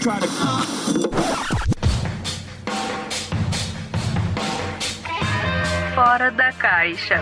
try 0.00 0.18
to. 0.18 0.26
Fora 5.94 6.30
da 6.30 6.52
caixa. 6.52 7.20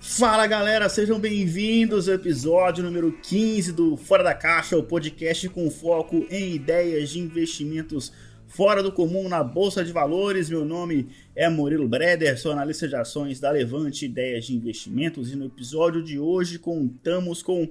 Fala 0.00 0.46
galera, 0.46 0.88
sejam 0.88 1.18
bem-vindos 1.18 2.08
ao 2.08 2.14
episódio 2.14 2.84
número 2.84 3.12
15 3.22 3.72
do 3.72 3.96
Fora 3.96 4.22
da 4.22 4.34
Caixa, 4.34 4.76
o 4.76 4.82
podcast 4.82 5.48
com 5.48 5.70
foco 5.70 6.26
em 6.30 6.54
ideias 6.54 7.10
de 7.10 7.18
investimentos 7.18 8.12
fora 8.46 8.82
do 8.82 8.92
comum 8.92 9.28
na 9.28 9.42
Bolsa 9.42 9.84
de 9.84 9.92
Valores. 9.92 10.50
Meu 10.50 10.64
nome 10.64 11.08
é 11.34 11.48
Murilo 11.48 11.88
Breder, 11.88 12.38
sou 12.38 12.52
analista 12.52 12.86
de 12.86 12.96
ações 12.96 13.40
da 13.40 13.50
Levante 13.50 14.04
Ideias 14.04 14.46
de 14.46 14.54
Investimentos 14.54 15.32
e 15.32 15.36
no 15.36 15.46
episódio 15.46 16.02
de 16.02 16.18
hoje 16.18 16.58
contamos 16.58 17.42
com 17.42 17.68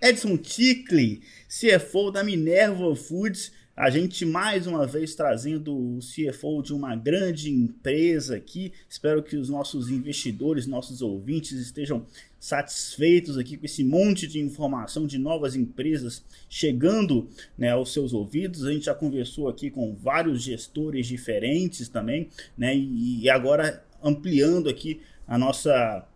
Edson 0.00 0.36
Tickley, 0.36 1.20
CFO 1.48 2.10
da 2.10 2.22
Minerva 2.22 2.94
Foods, 2.94 3.52
a 3.76 3.90
gente 3.90 4.24
mais 4.24 4.66
uma 4.66 4.86
vez 4.86 5.14
trazendo 5.14 5.76
o 5.76 5.98
CFO 5.98 6.62
de 6.62 6.72
uma 6.72 6.96
grande 6.96 7.50
empresa 7.50 8.34
aqui. 8.34 8.72
Espero 8.88 9.22
que 9.22 9.36
os 9.36 9.50
nossos 9.50 9.90
investidores, 9.90 10.66
nossos 10.66 11.02
ouvintes 11.02 11.52
estejam 11.52 12.06
satisfeitos 12.40 13.36
aqui 13.36 13.58
com 13.58 13.66
esse 13.66 13.84
monte 13.84 14.26
de 14.26 14.40
informação 14.40 15.06
de 15.06 15.18
novas 15.18 15.54
empresas 15.54 16.24
chegando 16.48 17.28
né, 17.58 17.70
aos 17.70 17.92
seus 17.92 18.14
ouvidos. 18.14 18.64
A 18.64 18.72
gente 18.72 18.86
já 18.86 18.94
conversou 18.94 19.46
aqui 19.46 19.70
com 19.70 19.94
vários 19.94 20.42
gestores 20.42 21.06
diferentes 21.06 21.86
também, 21.86 22.30
né? 22.56 22.74
E, 22.74 23.28
agora 23.28 23.84
ampliando 24.02 24.70
aqui 24.70 25.02
a 25.28 25.36
nossa 25.36 26.06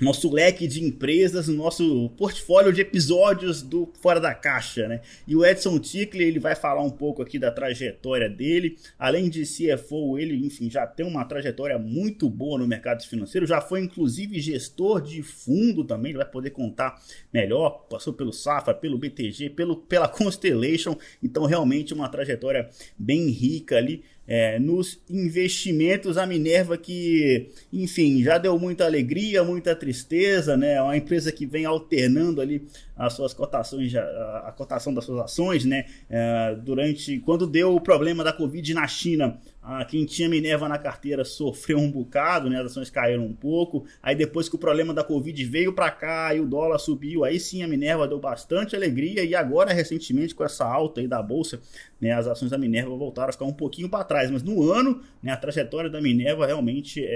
nosso 0.00 0.32
leque 0.32 0.66
de 0.66 0.84
empresas, 0.84 1.48
nosso 1.48 2.10
portfólio 2.16 2.72
de 2.72 2.80
episódios 2.80 3.62
do 3.62 3.90
Fora 4.00 4.20
da 4.20 4.32
Caixa, 4.32 4.86
né? 4.86 5.00
E 5.26 5.34
o 5.34 5.44
Edson 5.44 5.78
Tickler, 5.78 6.28
ele 6.28 6.38
vai 6.38 6.54
falar 6.54 6.82
um 6.82 6.90
pouco 6.90 7.20
aqui 7.20 7.38
da 7.38 7.50
trajetória 7.50 8.28
dele. 8.28 8.76
Além 8.98 9.28
de 9.28 9.42
CFO, 9.42 10.18
ele, 10.18 10.46
enfim, 10.46 10.70
já 10.70 10.86
tem 10.86 11.04
uma 11.04 11.24
trajetória 11.24 11.78
muito 11.78 12.28
boa 12.28 12.58
no 12.58 12.66
mercado 12.66 13.02
financeiro, 13.04 13.46
já 13.46 13.60
foi 13.60 13.80
inclusive 13.80 14.40
gestor 14.40 15.00
de 15.00 15.22
fundo 15.22 15.84
também, 15.84 16.10
ele 16.10 16.18
vai 16.18 16.30
poder 16.30 16.50
contar 16.50 17.00
melhor, 17.32 17.86
passou 17.88 18.12
pelo 18.12 18.32
Safra, 18.32 18.74
pelo 18.74 18.98
BTG, 18.98 19.50
pelo, 19.50 19.76
pela 19.76 20.06
Constellation, 20.08 20.96
então 21.22 21.44
realmente 21.44 21.92
uma 21.92 22.08
trajetória 22.08 22.68
bem 22.98 23.28
rica 23.30 23.76
ali 23.76 24.04
é, 24.28 24.58
nos 24.58 25.00
investimentos. 25.08 26.18
A 26.18 26.26
Minerva 26.26 26.76
que, 26.76 27.48
enfim, 27.72 28.22
já 28.22 28.36
deu 28.36 28.58
muita 28.58 28.84
alegria, 28.84 29.42
muita 29.42 29.74
tristeza, 29.74 30.56
né? 30.56 30.74
É 30.74 30.82
uma 30.82 30.96
empresa 30.96 31.32
que 31.32 31.46
vem 31.46 31.64
alternando 31.64 32.42
ali 32.42 32.62
as 32.98 33.12
suas 33.12 33.32
cotações, 33.32 33.94
a, 33.94 34.52
cotação 34.56 34.92
das 34.92 35.04
suas 35.04 35.20
ações, 35.20 35.64
né? 35.64 35.84
É, 36.10 36.56
durante 36.56 37.20
quando 37.20 37.46
deu 37.46 37.76
o 37.76 37.80
problema 37.80 38.24
da 38.24 38.32
Covid 38.32 38.74
na 38.74 38.86
China, 38.88 39.38
a, 39.62 39.84
quem 39.84 40.04
tinha 40.04 40.28
Minerva 40.28 40.68
na 40.68 40.78
carteira 40.78 41.24
sofreu 41.24 41.78
um 41.78 41.90
bocado, 41.90 42.50
né? 42.50 42.58
As 42.58 42.66
ações 42.66 42.90
caíram 42.90 43.24
um 43.24 43.32
pouco. 43.32 43.84
Aí 44.02 44.16
depois 44.16 44.48
que 44.48 44.56
o 44.56 44.58
problema 44.58 44.92
da 44.92 45.04
Covid 45.04 45.44
veio 45.44 45.72
para 45.72 45.90
cá 45.90 46.34
e 46.34 46.40
o 46.40 46.46
dólar 46.46 46.78
subiu, 46.78 47.24
aí 47.24 47.38
sim 47.38 47.62
a 47.62 47.68
Minerva 47.68 48.08
deu 48.08 48.18
bastante 48.18 48.74
alegria 48.74 49.22
e 49.24 49.34
agora 49.34 49.72
recentemente 49.72 50.34
com 50.34 50.42
essa 50.42 50.64
alta 50.64 51.00
aí 51.00 51.06
da 51.06 51.22
bolsa, 51.22 51.60
né? 52.00 52.12
As 52.12 52.26
ações 52.26 52.50
da 52.50 52.58
Minerva 52.58 52.96
voltaram 52.96 53.28
a 53.28 53.32
ficar 53.32 53.44
um 53.44 53.52
pouquinho 53.52 53.88
para 53.88 54.02
trás, 54.02 54.28
mas 54.28 54.42
no 54.42 54.70
ano, 54.72 55.00
né? 55.22 55.30
A 55.30 55.36
trajetória 55.36 55.88
da 55.88 56.00
Minerva 56.00 56.46
realmente 56.46 57.04
é, 57.04 57.06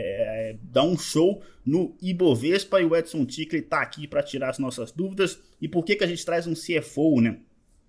é, 0.50 0.56
dá 0.70 0.84
um 0.84 0.96
show 0.96 1.42
no 1.64 1.96
Ibovespa 2.00 2.80
e 2.80 2.84
o 2.84 2.96
Edson 2.96 3.24
Tickler 3.24 3.62
está 3.62 3.80
aqui 3.80 4.06
para 4.06 4.22
tirar 4.22 4.50
as 4.50 4.58
nossas 4.58 4.92
dúvidas. 4.92 5.38
E 5.60 5.68
por 5.68 5.84
que, 5.84 5.96
que 5.96 6.04
a 6.04 6.06
gente 6.06 6.24
traz 6.24 6.46
um 6.46 6.54
CFO, 6.54 7.20
né? 7.20 7.38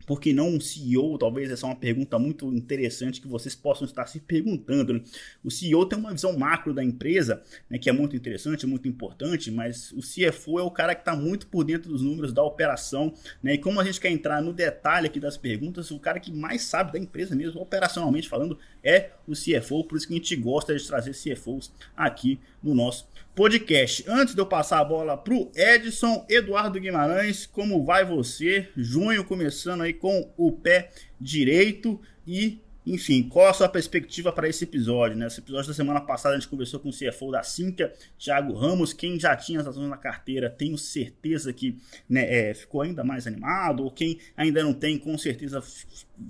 Por 0.05 0.19
que 0.19 0.33
não 0.33 0.49
um 0.49 0.59
CEO? 0.59 1.17
Talvez 1.17 1.49
essa 1.49 1.65
é 1.65 1.69
uma 1.69 1.75
pergunta 1.75 2.19
muito 2.19 2.51
interessante 2.53 3.21
que 3.21 3.27
vocês 3.27 3.55
possam 3.55 3.85
estar 3.85 4.05
se 4.05 4.19
perguntando. 4.19 4.93
Né? 4.93 5.01
O 5.43 5.49
CEO 5.49 5.85
tem 5.85 5.97
uma 5.97 6.11
visão 6.11 6.37
macro 6.37 6.73
da 6.73 6.83
empresa, 6.83 7.41
né, 7.69 7.77
que 7.77 7.89
é 7.89 7.93
muito 7.93 8.15
interessante, 8.15 8.67
muito 8.67 8.87
importante, 8.87 9.49
mas 9.49 9.91
o 9.91 10.01
CFO 10.01 10.59
é 10.59 10.63
o 10.63 10.71
cara 10.71 10.93
que 10.93 11.01
está 11.01 11.15
muito 11.15 11.47
por 11.47 11.63
dentro 11.63 11.89
dos 11.89 12.01
números 12.01 12.33
da 12.33 12.43
operação. 12.43 13.13
Né? 13.41 13.53
E 13.53 13.57
como 13.57 13.79
a 13.79 13.83
gente 13.83 13.99
quer 13.99 14.11
entrar 14.11 14.41
no 14.41 14.53
detalhe 14.53 15.07
aqui 15.07 15.19
das 15.19 15.37
perguntas, 15.37 15.89
o 15.91 15.99
cara 15.99 16.19
que 16.19 16.31
mais 16.31 16.63
sabe 16.63 16.91
da 16.91 16.99
empresa 16.99 17.35
mesmo, 17.35 17.61
operacionalmente 17.61 18.27
falando, 18.27 18.57
é 18.83 19.11
o 19.27 19.33
CFO. 19.33 19.83
Por 19.83 19.97
isso 19.97 20.07
que 20.07 20.13
a 20.13 20.17
gente 20.17 20.35
gosta 20.35 20.75
de 20.75 20.85
trazer 20.85 21.13
CFOs 21.13 21.71
aqui 21.95 22.39
no 22.61 22.75
nosso 22.75 23.07
podcast. 23.35 24.03
Antes 24.07 24.35
de 24.35 24.41
eu 24.41 24.45
passar 24.45 24.79
a 24.79 24.85
bola 24.85 25.17
para 25.17 25.33
o 25.33 25.51
Edson 25.55 26.25
Eduardo 26.29 26.79
Guimarães, 26.79 27.45
como 27.45 27.83
vai 27.83 28.05
você? 28.05 28.69
Junho 28.75 29.23
começando 29.23 29.81
aí 29.81 29.93
com 29.93 30.31
o 30.37 30.51
pé 30.51 30.89
direito 31.19 31.99
e 32.27 32.59
enfim, 32.85 33.23
qual 33.23 33.47
a 33.47 33.53
sua 33.53 33.69
perspectiva 33.69 34.31
para 34.31 34.47
esse 34.47 34.65
episódio? 34.65 35.17
Né? 35.17 35.27
Episódio 35.27 35.69
da 35.69 35.73
semana 35.73 36.01
passada 36.01 36.35
a 36.35 36.39
gente 36.39 36.49
conversou 36.49 36.79
com 36.79 36.89
o 36.89 36.91
CFO 36.91 37.31
da 37.31 37.41
Cinca, 37.41 37.93
Thiago 38.17 38.53
Ramos. 38.53 38.91
Quem 38.91 39.17
já 39.19 39.35
tinha 39.35 39.61
as 39.61 39.67
ações 39.67 39.89
na 39.89 39.97
carteira, 39.97 40.49
tenho 40.49 40.77
certeza 40.77 41.53
que 41.53 41.77
né, 42.09 42.49
é, 42.49 42.53
ficou 42.53 42.81
ainda 42.81 43.03
mais 43.03 43.25
animado. 43.25 43.83
Ou 43.83 43.91
quem 43.91 44.19
ainda 44.35 44.61
não 44.63 44.73
tem, 44.73 44.97
com 44.97 45.17
certeza 45.17 45.63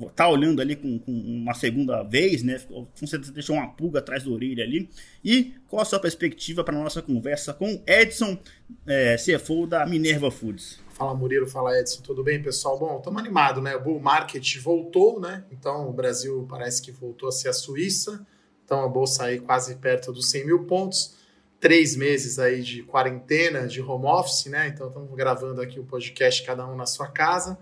está 0.01 0.27
olhando 0.27 0.61
ali 0.61 0.75
com, 0.75 0.99
com, 0.99 1.11
uma 1.11 1.53
segunda 1.55 2.03
vez, 2.03 2.43
né? 2.43 2.59
Com 2.69 3.07
certeza 3.07 3.31
deixou 3.31 3.55
uma 3.55 3.67
pulga 3.69 3.99
atrás 3.99 4.23
da 4.23 4.29
orelha 4.29 4.63
ali. 4.63 4.89
E 5.25 5.53
qual 5.67 5.81
a 5.81 5.85
sua 5.85 5.99
perspectiva 5.99 6.63
para 6.63 6.77
a 6.77 6.83
nossa 6.83 7.01
conversa 7.01 7.53
com 7.53 7.81
Edson, 7.87 8.37
é, 8.85 9.15
CFO 9.15 9.65
da 9.65 9.85
Minerva 9.85 10.29
Foods? 10.29 10.82
Fala 10.93 11.15
Murilo, 11.15 11.47
fala 11.47 11.79
Edson, 11.79 12.03
tudo 12.03 12.23
bem, 12.23 12.39
pessoal? 12.39 12.77
Bom, 12.77 12.99
estamos 12.99 13.19
animados, 13.19 13.63
né? 13.63 13.75
O 13.75 13.81
bull 13.81 13.99
market 13.99 14.57
voltou, 14.59 15.19
né? 15.19 15.43
Então 15.51 15.89
o 15.89 15.91
Brasil 15.91 16.45
parece 16.47 16.83
que 16.83 16.91
voltou 16.91 17.29
a 17.29 17.31
ser 17.31 17.49
a 17.49 17.53
Suíça. 17.53 18.23
Então 18.63 18.83
a 18.83 18.87
bolsa 18.87 19.25
aí 19.25 19.39
quase 19.39 19.75
perto 19.77 20.13
dos 20.13 20.29
100 20.29 20.45
mil 20.45 20.65
pontos. 20.65 21.15
Três 21.59 21.95
meses 21.95 22.37
aí 22.37 22.61
de 22.61 22.83
quarentena, 22.83 23.65
de 23.65 23.81
home 23.81 24.05
office, 24.05 24.45
né? 24.45 24.67
Então 24.67 24.87
estamos 24.87 25.15
gravando 25.15 25.61
aqui 25.61 25.79
o 25.79 25.83
podcast 25.83 26.45
cada 26.45 26.67
um 26.67 26.75
na 26.75 26.85
sua 26.85 27.07
casa. 27.07 27.57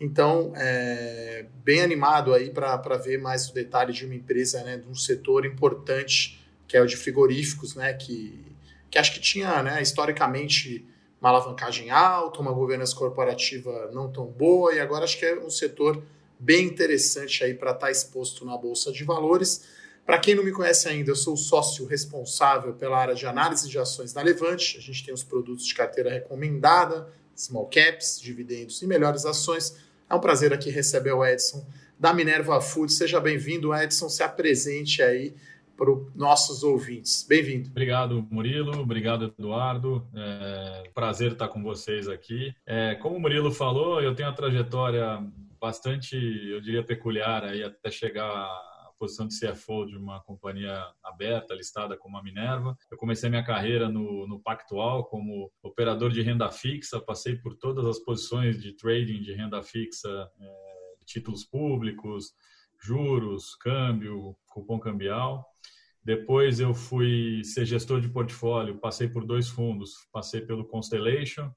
Então, 0.00 0.52
é, 0.56 1.46
bem 1.62 1.82
animado 1.82 2.34
aí 2.34 2.50
para 2.50 2.96
ver 2.96 3.16
mais 3.18 3.48
o 3.48 3.54
detalhe 3.54 3.92
de 3.92 4.04
uma 4.04 4.16
empresa, 4.16 4.60
né, 4.64 4.76
de 4.76 4.88
um 4.88 4.96
setor 4.96 5.46
importante, 5.46 6.42
que 6.66 6.76
é 6.76 6.82
o 6.82 6.86
de 6.86 6.96
frigoríficos, 6.96 7.76
né, 7.76 7.92
que, 7.92 8.44
que 8.90 8.98
acho 8.98 9.14
que 9.14 9.20
tinha, 9.20 9.62
né, 9.62 9.80
historicamente, 9.80 10.84
uma 11.22 11.28
alavancagem 11.28 11.88
alta, 11.88 12.40
uma 12.40 12.50
governança 12.50 12.96
corporativa 12.96 13.88
não 13.92 14.10
tão 14.10 14.26
boa, 14.26 14.74
e 14.74 14.80
agora 14.80 15.04
acho 15.04 15.16
que 15.16 15.24
é 15.24 15.38
um 15.38 15.48
setor 15.48 16.02
bem 16.36 16.66
interessante 16.66 17.44
aí 17.44 17.54
para 17.54 17.70
estar 17.70 17.86
tá 17.86 17.92
exposto 17.92 18.44
na 18.44 18.56
Bolsa 18.56 18.90
de 18.90 19.04
Valores. 19.04 19.64
Para 20.04 20.18
quem 20.18 20.34
não 20.34 20.42
me 20.42 20.50
conhece 20.50 20.88
ainda, 20.88 21.12
eu 21.12 21.14
sou 21.14 21.34
o 21.34 21.36
sócio 21.36 21.86
responsável 21.86 22.72
pela 22.72 22.98
área 22.98 23.14
de 23.14 23.24
análise 23.24 23.68
de 23.68 23.78
ações 23.78 24.12
da 24.12 24.20
Levante. 24.20 24.76
A 24.76 24.80
gente 24.80 25.04
tem 25.04 25.14
os 25.14 25.22
produtos 25.22 25.64
de 25.64 25.72
carteira 25.76 26.10
recomendada, 26.10 27.08
small 27.36 27.66
caps, 27.66 28.20
dividendos 28.20 28.82
e 28.82 28.86
melhores 28.88 29.24
ações. 29.24 29.76
É 30.10 30.14
um 30.16 30.20
prazer 30.20 30.52
aqui 30.52 30.70
receber 30.70 31.12
o 31.12 31.24
Edson 31.24 31.64
da 32.00 32.12
Minerva 32.12 32.60
Food. 32.60 32.92
Seja 32.92 33.20
bem-vindo, 33.20 33.72
Edson. 33.72 34.08
Se 34.08 34.24
apresente 34.24 35.00
aí 35.00 35.36
para 35.82 35.90
os 35.90 36.14
nossos 36.14 36.62
ouvintes. 36.62 37.26
Bem-vindo. 37.28 37.68
Obrigado, 37.68 38.24
Murilo. 38.30 38.82
Obrigado, 38.82 39.34
Eduardo. 39.36 40.06
É 40.14 40.88
prazer 40.94 41.32
estar 41.32 41.48
com 41.48 41.60
vocês 41.60 42.06
aqui. 42.06 42.54
É, 42.64 42.94
como 42.94 43.16
o 43.16 43.20
Murilo 43.20 43.50
falou, 43.50 44.00
eu 44.00 44.14
tenho 44.14 44.28
uma 44.28 44.34
trajetória 44.34 45.18
bastante, 45.60 46.14
eu 46.14 46.60
diria, 46.60 46.84
peculiar 46.84 47.42
aí 47.42 47.64
até 47.64 47.90
chegar 47.90 48.28
à 48.28 48.92
posição 48.96 49.26
de 49.26 49.36
CFO 49.36 49.84
de 49.86 49.96
uma 49.96 50.20
companhia 50.20 50.86
aberta, 51.02 51.52
listada 51.52 51.96
como 51.96 52.16
a 52.16 52.22
Minerva. 52.22 52.78
Eu 52.88 52.96
comecei 52.96 53.28
minha 53.28 53.44
carreira 53.44 53.88
no, 53.88 54.28
no 54.28 54.38
Pactual 54.38 55.06
como 55.06 55.50
operador 55.64 56.12
de 56.12 56.22
renda 56.22 56.48
fixa, 56.48 57.00
passei 57.00 57.34
por 57.34 57.56
todas 57.56 57.84
as 57.86 57.98
posições 57.98 58.62
de 58.62 58.72
trading 58.76 59.20
de 59.20 59.32
renda 59.32 59.60
fixa, 59.64 60.30
é, 60.40 61.04
títulos 61.04 61.42
públicos, 61.42 62.32
juros, 62.80 63.56
câmbio, 63.56 64.36
cupom 64.46 64.78
cambial. 64.78 65.51
Depois 66.04 66.58
eu 66.58 66.74
fui 66.74 67.42
ser 67.44 67.64
gestor 67.64 68.00
de 68.00 68.08
portfólio, 68.08 68.78
passei 68.78 69.08
por 69.08 69.24
dois 69.24 69.48
fundos, 69.48 70.08
passei 70.12 70.40
pelo 70.40 70.66
Constellation, 70.66 71.50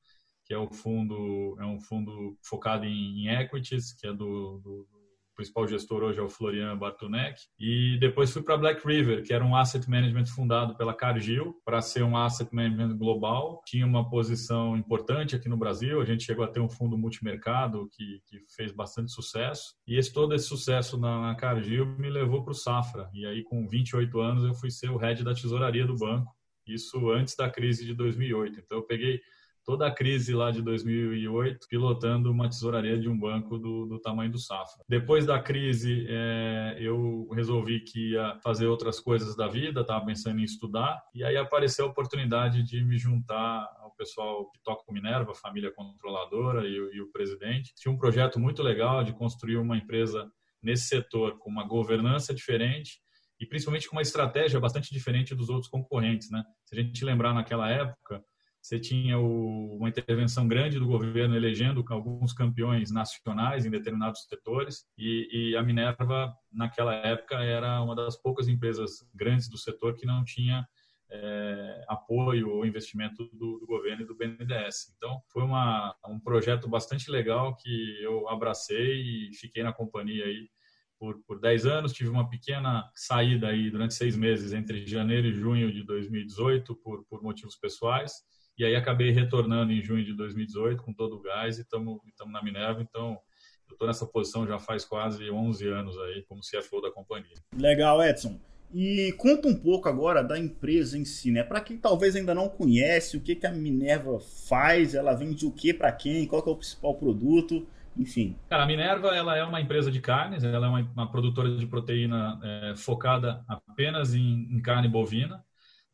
que 0.46 0.54
é 0.54 0.58
o 0.58 0.72
fundo 0.72 1.58
é 1.60 1.66
um 1.66 1.80
fundo 1.80 2.38
focado 2.44 2.86
em, 2.86 3.28
equities, 3.28 3.94
que 3.94 4.06
é 4.06 4.14
do, 4.14 4.60
do, 4.60 4.88
principal 5.36 5.68
gestor 5.68 6.04
hoje 6.04 6.20
é 6.20 6.24
o 6.24 6.30
Florian 6.30 6.78
Bartunek. 6.78 7.40
E 7.60 7.98
depois 8.00 8.32
fui 8.32 8.42
para 8.42 8.58
Black 8.58 8.86
River, 8.86 9.24
que 9.24 9.34
era 9.34 9.44
um 9.44 9.56
asset 9.56 9.90
management 9.90 10.26
fundado 10.28 10.76
pela 10.76 10.94
Cargill 10.94 11.56
para 11.64 11.82
ser 11.82 12.04
um 12.04 12.18
asset 12.18 12.54
management 12.54 12.98
global. 12.98 13.62
Tinha 13.66 13.86
uma 13.86 14.10
posição 14.10 14.76
importante 14.78 15.36
aqui 15.36 15.50
no 15.50 15.58
Brasil. 15.58 16.02
A 16.02 16.06
gente 16.06 16.24
chegou 16.24 16.44
a 16.44 16.48
ter 16.48 16.60
um 16.60 16.70
fundo 16.70 16.98
multimercado 16.98 17.90
que, 17.92 18.22
que 18.26 18.40
fez 18.56 18.72
bastante 18.72 19.12
sucesso. 19.12 19.76
E 19.88 19.98
esse, 19.98 20.12
todo 20.12 20.34
esse 20.34 20.48
sucesso 20.48 20.98
na, 20.98 21.22
na 21.22 21.36
Cargill 21.36 21.86
me 21.98 22.10
levou 22.10 22.44
para 22.44 22.52
o 22.52 22.56
Safra. 22.56 23.10
E 23.14 23.26
aí, 23.26 23.44
com 23.44 23.68
28 23.68 24.20
anos, 24.20 24.44
eu 24.46 24.54
fui 24.56 24.72
ser 24.72 24.90
o 24.90 24.98
head 24.98 25.24
da 25.24 25.34
tesouraria 25.34 25.86
do 25.86 25.96
banco. 25.96 26.34
Isso 26.68 27.12
antes 27.12 27.36
da 27.36 27.50
crise 27.50 27.86
de 27.86 27.94
2008. 27.94 28.60
Então, 28.60 28.80
eu 28.80 28.84
peguei 28.84 29.22
toda 29.66 29.88
a 29.88 29.92
crise 29.92 30.34
lá 30.34 30.52
de 30.52 30.62
2008, 30.62 31.68
pilotando 31.68 32.32
uma 32.32 32.48
tesouraria 32.48 32.98
de 32.98 33.10
um 33.10 33.18
banco 33.18 33.58
do, 33.58 33.86
do 33.86 34.00
tamanho 34.00 34.32
do 34.32 34.38
Safra. 34.38 34.84
Depois 34.88 35.26
da 35.26 35.40
crise, 35.40 36.06
é, 36.08 36.78
eu 36.80 37.28
resolvi 37.34 37.80
que 37.80 38.12
ia 38.12 38.38
fazer 38.44 38.68
outras 38.68 39.00
coisas 39.00 39.36
da 39.36 39.48
vida, 39.48 39.82
estava 39.82 40.06
pensando 40.06 40.40
em 40.40 40.44
estudar, 40.44 41.02
e 41.14 41.24
aí 41.24 41.36
apareceu 41.36 41.86
a 41.86 41.90
oportunidade 41.90 42.64
de 42.64 42.84
me 42.84 42.98
juntar 42.98 43.68
ao 43.80 43.92
pessoal 43.96 44.52
que 44.52 44.62
toca 44.64 44.84
com 44.86 44.94
Minerva, 44.94 45.32
a 45.32 45.36
família 45.36 45.72
controladora 45.72 46.68
e, 46.68 46.76
e 46.76 47.02
o 47.02 47.12
presidente. 47.12 47.74
Tinha 47.76 47.92
um 47.92 47.98
projeto 47.98 48.40
muito 48.40 48.62
legal 48.62 49.04
de 49.04 49.14
construir 49.14 49.58
uma 49.58 49.78
empresa 49.78 50.30
nesse 50.62 50.88
setor 50.88 51.38
com 51.40 51.50
uma 51.50 51.66
governança 51.66 52.34
diferente 52.34 53.00
e 53.40 53.46
principalmente 53.46 53.88
com 53.90 53.96
uma 53.96 54.02
estratégia 54.02 54.60
bastante 54.60 54.92
diferente 54.94 55.36
dos 55.36 55.50
outros 55.50 55.70
concorrentes, 55.70 56.30
né? 56.32 56.44
Se 56.66 56.78
a 56.78 56.82
gente 56.82 57.04
lembrar 57.04 57.34
naquela 57.34 57.70
época, 57.70 58.24
você 58.66 58.80
tinha 58.80 59.20
o, 59.20 59.78
uma 59.78 59.90
intervenção 59.90 60.48
grande 60.48 60.80
do 60.80 60.88
governo 60.88 61.36
elegendo 61.36 61.86
alguns 61.90 62.34
campeões 62.34 62.90
nacionais 62.90 63.64
em 63.64 63.70
determinados 63.70 64.24
setores 64.24 64.88
e, 64.98 65.52
e, 65.52 65.56
a 65.56 65.62
Minerva 65.62 66.36
naquela 66.52 66.96
época 66.96 67.36
era 67.36 67.80
uma 67.84 67.96
das 67.96 68.20
poucas 68.20 68.48
empresas 68.48 69.08
grandes 69.14 69.48
do 69.48 69.56
setor 69.56 69.94
que 69.96 70.08
não 70.08 70.24
tinha 70.24 70.68
é, 71.12 71.86
apoio 71.88 72.50
ou 72.50 72.66
investimento 72.66 73.30
do, 73.34 73.60
do, 73.60 73.68
governo 73.68 74.02
e 74.02 74.06
do 74.08 74.16
BNDES. 74.16 74.96
Então 74.98 75.22
foi 75.32 75.44
uma, 75.44 75.96
um 76.08 76.20
projeto 76.20 76.68
bastante 76.68 77.12
legal 77.12 77.56
que 77.56 78.02
eu 78.02 78.28
abracei 78.28 79.30
e 79.30 79.36
fiquei 79.36 79.62
na 79.62 79.74
companhia 79.74 80.26
aí 80.26 80.50
por, 80.98 81.22
por 81.28 81.40
10 81.40 81.68
anos, 81.68 81.94
tive 81.94 82.10
uma 82.10 82.28
pequena 82.28 82.90
saída 82.96 83.50
aí 83.50 83.70
durante 83.70 83.94
seis 83.94 84.18
meses 84.18 84.54
entre 84.54 84.88
janeiro 84.88 85.28
e 85.28 85.34
junho 85.34 85.72
de 85.72 85.84
2018 85.84 86.76
por, 86.78 87.06
por 87.06 87.22
motivos 87.22 87.56
pessoais 87.56 88.26
e 88.58 88.64
aí 88.64 88.76
acabei 88.76 89.12
retornando 89.12 89.72
em 89.72 89.82
junho 89.82 90.04
de 90.04 90.14
2018 90.14 90.82
com 90.82 90.94
todo 90.94 91.16
o 91.16 91.22
gás 91.22 91.58
e 91.58 91.62
estamos 91.62 92.00
na 92.28 92.44
Minerva, 92.44 92.82
então 92.82 93.20
eu 93.68 93.74
estou 93.74 93.88
nessa 93.88 94.06
posição 94.06 94.48
já 94.48 94.60
faz 94.60 94.86
quase 94.86 95.30
11 95.30 95.68
anos 95.68 95.98
aí 95.98 96.24
como 96.28 96.42
CFO 96.42 96.82
da 96.82 96.92
companhia. 96.92 97.36
Legal, 97.56 98.02
Edson. 98.04 98.40
E 98.74 99.14
conta 99.18 99.48
um 99.48 99.56
pouco 99.56 99.88
agora 99.88 100.24
da 100.24 100.38
empresa 100.38 100.98
em 100.98 101.06
si, 101.06 101.32
né? 101.32 101.44
Para 101.44 101.62
quem 101.62 101.78
talvez 101.78 102.16
ainda 102.16 102.34
não 102.34 102.50
conhece, 102.50 103.16
o 103.16 103.22
que, 103.22 103.36
que 103.36 103.46
a 103.46 103.52
Minerva 103.52 104.20
faz, 104.20 104.94
ela 104.94 105.14
vende 105.14 105.46
o 105.46 105.52
que 105.52 105.74
para 105.74 105.92
quem, 105.92 106.26
qual 106.28 106.44
que 106.44 106.50
é 106.50 106.52
o 106.52 106.58
principal 106.58 106.96
produto, 106.96 107.66
enfim. 107.98 108.36
Cara, 108.50 108.64
a 108.64 108.66
Minerva 108.66 109.16
ela 109.16 109.38
é 109.38 109.44
uma 109.44 109.62
empresa 109.62 109.90
de 109.90 110.02
carnes, 110.02 110.44
ela 110.44 110.66
é 110.66 110.70
uma, 110.70 110.80
uma 110.94 111.12
produtora 111.12 111.56
de 111.56 111.66
proteína 111.66 112.40
é, 112.44 112.74
focada 112.76 113.44
apenas 113.48 114.14
em, 114.14 114.48
em 114.52 114.60
carne 114.62 114.88
bovina. 114.90 115.44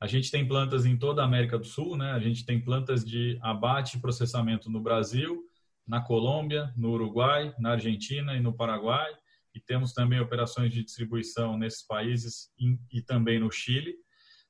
A 0.02 0.08
gente 0.08 0.32
tem 0.32 0.48
plantas 0.48 0.84
em 0.84 0.98
toda 0.98 1.22
a 1.22 1.26
América 1.26 1.60
do 1.60 1.66
Sul, 1.66 1.96
né? 1.96 2.12
A 2.14 2.20
gente 2.20 2.44
tem 2.44 2.60
plantas 2.60 3.06
de 3.06 3.38
abate 3.40 3.98
e 3.98 4.02
processamento 4.02 4.68
no 4.68 4.82
Brasil, 4.82 5.44
na 5.88 6.02
Colômbia, 6.02 6.74
no 6.76 6.90
Uruguai, 6.90 7.54
na 7.60 7.74
Argentina 7.74 8.36
e 8.36 8.40
no 8.40 8.52
Paraguai. 8.52 9.14
E 9.54 9.60
temos 9.60 9.94
também 9.94 10.20
operações 10.20 10.74
de 10.74 10.84
distribuição 10.84 11.56
nesses 11.56 11.86
países 11.86 12.50
e 12.92 13.00
também 13.04 13.40
no 13.40 13.52
Chile. 13.52 13.94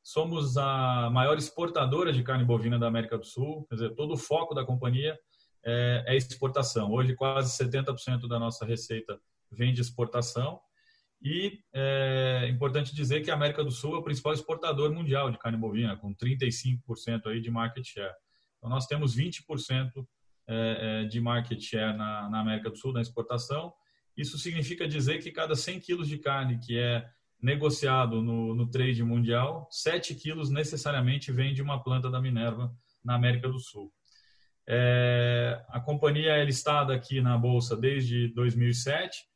Somos 0.01 0.56
a 0.56 1.09
maior 1.12 1.38
exportadora 1.38 2.13
de 2.13 2.24
carne 2.24 2.45
bovina 2.45 2.80
da 2.80 2.88
América 2.88 3.18
do 3.18 3.25
Sul, 3.25 3.65
quer 3.68 3.75
dizer, 3.75 3.94
todo 3.94 4.13
o 4.13 4.18
foco 4.18 4.56
da 4.56 4.63
companhia 4.63 5.19
é, 5.65 6.06
é 6.07 6.15
exportação. 6.15 6.89
Hoje, 6.94 7.13
quase 7.13 7.62
70% 7.62 8.25
da 8.25 8.39
nossa 8.39 8.65
receita 8.65 9.19
vem 9.51 9.74
de 9.74 9.81
exportação 9.81 10.62
e 11.21 11.59
é 11.71 12.47
importante 12.50 12.95
dizer 12.95 13.21
que 13.21 13.29
a 13.29 13.35
América 13.35 13.63
do 13.63 13.69
Sul 13.69 13.95
é 13.95 14.00
o 14.00 14.03
principal 14.03 14.33
exportador 14.33 14.91
mundial 14.91 15.29
de 15.29 15.38
carne 15.38 15.57
bovina, 15.57 15.95
com 15.95 16.13
35% 16.15 17.27
aí 17.27 17.39
de 17.39 17.51
market 17.51 17.85
share. 17.85 18.13
Então, 18.57 18.69
nós 18.69 18.88
temos 18.88 19.15
20% 19.15 20.06
é, 20.47 21.03
é, 21.03 21.06
de 21.06 21.21
market 21.21 21.62
share 21.62 21.95
na, 21.95 22.39
América 22.39 22.69
do 22.69 22.77
Sul, 22.77 22.91
na 22.91 23.01
exportação. 23.01 23.71
Isso 24.18 24.38
significa 24.38 24.88
dizer 24.88 25.19
que 25.19 25.31
cada 25.31 25.56
100 25.56 25.79
quilos 25.79 26.07
de 26.07 26.18
carne 26.18 26.59
que 26.59 26.77
é 26.77 27.07
negociado 27.39 28.21
no, 28.21 28.56
no 28.56 28.69
trade 28.69 29.03
mundial, 29.03 29.67
7 29.71 30.15
quilos 30.15 30.50
necessariamente 30.50 31.31
vem 31.31 31.53
de 31.53 31.62
uma 31.62 31.83
planta 31.83 32.09
da 32.09 32.19
Minerva 32.19 32.71
na 33.03 33.15
América 33.15 33.47
do 33.47 33.59
Sul. 33.59 33.91
É, 34.67 35.63
a 35.69 35.79
companhia 35.79 36.31
é 36.31 36.45
listada 36.45 36.94
aqui 36.94 37.21
na 37.21 37.38
Bolsa 37.38 37.75
desde 37.75 38.27
2007 38.29 39.17
é, 39.17 39.30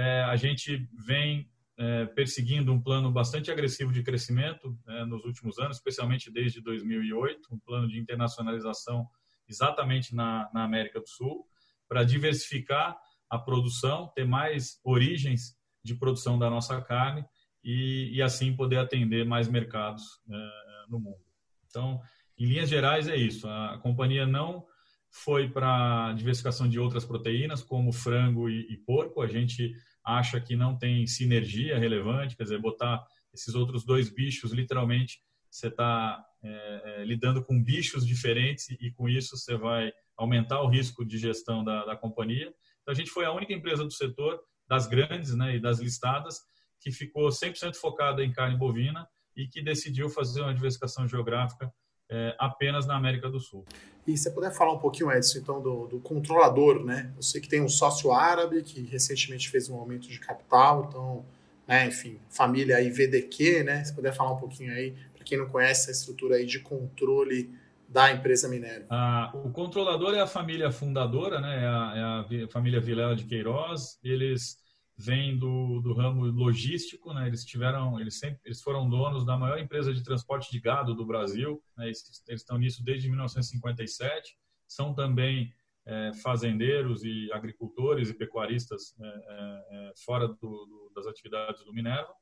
a 0.00 0.36
gente 0.36 0.88
vem 1.06 1.48
é, 1.76 2.06
perseguindo 2.06 2.72
um 2.72 2.80
plano 2.80 3.10
bastante 3.10 3.50
agressivo 3.50 3.92
de 3.92 4.02
crescimento 4.02 4.76
é, 4.88 5.04
nos 5.04 5.24
últimos 5.24 5.58
anos, 5.58 5.76
especialmente 5.76 6.30
desde 6.30 6.60
2008, 6.60 7.52
um 7.52 7.58
plano 7.58 7.88
de 7.88 7.98
internacionalização 7.98 9.08
exatamente 9.48 10.14
na, 10.14 10.48
na 10.54 10.64
América 10.64 11.00
do 11.00 11.08
Sul, 11.08 11.46
para 11.88 12.04
diversificar 12.04 12.96
a 13.28 13.38
produção, 13.38 14.10
ter 14.14 14.24
mais 14.24 14.80
origens 14.84 15.56
de 15.82 15.94
produção 15.94 16.38
da 16.38 16.48
nossa 16.48 16.80
carne 16.80 17.24
e, 17.62 18.10
e 18.14 18.22
assim 18.22 18.54
poder 18.54 18.78
atender 18.78 19.24
mais 19.24 19.48
mercados 19.48 20.20
é, 20.30 20.50
no 20.88 20.98
mundo. 20.98 21.22
Então, 21.66 22.00
em 22.38 22.46
linhas 22.46 22.68
gerais, 22.68 23.08
é 23.08 23.16
isso. 23.16 23.48
A 23.48 23.78
companhia 23.78 24.26
não 24.26 24.66
foi 25.14 25.48
para 25.48 26.12
diversificação 26.14 26.68
de 26.68 26.80
outras 26.80 27.04
proteínas, 27.04 27.62
como 27.62 27.92
frango 27.92 28.50
e, 28.50 28.66
e, 28.68 28.76
porco. 28.78 29.22
A 29.22 29.28
gente 29.28 29.72
acha 30.04 30.40
que 30.40 30.56
não 30.56 30.76
tem 30.76 31.06
sinergia 31.06 31.78
relevante, 31.78 32.36
quer 32.36 32.42
dizer, 32.42 32.58
botar 32.60 33.00
esses 33.32 33.54
outros 33.54 33.84
dois 33.84 34.10
bichos, 34.10 34.50
literalmente, 34.50 35.20
você 35.48 35.68
está 35.68 36.20
é, 36.42 36.82
é, 37.00 37.04
lidando 37.04 37.44
com 37.44 37.62
bichos 37.62 38.04
diferentes 38.04 38.68
e 38.70 38.90
com 38.90 39.08
isso 39.08 39.36
você 39.36 39.56
vai 39.56 39.92
aumentar 40.16 40.60
o 40.62 40.68
risco 40.68 41.04
de 41.04 41.16
gestão 41.16 41.62
da, 41.62 41.84
da 41.84 41.96
companhia. 41.96 42.52
Então, 42.82 42.92
a 42.92 42.94
gente 42.94 43.10
foi 43.10 43.24
a 43.24 43.32
única 43.32 43.52
empresa 43.52 43.84
do 43.84 43.92
setor, 43.92 44.40
das 44.66 44.88
grandes 44.88 45.32
né, 45.36 45.54
e 45.54 45.60
das 45.60 45.78
listadas, 45.78 46.40
que 46.80 46.90
ficou 46.90 47.28
100% 47.28 47.76
focada 47.76 48.24
em 48.24 48.32
carne 48.32 48.58
bovina 48.58 49.06
e 49.36 49.46
que 49.46 49.62
decidiu 49.62 50.10
fazer 50.10 50.40
uma 50.40 50.54
diversificação 50.54 51.06
geográfica 51.06 51.72
é, 52.08 52.34
apenas 52.38 52.86
na 52.86 52.96
América 52.96 53.28
do 53.28 53.40
Sul. 53.40 53.64
E 54.06 54.16
você 54.16 54.30
puder 54.30 54.52
falar 54.52 54.72
um 54.72 54.78
pouquinho, 54.78 55.10
Edson, 55.10 55.38
então, 55.38 55.62
do, 55.62 55.86
do, 55.86 55.98
controlador, 55.98 56.84
né? 56.84 57.10
Eu 57.16 57.22
sei 57.22 57.40
que 57.40 57.48
tem 57.48 57.62
um 57.62 57.68
sócio 57.68 58.12
árabe 58.12 58.62
que 58.62 58.82
recentemente 58.82 59.48
fez 59.48 59.68
um 59.70 59.76
aumento 59.76 60.08
de 60.08 60.20
capital, 60.20 60.86
então, 60.88 61.24
né, 61.66 61.86
enfim, 61.86 62.18
família 62.28 62.76
aí 62.76 62.90
VDQ, 62.90 63.62
né? 63.64 63.82
Se 63.82 63.94
puder 63.94 64.14
falar 64.14 64.32
um 64.32 64.36
pouquinho 64.36 64.72
aí, 64.72 64.94
para 65.14 65.24
quem 65.24 65.38
não 65.38 65.48
conhece 65.48 65.88
a 65.88 65.92
estrutura 65.92 66.36
aí 66.36 66.44
de 66.44 66.60
controle 66.60 67.50
da 67.88 68.12
empresa 68.12 68.48
Minério. 68.48 68.84
Ah, 68.90 69.30
o 69.32 69.50
controlador 69.50 70.14
é 70.14 70.20
a 70.20 70.26
família 70.26 70.70
fundadora, 70.70 71.40
né? 71.40 71.62
É 71.62 71.66
a, 71.66 72.26
é 72.30 72.44
a 72.44 72.48
família 72.48 72.80
Vilela 72.80 73.16
de 73.16 73.24
Queiroz. 73.24 73.98
Eles 74.02 74.58
vêm 74.96 75.36
do, 75.36 75.80
do 75.80 75.92
ramo 75.92 76.24
logístico, 76.26 77.12
né? 77.12 77.26
Eles 77.26 77.44
tiveram, 77.44 77.98
eles 78.00 78.18
sempre, 78.18 78.40
eles 78.44 78.62
foram 78.62 78.88
donos 78.88 79.24
da 79.24 79.36
maior 79.36 79.58
empresa 79.58 79.92
de 79.92 80.02
transporte 80.02 80.50
de 80.50 80.60
gado 80.60 80.94
do 80.94 81.04
Brasil, 81.04 81.62
né? 81.76 81.86
eles, 81.86 82.22
eles 82.28 82.40
estão 82.42 82.58
nisso 82.58 82.84
desde 82.84 83.08
1957. 83.08 84.36
São 84.66 84.94
também 84.94 85.52
é, 85.86 86.12
fazendeiros 86.22 87.04
e 87.04 87.30
agricultores 87.32 88.08
e 88.08 88.14
pecuaristas 88.14 88.94
é, 89.00 89.06
é, 89.06 89.88
é 89.88 89.92
fora 90.04 90.28
do, 90.28 90.36
do, 90.36 90.92
das 90.94 91.06
atividades 91.06 91.64
do 91.64 91.72
Minerva. 91.72 92.12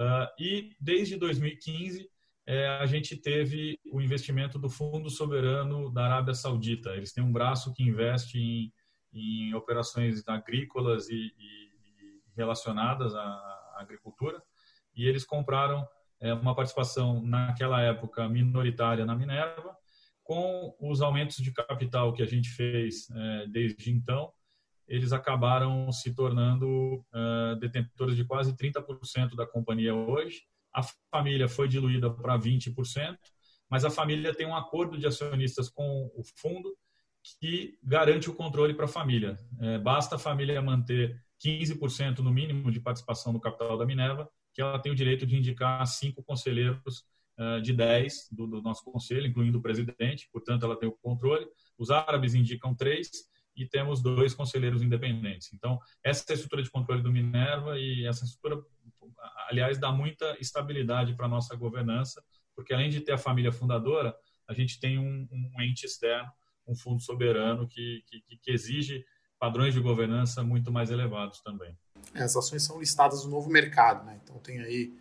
Uh, 0.00 0.28
e 0.38 0.76
desde 0.80 1.16
2015 1.16 2.08
é, 2.46 2.66
a 2.66 2.86
gente 2.86 3.16
teve 3.16 3.78
o 3.92 4.00
investimento 4.00 4.58
do 4.58 4.70
Fundo 4.70 5.10
Soberano 5.10 5.92
da 5.92 6.04
Arábia 6.04 6.34
Saudita. 6.34 6.90
Eles 6.90 7.12
têm 7.12 7.22
um 7.22 7.32
braço 7.32 7.74
que 7.74 7.82
investe 7.82 8.38
em, 8.38 8.72
em 9.12 9.54
operações 9.54 10.26
agrícolas 10.26 11.10
e, 11.10 11.34
e 11.36 11.67
relacionadas 12.38 13.14
à 13.14 13.76
agricultura 13.76 14.40
e 14.94 15.06
eles 15.06 15.24
compraram 15.24 15.86
é, 16.20 16.32
uma 16.32 16.54
participação 16.54 17.22
naquela 17.22 17.80
época 17.82 18.28
minoritária 18.28 19.04
na 19.04 19.14
Minerva. 19.14 19.76
Com 20.22 20.74
os 20.80 21.00
aumentos 21.00 21.36
de 21.36 21.52
capital 21.52 22.12
que 22.12 22.22
a 22.22 22.26
gente 22.26 22.50
fez 22.50 23.08
é, 23.10 23.46
desde 23.46 23.90
então, 23.90 24.32
eles 24.86 25.12
acabaram 25.12 25.90
se 25.92 26.14
tornando 26.14 27.04
é, 27.12 27.56
detentores 27.60 28.16
de 28.16 28.24
quase 28.24 28.54
30% 28.56 29.34
da 29.36 29.46
companhia 29.46 29.94
hoje. 29.94 30.42
A 30.74 30.82
família 31.10 31.48
foi 31.48 31.68
diluída 31.68 32.10
para 32.10 32.38
20%, 32.38 33.16
mas 33.70 33.84
a 33.84 33.90
família 33.90 34.34
tem 34.34 34.46
um 34.46 34.56
acordo 34.56 34.98
de 34.98 35.06
acionistas 35.06 35.68
com 35.68 36.10
o 36.14 36.22
fundo 36.36 36.74
que 37.40 37.78
garante 37.82 38.30
o 38.30 38.34
controle 38.34 38.74
para 38.74 38.86
a 38.86 38.88
família. 38.88 39.38
É, 39.60 39.78
basta 39.78 40.16
a 40.16 40.18
família 40.18 40.60
manter 40.62 41.20
15% 41.44 42.18
no 42.18 42.32
mínimo 42.32 42.70
de 42.70 42.80
participação 42.80 43.32
no 43.32 43.40
capital 43.40 43.76
da 43.76 43.86
Minerva, 43.86 44.28
que 44.52 44.60
ela 44.60 44.78
tem 44.78 44.90
o 44.92 44.94
direito 44.94 45.26
de 45.26 45.36
indicar 45.36 45.86
cinco 45.86 46.22
conselheiros 46.22 47.04
uh, 47.38 47.60
de 47.60 47.72
10 47.72 48.28
do, 48.32 48.46
do, 48.46 48.62
nosso 48.62 48.84
conselho, 48.84 49.26
incluindo 49.26 49.58
o 49.58 49.62
presidente, 49.62 50.28
portanto, 50.32 50.64
ela 50.64 50.78
tem 50.78 50.88
o 50.88 50.92
controle. 50.92 51.46
Os 51.78 51.90
árabes 51.90 52.34
indicam 52.34 52.74
três 52.74 53.10
e 53.56 53.66
temos 53.66 54.02
dois 54.02 54.34
conselheiros 54.34 54.82
independentes. 54.82 55.52
Então, 55.52 55.78
essa 56.02 56.24
é 56.28 56.32
a 56.32 56.34
estrutura 56.34 56.62
de 56.62 56.70
controle 56.70 57.02
do 57.02 57.12
Minerva 57.12 57.78
e 57.78 58.06
essa 58.06 58.24
estrutura, 58.24 58.62
aliás, 59.48 59.78
dá 59.78 59.90
muita 59.92 60.36
estabilidade 60.40 61.14
para 61.14 61.26
a 61.26 61.28
nossa 61.28 61.54
governança, 61.56 62.22
porque 62.54 62.72
além 62.72 62.90
de 62.90 63.00
ter 63.00 63.12
a 63.12 63.18
família 63.18 63.52
fundadora, 63.52 64.14
a 64.48 64.54
gente 64.54 64.80
tem 64.80 64.98
um, 64.98 65.28
um 65.30 65.62
ente 65.62 65.86
externo 65.86 66.30
um 66.68 66.76
fundo 66.76 67.02
soberano 67.02 67.66
que, 67.66 68.04
que, 68.06 68.36
que 68.36 68.50
exige 68.50 69.04
padrões 69.38 69.74
de 69.74 69.80
governança 69.80 70.42
muito 70.42 70.70
mais 70.70 70.90
elevados 70.90 71.40
também. 71.40 71.76
É, 72.14 72.22
as 72.22 72.36
ações 72.36 72.62
são 72.62 72.78
listadas 72.78 73.24
no 73.24 73.30
novo 73.30 73.48
mercado, 73.48 74.04
né? 74.04 74.18
então 74.22 74.36
tem 74.38 74.60
aí 74.60 74.92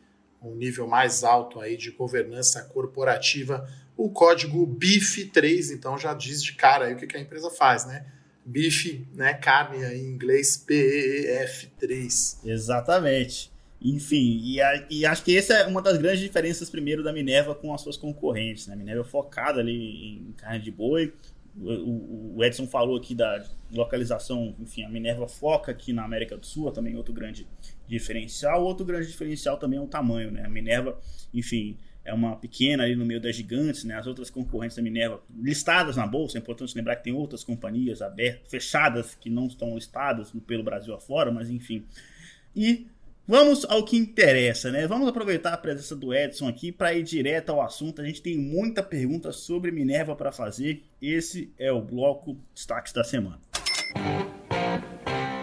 um 0.42 0.56
nível 0.56 0.88
mais 0.88 1.24
alto 1.24 1.60
aí 1.60 1.76
de 1.76 1.92
governança 1.92 2.64
corporativa. 2.66 3.68
O 3.96 4.10
código 4.10 4.68
BIF3, 4.68 5.74
então, 5.74 5.98
já 5.98 6.14
diz 6.14 6.44
de 6.44 6.54
cara 6.54 6.86
aí 6.86 6.94
o 6.94 6.98
que, 6.98 7.08
que 7.08 7.18
a 7.18 7.20
empresa 7.20 7.50
faz, 7.50 7.86
né? 7.86 8.06
BIF, 8.46 9.06
né, 9.14 9.34
carne 9.34 9.84
aí 9.84 10.00
em 10.00 10.14
inglês, 10.14 10.64
PEF3. 10.66 12.46
Exatamente. 12.46 13.52
Enfim, 13.82 14.42
e, 14.44 14.62
a, 14.62 14.88
e, 14.90 15.06
acho 15.06 15.24
que 15.24 15.38
essa 15.38 15.54
é 15.54 15.68
uma 15.68 15.82
das 15.82 15.98
grandes 15.98 16.20
diferenças, 16.20 16.70
primeiro, 16.70 17.04
da 17.04 17.14
Minerva 17.14 17.54
com 17.54 17.74
as 17.74 17.82
suas 17.82 17.98
concorrentes. 17.98 18.68
Né? 18.68 18.74
A 18.74 18.78
Minerva 18.78 19.02
é 19.02 19.06
focada 19.06 19.60
ali 19.60 20.18
em 20.18 20.32
carne 20.34 20.62
de 20.62 20.72
boi. 20.72 21.14
O, 21.60 22.36
o, 22.38 22.44
Edson 22.44 22.68
falou 22.68 22.98
aqui 22.98 23.16
da 23.16 23.44
localização, 23.72 24.56
enfim, 24.60 24.84
a 24.84 24.90
Minerva 24.90 25.28
foca 25.28 25.72
aqui 25.72 25.92
na 25.92 26.04
América 26.04 26.38
do 26.38 26.46
Sul, 26.46 26.72
também 26.72 26.96
outro 26.96 27.14
grande 27.14 27.48
diferencial. 27.88 28.64
Outro 28.64 28.86
grande 28.86 29.08
diferencial 29.08 29.58
também 29.58 29.80
é 29.80 29.82
o 29.82 29.88
tamanho, 29.88 30.32
né? 30.32 30.44
A 30.46 30.50
Minerva, 30.50 31.00
enfim, 31.34 31.78
é 32.06 32.14
uma 32.14 32.36
pequena 32.36 32.84
ali 32.84 32.96
no 32.96 33.06
meio 33.06 33.20
das 33.20 33.36
gigantes, 33.36 33.84
né? 33.84 33.96
As 33.96 34.08
outras 34.08 34.30
concorrentes 34.30 34.78
da 34.78 34.84
Minerva 34.84 35.22
listadas 35.42 35.98
na 35.98 36.06
bolsa, 36.06 36.38
é 36.38 36.40
importante 36.40 36.76
lembrar 36.76 36.96
que 36.96 37.04
tem 37.04 37.14
outras 37.14 37.44
companhias 37.44 38.02
abertas, 38.02 38.50
fechadas, 38.50 39.16
que 39.16 39.30
não 39.30 39.48
estão 39.48 39.76
listadas 39.76 40.32
pelo 40.46 40.64
Brasil 40.64 40.94
afora, 40.94 41.32
mas 41.32 41.50
enfim. 41.50 41.86
E 42.56 42.88
Vamos 43.30 43.66
ao 43.66 43.84
que 43.84 43.98
interessa, 43.98 44.72
né? 44.72 44.88
Vamos 44.88 45.06
aproveitar 45.06 45.52
a 45.52 45.58
presença 45.58 45.94
do 45.94 46.14
Edson 46.14 46.48
aqui 46.48 46.72
para 46.72 46.94
ir 46.94 47.04
direto 47.04 47.50
ao 47.50 47.62
assunto. 47.62 48.02
A 48.02 48.06
gente 48.06 48.22
tem 48.22 48.38
muita 48.38 48.82
pergunta 48.82 49.34
sobre 49.34 49.70
Minerva 49.70 50.16
para 50.16 50.32
fazer. 50.32 50.86
Esse 51.02 51.54
é 51.60 51.70
o 51.70 51.82
bloco 51.82 52.38
Destaques 52.56 52.94
da 52.94 53.04
Semana. 53.04 53.42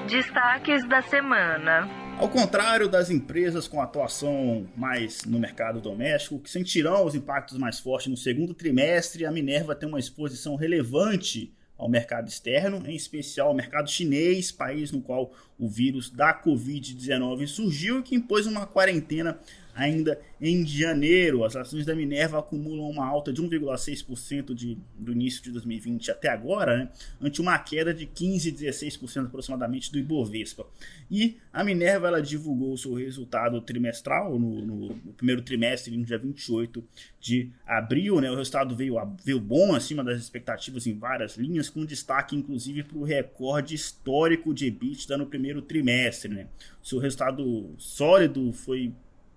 Destaques 0.09 0.89
da 0.89 1.03
Semana. 1.03 1.87
Ao 2.19 2.27
contrário 2.27 2.89
das 2.89 3.11
empresas 3.11 3.69
com 3.69 3.83
atuação 3.83 4.67
mais 4.75 5.27
no 5.27 5.39
mercado 5.39 5.79
doméstico, 5.79 6.39
que 6.39 6.49
sentirão 6.49 7.05
os 7.05 7.15
impactos 7.15 7.59
mais 7.59 7.79
fortes 7.79 8.07
no 8.07 8.17
segundo 8.17 8.55
trimestre, 8.55 9.27
a 9.27 9.31
Minerva 9.31 9.75
tem 9.75 9.87
uma 9.87 10.01
exposição 10.01 10.57
relevante 10.57 11.53
ao 11.77 11.89
mercado 11.89 12.29
externo, 12.29 12.83
em 12.87 12.95
especial 12.95 13.49
ao 13.49 13.55
mercado 13.55 13.91
chinês, 13.91 14.53
país 14.53 14.93
no 14.93 15.01
qual 15.01 15.33
o 15.59 15.69
vírus 15.69 16.11
da 16.11 16.33
Covid-19 16.41 17.47
surgiu 17.47 18.01
e 18.01 18.03
que 18.03 18.15
impôs 18.15 18.47
uma 18.47 18.67
quarentena 18.67 19.39
ainda 19.75 20.21
em 20.41 20.67
janeiro. 20.67 21.45
As 21.45 21.57
ações 21.57 21.85
da 21.85 21.95
Minerva 21.95 22.39
acumulam 22.39 22.91
uma 22.91 23.07
alta 23.07 23.33
de 23.33 23.43
1,6% 23.43 24.55
de, 24.55 24.79
do 24.99 25.13
início 25.13 25.43
de 25.43 25.51
2020 25.51 26.11
até 26.11 26.29
agora, 26.29 26.77
né, 26.77 26.91
ante 27.21 27.41
uma 27.41 27.59
queda 27.59 27.93
de 27.93 28.07
15, 28.07 28.53
16% 28.53 29.27
aproximadamente 29.27 29.91
do 29.91 29.99
Ibovespa. 29.99 30.67
E 31.11 31.39
a 31.53 31.65
Minerva 31.65 32.09
ela 32.09 32.23
divulgou 32.23 32.77
seu 32.77 32.95
resultado 32.95 33.61
trimestral 33.61 34.39
no, 34.39 34.61
no, 34.61 34.89
no 34.89 35.13
primeiro 35.13 35.43
trimestre, 35.43 35.97
no 35.97 36.05
dia 36.05 36.19
28 36.19 36.85
de 37.21 37.51
abril. 37.67 38.21
Né, 38.21 38.31
o 38.31 38.37
resultado 38.37 38.77
veio, 38.77 38.97
veio 39.25 39.41
bom, 39.41 39.75
acima 39.75 40.05
das 40.05 40.21
expectativas 40.21 40.87
em 40.87 40.97
várias 40.97 41.37
linhas, 41.37 41.69
com 41.69 41.85
destaque 41.85 42.37
inclusive 42.37 42.83
para 42.83 42.99
o 42.99 43.05
recorde 43.05 43.75
histórico 43.75 44.55
de 44.55 44.67
EBITDA 44.67 45.17
no 45.17 45.27
primeiro 45.27 45.63
trimestre. 45.63 46.33
Né. 46.33 46.47
Seu 46.83 46.99
resultado 46.99 47.75
sólido 47.79 48.53
foi 48.53 48.93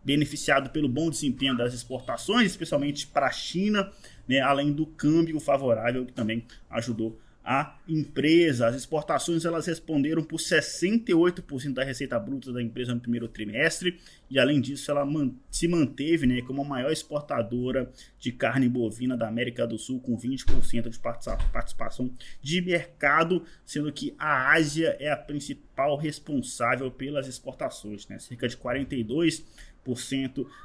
beneficiado 0.07 0.69
pelo 0.69 0.87
bom 0.87 1.09
desempenho 1.09 1.57
das 1.57 1.73
exportações, 1.73 2.47
especialmente 2.47 3.05
para 3.05 3.27
a 3.27 3.31
China, 3.31 3.91
né, 4.25 4.39
além 4.39 4.71
do 4.71 4.85
câmbio 4.85 5.37
favorável 5.37 6.05
que 6.05 6.13
também 6.13 6.45
ajudou 6.69 7.19
a 7.43 7.77
empresa. 7.87 8.67
As 8.67 8.75
exportações 8.75 9.43
elas 9.43 9.65
responderam 9.65 10.23
por 10.23 10.37
68% 10.37 11.73
da 11.73 11.83
receita 11.83 12.17
bruta 12.17 12.53
da 12.53 12.61
empresa 12.61 12.93
no 12.93 13.01
primeiro 13.01 13.27
trimestre 13.27 13.99
e 14.29 14.39
além 14.39 14.61
disso 14.61 14.91
ela 14.91 15.05
se 15.51 15.67
manteve 15.67 16.25
né, 16.25 16.41
como 16.41 16.61
a 16.61 16.65
maior 16.65 16.91
exportadora 16.91 17.91
de 18.17 18.31
carne 18.31 18.69
bovina 18.69 19.17
da 19.17 19.27
América 19.27 19.67
do 19.67 19.77
Sul 19.77 19.99
com 19.99 20.17
20% 20.17 20.89
de 20.89 20.99
participação 20.99 22.11
de 22.41 22.61
mercado, 22.61 23.43
sendo 23.65 23.91
que 23.91 24.15
a 24.17 24.53
Ásia 24.53 24.95
é 24.99 25.09
a 25.09 25.17
principal 25.17 25.97
responsável 25.97 26.89
pelas 26.91 27.27
exportações, 27.27 28.07
né, 28.07 28.19
cerca 28.19 28.47
de 28.47 28.55
42 28.55 29.45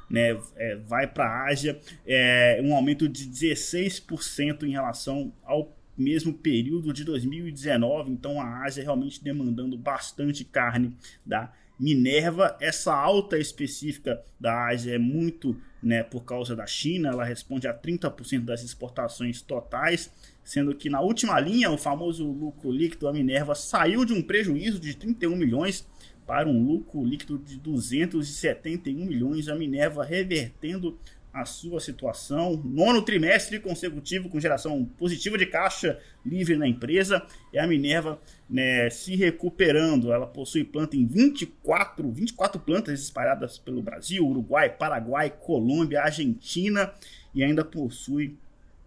né, 0.09 0.37
é, 0.55 0.75
vai 0.75 1.07
para 1.07 1.25
a 1.25 1.47
Ásia, 1.49 1.79
é, 2.05 2.59
um 2.63 2.75
aumento 2.75 3.07
de 3.07 3.27
16% 3.27 4.63
em 4.63 4.71
relação 4.71 5.33
ao 5.43 5.75
mesmo 5.97 6.33
período 6.33 6.91
de 6.91 7.03
2019. 7.03 8.11
Então 8.11 8.41
a 8.41 8.63
Ásia 8.63 8.83
realmente 8.83 9.23
demandando 9.23 9.77
bastante 9.77 10.43
carne 10.43 10.95
da 11.25 11.51
Minerva. 11.79 12.57
Essa 12.59 12.93
alta 12.93 13.37
específica 13.37 14.21
da 14.39 14.67
Ásia 14.67 14.95
é 14.95 14.97
muito 14.97 15.59
né, 15.83 16.01
por 16.01 16.23
causa 16.23 16.55
da 16.55 16.65
China, 16.65 17.09
ela 17.09 17.25
responde 17.25 17.67
a 17.67 17.73
30% 17.73 18.45
das 18.45 18.63
exportações 18.63 19.41
totais, 19.41 20.09
sendo 20.43 20.73
que 20.73 20.89
na 20.89 21.01
última 21.01 21.37
linha, 21.39 21.69
o 21.69 21.77
famoso 21.77 22.25
lucro 22.25 22.71
líquido, 22.71 23.07
a 23.07 23.13
Minerva 23.13 23.53
saiu 23.53 24.05
de 24.05 24.13
um 24.13 24.21
prejuízo 24.21 24.79
de 24.79 24.95
31 24.95 25.35
milhões 25.35 25.85
para 26.25 26.47
um 26.49 26.65
lucro 26.65 27.03
líquido 27.03 27.37
de 27.37 27.57
271 27.57 29.05
milhões, 29.05 29.47
a 29.47 29.55
Minerva 29.55 30.03
revertendo 30.03 30.97
a 31.33 31.45
sua 31.45 31.79
situação. 31.79 32.61
Nono 32.63 33.01
trimestre 33.01 33.59
consecutivo 33.59 34.29
com 34.29 34.39
geração 34.39 34.85
positiva 34.97 35.35
de 35.37 35.47
caixa 35.47 35.99
livre 36.23 36.55
na 36.55 36.67
empresa 36.67 37.25
e 37.51 37.57
a 37.57 37.65
Minerva 37.65 38.21
né, 38.47 38.89
se 38.91 39.15
recuperando. 39.15 40.13
Ela 40.13 40.27
possui 40.27 40.63
planta 40.63 40.95
em 40.95 41.05
24, 41.05 42.11
24 42.11 42.61
plantas 42.61 43.01
espalhadas 43.01 43.57
pelo 43.57 43.81
Brasil, 43.81 44.25
Uruguai, 44.25 44.69
Paraguai, 44.69 45.31
Colômbia, 45.31 46.03
Argentina 46.03 46.93
e 47.33 47.43
ainda 47.43 47.65
possui 47.65 48.37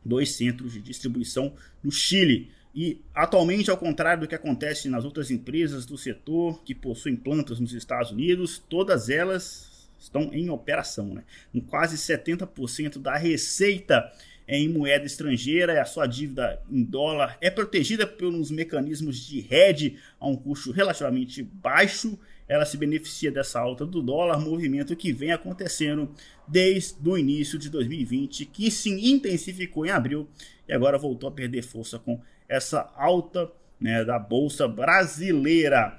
dois 0.05 0.31
centros 0.31 0.73
de 0.73 0.81
distribuição 0.81 1.53
no 1.83 1.91
Chile. 1.91 2.51
E 2.77 3.01
atualmente, 3.15 3.71
ao 3.71 3.79
contrário 3.79 4.21
do 4.21 4.29
que 4.29 4.35
acontece 4.35 4.87
nas 4.91 5.03
outras 5.03 5.31
empresas 5.31 5.87
do 5.87 5.97
setor 5.97 6.63
que 6.63 6.75
possuem 6.75 7.17
plantas 7.17 7.59
nos 7.59 7.73
Estados 7.73 8.11
Unidos, 8.11 8.63
todas 8.69 9.09
elas 9.09 9.89
estão 9.99 10.29
em 10.31 10.51
operação, 10.51 11.15
né? 11.15 11.25
com 11.51 11.61
quase 11.63 11.97
70% 11.97 12.99
da 12.99 13.17
receita 13.17 14.13
em 14.47 14.69
moeda 14.69 15.07
estrangeira 15.07 15.81
a 15.81 15.87
sua 15.87 16.07
dívida 16.07 16.63
em 16.71 16.85
dólar 16.85 17.39
é 17.41 17.51
protegida 17.51 18.07
pelos 18.07 18.51
mecanismos 18.51 19.27
de 19.27 19.45
hedge 19.51 19.97
a 20.21 20.29
um 20.29 20.37
custo 20.37 20.71
relativamente 20.71 21.43
baixo. 21.43 22.19
Ela 22.47 22.65
se 22.65 22.77
beneficia 22.77 23.33
dessa 23.33 23.59
alta 23.59 23.85
do 23.85 24.01
dólar, 24.03 24.39
movimento 24.39 24.95
que 24.95 25.13
vem 25.13 25.33
acontecendo 25.33 26.15
desde 26.47 26.97
o 27.09 27.19
início 27.19 27.59
de 27.59 27.69
2020, 27.71 28.45
que 28.45 28.71
se 28.71 28.91
intensificou 28.91 29.85
em 29.85 29.91
abril 29.91 30.29
e 30.69 30.73
agora 30.73 30.99
voltou 30.99 31.29
a 31.29 31.33
perder 31.33 31.63
força 31.63 31.99
com 31.99 32.21
essa 32.49 32.93
alta 32.97 33.51
né, 33.81 34.05
da 34.05 34.19
Bolsa 34.19 34.67
Brasileira. 34.67 35.99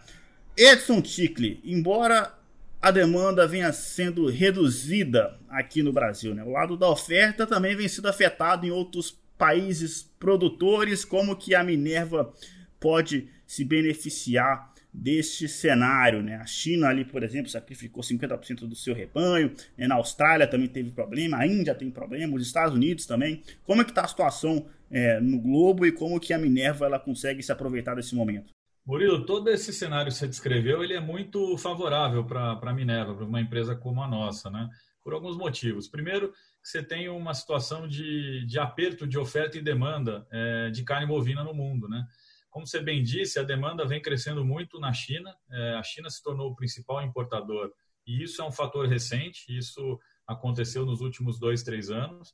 Edson 0.56 1.01
Ticle, 1.01 1.60
embora 1.63 2.34
a 2.82 2.92
demanda 2.92 3.48
venha 3.48 3.72
sendo 3.74 4.27
reduzida 4.27 5.38
aqui 5.50 5.84
no 5.84 5.94
Brasil, 5.94 6.34
né, 6.34 6.44
o 6.44 6.51
lado 6.51 6.77
da 6.77 6.89
oferta 6.89 7.46
também 7.46 7.75
vem 7.75 7.88
sendo 7.88 8.08
afetado 8.08 8.66
em 8.66 8.72
outros 8.72 9.18
países 9.38 10.10
produtores, 10.20 11.06
como 11.06 11.36
que 11.36 11.54
a 11.54 11.63
Minerva 11.63 12.34
pode 12.80 13.30
se 13.46 13.63
beneficiar 13.63 14.74
deste 14.92 15.48
cenário. 15.48 16.24
Né? 16.24 16.36
A 16.36 16.46
China 16.46 16.88
ali, 16.88 17.06
por 17.06 17.24
exemplo, 17.24 17.50
sacrificou 17.50 18.04
50% 18.04 18.68
do 18.68 18.75
seu 18.75 18.94
rebanho, 18.94 19.54
né? 19.77 19.88
na 19.88 19.96
Austrália 19.96 20.48
também 20.48 20.68
teve 20.68 20.92
problema, 20.92 21.38
a 21.38 21.48
Índia 21.48 21.75
tem 21.75 21.89
problema, 21.92 22.36
os 22.36 22.46
Estados 22.46 22.74
Unidos 22.74 23.06
também. 23.06 23.44
Como 23.66 23.82
é 23.82 23.86
que 23.86 23.92
está 23.92 24.04
a 24.04 24.08
situação 24.08 24.66
é, 24.89 25.20
no 25.20 25.39
globo 25.39 25.86
e 25.86 25.91
como 25.91 26.20
que 26.20 26.34
a 26.34 26.38
Minerva 26.38 26.86
ela 26.86 27.00
consegue 27.00 27.41
se 27.44 27.51
aproveitar 27.51 27.96
desse 27.96 28.15
momento? 28.15 28.53
Murilo, 28.86 29.25
todo 29.25 29.50
esse 29.50 29.74
cenário 29.74 30.12
que 30.12 30.17
você 30.17 30.27
descreveu, 30.27 30.82
ele 30.82 30.94
é 30.94 31.00
muito 31.00 31.58
favorável 31.58 32.24
para 32.24 32.53
a 32.53 32.74
Minerva, 32.74 33.15
para 33.15 33.25
uma 33.25 33.41
empresa 33.41 33.75
como 33.75 34.01
a 34.01 34.08
nossa, 34.08 34.50
né? 34.50 34.70
Por 35.03 35.13
alguns 35.13 35.36
motivos. 35.36 35.89
Primeiro, 35.89 36.32
você 36.63 36.82
tem 36.82 37.10
uma 37.10 37.34
situação 37.34 37.88
de, 37.88 38.46
de 38.46 38.58
aperto 38.58 39.06
de 39.06 39.17
oferta 39.17 39.58
e 39.58 39.62
demanda 39.62 40.25
é, 40.32 40.70
de 40.70 40.84
carne 40.84 41.06
bovina 41.06 41.44
no 41.44 41.53
mundo, 41.53 41.89
né? 41.89 42.06
Como 42.50 42.65
você 42.65 42.79
bem 42.79 43.03
disse, 43.03 43.39
a 43.39 43.44
demanda 43.44 43.86
vem 43.86 44.01
crescendo 44.01 44.44
muito 44.44 44.79
na 44.79 44.94
China. 44.94 45.36
É, 45.51 45.75
a 45.75 45.84
China 45.84 46.10
se 46.10 46.24
tornou 46.24 46.50
o 46.51 46.56
principal 46.56 47.03
importador 47.03 47.72
e 48.06 48.24
isso 48.24 48.41
é 48.41 48.46
um 48.46 48.51
fator 48.51 48.88
recente. 48.88 49.46
Isso 49.50 50.00
aconteceu 50.25 50.86
nos 50.86 51.01
últimos 51.01 51.38
dois, 51.38 51.62
três 51.62 51.89
anos. 51.89 52.34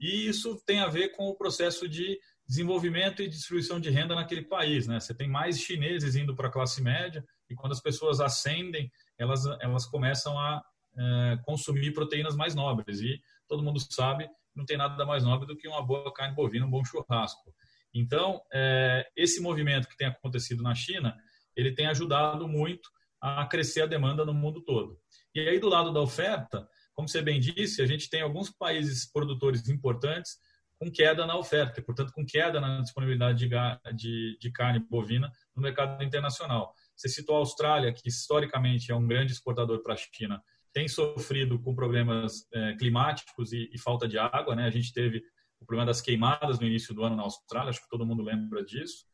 E 0.00 0.26
isso 0.26 0.60
tem 0.64 0.80
a 0.80 0.88
ver 0.88 1.10
com 1.10 1.28
o 1.28 1.36
processo 1.36 1.88
de 1.88 2.18
desenvolvimento 2.48 3.22
e 3.22 3.28
distribuição 3.28 3.78
de 3.78 3.90
renda 3.90 4.14
naquele 4.14 4.42
país. 4.42 4.86
Né? 4.86 4.98
Você 4.98 5.14
tem 5.14 5.28
mais 5.28 5.60
chineses 5.60 6.16
indo 6.16 6.34
para 6.34 6.48
a 6.48 6.50
classe 6.50 6.82
média 6.82 7.24
e 7.48 7.54
quando 7.54 7.72
as 7.72 7.80
pessoas 7.80 8.20
ascendem, 8.20 8.90
elas, 9.18 9.44
elas 9.60 9.86
começam 9.86 10.38
a 10.38 10.62
é, 10.98 11.38
consumir 11.44 11.92
proteínas 11.92 12.34
mais 12.34 12.54
nobres. 12.54 13.00
E 13.00 13.20
todo 13.46 13.62
mundo 13.62 13.78
sabe, 13.92 14.28
não 14.54 14.64
tem 14.64 14.76
nada 14.76 15.04
mais 15.04 15.22
nobre 15.22 15.46
do 15.46 15.56
que 15.56 15.68
uma 15.68 15.84
boa 15.84 16.12
carne 16.12 16.34
bovina, 16.34 16.66
um 16.66 16.70
bom 16.70 16.84
churrasco. 16.84 17.54
Então, 17.92 18.40
é, 18.52 19.06
esse 19.16 19.40
movimento 19.40 19.88
que 19.88 19.96
tem 19.96 20.06
acontecido 20.06 20.62
na 20.62 20.74
China, 20.74 21.16
ele 21.56 21.72
tem 21.72 21.86
ajudado 21.86 22.48
muito 22.48 22.88
a 23.20 23.44
crescer 23.46 23.82
a 23.82 23.86
demanda 23.86 24.24
no 24.24 24.32
mundo 24.32 24.62
todo. 24.62 24.98
E 25.34 25.40
aí, 25.40 25.58
do 25.58 25.68
lado 25.68 25.92
da 25.92 26.00
oferta, 26.00 26.66
como 26.94 27.08
você 27.08 27.22
bem 27.22 27.40
disse, 27.40 27.82
a 27.82 27.86
gente 27.86 28.08
tem 28.08 28.22
alguns 28.22 28.50
países 28.50 29.10
produtores 29.10 29.68
importantes 29.68 30.36
com 30.78 30.90
queda 30.90 31.26
na 31.26 31.36
oferta, 31.36 31.78
e, 31.78 31.82
portanto, 31.82 32.10
com 32.12 32.24
queda 32.24 32.58
na 32.58 32.80
disponibilidade 32.80 33.46
de, 33.46 33.94
de, 33.94 34.38
de 34.40 34.50
carne 34.50 34.78
bovina 34.78 35.30
no 35.54 35.62
mercado 35.62 36.02
internacional. 36.02 36.72
Você 36.96 37.06
citou 37.08 37.36
a 37.36 37.40
Austrália, 37.40 37.92
que 37.92 38.08
historicamente 38.08 38.90
é 38.90 38.94
um 38.94 39.06
grande 39.06 39.32
exportador 39.32 39.82
para 39.82 39.92
a 39.92 39.96
China, 39.96 40.42
tem 40.72 40.88
sofrido 40.88 41.58
com 41.60 41.74
problemas 41.74 42.46
é, 42.52 42.74
climáticos 42.74 43.52
e, 43.52 43.68
e, 43.72 43.78
falta 43.78 44.08
de 44.08 44.18
água. 44.18 44.54
Né? 44.54 44.64
A 44.64 44.70
gente 44.70 44.92
teve 44.92 45.22
o 45.60 45.66
problema 45.66 45.86
das 45.86 46.00
queimadas 46.00 46.58
no 46.58 46.66
início 46.66 46.94
do 46.94 47.04
ano 47.04 47.16
na 47.16 47.22
Austrália, 47.22 47.70
acho 47.70 47.82
que 47.82 47.88
todo 47.88 48.06
mundo 48.06 48.22
lembra 48.22 48.64
disso. 48.64 49.04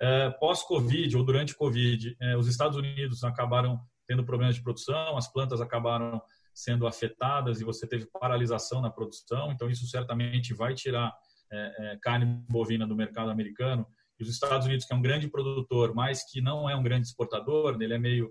É, 0.00 0.30
Pós-Covid 0.30 1.16
ou 1.16 1.24
durante 1.24 1.54
Covid, 1.54 2.16
é, 2.20 2.36
os 2.36 2.48
Estados 2.48 2.76
Unidos 2.76 3.22
acabaram 3.22 3.80
tendo 4.06 4.24
problemas 4.24 4.56
de 4.56 4.62
produção, 4.62 5.16
as 5.16 5.30
plantas 5.30 5.60
acabaram 5.60 6.20
sendo 6.56 6.86
afetadas 6.86 7.60
e 7.60 7.64
você 7.64 7.86
teve 7.86 8.06
paralisação 8.06 8.80
na 8.80 8.88
produção, 8.88 9.52
então 9.52 9.68
isso 9.68 9.86
certamente 9.86 10.54
vai 10.54 10.72
tirar 10.74 11.12
é, 11.52 11.92
é, 11.92 11.98
carne 12.00 12.24
bovina 12.48 12.86
do 12.86 12.96
mercado 12.96 13.30
americano. 13.30 13.86
E 14.18 14.22
os 14.22 14.30
Estados 14.30 14.66
Unidos, 14.66 14.86
que 14.86 14.94
é 14.94 14.96
um 14.96 15.02
grande 15.02 15.28
produtor, 15.28 15.94
mas 15.94 16.24
que 16.24 16.40
não 16.40 16.68
é 16.68 16.74
um 16.74 16.82
grande 16.82 17.06
exportador, 17.06 17.76
ele 17.78 17.92
é 17.92 17.98
meio 17.98 18.30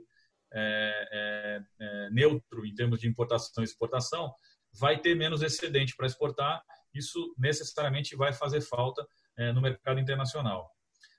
é, 0.52 1.08
é, 1.12 1.62
é, 1.80 2.10
neutro 2.10 2.66
em 2.66 2.74
termos 2.74 3.00
de 3.00 3.08
importação 3.08 3.64
e 3.64 3.66
exportação, 3.66 4.34
vai 4.74 5.00
ter 5.00 5.14
menos 5.16 5.44
excedente 5.44 5.96
para 5.96 6.08
exportar. 6.08 6.64
Isso 6.96 7.36
necessariamente 7.38 8.16
vai 8.16 8.34
fazer 8.34 8.62
falta 8.62 9.06
é, 9.38 9.54
no 9.54 9.62
mercado 9.62 10.00
internacional. 10.00 10.68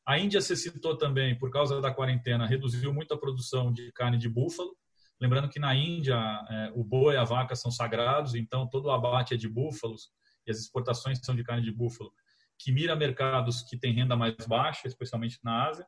A 0.05 0.19
Índia, 0.19 0.41
se 0.41 0.57
citou 0.57 0.99
também, 0.99 1.39
por 1.39 1.51
causa 1.51 1.81
da 1.81 1.95
quarentena, 1.95 2.47
reduziu 2.47 2.93
muito 2.93 3.15
a 3.15 3.19
produção 3.19 3.73
de 3.73 3.93
carne 3.93 4.19
de 4.19 4.29
búfalo. 4.29 4.77
Lembrando 5.21 5.49
que 5.49 5.59
na 5.59 5.75
Índia 5.75 6.17
é, 6.49 6.73
o 6.75 6.85
boi 6.85 7.15
e 7.15 7.17
a 7.17 7.25
vaca 7.25 7.55
são 7.55 7.71
sagrados, 7.71 8.35
então 8.35 8.69
todo 8.69 8.87
o 8.87 8.91
abate 8.91 9.35
é 9.35 9.37
de 9.37 9.49
búfalos 9.49 10.11
e 10.47 10.51
as 10.51 10.59
exportações 10.59 11.19
são 11.23 11.35
de 11.35 11.43
carne 11.43 11.63
de 11.63 11.73
búfalo, 11.73 12.13
que 12.59 12.71
mira 12.71 12.95
mercados 12.95 13.63
que 13.63 13.79
têm 13.79 13.95
renda 13.95 14.17
mais 14.17 14.35
baixa, 14.47 14.87
especialmente 14.87 15.39
na 15.43 15.69
Ásia 15.69 15.87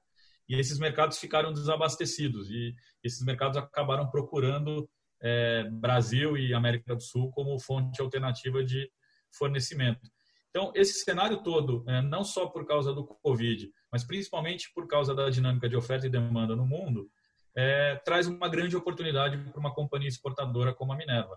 e 0.48 0.58
esses 0.58 0.78
mercados 0.78 1.18
ficaram 1.18 1.52
desabastecidos 1.52 2.50
e 2.50 2.74
esses 3.04 3.22
mercados 3.24 3.58
acabaram 3.58 4.08
procurando 4.08 4.88
é, 5.20 5.64
Brasil 5.64 6.38
e 6.38 6.54
América 6.54 6.94
do 6.94 7.02
Sul 7.02 7.30
como 7.30 7.58
fonte 7.60 8.00
alternativa 8.00 8.64
de 8.64 8.90
fornecimento. 9.30 10.10
Então, 10.48 10.72
esse 10.74 11.04
cenário 11.04 11.42
todo, 11.42 11.84
é, 11.86 12.00
não 12.00 12.24
só 12.24 12.46
por 12.46 12.66
causa 12.66 12.94
do 12.94 13.04
Covid, 13.04 13.70
mas 13.92 14.04
principalmente 14.04 14.72
por 14.74 14.88
causa 14.88 15.14
da 15.14 15.28
dinâmica 15.28 15.68
de 15.68 15.76
oferta 15.76 16.06
e 16.06 16.10
demanda 16.10 16.56
no 16.56 16.66
mundo, 16.66 17.10
é, 17.60 17.96
traz 18.04 18.28
uma 18.28 18.48
grande 18.48 18.76
oportunidade 18.76 19.36
para 19.36 19.58
uma 19.58 19.74
companhia 19.74 20.06
exportadora 20.06 20.72
como 20.72 20.92
a 20.92 20.96
Minerva. 20.96 21.36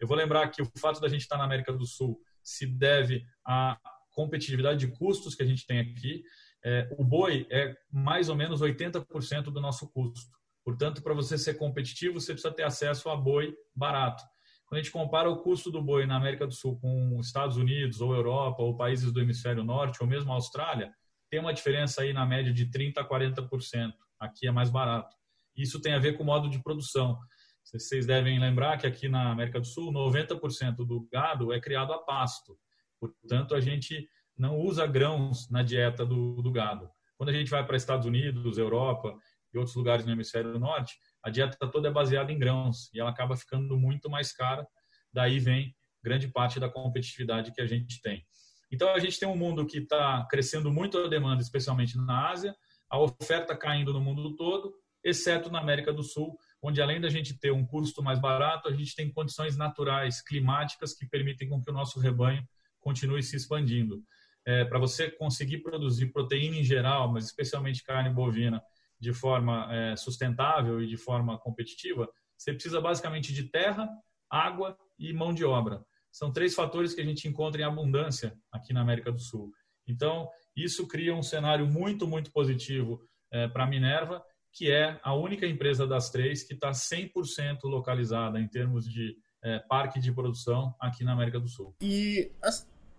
Eu 0.00 0.08
vou 0.08 0.16
lembrar 0.16 0.48
que 0.48 0.62
o 0.62 0.70
fato 0.78 0.98
da 0.98 1.08
gente 1.08 1.20
estar 1.20 1.36
na 1.36 1.44
América 1.44 1.74
do 1.74 1.84
Sul 1.84 2.18
se 2.42 2.66
deve 2.66 3.22
à 3.44 3.78
competitividade 4.12 4.86
de 4.86 4.96
custos 4.96 5.34
que 5.34 5.42
a 5.42 5.46
gente 5.46 5.66
tem 5.66 5.78
aqui, 5.78 6.22
é, 6.64 6.88
o 6.98 7.04
boi 7.04 7.46
é 7.50 7.76
mais 7.92 8.30
ou 8.30 8.34
menos 8.34 8.62
80% 8.62 9.42
do 9.42 9.60
nosso 9.60 9.86
custo. 9.92 10.38
Portanto, 10.64 11.02
para 11.02 11.12
você 11.12 11.36
ser 11.36 11.54
competitivo, 11.58 12.18
você 12.18 12.32
precisa 12.32 12.54
ter 12.54 12.62
acesso 12.62 13.10
a 13.10 13.16
boi 13.16 13.54
barato. 13.76 14.24
Quando 14.64 14.80
a 14.80 14.82
gente 14.82 14.92
compara 14.92 15.28
o 15.28 15.42
custo 15.42 15.70
do 15.70 15.82
boi 15.82 16.06
na 16.06 16.16
América 16.16 16.46
do 16.46 16.54
Sul 16.54 16.80
com 16.80 17.20
Estados 17.20 17.58
Unidos, 17.58 18.00
ou 18.00 18.14
Europa, 18.14 18.62
ou 18.62 18.74
países 18.74 19.12
do 19.12 19.20
hemisfério 19.20 19.62
norte, 19.62 19.98
ou 20.00 20.08
mesmo 20.08 20.32
a 20.32 20.36
Austrália, 20.36 20.90
tem 21.28 21.40
uma 21.40 21.52
diferença 21.52 22.00
aí 22.00 22.14
na 22.14 22.24
média 22.24 22.54
de 22.54 22.70
30% 22.70 22.96
a 22.96 23.04
40%. 23.06 23.92
Aqui 24.18 24.48
é 24.48 24.50
mais 24.50 24.70
barato. 24.70 25.17
Isso 25.62 25.80
tem 25.80 25.92
a 25.92 25.98
ver 25.98 26.16
com 26.16 26.22
o 26.22 26.26
modo 26.26 26.48
de 26.48 26.62
produção. 26.62 27.18
Vocês 27.64 28.06
devem 28.06 28.38
lembrar 28.38 28.78
que 28.78 28.86
aqui 28.86 29.08
na 29.08 29.30
América 29.30 29.60
do 29.60 29.66
Sul, 29.66 29.92
90% 29.92 30.76
do 30.76 31.06
gado 31.12 31.52
é 31.52 31.60
criado 31.60 31.92
a 31.92 31.98
pasto. 31.98 32.58
Portanto, 32.98 33.54
a 33.54 33.60
gente 33.60 34.08
não 34.36 34.58
usa 34.58 34.86
grãos 34.86 35.50
na 35.50 35.62
dieta 35.62 36.06
do, 36.06 36.40
do 36.40 36.50
gado. 36.50 36.88
Quando 37.16 37.30
a 37.30 37.32
gente 37.32 37.50
vai 37.50 37.66
para 37.66 37.76
Estados 37.76 38.06
Unidos, 38.06 38.56
Europa 38.56 39.14
e 39.52 39.58
outros 39.58 39.76
lugares 39.76 40.06
no 40.06 40.12
hemisfério 40.12 40.58
norte, 40.58 40.96
a 41.22 41.30
dieta 41.30 41.68
toda 41.70 41.88
é 41.88 41.90
baseada 41.90 42.32
em 42.32 42.38
grãos 42.38 42.88
e 42.94 43.00
ela 43.00 43.10
acaba 43.10 43.36
ficando 43.36 43.76
muito 43.76 44.08
mais 44.08 44.32
cara. 44.32 44.66
Daí 45.12 45.38
vem 45.38 45.74
grande 46.02 46.28
parte 46.28 46.60
da 46.60 46.68
competitividade 46.68 47.52
que 47.52 47.60
a 47.60 47.66
gente 47.66 48.00
tem. 48.00 48.24
Então 48.70 48.88
a 48.94 48.98
gente 48.98 49.18
tem 49.18 49.28
um 49.28 49.36
mundo 49.36 49.66
que 49.66 49.78
está 49.78 50.26
crescendo 50.30 50.70
muito 50.70 50.98
a 50.98 51.08
demanda, 51.08 51.42
especialmente 51.42 51.96
na 51.96 52.30
Ásia, 52.30 52.54
a 52.88 52.98
oferta 52.98 53.56
caindo 53.56 53.92
no 53.92 54.00
mundo 54.00 54.36
todo, 54.36 54.74
exceto 55.02 55.50
na 55.50 55.60
América 55.60 55.92
do 55.92 56.02
Sul, 56.02 56.38
onde 56.62 56.82
além 56.82 57.00
da 57.00 57.08
gente 57.08 57.38
ter 57.38 57.52
um 57.52 57.66
custo 57.66 58.02
mais 58.02 58.20
barato, 58.20 58.68
a 58.68 58.72
gente 58.72 58.94
tem 58.94 59.10
condições 59.10 59.56
naturais, 59.56 60.22
climáticas 60.22 60.94
que 60.94 61.06
permitem 61.06 61.48
com 61.48 61.62
que 61.62 61.70
o 61.70 61.74
nosso 61.74 62.00
rebanho 62.00 62.46
continue 62.80 63.22
se 63.22 63.36
expandindo 63.36 64.02
é, 64.48 64.64
para 64.64 64.78
você 64.78 65.10
conseguir 65.10 65.58
produzir 65.58 66.06
proteína 66.06 66.56
em 66.56 66.64
geral, 66.64 67.12
mas 67.12 67.26
especialmente 67.26 67.82
carne 67.82 68.08
bovina, 68.08 68.62
de 68.98 69.12
forma 69.12 69.68
é, 69.70 69.94
sustentável 69.94 70.82
e 70.82 70.86
de 70.86 70.96
forma 70.96 71.38
competitiva, 71.38 72.08
você 72.34 72.54
precisa 72.54 72.80
basicamente 72.80 73.30
de 73.34 73.44
terra, 73.44 73.86
água 74.30 74.74
e 74.98 75.12
mão 75.12 75.34
de 75.34 75.44
obra. 75.44 75.84
São 76.10 76.32
três 76.32 76.54
fatores 76.54 76.94
que 76.94 77.00
a 77.02 77.04
gente 77.04 77.28
encontra 77.28 77.60
em 77.60 77.64
abundância 77.64 78.34
aqui 78.50 78.72
na 78.72 78.80
América 78.80 79.12
do 79.12 79.20
Sul. 79.20 79.52
Então, 79.86 80.30
isso 80.56 80.88
cria 80.88 81.14
um 81.14 81.22
cenário 81.22 81.66
muito, 81.66 82.06
muito 82.08 82.32
positivo 82.32 83.06
é, 83.30 83.46
para 83.48 83.64
a 83.64 83.66
Minerva, 83.66 84.24
que 84.52 84.70
é 84.70 84.98
a 85.02 85.14
única 85.14 85.46
empresa 85.46 85.86
das 85.86 86.10
três 86.10 86.42
que 86.42 86.54
está 86.54 86.70
100% 86.70 87.58
localizada 87.64 88.40
em 88.40 88.48
termos 88.48 88.88
de 88.88 89.16
é, 89.42 89.58
parque 89.60 90.00
de 90.00 90.12
produção 90.12 90.74
aqui 90.80 91.04
na 91.04 91.12
América 91.12 91.38
do 91.38 91.48
Sul. 91.48 91.74
E 91.80 92.30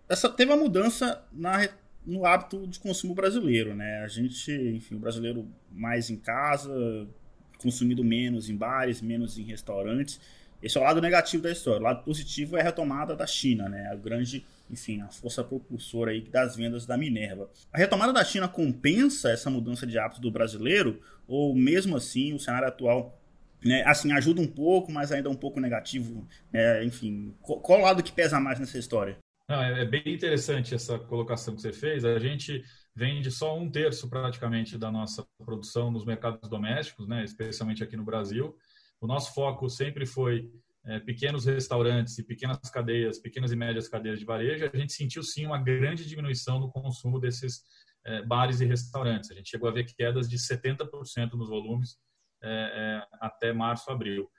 essa 0.08 0.30
teve 0.30 0.52
uma 0.52 0.62
mudança 0.62 1.24
na, 1.32 1.70
no 2.06 2.26
hábito 2.26 2.66
de 2.66 2.80
consumo 2.80 3.14
brasileiro, 3.14 3.76
né? 3.76 4.02
A 4.04 4.08
gente, 4.08 4.52
enfim, 4.52 4.96
o 4.96 5.00
brasileiro 5.00 5.48
mais 5.72 6.10
em 6.10 6.18
casa, 6.18 6.72
consumindo 7.60 8.04
menos 8.04 8.50
em 8.50 8.56
bares, 8.56 9.02
menos 9.02 9.38
em 9.38 9.44
restaurantes. 9.44 10.20
Esse 10.62 10.78
é 10.78 10.82
o 10.82 10.84
lado 10.84 11.02
negativo 11.02 11.44
da 11.44 11.52
história. 11.52 11.80
O 11.80 11.84
lado 11.84 12.04
positivo 12.04 12.58
é 12.58 12.62
a 12.62 12.64
retomada 12.64 13.16
da 13.16 13.26
China, 13.26 13.70
né? 13.70 13.90
A 13.92 13.96
grande, 13.96 14.46
enfim, 14.70 15.02
a 15.02 15.08
força 15.08 15.44
propulsora 15.44 16.12
aí 16.12 16.22
das 16.22 16.56
vendas 16.56 16.86
da 16.86 16.98
Minerva. 16.98 17.50
A 17.72 17.78
retomada 17.78 18.12
da 18.12 18.24
China 18.24 18.48
compensa 18.48 19.30
essa 19.30 19.50
mudança 19.50 19.88
de 19.88 19.98
hábito 19.98 20.22
do 20.22 20.32
brasileiro 20.32 21.02
ou 21.28 21.56
mesmo 21.56 21.96
assim 21.96 22.34
o 22.34 22.40
cenário 22.40 22.68
atual 22.68 23.20
né, 23.64 23.84
assim, 23.86 24.12
ajuda 24.12 24.42
um 24.42 24.48
pouco, 24.48 24.92
mas 24.92 25.12
ainda 25.12 25.28
é 25.28 25.32
um 25.32 25.36
pouco 25.36 25.60
negativo. 25.60 26.28
Né? 26.52 26.84
Enfim, 26.86 27.36
qual, 27.42 27.80
o 27.80 27.84
lado 27.84 28.04
que 28.04 28.12
pesa 28.12 28.40
mais 28.40 28.60
nessa 28.60 28.78
história? 28.78 29.18
Não, 29.48 29.62
é, 29.62 29.82
é 29.82 29.86
bem 29.86 30.04
interessante 30.06 30.76
essa 30.76 30.98
colocação 30.98 31.56
que 31.56 31.62
você 31.62 31.74
fez. 31.74 32.06
A 32.06 32.20
gente 32.20 32.64
vende 32.96 33.32
só 33.32 33.58
um 33.58 33.70
terço 33.70 34.10
praticamente 34.10 34.78
da 34.78 34.92
nossa 34.92 35.26
produção 35.44 35.92
nos 35.92 36.06
mercados 36.06 36.50
domésticos, 36.50 37.08
né, 37.08 37.24
especialmente 37.24 37.84
aqui 37.84 37.98
no 37.98 38.04
Brasil. 38.04 38.56
O 39.02 39.08
nosso 39.08 39.34
foco 39.34 39.70
sempre 39.70 40.06
foi 40.06 40.52
é, 40.86 41.00
pequenos 41.00 41.46
restaurantes 41.46 42.18
e 42.18 42.24
pequenas 42.24 42.58
cadeias, 42.70 43.20
pequenas 43.20 43.52
e 43.52 43.56
médias 43.56 43.88
cadeias 43.88 44.20
de 44.20 44.26
varejo. 44.26 44.70
A 44.72 44.78
gente 44.78 44.94
sentiu 44.94 45.24
sim 45.24 45.46
uma 45.46 45.62
grande 45.62 46.06
diminuição 46.06 46.60
no 46.60 46.72
consumo 46.72 47.20
desses 47.20 47.62
é, 48.06 48.22
bares 48.24 48.62
e 48.62 48.66
restaurantes. 48.66 49.32
A 49.32 49.36
gente 49.36 49.50
chegou 49.50 49.70
a 49.70 49.72
ver 49.72 49.86
quedas 49.86 50.28
de 50.28 50.38
70% 50.38 51.34
nos 51.34 51.50
volumes 51.50 51.98
é, 52.42 52.50
é, 52.50 53.08
até 53.22 53.54
março, 53.54 53.92
abril. 53.92 54.30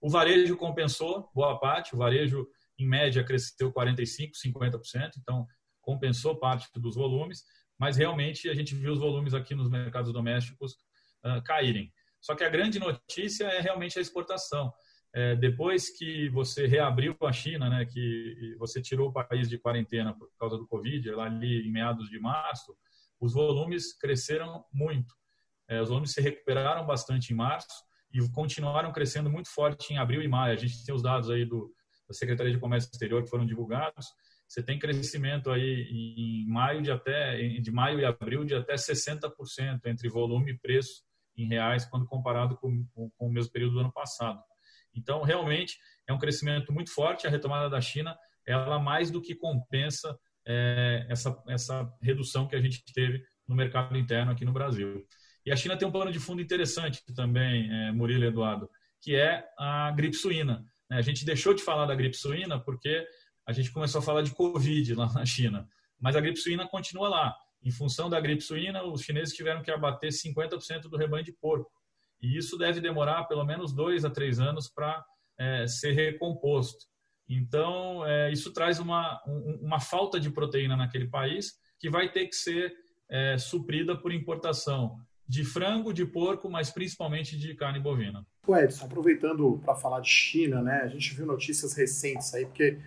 O 0.00 0.08
varejo 0.08 0.56
compensou 0.56 1.30
boa 1.34 1.58
parte. 1.58 1.94
O 1.94 1.98
varejo 1.98 2.46
em 2.78 2.86
média 2.86 3.22
cresceu 3.22 3.72
45%, 3.72 4.30
50%, 4.42 5.10
então 5.18 5.46
compensou 5.80 6.38
parte 6.38 6.68
dos 6.76 6.94
volumes, 6.94 7.44
mas 7.78 7.96
realmente 7.96 8.48
a 8.48 8.54
gente 8.54 8.74
viu 8.74 8.92
os 8.92 8.98
volumes 8.98 9.34
aqui 9.34 9.54
nos 9.54 9.68
mercados 9.68 10.12
domésticos 10.12 10.72
uh, 11.24 11.42
caírem. 11.44 11.92
Só 12.20 12.34
que 12.34 12.44
a 12.44 12.48
grande 12.48 12.78
notícia 12.78 13.44
é 13.44 13.60
realmente 13.60 13.98
a 13.98 14.02
exportação. 14.02 14.72
É, 15.12 15.34
depois 15.34 15.90
que 15.96 16.28
você 16.28 16.66
reabriu 16.66 17.16
a 17.22 17.32
China, 17.32 17.68
né, 17.68 17.84
que 17.84 18.54
você 18.58 18.80
tirou 18.80 19.08
o 19.08 19.12
país 19.12 19.48
de 19.48 19.58
quarentena 19.58 20.16
por 20.16 20.28
causa 20.38 20.56
do 20.56 20.66
Covid, 20.66 21.10
lá 21.10 21.24
ali 21.24 21.66
em 21.66 21.72
meados 21.72 22.08
de 22.08 22.20
março, 22.20 22.76
os 23.20 23.32
volumes 23.32 23.96
cresceram 23.98 24.64
muito. 24.72 25.14
É, 25.68 25.80
os 25.80 25.88
volumes 25.88 26.12
se 26.12 26.20
recuperaram 26.20 26.86
bastante 26.86 27.32
em 27.32 27.36
março 27.36 27.84
e 28.12 28.20
continuaram 28.30 28.92
crescendo 28.92 29.30
muito 29.30 29.48
forte 29.48 29.92
em 29.92 29.98
abril 29.98 30.22
e 30.22 30.28
maio. 30.28 30.54
A 30.54 30.56
gente 30.56 30.84
tem 30.84 30.94
os 30.94 31.02
dados 31.02 31.28
aí 31.30 31.44
do, 31.44 31.72
da 32.08 32.14
Secretaria 32.14 32.52
de 32.52 32.58
Comércio 32.58 32.90
Exterior 32.92 33.22
que 33.22 33.30
foram 33.30 33.46
divulgados, 33.46 34.06
você 34.50 34.64
tem 34.64 34.80
crescimento 34.80 35.48
aí 35.48 35.86
em 35.88 36.44
maio 36.48 36.82
de 36.82 36.90
até 36.90 37.36
de 37.36 37.70
maio 37.70 38.00
e 38.00 38.04
abril 38.04 38.44
de 38.44 38.52
até 38.52 38.74
60% 38.74 39.30
entre 39.86 40.08
volume 40.08 40.50
e 40.50 40.58
preço 40.58 41.04
em 41.36 41.46
reais 41.46 41.84
quando 41.84 42.06
comparado 42.06 42.56
com, 42.56 42.84
com, 42.94 43.10
com, 43.10 43.26
o 43.28 43.32
mesmo 43.32 43.52
período 43.52 43.74
do 43.74 43.80
ano 43.80 43.92
passado. 43.92 44.42
Então, 44.94 45.22
realmente 45.22 45.78
é 46.06 46.12
um 46.12 46.18
crescimento 46.18 46.72
muito 46.72 46.92
forte. 46.92 47.26
A 47.26 47.30
retomada 47.30 47.70
da 47.70 47.80
China, 47.80 48.16
ela 48.46 48.78
mais 48.78 49.10
do 49.10 49.20
que 49.20 49.34
compensa 49.34 50.18
é, 50.46 51.06
essa, 51.08 51.42
essa 51.48 51.92
redução 52.02 52.48
que 52.48 52.56
a 52.56 52.60
gente 52.60 52.82
teve 52.92 53.22
no 53.46 53.54
mercado 53.54 53.96
interno 53.96 54.32
aqui 54.32 54.44
no 54.44 54.52
Brasil. 54.52 55.06
E 55.44 55.50
a 55.50 55.56
China 55.56 55.76
tem 55.76 55.86
um 55.86 55.92
plano 55.92 56.12
de 56.12 56.18
fundo 56.18 56.42
interessante 56.42 57.02
também, 57.14 57.70
é, 57.70 57.92
Murilo 57.92 58.24
e 58.24 58.28
Eduardo, 58.28 58.68
que 59.00 59.16
é 59.16 59.44
a 59.58 59.90
gripe 59.92 60.16
suína. 60.16 60.64
Né? 60.88 60.98
A 60.98 61.02
gente 61.02 61.24
deixou 61.24 61.54
de 61.54 61.62
falar 61.62 61.86
da 61.86 61.94
gripe 61.94 62.16
suína 62.16 62.58
porque 62.58 63.06
a 63.46 63.52
gente 63.52 63.70
começou 63.72 64.00
a 64.00 64.02
falar 64.02 64.22
de 64.22 64.32
Covid 64.32 64.94
lá 64.94 65.12
na 65.12 65.24
China, 65.24 65.68
mas 65.98 66.14
a 66.14 66.20
gripe 66.20 66.38
suína 66.38 66.68
continua 66.68 67.08
lá. 67.08 67.36
Em 67.62 67.70
função 67.70 68.08
da 68.08 68.20
gripe 68.20 68.42
suína, 68.42 68.82
os 68.84 69.02
chineses 69.02 69.34
tiveram 69.34 69.62
que 69.62 69.70
abater 69.70 70.10
50% 70.10 70.82
do 70.82 70.96
rebanho 70.96 71.24
de 71.24 71.32
porco. 71.32 71.70
E 72.20 72.36
isso 72.36 72.56
deve 72.56 72.80
demorar 72.80 73.24
pelo 73.24 73.44
menos 73.44 73.72
dois 73.72 74.04
a 74.04 74.10
três 74.10 74.40
anos 74.40 74.68
para 74.68 75.04
é, 75.38 75.66
ser 75.66 75.92
recomposto. 75.92 76.86
Então, 77.28 78.04
é, 78.04 78.32
isso 78.32 78.52
traz 78.52 78.78
uma, 78.78 79.22
um, 79.26 79.60
uma 79.62 79.80
falta 79.80 80.18
de 80.18 80.30
proteína 80.30 80.76
naquele 80.76 81.08
país 81.08 81.52
que 81.78 81.88
vai 81.88 82.10
ter 82.10 82.26
que 82.26 82.34
ser 82.34 82.74
é, 83.08 83.38
suprida 83.38 83.96
por 83.96 84.12
importação 84.12 84.98
de 85.26 85.44
frango, 85.44 85.92
de 85.92 86.04
porco, 86.04 86.50
mas 86.50 86.70
principalmente 86.70 87.38
de 87.38 87.54
carne 87.54 87.78
bovina. 87.78 88.26
Edson, 88.48 88.84
aproveitando 88.84 89.60
para 89.64 89.76
falar 89.76 90.00
de 90.00 90.08
China, 90.08 90.60
né, 90.60 90.80
a 90.82 90.88
gente 90.88 91.14
viu 91.14 91.24
notícias 91.24 91.72
recentes 91.72 92.34
aí, 92.34 92.44
porque 92.44 92.80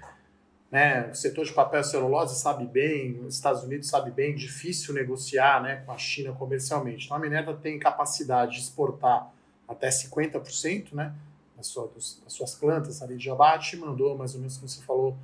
né, 0.74 1.12
o 1.12 1.14
setor 1.14 1.46
de 1.46 1.54
papel 1.54 1.82
e 1.82 1.84
celulose 1.84 2.42
sabe 2.42 2.66
bem, 2.66 3.20
os 3.28 3.36
Estados 3.36 3.62
Unidos 3.62 3.88
sabe 3.88 4.10
bem, 4.10 4.34
difícil 4.34 4.92
negociar 4.92 5.62
né, 5.62 5.84
com 5.86 5.92
a 5.92 6.00
China 6.00 6.34
comercialmente. 6.34 7.06
Então 7.06 7.16
a 7.16 7.20
Minerva 7.20 7.54
tem 7.54 7.78
capacidade 7.78 8.54
de 8.54 8.62
exportar 8.62 9.32
até 9.68 9.90
50%, 9.90 10.94
né, 10.94 11.14
das 11.56 11.72
das 11.96 12.34
suas 12.34 12.56
plantas 12.56 13.04
ali 13.04 13.18
de 13.18 13.30
abate, 13.30 13.78
mandou 13.78 14.18
mais 14.18 14.34
ou 14.34 14.40
menos, 14.40 14.58
como 14.58 14.68
você 14.68 14.82
falou, 14.82 15.16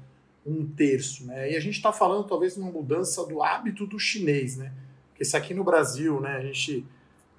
um 0.45 0.67
terço. 0.67 1.25
Né? 1.25 1.53
E 1.53 1.55
a 1.55 1.59
gente 1.59 1.77
está 1.77 1.91
falando 1.91 2.27
talvez 2.27 2.55
uma 2.55 2.71
mudança 2.71 3.25
do 3.25 3.41
hábito 3.41 3.87
do 3.87 3.97
chinês, 3.97 4.55
né? 4.55 4.71
Porque 5.09 5.25
se 5.25 5.35
aqui 5.35 5.55
no 5.55 5.63
Brasil, 5.63 6.21
né, 6.21 6.37
a 6.37 6.41
gente 6.41 6.85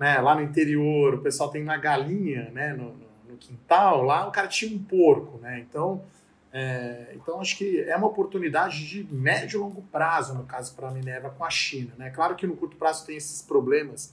né, 0.01 0.19
lá 0.19 0.35
no 0.35 0.43
interior, 0.43 1.15
o 1.15 1.21
pessoal 1.21 1.49
tem 1.49 1.63
uma 1.63 1.77
galinha 1.77 2.51
né, 2.51 2.75
no, 2.75 2.93
no 3.29 3.37
quintal, 3.37 4.03
lá 4.03 4.27
o 4.27 4.33
cara 4.33 4.49
tinha 4.49 4.75
um 4.75 4.83
porco, 4.83 5.39
né? 5.39 5.61
Então, 5.61 6.03
é, 6.53 7.13
então 7.15 7.41
acho 7.41 7.57
que 7.57 7.81
é 7.83 7.97
uma 7.97 8.09
oportunidade 8.09 8.87
de 8.87 9.05
médio 9.13 9.59
e 9.59 9.61
longo 9.61 9.83
prazo, 9.83 10.35
no 10.35 10.45
caso 10.45 10.75
para 10.75 10.89
a 10.89 10.91
Minerva 10.91 11.31
com 11.31 11.45
a 11.45 11.51
China. 11.51 11.93
Né? 11.97 12.11
Claro 12.11 12.35
que 12.35 12.47
no 12.47 12.57
curto 12.57 12.77
prazo 12.77 13.07
tem 13.07 13.17
esses 13.17 13.41
problemas 13.41 14.13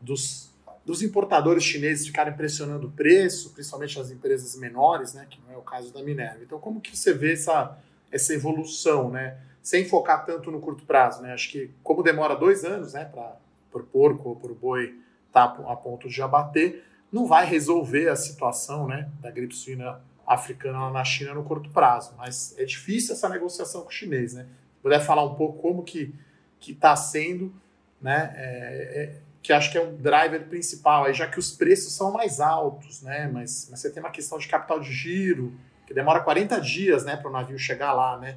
dos, 0.00 0.50
dos 0.84 1.02
importadores 1.02 1.64
chineses 1.64 2.06
ficarem 2.06 2.34
pressionando 2.34 2.88
o 2.88 2.90
preço, 2.90 3.50
principalmente 3.52 3.98
as 3.98 4.10
empresas 4.10 4.56
menores, 4.56 5.14
né, 5.14 5.26
que 5.28 5.40
não 5.46 5.54
é 5.54 5.56
o 5.56 5.62
caso 5.62 5.92
da 5.92 6.02
Minerva. 6.02 6.42
Então, 6.42 6.58
como 6.58 6.80
que 6.80 6.96
você 6.96 7.14
vê 7.14 7.32
essa, 7.32 7.78
essa 8.10 8.34
evolução, 8.34 9.10
né? 9.10 9.38
Sem 9.62 9.86
focar 9.86 10.24
tanto 10.24 10.50
no 10.50 10.58
curto 10.58 10.84
prazo, 10.84 11.20
né? 11.20 11.34
Acho 11.34 11.50
que 11.50 11.70
como 11.82 12.02
demora 12.02 12.34
dois 12.34 12.64
anos, 12.64 12.94
né, 12.94 13.04
para 13.04 13.36
o 13.74 13.84
porco 13.84 14.30
ou 14.30 14.36
para 14.36 14.50
o 14.50 14.54
boi 14.54 14.94
está 15.26 15.44
a 15.44 15.76
ponto 15.76 16.08
de 16.08 16.20
abater, 16.22 16.82
não 17.12 17.26
vai 17.26 17.44
resolver 17.46 18.08
a 18.08 18.16
situação 18.16 18.86
né, 18.86 19.08
da 19.20 19.30
gripe 19.30 19.54
suína 19.54 20.00
africana 20.30 20.90
na 20.90 21.04
China 21.04 21.34
no 21.34 21.42
curto 21.42 21.68
prazo. 21.70 22.14
Mas 22.16 22.54
é 22.56 22.64
difícil 22.64 23.14
essa 23.14 23.28
negociação 23.28 23.82
com 23.82 23.88
o 23.88 23.92
chinês. 23.92 24.32
Né? 24.32 24.44
Se 24.76 24.80
puder 24.80 25.00
falar 25.00 25.24
um 25.24 25.34
pouco 25.34 25.60
como 25.60 25.82
que 25.82 26.14
está 26.60 26.94
sendo, 26.94 27.52
né, 28.00 28.32
é, 28.36 29.02
é, 29.02 29.20
que 29.42 29.52
acho 29.52 29.72
que 29.72 29.76
é 29.76 29.82
o 29.82 29.92
driver 29.92 30.46
principal, 30.46 31.04
aí, 31.04 31.14
já 31.14 31.26
que 31.26 31.38
os 31.38 31.50
preços 31.50 31.92
são 31.94 32.12
mais 32.12 32.38
altos, 32.38 33.02
né, 33.02 33.28
mas, 33.32 33.66
mas 33.70 33.80
você 33.80 33.90
tem 33.90 34.00
uma 34.00 34.10
questão 34.10 34.38
de 34.38 34.46
capital 34.46 34.78
de 34.78 34.92
giro, 34.92 35.52
que 35.84 35.92
demora 35.92 36.20
40 36.20 36.60
dias 36.60 37.04
né, 37.04 37.16
para 37.16 37.28
o 37.28 37.32
navio 37.32 37.58
chegar 37.58 37.92
lá. 37.92 38.16
Né? 38.16 38.36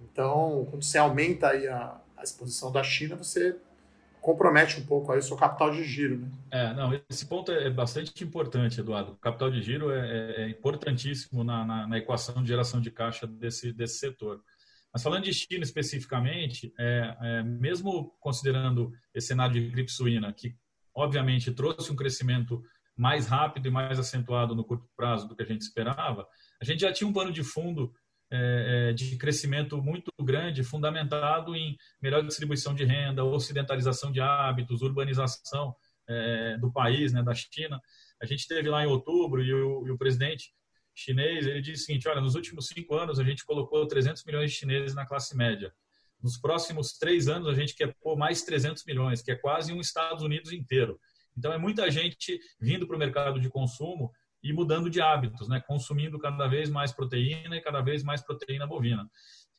Então, 0.00 0.66
quando 0.70 0.82
você 0.82 0.98
aumenta 0.98 1.50
aí 1.50 1.68
a, 1.68 2.00
a 2.16 2.24
exposição 2.24 2.72
da 2.72 2.82
China, 2.82 3.14
você 3.14 3.56
compromete 4.20 4.80
um 4.80 4.84
pouco 4.84 5.12
aí 5.12 5.18
o 5.18 5.22
seu 5.22 5.36
capital 5.36 5.70
de 5.70 5.84
giro, 5.84 6.18
né? 6.18 6.28
É, 6.50 6.74
não, 6.74 6.92
esse 7.08 7.26
ponto 7.26 7.50
é 7.50 7.70
bastante 7.70 8.22
importante, 8.22 8.80
Eduardo. 8.80 9.12
O 9.12 9.16
capital 9.16 9.50
de 9.50 9.62
giro 9.62 9.90
é, 9.90 9.98
é, 9.98 10.42
é 10.42 10.48
importantíssimo 10.48 11.42
na, 11.42 11.64
na, 11.64 11.86
na, 11.86 11.98
equação 11.98 12.42
de 12.42 12.48
geração 12.48 12.80
de 12.80 12.90
caixa 12.90 13.26
desse, 13.26 13.72
desse 13.72 13.98
setor. 13.98 14.42
Mas 14.92 15.02
falando 15.02 15.24
de 15.24 15.32
China 15.32 15.62
especificamente, 15.62 16.72
é, 16.78 17.16
é, 17.20 17.42
mesmo 17.42 18.14
considerando 18.20 18.92
esse 19.14 19.28
cenário 19.28 19.54
de 19.54 19.68
gripe 19.70 19.90
suína, 19.90 20.32
que 20.32 20.54
obviamente 20.94 21.52
trouxe 21.52 21.92
um 21.92 21.96
crescimento 21.96 22.62
mais 22.96 23.26
rápido 23.26 23.68
e 23.68 23.70
mais 23.70 23.98
acentuado 23.98 24.54
no 24.54 24.64
curto 24.64 24.88
prazo 24.96 25.28
do 25.28 25.36
que 25.36 25.42
a 25.42 25.46
gente 25.46 25.62
esperava, 25.62 26.26
a 26.60 26.64
gente 26.64 26.80
já 26.80 26.92
tinha 26.92 27.08
um 27.08 27.12
plano 27.12 27.30
de 27.30 27.44
fundo 27.44 27.92
de 28.94 29.16
crescimento 29.16 29.82
muito 29.82 30.12
grande, 30.20 30.62
fundamentado 30.62 31.56
em 31.56 31.76
melhor 32.00 32.22
distribuição 32.24 32.74
de 32.74 32.84
renda, 32.84 33.24
ocidentalização 33.24 34.12
de 34.12 34.20
hábitos, 34.20 34.82
urbanização 34.82 35.74
é, 36.08 36.56
do 36.58 36.72
país, 36.72 37.12
né, 37.12 37.22
da 37.22 37.34
China. 37.34 37.80
A 38.20 38.26
gente 38.26 38.46
teve 38.48 38.68
lá 38.68 38.82
em 38.82 38.86
outubro 38.86 39.42
e 39.42 39.52
o, 39.52 39.86
e 39.86 39.90
o 39.90 39.98
presidente 39.98 40.52
chinês 40.94 41.46
ele 41.46 41.60
disse 41.60 41.84
o 41.84 41.86
seguinte: 41.86 42.08
olha, 42.08 42.20
nos 42.20 42.34
últimos 42.34 42.66
cinco 42.66 42.94
anos 42.94 43.20
a 43.20 43.24
gente 43.24 43.44
colocou 43.44 43.86
300 43.86 44.24
milhões 44.24 44.50
de 44.50 44.56
chineses 44.56 44.94
na 44.94 45.06
classe 45.06 45.36
média. 45.36 45.72
Nos 46.20 46.36
próximos 46.36 46.98
três 46.98 47.28
anos 47.28 47.48
a 47.48 47.54
gente 47.54 47.76
quer 47.76 47.94
pôr 48.00 48.16
mais 48.16 48.42
300 48.42 48.84
milhões, 48.84 49.22
que 49.22 49.30
é 49.30 49.36
quase 49.36 49.72
um 49.72 49.80
Estados 49.80 50.24
Unidos 50.24 50.52
inteiro. 50.52 50.98
Então 51.36 51.52
é 51.52 51.58
muita 51.58 51.88
gente 51.90 52.40
vindo 52.60 52.86
para 52.86 52.96
o 52.96 52.98
mercado 52.98 53.40
de 53.40 53.48
consumo 53.48 54.10
e 54.42 54.52
mudando 54.52 54.88
de 54.88 55.00
hábitos, 55.00 55.48
né? 55.48 55.60
consumindo 55.66 56.18
cada 56.18 56.46
vez 56.46 56.70
mais 56.70 56.92
proteína 56.92 57.56
e 57.56 57.60
cada 57.60 57.80
vez 57.80 58.02
mais 58.02 58.22
proteína 58.22 58.66
bovina. 58.66 59.08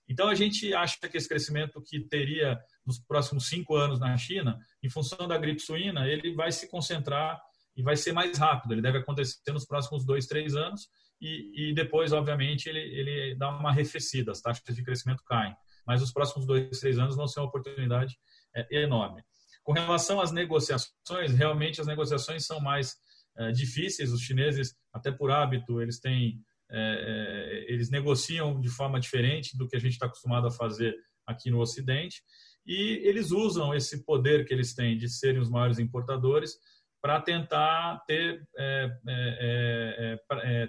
Então, 0.07 0.27
a 0.27 0.33
gente 0.33 0.73
acha 0.73 0.97
que 1.07 1.17
esse 1.17 1.29
crescimento 1.29 1.81
que 1.81 1.99
teria 1.99 2.59
nos 2.85 2.97
próximos 2.99 3.47
cinco 3.47 3.75
anos 3.75 3.99
na 3.99 4.17
China, 4.17 4.59
em 4.81 4.89
função 4.89 5.27
da 5.27 5.37
gripe 5.37 5.61
suína, 5.61 6.07
ele 6.07 6.33
vai 6.33 6.51
se 6.51 6.67
concentrar 6.67 7.39
e 7.77 7.83
vai 7.83 7.95
ser 7.95 8.11
mais 8.11 8.37
rápido. 8.37 8.73
Ele 8.73 8.81
deve 8.81 8.97
acontecer 8.97 9.51
nos 9.51 9.65
próximos 9.65 10.03
dois, 10.03 10.25
três 10.25 10.55
anos 10.55 10.89
e, 11.21 11.69
e 11.69 11.73
depois, 11.73 12.11
obviamente, 12.11 12.67
ele, 12.67 12.79
ele 12.79 13.35
dá 13.35 13.49
uma 13.49 13.69
arrefecida, 13.69 14.31
as 14.31 14.41
taxas 14.41 14.75
de 14.75 14.83
crescimento 14.83 15.23
caem. 15.23 15.55
Mas 15.85 16.01
os 16.01 16.11
próximos 16.11 16.45
dois, 16.47 16.79
três 16.79 16.97
anos 16.97 17.15
vão 17.15 17.27
ser 17.27 17.39
uma 17.41 17.47
oportunidade 17.47 18.17
é, 18.55 18.81
enorme. 18.81 19.23
Com 19.63 19.73
relação 19.73 20.19
às 20.19 20.31
negociações, 20.31 21.33
realmente 21.35 21.79
as 21.79 21.85
negociações 21.85 22.45
são 22.45 22.59
mais 22.59 22.95
é, 23.39 23.51
difíceis. 23.51 24.11
Os 24.11 24.21
chineses, 24.21 24.75
até 24.93 25.11
por 25.11 25.31
hábito, 25.31 25.81
eles 25.81 25.99
têm 25.99 26.39
é, 26.71 27.65
é, 27.67 27.73
eles 27.73 27.89
negociam 27.89 28.61
de 28.61 28.69
forma 28.69 28.99
diferente 28.99 29.57
do 29.57 29.67
que 29.67 29.75
a 29.75 29.79
gente 29.79 29.93
está 29.93 30.05
acostumado 30.05 30.47
a 30.47 30.51
fazer 30.51 30.95
aqui 31.25 31.49
no 31.49 31.59
Ocidente 31.59 32.21
e 32.65 33.01
eles 33.03 33.31
usam 33.31 33.73
esse 33.73 34.05
poder 34.05 34.45
que 34.45 34.53
eles 34.53 34.75
têm 34.75 34.95
de 34.95 35.09
serem 35.09 35.41
os 35.41 35.49
maiores 35.49 35.79
importadores 35.79 36.53
para 37.01 37.19
tentar 37.21 38.03
ter 38.05 38.47
é, 38.55 40.19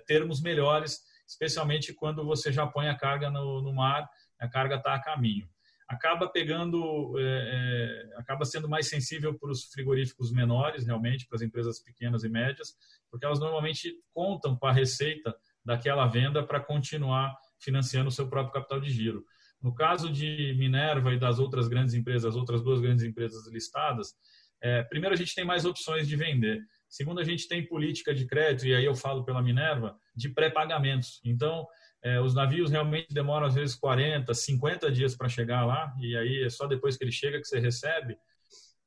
termos 0.06 0.40
melhores, 0.40 1.00
especialmente 1.28 1.92
quando 1.92 2.24
você 2.24 2.50
já 2.50 2.66
põe 2.66 2.88
a 2.88 2.96
carga 2.96 3.30
no, 3.30 3.60
no 3.60 3.74
mar, 3.74 4.08
a 4.40 4.48
carga 4.48 4.76
está 4.76 4.94
a 4.94 5.02
caminho 5.02 5.46
acaba 5.90 6.28
pegando, 6.28 7.18
é, 7.18 7.22
é, 7.22 8.18
acaba 8.20 8.44
sendo 8.44 8.68
mais 8.68 8.88
sensível 8.88 9.36
para 9.36 9.50
os 9.50 9.64
frigoríficos 9.64 10.30
menores, 10.30 10.86
realmente, 10.86 11.26
para 11.26 11.34
as 11.34 11.42
empresas 11.42 11.80
pequenas 11.82 12.22
e 12.22 12.28
médias, 12.28 12.76
porque 13.10 13.26
elas 13.26 13.40
normalmente 13.40 13.92
contam 14.14 14.56
com 14.56 14.66
a 14.66 14.72
receita 14.72 15.34
daquela 15.64 16.06
venda 16.06 16.46
para 16.46 16.60
continuar 16.60 17.36
financiando 17.58 18.08
o 18.08 18.12
seu 18.12 18.28
próprio 18.28 18.52
capital 18.52 18.80
de 18.80 18.88
giro. 18.88 19.24
No 19.60 19.74
caso 19.74 20.10
de 20.12 20.54
Minerva 20.56 21.12
e 21.12 21.18
das 21.18 21.40
outras 21.40 21.66
grandes 21.66 21.92
empresas, 21.92 22.36
outras 22.36 22.62
duas 22.62 22.80
grandes 22.80 23.04
empresas 23.04 23.48
listadas, 23.48 24.14
é, 24.62 24.84
primeiro 24.84 25.12
a 25.12 25.18
gente 25.18 25.34
tem 25.34 25.44
mais 25.44 25.64
opções 25.64 26.06
de 26.06 26.14
vender. 26.14 26.62
Segundo, 26.88 27.20
a 27.20 27.24
gente 27.24 27.48
tem 27.48 27.66
política 27.66 28.14
de 28.14 28.26
crédito, 28.26 28.68
e 28.68 28.74
aí 28.76 28.84
eu 28.84 28.94
falo 28.94 29.24
pela 29.24 29.42
Minerva, 29.42 29.98
de 30.14 30.28
pré-pagamentos. 30.28 31.20
Então, 31.24 31.66
é, 32.02 32.20
os 32.20 32.34
navios 32.34 32.70
realmente 32.70 33.12
demoram 33.12 33.46
às 33.46 33.54
vezes 33.54 33.74
40, 33.74 34.32
50 34.32 34.90
dias 34.90 35.14
para 35.14 35.28
chegar 35.28 35.66
lá, 35.66 35.94
e 36.00 36.16
aí 36.16 36.44
é 36.44 36.50
só 36.50 36.66
depois 36.66 36.96
que 36.96 37.04
ele 37.04 37.12
chega 37.12 37.40
que 37.40 37.46
você 37.46 37.58
recebe. 37.58 38.16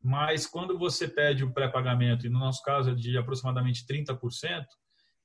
Mas 0.02 0.46
quando 0.46 0.78
você 0.78 1.08
pede 1.08 1.44
o 1.44 1.54
pré-pagamento, 1.54 2.26
e 2.26 2.30
no 2.30 2.40
nosso 2.40 2.62
caso 2.64 2.92
é 2.92 2.96
de 2.96 3.18
aproximadamente 3.18 3.86
30%, 3.86 4.66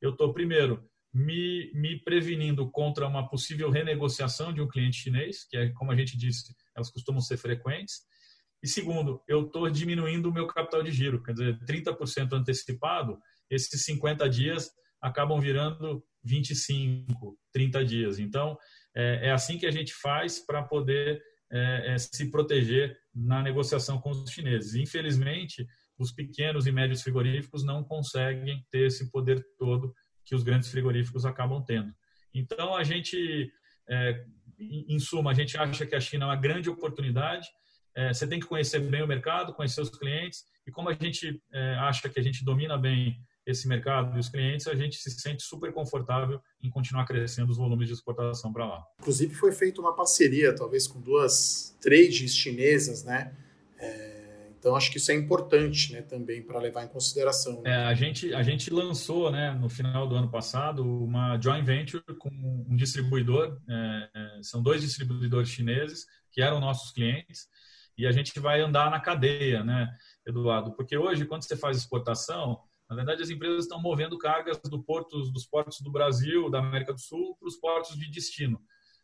eu 0.01 0.11
estou, 0.11 0.33
primeiro, 0.33 0.89
me, 1.13 1.73
me 1.75 1.99
prevenindo 1.99 2.71
contra 2.71 3.07
uma 3.07 3.29
possível 3.29 3.71
renegociação 3.71 4.53
de 4.53 4.61
um 4.61 4.69
cliente 4.69 4.99
chinês, 4.99 5.45
que 5.49 5.57
é, 5.57 5.71
como 5.71 5.91
a 5.91 5.97
gente 5.97 6.17
disse, 6.17 6.55
elas 6.77 6.91
costumam 6.91 7.21
ser 7.21 7.39
frequentes. 7.39 8.03
E 8.63 8.69
segundo, 8.69 9.23
eu 9.27 9.47
estou 9.47 9.69
diminuindo 9.71 10.29
o 10.29 10.33
meu 10.33 10.47
capital 10.47 10.83
de 10.83 10.93
giro, 10.93 11.23
quer 11.23 11.33
dizer, 11.33 11.59
30% 11.61 12.33
antecipado, 12.33 13.19
esses 13.51 13.85
50 13.85 14.29
dias 14.29 14.71
acabam 15.01 15.41
virando 15.41 16.05
25, 16.29 17.39
30 17.53 17.85
dias. 17.85 18.19
Então, 18.19 18.57
é, 18.95 19.29
é 19.29 19.31
assim 19.33 19.59
que 19.59 19.67
a 19.67 19.71
gente 19.71 19.95
faz 19.95 20.39
para 20.39 20.63
poder 20.63 21.21
é, 21.51 21.95
é, 21.95 21.99
se 21.99 22.31
proteger 22.31 22.97
na 23.15 23.43
negociação 23.43 23.99
com 24.01 24.11
os 24.11 24.31
chineses. 24.31 24.75
Infelizmente, 24.75 25.67
os 25.99 26.13
pequenos 26.13 26.67
e 26.67 26.73
médios 26.73 27.03
frigoríficos 27.03 27.65
não 27.65 27.83
conseguem 27.83 28.65
ter 28.71 28.87
esse 28.87 29.11
poder 29.11 29.45
todo 29.59 29.95
que 30.25 30.35
os 30.35 30.43
grandes 30.43 30.71
frigoríficos 30.71 31.25
acabam 31.25 31.65
tendo. 31.65 31.93
Então, 32.35 32.77
a 32.77 32.85
gente, 32.85 33.51
é, 33.89 34.25
em 34.59 34.99
suma, 34.99 35.31
a 35.31 35.35
gente 35.35 35.57
acha 35.57 35.87
que 35.87 35.95
a 35.95 36.01
China 36.01 36.27
é 36.27 36.29
uma 36.29 36.37
grande 36.37 36.69
oportunidade. 36.69 37.49
É, 37.97 38.13
você 38.13 38.29
tem 38.29 38.39
que 38.39 38.47
conhecer 38.47 38.81
bem 38.81 39.03
o 39.03 39.07
mercado, 39.07 39.55
conhecer 39.55 39.81
os 39.81 39.91
clientes, 39.91 40.45
e 40.67 40.71
como 40.71 40.91
a 40.91 40.95
gente 40.95 41.43
é, 41.51 41.75
acha 41.77 42.09
que 42.11 42.21
a 42.21 42.23
gente 42.23 42.45
domina 42.45 42.77
bem 42.77 43.19
esse 43.49 43.67
mercado 43.67 44.15
e 44.15 44.21
os 44.21 44.29
clientes, 44.29 44.67
a 44.67 44.75
gente 44.75 44.99
se 44.99 45.11
sente 45.11 45.43
super 45.43 45.73
confortável 45.73 46.39
em 46.63 46.69
continuar 46.69 47.07
crescendo 47.07 47.51
os 47.51 47.57
volumes 47.57 47.89
de 47.89 47.95
exportação 47.95 48.53
para 48.53 48.67
lá. 48.67 48.85
Inclusive 49.01 49.35
foi 49.35 49.53
feita 49.53 49.81
uma 49.81 49.97
parceria, 49.97 50.55
talvez 50.55 50.87
com 50.87 51.01
duas 51.01 51.75
trades 51.81 52.37
chinesas, 52.37 53.05
né? 53.05 53.35
É, 53.79 54.19
então 54.59 54.77
acho 54.77 54.91
que 54.91 54.99
isso 54.99 55.11
é 55.11 55.15
importante, 55.15 55.95
né, 55.95 56.03
também 56.03 56.43
para 56.43 56.59
levar 56.59 56.85
em 56.85 56.89
consideração. 56.89 57.63
Né? 57.63 57.71
É, 57.71 57.85
a 57.87 57.95
gente 57.95 58.35
a 58.35 58.43
gente 58.43 58.71
lançou, 58.71 59.31
né, 59.31 59.53
no 59.53 59.71
final 59.71 60.07
do 60.07 60.15
ano 60.15 60.31
passado, 60.31 60.85
uma 60.85 61.41
joint 61.41 61.65
venture 61.65 62.03
com 62.19 62.29
um 62.69 62.77
distribuidor. 62.77 63.59
É, 63.67 64.11
é 64.15 64.43
são 64.43 64.63
dois 64.63 64.83
distribuidores 64.83 65.49
chineses 65.49 66.05
que 66.31 66.43
eram 66.43 66.61
nossos 66.61 66.93
clientes 66.93 67.49
e 67.97 68.07
a 68.07 68.13
gente 68.13 68.39
vai 68.39 68.61
andar 68.61 68.91
na 68.91 69.01
cadeia, 69.01 69.65
né, 69.65 69.89
Eduardo? 70.27 70.73
Porque 70.73 70.99
hoje 70.99 71.25
quando 71.25 71.43
você 71.45 71.57
faz 71.57 71.79
exportação 71.79 72.61
na 72.89 72.97
verdade, 72.97 73.23
as 73.23 73.31
empresas 73.31 73.65
estão 73.65 73.81
movendo 73.81 74.17
cargas 74.17 74.59
do 74.65 74.83
portos, 74.83 75.31
dos 75.33 75.47
portos 75.47 75.81
do 75.81 75.93
Brasil, 75.93 76.51
da 76.51 76.59
América 76.61 76.93
do 76.95 77.01
Sul, 77.01 77.37
para 77.39 77.49
os 77.49 77.57
portos 77.57 77.97
de 77.97 78.11
destino. 78.11 78.61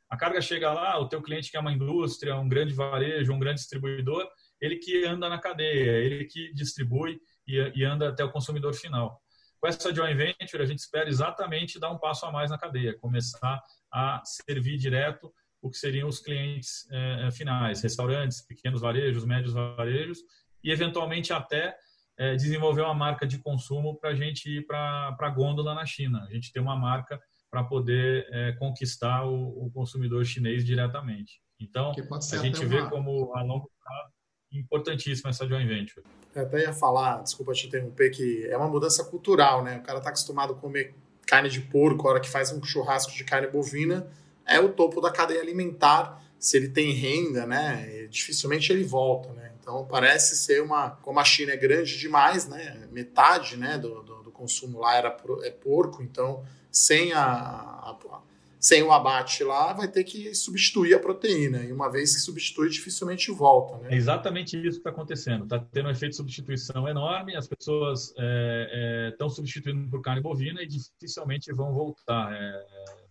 A 0.08 0.16
carga 0.16 0.40
chega 0.40 0.72
lá, 0.72 0.98
o 0.98 1.08
teu 1.08 1.20
cliente 1.20 1.50
que 1.50 1.56
é 1.56 1.60
uma 1.60 1.72
indústria, 1.72 2.36
um 2.36 2.48
grande 2.48 2.72
varejo, 2.72 3.32
um 3.32 3.38
grande 3.38 3.60
distribuidor, 3.60 4.26
ele 4.60 4.76
que 4.76 5.04
anda 5.04 5.28
na 5.28 5.38
cadeia, 5.38 5.98
ele 5.98 6.24
que 6.24 6.52
distribui 6.54 7.18
e, 7.46 7.56
e 7.74 7.84
anda 7.84 8.08
até 8.08 8.24
o 8.24 8.30
consumidor 8.30 8.74
final. 8.74 9.20
Com 9.60 9.68
essa 9.68 9.94
joint 9.94 10.16
venture, 10.16 10.62
a 10.62 10.66
gente 10.66 10.78
espera 10.78 11.08
exatamente 11.08 11.78
dar 11.78 11.90
um 11.90 11.98
passo 11.98 12.26
a 12.26 12.32
mais 12.32 12.50
na 12.50 12.58
cadeia, 12.58 12.98
começar 12.98 13.62
a 13.92 14.22
servir 14.24 14.76
direto 14.76 15.32
o 15.60 15.70
que 15.70 15.78
seriam 15.78 16.06
os 16.06 16.20
clientes 16.20 16.86
eh, 16.92 17.30
finais, 17.32 17.80
restaurantes, 17.80 18.42
pequenos 18.46 18.82
varejos, 18.82 19.24
médios 19.24 19.54
varejos, 19.54 20.18
e 20.62 20.70
eventualmente 20.70 21.32
até 21.32 21.74
é, 22.16 22.34
desenvolver 22.36 22.82
uma 22.82 22.94
marca 22.94 23.26
de 23.26 23.38
consumo 23.38 23.96
para 23.96 24.10
a 24.10 24.14
gente 24.14 24.48
ir 24.48 24.66
para 24.66 25.16
a 25.18 25.30
gôndola 25.30 25.74
na 25.74 25.84
China. 25.84 26.24
A 26.28 26.32
gente 26.32 26.52
tem 26.52 26.62
uma 26.62 26.76
marca 26.76 27.20
para 27.50 27.62
poder 27.64 28.26
é, 28.30 28.52
conquistar 28.52 29.24
o, 29.24 29.66
o, 29.66 29.70
consumidor 29.72 30.24
chinês 30.24 30.64
diretamente. 30.64 31.40
Então, 31.60 31.92
a 31.92 32.36
gente 32.38 32.64
vê 32.64 32.80
uma... 32.80 32.90
como 32.90 33.32
a 33.34 33.42
longo 33.42 33.70
prazo 33.82 34.12
importantíssima 34.52 35.30
essa 35.30 35.46
joint 35.46 35.66
venture. 35.66 36.04
Eu 36.34 36.42
até 36.42 36.62
ia 36.62 36.72
falar, 36.72 37.22
desculpa 37.22 37.52
te 37.52 37.66
interromper, 37.66 38.10
que 38.10 38.46
é 38.46 38.56
uma 38.56 38.68
mudança 38.68 39.04
cultural, 39.04 39.62
né? 39.62 39.78
O 39.78 39.82
cara 39.82 39.98
está 39.98 40.10
acostumado 40.10 40.52
a 40.52 40.56
comer 40.56 40.94
carne 41.26 41.48
de 41.48 41.60
porco, 41.60 42.06
a 42.06 42.12
hora 42.12 42.20
que 42.20 42.28
faz 42.28 42.52
um 42.52 42.62
churrasco 42.62 43.12
de 43.12 43.24
carne 43.24 43.46
bovina, 43.46 44.06
é 44.46 44.58
o 44.60 44.68
topo 44.68 45.00
da 45.00 45.10
cadeia 45.10 45.40
alimentar. 45.40 46.22
Se 46.38 46.56
ele 46.56 46.68
tem 46.68 46.92
renda, 46.92 47.46
né? 47.46 48.06
Dificilmente 48.10 48.72
ele 48.72 48.84
volta, 48.84 49.32
né? 49.32 49.53
Então 49.64 49.86
parece 49.86 50.36
ser 50.36 50.62
uma, 50.62 50.90
como 50.90 51.18
a 51.18 51.24
China 51.24 51.52
é 51.52 51.56
grande 51.56 51.98
demais, 51.98 52.46
né? 52.46 52.86
Metade, 52.92 53.56
né, 53.56 53.78
do, 53.78 54.02
do, 54.02 54.22
do 54.24 54.30
consumo 54.30 54.78
lá 54.78 54.94
era 54.94 55.16
é 55.42 55.50
porco, 55.50 56.02
então 56.02 56.44
sem 56.70 57.14
a, 57.14 57.22
a, 57.22 58.20
sem 58.60 58.82
o 58.82 58.92
abate 58.92 59.42
lá 59.42 59.72
vai 59.72 59.88
ter 59.88 60.04
que 60.04 60.34
substituir 60.34 60.92
a 60.92 60.98
proteína 60.98 61.64
e 61.64 61.72
uma 61.72 61.90
vez 61.90 62.14
que 62.14 62.20
substitui 62.20 62.68
dificilmente 62.68 63.32
volta, 63.32 63.78
né? 63.78 63.94
É 63.94 63.96
exatamente 63.96 64.54
isso 64.58 64.72
que 64.72 64.76
está 64.76 64.90
acontecendo. 64.90 65.44
Está 65.44 65.58
tendo 65.58 65.88
um 65.88 65.92
efeito 65.92 66.10
de 66.10 66.16
substituição 66.16 66.86
enorme. 66.86 67.34
As 67.34 67.46
pessoas 67.46 68.08
estão 68.08 68.18
é, 68.20 69.30
é, 69.30 69.30
substituindo 69.30 69.88
por 69.88 70.02
carne 70.02 70.20
bovina 70.20 70.62
e 70.62 70.66
dificilmente 70.66 71.50
vão 71.54 71.72
voltar 71.72 72.34
é, 72.34 72.66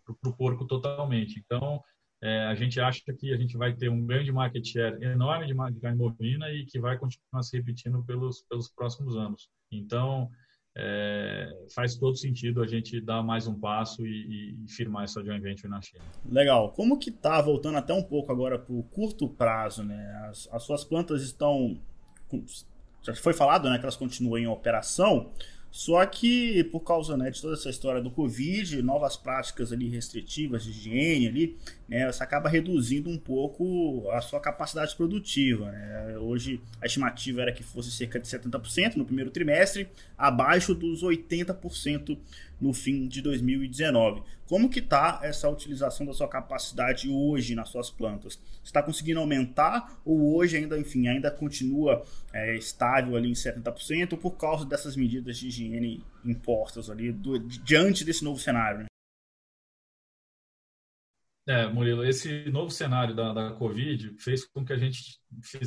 para 0.05 0.29
o 0.29 0.33
porco 0.33 0.67
totalmente. 0.67 1.41
Então 1.43 1.83
é, 2.23 2.45
a 2.45 2.55
gente 2.55 2.79
acha 2.79 3.01
que 3.19 3.33
a 3.33 3.37
gente 3.37 3.57
vai 3.57 3.73
ter 3.73 3.89
um 3.89 4.05
grande 4.05 4.31
market 4.31 4.65
share 4.65 5.03
enorme 5.03 5.45
de 5.45 5.79
carne 5.81 5.97
bovina 5.97 6.49
e 6.49 6.65
que 6.65 6.79
vai 6.79 6.97
continuar 6.97 7.43
se 7.43 7.57
repetindo 7.57 8.01
pelos, 8.01 8.45
pelos 8.49 8.69
próximos 8.69 9.17
anos. 9.17 9.49
Então, 9.69 10.29
é, 10.73 11.49
faz 11.75 11.97
todo 11.97 12.15
sentido 12.15 12.63
a 12.63 12.65
gente 12.65 13.01
dar 13.01 13.21
mais 13.21 13.45
um 13.45 13.59
passo 13.59 14.07
e, 14.07 14.55
e, 14.63 14.69
firmar 14.69 15.03
essa 15.03 15.21
joint 15.21 15.41
venture 15.41 15.67
na 15.67 15.81
China. 15.81 16.01
Legal. 16.25 16.71
Como 16.71 16.97
que 16.97 17.11
tá, 17.11 17.41
voltando 17.41 17.77
até 17.77 17.93
um 17.93 18.03
pouco 18.03 18.31
agora 18.31 18.57
para 18.57 18.73
o 18.73 18.83
curto 18.83 19.27
prazo, 19.27 19.83
né? 19.83 20.27
As, 20.29 20.47
as 20.53 20.63
suas 20.63 20.85
plantas 20.85 21.23
estão... 21.23 21.77
Já 23.01 23.13
foi 23.15 23.33
falado 23.33 23.69
né, 23.69 23.77
que 23.77 23.83
elas 23.83 23.97
continuam 23.97 24.37
em 24.37 24.47
operação, 24.47 25.29
só 25.73 26.05
que 26.05 26.63
por 26.65 26.81
causa 26.81 27.17
né, 27.17 27.31
de 27.31 27.41
toda 27.41 27.55
essa 27.55 27.67
história 27.67 27.99
do 27.99 28.11
Covid, 28.11 28.79
novas 28.83 29.17
práticas 29.17 29.73
ali 29.73 29.89
restritivas 29.89 30.63
de 30.63 30.69
higiene 30.69 31.27
ali, 31.27 31.57
né, 31.89 32.07
acaba 32.19 32.47
reduzindo 32.47 33.09
um 33.09 33.17
pouco 33.17 34.07
a 34.11 34.21
sua 34.21 34.39
capacidade 34.39 34.95
produtiva. 34.95 35.71
Né? 35.71 36.15
Hoje 36.19 36.61
a 36.79 36.85
estimativa 36.85 37.41
era 37.41 37.51
que 37.51 37.63
fosse 37.63 37.89
cerca 37.89 38.19
de 38.19 38.27
70% 38.27 38.97
no 38.97 39.03
primeiro 39.03 39.31
trimestre, 39.31 39.89
abaixo 40.15 40.75
dos 40.75 41.01
80% 41.01 42.19
no 42.63 42.73
fim 42.73 43.07
de 43.07 43.21
2019. 43.21 44.23
Como 44.47 44.69
que 44.69 44.79
está 44.79 45.19
essa 45.21 45.49
utilização 45.49 46.05
da 46.05 46.13
sua 46.13 46.27
capacidade 46.27 47.09
hoje 47.09 47.55
nas 47.55 47.69
suas 47.69 47.89
plantas? 47.89 48.39
está 48.63 48.81
conseguindo 48.81 49.19
aumentar 49.19 50.01
ou 50.05 50.35
hoje 50.35 50.55
ainda, 50.55 50.79
enfim, 50.79 51.07
ainda 51.07 51.29
continua 51.29 52.03
é, 52.31 52.55
estável 52.55 53.15
ali 53.15 53.29
em 53.29 53.33
70% 53.33 54.17
por 54.17 54.31
causa 54.37 54.65
dessas 54.65 54.95
medidas 54.95 55.37
de 55.37 55.47
higiene 55.47 56.03
impostas 56.23 56.89
ali 56.89 57.11
do, 57.11 57.37
diante 57.39 58.05
desse 58.05 58.23
novo 58.23 58.39
cenário? 58.39 58.79
Né? 58.79 58.85
É, 61.45 61.67
Murilo, 61.67 62.05
esse 62.05 62.49
novo 62.49 62.71
cenário 62.71 63.13
da, 63.13 63.33
da 63.33 63.51
Covid 63.51 64.15
fez 64.17 64.45
com 64.45 64.63
que 64.63 64.71
a 64.71 64.77
gente 64.77 65.19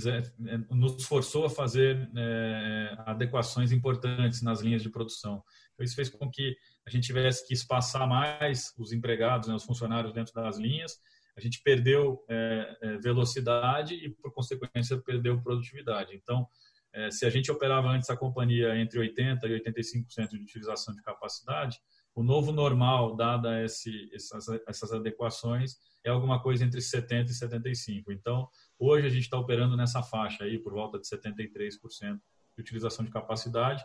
é, 0.06 0.74
nos 0.74 1.04
forçou 1.04 1.44
a 1.44 1.50
fazer 1.50 2.10
é, 2.16 2.94
adequações 3.00 3.72
importantes 3.72 4.40
nas 4.40 4.62
linhas 4.62 4.82
de 4.82 4.88
produção. 4.88 5.44
Isso 5.78 5.94
fez 5.94 6.08
com 6.08 6.30
que 6.30 6.56
a 6.86 6.90
gente 6.90 7.04
tivesse 7.04 7.46
que 7.46 7.52
espaçar 7.52 8.06
mais 8.06 8.72
os 8.78 8.92
empregados, 8.92 9.48
né, 9.48 9.54
os 9.54 9.64
funcionários 9.64 10.12
dentro 10.12 10.32
das 10.32 10.56
linhas. 10.56 11.00
A 11.36 11.40
gente 11.40 11.60
perdeu 11.62 12.24
é, 12.28 12.76
é 12.80 12.98
velocidade 12.98 13.94
e, 13.94 14.08
por 14.10 14.32
consequência, 14.32 14.96
perdeu 14.98 15.42
produtividade. 15.42 16.14
Então, 16.14 16.46
é, 16.92 17.10
se 17.10 17.26
a 17.26 17.30
gente 17.30 17.50
operava 17.50 17.88
antes 17.88 18.08
a 18.08 18.16
companhia 18.16 18.74
entre 18.76 18.98
80% 19.00 19.42
e 19.42 19.60
85% 19.60 20.30
de 20.30 20.36
utilização 20.36 20.94
de 20.94 21.02
capacidade, 21.02 21.78
o 22.14 22.22
novo 22.22 22.52
normal, 22.52 23.14
dada 23.14 23.62
esse, 23.62 24.08
essas, 24.14 24.46
essas 24.66 24.92
adequações, 24.92 25.76
é 26.02 26.08
alguma 26.08 26.40
coisa 26.40 26.64
entre 26.64 26.80
70% 26.80 27.28
e 27.28 27.32
75%. 27.32 28.04
Então, 28.08 28.48
hoje 28.78 29.06
a 29.06 29.10
gente 29.10 29.24
está 29.24 29.38
operando 29.38 29.76
nessa 29.76 30.02
faixa 30.02 30.44
aí, 30.44 30.58
por 30.58 30.72
volta 30.72 30.98
de 30.98 31.06
73% 31.06 32.18
de 32.56 32.60
utilização 32.60 33.04
de 33.04 33.10
capacidade, 33.10 33.84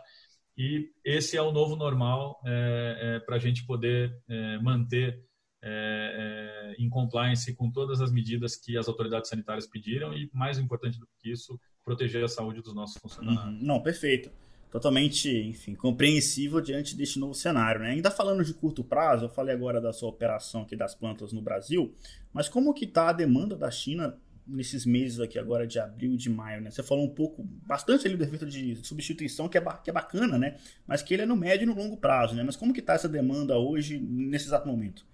e 0.56 0.90
esse 1.04 1.36
é 1.36 1.42
o 1.42 1.52
novo 1.52 1.76
normal 1.76 2.40
é, 2.44 2.98
é, 3.16 3.20
para 3.20 3.36
a 3.36 3.38
gente 3.38 3.64
poder 3.66 4.14
é, 4.28 4.58
manter 4.58 5.24
é, 5.62 6.74
é, 6.76 6.82
em 6.82 6.88
compliance 6.88 7.54
com 7.54 7.70
todas 7.70 8.00
as 8.00 8.10
medidas 8.12 8.56
que 8.56 8.76
as 8.76 8.88
autoridades 8.88 9.30
sanitárias 9.30 9.66
pediram 9.66 10.12
e, 10.12 10.30
mais 10.34 10.58
importante 10.58 10.98
do 10.98 11.06
que 11.20 11.30
isso, 11.30 11.58
proteger 11.84 12.24
a 12.24 12.28
saúde 12.28 12.60
dos 12.60 12.74
nossos 12.74 13.00
funcionários. 13.00 13.44
Uhum. 13.44 13.66
Não, 13.66 13.82
perfeito 13.82 14.30
totalmente, 14.72 15.28
enfim, 15.28 15.74
compreensível 15.74 16.58
diante 16.58 16.96
deste 16.96 17.18
novo 17.18 17.34
cenário. 17.34 17.82
Né? 17.82 17.90
Ainda 17.90 18.10
falando 18.10 18.42
de 18.42 18.54
curto 18.54 18.82
prazo, 18.82 19.26
eu 19.26 19.28
falei 19.28 19.54
agora 19.54 19.82
da 19.82 19.92
sua 19.92 20.08
operação 20.08 20.62
aqui 20.62 20.74
das 20.74 20.94
plantas 20.94 21.30
no 21.30 21.42
Brasil, 21.42 21.94
mas 22.32 22.48
como 22.48 22.72
que 22.72 22.86
está 22.86 23.10
a 23.10 23.12
demanda 23.12 23.54
da 23.54 23.70
China 23.70 24.18
nesses 24.46 24.84
meses 24.84 25.20
aqui 25.20 25.38
agora 25.38 25.66
de 25.66 25.78
abril 25.78 26.14
e 26.14 26.16
de 26.16 26.28
maio, 26.30 26.60
né? 26.60 26.70
Você 26.70 26.82
falou 26.82 27.04
um 27.04 27.14
pouco, 27.14 27.42
bastante 27.66 28.06
ali 28.06 28.16
do 28.16 28.24
efeito 28.24 28.46
de 28.46 28.76
substituição, 28.76 29.48
que 29.48 29.58
é, 29.58 29.60
que 29.82 29.90
é 29.90 29.92
bacana, 29.92 30.38
né? 30.38 30.56
Mas 30.86 31.02
que 31.02 31.14
ele 31.14 31.22
é 31.22 31.26
no 31.26 31.36
médio 31.36 31.64
e 31.64 31.66
no 31.66 31.74
longo 31.74 31.96
prazo, 31.96 32.34
né? 32.34 32.42
Mas 32.42 32.56
como 32.56 32.72
que 32.72 32.80
está 32.80 32.94
essa 32.94 33.08
demanda 33.08 33.58
hoje, 33.58 33.98
nesse 33.98 34.46
exato 34.46 34.66
momento? 34.66 35.06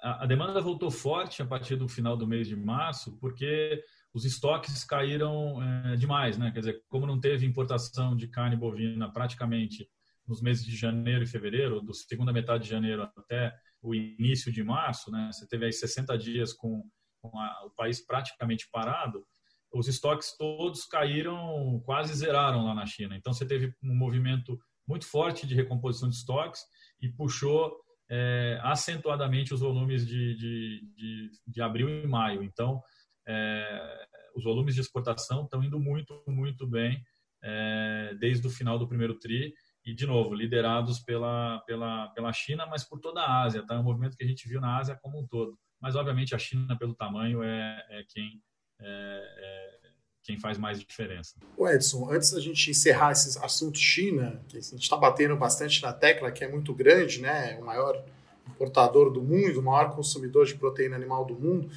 A, 0.00 0.24
a 0.24 0.26
demanda 0.26 0.60
voltou 0.60 0.90
forte 0.90 1.42
a 1.42 1.46
partir 1.46 1.76
do 1.76 1.88
final 1.88 2.16
do 2.16 2.26
mês 2.26 2.46
de 2.46 2.56
março, 2.56 3.16
porque 3.20 3.82
os 4.12 4.24
estoques 4.24 4.84
caíram 4.84 5.62
é, 5.62 5.96
demais, 5.96 6.36
né? 6.36 6.50
Quer 6.50 6.60
dizer, 6.60 6.82
como 6.88 7.06
não 7.06 7.20
teve 7.20 7.46
importação 7.46 8.16
de 8.16 8.28
carne 8.28 8.56
bovina 8.56 9.10
praticamente 9.12 9.88
nos 10.26 10.42
meses 10.42 10.64
de 10.64 10.76
janeiro 10.76 11.24
e 11.24 11.26
fevereiro, 11.26 11.80
do 11.80 11.94
segunda 11.94 12.32
metade 12.32 12.64
de 12.64 12.70
janeiro 12.70 13.02
até 13.16 13.54
o 13.80 13.94
início 13.94 14.52
de 14.52 14.62
março, 14.62 15.10
né? 15.10 15.30
Você 15.32 15.46
teve 15.46 15.66
aí 15.66 15.72
60 15.72 16.16
dias 16.18 16.52
com, 16.52 16.84
com 17.20 17.38
a, 17.38 17.64
o 17.66 17.70
país 17.70 18.04
praticamente 18.04 18.68
parado, 18.70 19.24
os 19.72 19.86
estoques 19.86 20.36
todos 20.36 20.86
caíram, 20.86 21.80
quase 21.84 22.14
zeraram 22.14 22.64
lá 22.64 22.74
na 22.74 22.86
China. 22.86 23.16
Então 23.16 23.32
você 23.32 23.46
teve 23.46 23.74
um 23.82 23.94
movimento 23.94 24.58
muito 24.86 25.06
forte 25.06 25.46
de 25.46 25.54
recomposição 25.54 26.08
de 26.08 26.16
estoques 26.16 26.62
e 27.00 27.08
puxou 27.08 27.78
é, 28.10 28.58
acentuadamente 28.62 29.52
os 29.52 29.60
volumes 29.60 30.06
de, 30.06 30.34
de, 30.34 30.94
de, 30.96 31.30
de 31.46 31.62
abril 31.62 31.88
e 31.88 32.06
maio. 32.06 32.42
Então, 32.42 32.82
é, 33.26 34.06
os 34.34 34.44
volumes 34.44 34.74
de 34.74 34.80
exportação 34.80 35.44
estão 35.44 35.62
indo 35.62 35.78
muito, 35.78 36.22
muito 36.26 36.66
bem 36.66 37.02
é, 37.42 38.14
desde 38.18 38.46
o 38.46 38.50
final 38.50 38.78
do 38.78 38.88
primeiro 38.88 39.18
TRI 39.18 39.52
e, 39.84 39.94
de 39.94 40.06
novo, 40.06 40.34
liderados 40.34 41.00
pela, 41.00 41.60
pela, 41.66 42.08
pela 42.08 42.32
China, 42.32 42.66
mas 42.66 42.84
por 42.84 42.98
toda 43.00 43.20
a 43.20 43.42
Ásia. 43.42 43.64
Tá? 43.66 43.74
É 43.74 43.78
um 43.78 43.84
movimento 43.84 44.16
que 44.16 44.24
a 44.24 44.26
gente 44.26 44.48
viu 44.48 44.60
na 44.60 44.78
Ásia 44.78 44.98
como 45.00 45.20
um 45.20 45.26
todo. 45.26 45.58
Mas 45.80 45.94
obviamente 45.94 46.34
a 46.34 46.38
China, 46.38 46.76
pelo 46.78 46.94
tamanho, 46.94 47.42
é, 47.42 47.86
é 47.90 48.04
quem, 48.08 48.42
é, 48.80 48.84
é, 48.84 49.78
quem 50.22 50.38
faz 50.38 50.58
mais 50.58 50.78
diferença. 50.80 51.34
O 51.56 51.68
Edson, 51.68 52.10
antes 52.10 52.32
da 52.32 52.40
gente 52.40 52.70
encerrar 52.70 53.12
esse 53.12 53.38
assunto 53.38 53.78
China, 53.78 54.42
que 54.48 54.58
a 54.58 54.60
gente 54.60 54.82
está 54.82 54.96
batendo 54.96 55.36
bastante 55.36 55.82
na 55.82 55.92
tecla, 55.92 56.30
que 56.30 56.44
é 56.44 56.48
muito 56.48 56.74
grande, 56.74 57.20
né? 57.20 57.56
o 57.60 57.64
maior 57.64 58.04
importador 58.46 59.10
do 59.10 59.22
mundo, 59.22 59.60
o 59.60 59.62
maior 59.62 59.94
consumidor 59.94 60.46
de 60.46 60.54
proteína 60.54 60.96
animal 60.96 61.24
do 61.24 61.34
mundo. 61.34 61.70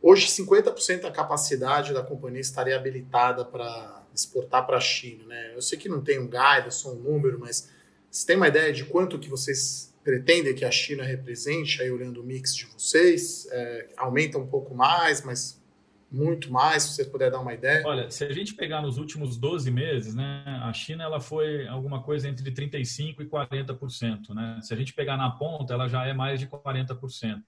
Hoje, 0.00 0.26
50% 0.26 1.02
da 1.02 1.10
capacidade 1.10 1.92
da 1.92 2.02
companhia 2.02 2.40
estaria 2.40 2.76
habilitada 2.76 3.44
para 3.44 4.04
exportar 4.14 4.66
para 4.66 4.76
a 4.76 4.80
China. 4.80 5.24
Né? 5.26 5.54
Eu 5.54 5.62
sei 5.62 5.78
que 5.78 5.88
não 5.88 6.00
tem 6.00 6.18
um 6.18 6.28
guide, 6.28 6.72
só 6.72 6.92
um 6.92 6.96
número, 6.96 7.38
mas 7.38 7.70
você 8.10 8.26
tem 8.26 8.36
uma 8.36 8.48
ideia 8.48 8.72
de 8.72 8.84
quanto 8.84 9.18
que 9.18 9.28
vocês 9.28 9.87
pretendem 10.08 10.54
que 10.54 10.64
a 10.64 10.70
China 10.70 11.02
represente, 11.02 11.82
aí 11.82 11.90
olhando 11.90 12.22
o 12.22 12.24
mix 12.24 12.56
de 12.56 12.64
vocês? 12.64 13.46
É, 13.52 13.88
aumenta 13.94 14.38
um 14.38 14.46
pouco 14.46 14.74
mais, 14.74 15.22
mas 15.22 15.62
muito 16.10 16.50
mais, 16.50 16.84
se 16.84 16.94
você 16.94 17.04
puder 17.04 17.30
dar 17.30 17.40
uma 17.40 17.52
ideia. 17.52 17.86
Olha, 17.86 18.10
se 18.10 18.24
a 18.24 18.32
gente 18.32 18.54
pegar 18.54 18.80
nos 18.80 18.96
últimos 18.96 19.36
12 19.36 19.70
meses, 19.70 20.14
né, 20.14 20.42
a 20.62 20.72
China 20.72 21.04
ela 21.04 21.20
foi 21.20 21.68
alguma 21.68 22.02
coisa 22.02 22.26
entre 22.26 22.50
35% 22.50 23.20
e 23.20 23.26
40%. 23.26 24.34
Né? 24.34 24.58
Se 24.62 24.72
a 24.72 24.76
gente 24.78 24.94
pegar 24.94 25.18
na 25.18 25.28
ponta, 25.28 25.74
ela 25.74 25.86
já 25.86 26.06
é 26.06 26.14
mais 26.14 26.40
de 26.40 26.46
40%. 26.46 27.42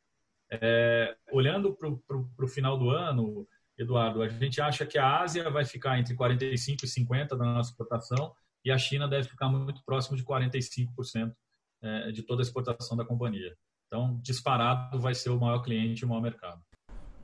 É, 0.51 1.17
olhando 1.33 1.75
para 1.75 2.45
o 2.45 2.49
final 2.49 2.77
do 2.77 2.91
ano, 2.91 3.49
Eduardo, 3.79 4.21
a 4.21 4.29
gente 4.29 4.61
acha 4.61 4.85
que 4.85 4.99
a 4.99 5.23
Ásia 5.23 5.49
vai 5.49 5.65
ficar 5.65 5.99
entre 5.99 6.15
45% 6.15 6.83
e 6.83 6.87
50% 6.87 7.29
da 7.29 7.37
nossa 7.37 7.71
exportação 7.71 8.35
e 8.63 8.71
a 8.71 8.77
China 8.77 9.09
deve 9.09 9.31
ficar 9.31 9.49
muito 9.49 9.83
próximo 9.83 10.15
de 10.15 10.23
45% 10.23 11.33
é, 11.83 12.11
de 12.13 12.23
toda 12.23 12.43
a 12.43 12.45
exportação 12.45 12.97
da 12.97 13.05
companhia. 13.05 13.55
Então, 13.87 14.19
disparado 14.23 15.01
vai 15.01 15.15
ser 15.15 15.31
o 15.31 15.41
maior 15.41 15.61
cliente 15.61 16.03
e 16.03 16.05
o 16.05 16.09
maior 16.09 16.23
mercado. 16.23 16.63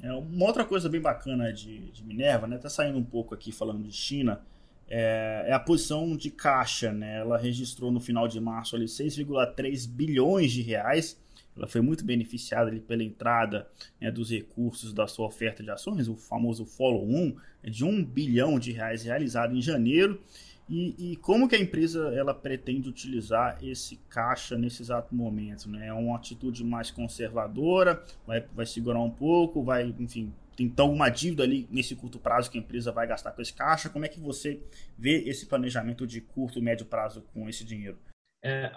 É, 0.02 0.12
uma 0.12 0.46
outra 0.46 0.64
coisa 0.64 0.88
bem 0.88 1.00
bacana 1.00 1.52
de, 1.52 1.90
de 1.90 2.04
Minerva, 2.04 2.46
né? 2.46 2.58
Tá 2.58 2.68
saindo 2.68 2.98
um 2.98 3.04
pouco 3.04 3.34
aqui 3.34 3.52
falando 3.52 3.82
de 3.82 3.92
China, 3.92 4.42
é, 4.88 5.44
é, 5.46 5.52
a 5.52 5.58
posição 5.58 6.16
de 6.16 6.30
caixa, 6.30 6.92
né? 6.92 7.18
Ela 7.18 7.38
registrou 7.38 7.90
no 7.90 8.00
final 8.00 8.28
de 8.28 8.40
março 8.40 8.76
ali 8.76 8.86
6,3 8.86 9.88
bilhões 9.88 10.52
de 10.52 10.62
reais. 10.62 11.20
Ela 11.56 11.66
foi 11.66 11.80
muito 11.80 12.04
beneficiada 12.04 12.70
ali 12.70 12.80
pela 12.80 13.02
entrada 13.02 13.66
né, 13.98 14.10
dos 14.10 14.30
recursos 14.30 14.92
da 14.92 15.06
sua 15.06 15.26
oferta 15.26 15.62
de 15.62 15.70
ações, 15.70 16.06
o 16.06 16.14
famoso 16.14 16.66
follow-on, 16.66 17.34
de 17.64 17.82
1 17.82 18.04
bilhão 18.04 18.58
de 18.58 18.72
reais 18.72 19.04
realizado 19.04 19.56
em 19.56 19.62
janeiro 19.62 20.20
e, 20.68 21.12
e, 21.12 21.16
como 21.16 21.48
que 21.48 21.54
a 21.54 21.60
empresa 21.60 22.12
ela 22.14 22.34
pretende 22.34 22.88
utilizar 22.88 23.58
esse 23.62 23.96
caixa 24.08 24.58
nesse 24.58 24.82
exato 24.82 25.14
momento? 25.14 25.68
Né? 25.68 25.86
É 25.86 25.92
uma 25.92 26.16
atitude 26.16 26.64
mais 26.64 26.90
conservadora, 26.90 28.02
vai, 28.26 28.44
vai 28.54 28.66
segurar 28.66 29.00
um 29.00 29.10
pouco, 29.10 29.62
vai, 29.62 29.94
enfim, 29.98 30.32
tem 30.56 30.66
então 30.66 30.92
uma 30.92 31.08
dívida 31.08 31.42
ali 31.42 31.68
nesse 31.70 31.94
curto 31.94 32.18
prazo 32.18 32.50
que 32.50 32.58
a 32.58 32.60
empresa 32.60 32.90
vai 32.90 33.06
gastar 33.06 33.32
com 33.32 33.42
esse 33.42 33.52
caixa. 33.52 33.90
Como 33.90 34.04
é 34.04 34.08
que 34.08 34.18
você 34.18 34.60
vê 34.98 35.22
esse 35.28 35.46
planejamento 35.46 36.06
de 36.06 36.20
curto 36.20 36.58
e 36.58 36.62
médio 36.62 36.86
prazo 36.86 37.22
com 37.32 37.48
esse 37.48 37.64
dinheiro? 37.64 37.98
É, 38.42 38.72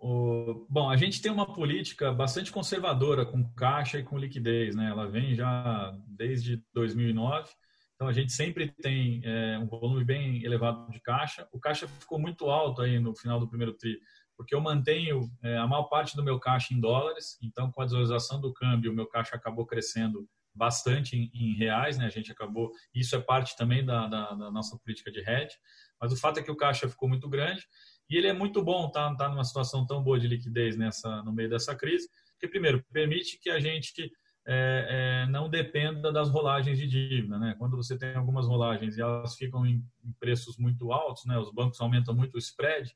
o, 0.00 0.66
bom, 0.68 0.88
a 0.88 0.96
gente 0.96 1.20
tem 1.20 1.30
uma 1.30 1.52
política 1.52 2.12
bastante 2.12 2.50
conservadora 2.50 3.26
com 3.26 3.44
caixa 3.52 3.98
e 3.98 4.02
com 4.02 4.18
liquidez, 4.18 4.74
né? 4.74 4.88
Ela 4.90 5.08
vem 5.08 5.34
já 5.34 5.94
desde 6.06 6.62
2009 6.72 7.50
então 7.98 8.06
a 8.06 8.12
gente 8.12 8.32
sempre 8.32 8.70
tem 8.80 9.20
é, 9.24 9.58
um 9.58 9.66
volume 9.66 10.04
bem 10.04 10.44
elevado 10.44 10.88
de 10.92 11.00
caixa. 11.00 11.48
O 11.50 11.58
caixa 11.58 11.88
ficou 11.88 12.16
muito 12.16 12.48
alto 12.48 12.80
aí 12.80 13.00
no 13.00 13.12
final 13.12 13.40
do 13.40 13.48
primeiro 13.48 13.72
tri, 13.72 13.98
porque 14.36 14.54
eu 14.54 14.60
mantenho 14.60 15.28
é, 15.42 15.56
a 15.56 15.66
maior 15.66 15.82
parte 15.88 16.14
do 16.14 16.22
meu 16.22 16.38
caixa 16.38 16.72
em 16.72 16.78
dólares. 16.78 17.36
Então 17.42 17.72
com 17.72 17.82
a 17.82 17.84
desvalorização 17.84 18.40
do 18.40 18.52
câmbio, 18.52 18.92
o 18.92 18.94
meu 18.94 19.08
caixa 19.08 19.34
acabou 19.34 19.66
crescendo 19.66 20.28
bastante 20.54 21.16
em, 21.16 21.28
em 21.34 21.56
reais, 21.56 21.98
né? 21.98 22.06
A 22.06 22.08
gente 22.08 22.30
acabou. 22.30 22.70
Isso 22.94 23.16
é 23.16 23.20
parte 23.20 23.56
também 23.56 23.84
da, 23.84 24.06
da, 24.06 24.32
da, 24.32 24.50
nossa 24.52 24.78
política 24.78 25.10
de 25.10 25.18
hedge. 25.18 25.56
Mas 26.00 26.12
o 26.12 26.16
fato 26.16 26.38
é 26.38 26.42
que 26.42 26.52
o 26.52 26.56
caixa 26.56 26.88
ficou 26.88 27.08
muito 27.08 27.28
grande 27.28 27.66
e 28.08 28.16
ele 28.16 28.28
é 28.28 28.32
muito 28.32 28.62
bom 28.62 28.88
tá, 28.92 29.12
tá 29.16 29.28
numa 29.28 29.42
situação 29.42 29.84
tão 29.84 30.04
boa 30.04 30.20
de 30.20 30.28
liquidez 30.28 30.76
nessa 30.76 31.20
no 31.24 31.32
meio 31.32 31.50
dessa 31.50 31.74
crise, 31.74 32.08
que 32.38 32.46
primeiro 32.46 32.80
permite 32.92 33.40
que 33.40 33.50
a 33.50 33.58
gente 33.58 34.08
é, 34.50 34.86
é, 34.88 35.26
não 35.26 35.46
dependa 35.46 36.10
das 36.10 36.30
rolagens 36.30 36.78
de 36.78 36.86
dívida. 36.86 37.38
Né? 37.38 37.54
Quando 37.58 37.76
você 37.76 37.98
tem 37.98 38.14
algumas 38.14 38.46
rolagens 38.46 38.96
e 38.96 39.02
elas 39.02 39.36
ficam 39.36 39.66
em, 39.66 39.84
em 40.02 40.12
preços 40.18 40.56
muito 40.56 40.90
altos, 40.90 41.26
né? 41.26 41.38
os 41.38 41.52
bancos 41.52 41.78
aumentam 41.82 42.14
muito 42.14 42.36
o 42.36 42.38
spread, 42.38 42.90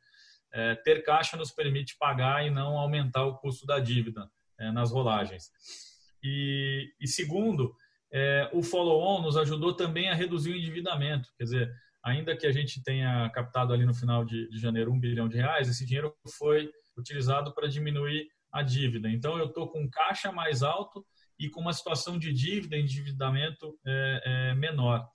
é, 0.51 0.75
ter 0.77 1.03
caixa 1.05 1.37
nos 1.37 1.51
permite 1.51 1.97
pagar 1.99 2.47
e 2.47 2.51
não 2.51 2.79
aumentar 2.79 3.27
o 3.27 3.37
custo 3.37 3.67
da 3.67 3.79
dívida 3.79 4.31
é, 4.59 4.73
nas 4.73 4.91
rolagens. 4.91 5.51
E, 6.23 6.91
e 6.99 7.07
segundo, 7.07 7.77
é, 8.11 8.49
o 8.55 8.63
follow-on 8.63 9.21
nos 9.21 9.37
ajudou 9.37 9.75
também 9.75 10.09
a 10.09 10.15
reduzir 10.15 10.53
o 10.53 10.57
endividamento. 10.57 11.29
Quer 11.37 11.45
dizer, 11.45 11.73
ainda 12.03 12.35
que 12.35 12.47
a 12.47 12.53
gente 12.53 12.83
tenha 12.83 13.29
captado 13.29 13.75
ali 13.75 13.85
no 13.85 13.95
final 13.95 14.25
de, 14.25 14.49
de 14.49 14.59
janeiro 14.59 14.91
um 14.91 14.99
bilhão 14.99 15.29
de 15.29 15.37
reais, 15.37 15.69
esse 15.69 15.85
dinheiro 15.85 16.15
foi 16.39 16.71
utilizado 16.97 17.53
para 17.53 17.69
diminuir 17.69 18.29
a 18.51 18.63
dívida. 18.63 19.11
Então, 19.11 19.39
eu 19.39 19.47
estou 19.47 19.69
com 19.69 19.89
caixa 19.91 20.33
mais 20.33 20.63
alto 20.63 21.05
e 21.39 21.49
com 21.49 21.61
uma 21.61 21.73
situação 21.73 22.19
de 22.19 22.33
dívida, 22.33 22.77
endividamento 22.77 23.79
é, 23.87 24.23
é, 24.25 24.55
menor. 24.55 25.09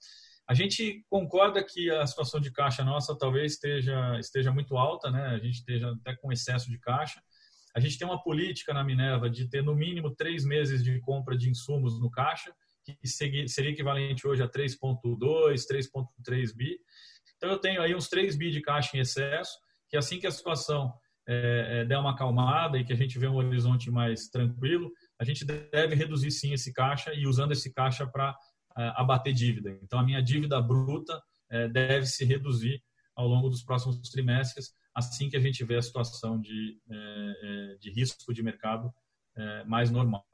A 0.48 0.54
gente 0.54 1.06
concorda 1.10 1.64
que 1.64 1.90
a 1.90 2.06
situação 2.06 2.40
de 2.40 2.52
caixa 2.52 2.84
nossa 2.84 3.18
talvez 3.18 3.54
esteja, 3.54 4.18
esteja 4.20 4.52
muito 4.52 4.78
alta, 4.78 5.12
né? 5.12 5.28
a 5.28 5.38
gente 5.40 5.56
esteja 5.56 5.92
até 5.92 6.16
com 6.16 6.32
excesso 6.32 6.70
de 6.70 6.80
caixa. 6.80 7.22
A 7.76 7.80
gente 7.80 7.98
tem 7.98 8.08
uma 8.08 8.24
política 8.24 8.74
na 8.74 8.84
Minerva 8.84 9.30
de 9.30 9.50
ter 9.50 9.62
no 9.62 9.76
mínimo 9.76 10.16
três 10.16 10.46
meses 10.46 10.84
de 10.84 11.00
compra 11.02 11.38
de 11.38 11.50
insumos 11.50 12.00
no 12.00 12.10
caixa, 12.10 12.54
que 12.84 13.08
seria 13.08 13.72
equivalente 13.72 14.26
hoje 14.26 14.42
a 14.42 14.48
3,2, 14.48 15.20
3,3 15.70 16.56
bi. 16.56 16.80
Então 17.36 17.50
eu 17.52 17.60
tenho 17.60 17.82
aí 17.82 17.94
uns 17.94 18.08
3 18.08 18.38
bi 18.38 18.50
de 18.50 18.62
caixa 18.62 18.96
em 18.96 19.02
excesso, 19.02 19.52
que 19.90 19.98
assim 19.98 20.20
que 20.20 20.28
a 20.28 20.32
situação 20.32 20.94
é, 21.28 21.82
é, 21.82 21.86
der 21.86 21.98
uma 21.98 22.12
acalmada 22.12 22.78
e 22.78 22.86
que 22.86 22.94
a 22.94 22.96
gente 22.96 23.20
vê 23.20 23.28
um 23.28 23.36
horizonte 23.36 23.92
mais 23.92 24.30
tranquilo, 24.30 24.92
a 25.20 25.24
gente 25.24 25.44
deve 25.46 25.96
reduzir 25.96 26.32
sim 26.32 26.54
esse 26.54 26.72
caixa 26.72 27.14
e 27.14 27.26
usando 27.26 27.52
esse 27.52 27.74
caixa 27.74 28.06
para 28.06 28.32
uh, 28.32 28.94
abater 28.96 29.34
dívida. 29.34 29.78
Então, 29.82 30.00
a 30.00 30.04
minha 30.04 30.22
dívida 30.22 30.62
bruta 30.62 31.18
uh, 31.18 31.70
deve 31.72 32.06
se 32.06 32.24
reduzir 32.24 32.82
ao 33.16 33.28
longo 33.28 33.50
dos 33.50 33.64
próximos 33.64 33.98
trimestres, 34.10 34.74
assim 34.94 35.30
que 35.30 35.38
a 35.38 35.40
gente 35.40 35.64
vê 35.64 35.76
a 35.76 35.82
situação 35.82 36.40
de, 36.40 36.80
uh, 36.88 37.80
de 37.80 37.92
risco 37.92 38.34
de 38.34 38.44
mercado 38.44 38.94
mais 39.68 39.92
normal. 39.92 40.26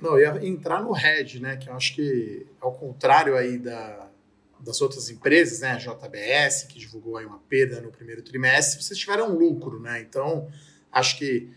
Não, 0.00 0.18
ia 0.18 0.42
entrar 0.46 0.82
no 0.82 0.96
hedge, 0.96 1.40
né, 1.40 1.58
que 1.58 1.68
eu 1.68 1.74
acho 1.74 1.94
que 1.94 2.46
ao 2.58 2.72
contrário 2.72 3.36
aí 3.36 3.58
da, 3.58 4.10
das 4.58 4.80
outras 4.80 5.10
empresas, 5.10 5.60
né, 5.60 5.72
a 5.72 5.76
JBS, 5.76 6.64
que 6.64 6.78
divulgou 6.78 7.18
aí 7.18 7.26
uma 7.26 7.38
perda 7.38 7.82
no 7.82 7.90
primeiro 7.90 8.22
trimestre, 8.22 8.82
vocês 8.82 8.98
tiveram 8.98 9.36
lucro, 9.36 9.78
né? 9.78 10.00
Então, 10.00 10.50
acho 10.90 11.18
que 11.18 11.52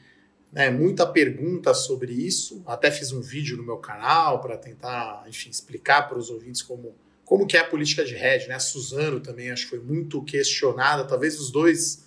né, 0.53 0.69
muita 0.69 1.05
pergunta 1.05 1.73
sobre 1.73 2.13
isso. 2.13 2.61
Até 2.67 2.91
fiz 2.91 3.11
um 3.11 3.21
vídeo 3.21 3.57
no 3.57 3.63
meu 3.63 3.77
canal 3.77 4.39
para 4.39 4.55
tentar, 4.55 5.25
enfim, 5.27 5.49
explicar 5.49 6.03
para 6.03 6.17
os 6.17 6.29
ouvintes 6.29 6.61
como, 6.61 6.95
como 7.25 7.47
que 7.47 7.57
é 7.57 7.59
a 7.59 7.67
política 7.67 8.05
de 8.05 8.15
hedge. 8.15 8.47
Né? 8.47 8.53
A 8.53 8.59
Suzano 8.59 9.19
também 9.19 9.49
acho 9.49 9.63
que 9.63 9.71
foi 9.71 9.79
muito 9.79 10.23
questionada, 10.23 11.05
talvez 11.05 11.39
os 11.39 11.51
dois, 11.51 12.05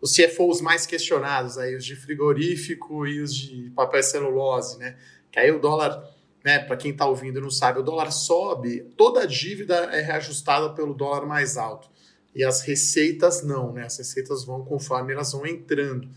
os 0.00 0.12
CFOs 0.12 0.60
mais 0.60 0.84
questionados, 0.86 1.56
aí, 1.56 1.76
os 1.76 1.84
de 1.84 1.94
frigorífico 1.94 3.06
e 3.06 3.20
os 3.20 3.32
de 3.32 3.70
papel 3.70 4.00
e 4.00 4.02
celulose, 4.02 4.76
né? 4.76 4.96
Que 5.30 5.38
aí 5.38 5.50
o 5.52 5.60
dólar, 5.60 6.04
né, 6.44 6.58
para 6.58 6.76
quem 6.76 6.90
está 6.90 7.06
ouvindo 7.06 7.38
e 7.38 7.42
não 7.42 7.50
sabe, 7.50 7.78
o 7.78 7.82
dólar 7.82 8.10
sobe, 8.10 8.82
toda 8.96 9.22
a 9.22 9.26
dívida 9.26 9.74
é 9.92 10.00
reajustada 10.00 10.70
pelo 10.74 10.94
dólar 10.94 11.26
mais 11.26 11.56
alto. 11.56 11.88
E 12.34 12.42
as 12.42 12.60
receitas 12.62 13.44
não, 13.44 13.72
né? 13.72 13.84
As 13.84 13.96
receitas 13.96 14.44
vão 14.44 14.64
conforme 14.64 15.12
elas 15.12 15.32
vão 15.32 15.46
entrando. 15.46 16.08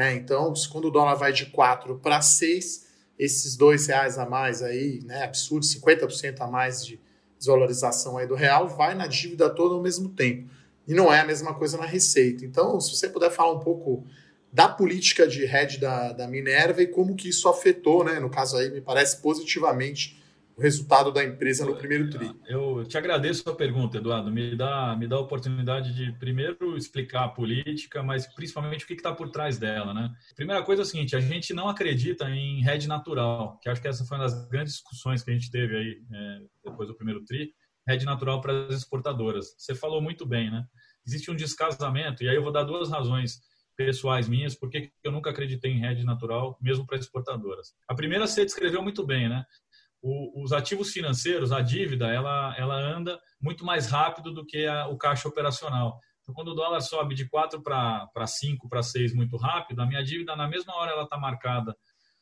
Né? 0.00 0.14
Então, 0.14 0.54
quando 0.72 0.86
o 0.86 0.90
dólar 0.90 1.14
vai 1.14 1.30
de 1.30 1.44
4 1.44 1.98
para 1.98 2.22
6, 2.22 2.86
esses 3.18 3.54
dois 3.54 3.86
reais 3.86 4.16
a 4.16 4.24
mais 4.24 4.62
aí, 4.62 5.00
né, 5.04 5.24
absurdo, 5.24 5.66
50% 5.66 6.40
a 6.40 6.46
mais 6.46 6.86
de 6.86 6.98
desvalorização 7.36 8.16
aí 8.16 8.26
do 8.26 8.34
real, 8.34 8.66
vai 8.66 8.94
na 8.94 9.06
dívida 9.06 9.50
toda 9.50 9.74
ao 9.74 9.82
mesmo 9.82 10.08
tempo. 10.08 10.48
E 10.88 10.94
não 10.94 11.12
é 11.12 11.20
a 11.20 11.26
mesma 11.26 11.52
coisa 11.52 11.76
na 11.76 11.84
receita. 11.84 12.46
Então, 12.46 12.80
se 12.80 12.96
você 12.96 13.10
puder 13.10 13.30
falar 13.30 13.52
um 13.52 13.58
pouco 13.58 14.06
da 14.50 14.66
política 14.70 15.28
de 15.28 15.44
hedge 15.44 15.78
da, 15.78 16.12
da 16.12 16.26
Minerva 16.26 16.80
e 16.80 16.86
como 16.86 17.14
que 17.14 17.28
isso 17.28 17.46
afetou, 17.46 18.02
né, 18.02 18.18
no 18.18 18.30
caso 18.30 18.56
aí, 18.56 18.70
me 18.70 18.80
parece 18.80 19.18
positivamente 19.18 20.18
resultado 20.60 21.10
da 21.10 21.24
empresa 21.24 21.64
no 21.64 21.74
primeiro 21.74 22.10
tri. 22.10 22.30
Eu 22.46 22.84
te 22.84 22.98
agradeço 22.98 23.48
a 23.48 23.54
pergunta, 23.54 23.96
Eduardo. 23.96 24.30
Me 24.30 24.54
dá, 24.54 24.94
me 24.96 25.08
dá 25.08 25.16
a 25.16 25.20
oportunidade 25.20 25.94
de 25.94 26.12
primeiro 26.18 26.76
explicar 26.76 27.24
a 27.24 27.28
política, 27.28 28.02
mas 28.02 28.26
principalmente 28.34 28.84
o 28.84 28.86
que 28.86 28.94
está 28.94 29.12
por 29.12 29.30
trás 29.30 29.58
dela. 29.58 29.94
Né? 29.94 30.12
Primeira 30.36 30.62
coisa 30.62 30.82
é 30.82 30.84
o 30.84 30.86
seguinte: 30.86 31.16
a 31.16 31.20
gente 31.20 31.54
não 31.54 31.68
acredita 31.68 32.28
em 32.28 32.62
rede 32.62 32.86
natural, 32.86 33.58
que 33.62 33.68
acho 33.68 33.80
que 33.80 33.88
essa 33.88 34.04
foi 34.04 34.18
uma 34.18 34.24
das 34.24 34.48
grandes 34.48 34.74
discussões 34.74 35.22
que 35.22 35.30
a 35.30 35.34
gente 35.34 35.50
teve 35.50 35.76
aí 35.76 36.02
é, 36.12 36.38
depois 36.64 36.88
do 36.88 36.96
primeiro 36.96 37.24
tri. 37.24 37.52
Rede 37.88 38.04
natural 38.04 38.40
para 38.40 38.66
as 38.66 38.74
exportadoras. 38.76 39.54
Você 39.56 39.74
falou 39.74 40.02
muito 40.02 40.26
bem, 40.26 40.50
né? 40.50 40.64
Existe 41.06 41.30
um 41.30 41.34
descasamento, 41.34 42.22
e 42.22 42.28
aí 42.28 42.36
eu 42.36 42.42
vou 42.42 42.52
dar 42.52 42.62
duas 42.62 42.90
razões 42.90 43.40
pessoais 43.80 44.28
minhas, 44.28 44.54
porque 44.54 44.92
eu 45.02 45.10
nunca 45.10 45.30
acreditei 45.30 45.72
em 45.72 45.82
hedge 45.86 46.04
natural, 46.04 46.58
mesmo 46.60 46.86
para 46.86 46.98
exportadoras. 46.98 47.72
A 47.88 47.94
primeira 47.94 48.26
você 48.26 48.44
descreveu 48.44 48.82
muito 48.82 49.06
bem, 49.06 49.26
né? 49.26 49.42
O, 50.02 50.42
os 50.42 50.52
ativos 50.52 50.90
financeiros, 50.92 51.52
a 51.52 51.60
dívida, 51.60 52.08
ela, 52.08 52.54
ela 52.56 52.76
anda 52.76 53.20
muito 53.40 53.64
mais 53.64 53.86
rápido 53.86 54.32
do 54.32 54.46
que 54.46 54.66
a, 54.66 54.88
o 54.88 54.96
caixa 54.96 55.28
operacional. 55.28 56.00
Então, 56.22 56.34
quando 56.34 56.48
o 56.48 56.54
dólar 56.54 56.80
sobe 56.80 57.14
de 57.14 57.28
4 57.28 57.62
para 57.62 58.26
5, 58.26 58.68
para 58.68 58.82
6 58.82 59.14
muito 59.14 59.36
rápido, 59.36 59.80
a 59.80 59.86
minha 59.86 60.02
dívida, 60.02 60.34
na 60.34 60.48
mesma 60.48 60.74
hora, 60.76 60.92
ela 60.92 61.04
está 61.04 61.18
marcada 61.18 61.76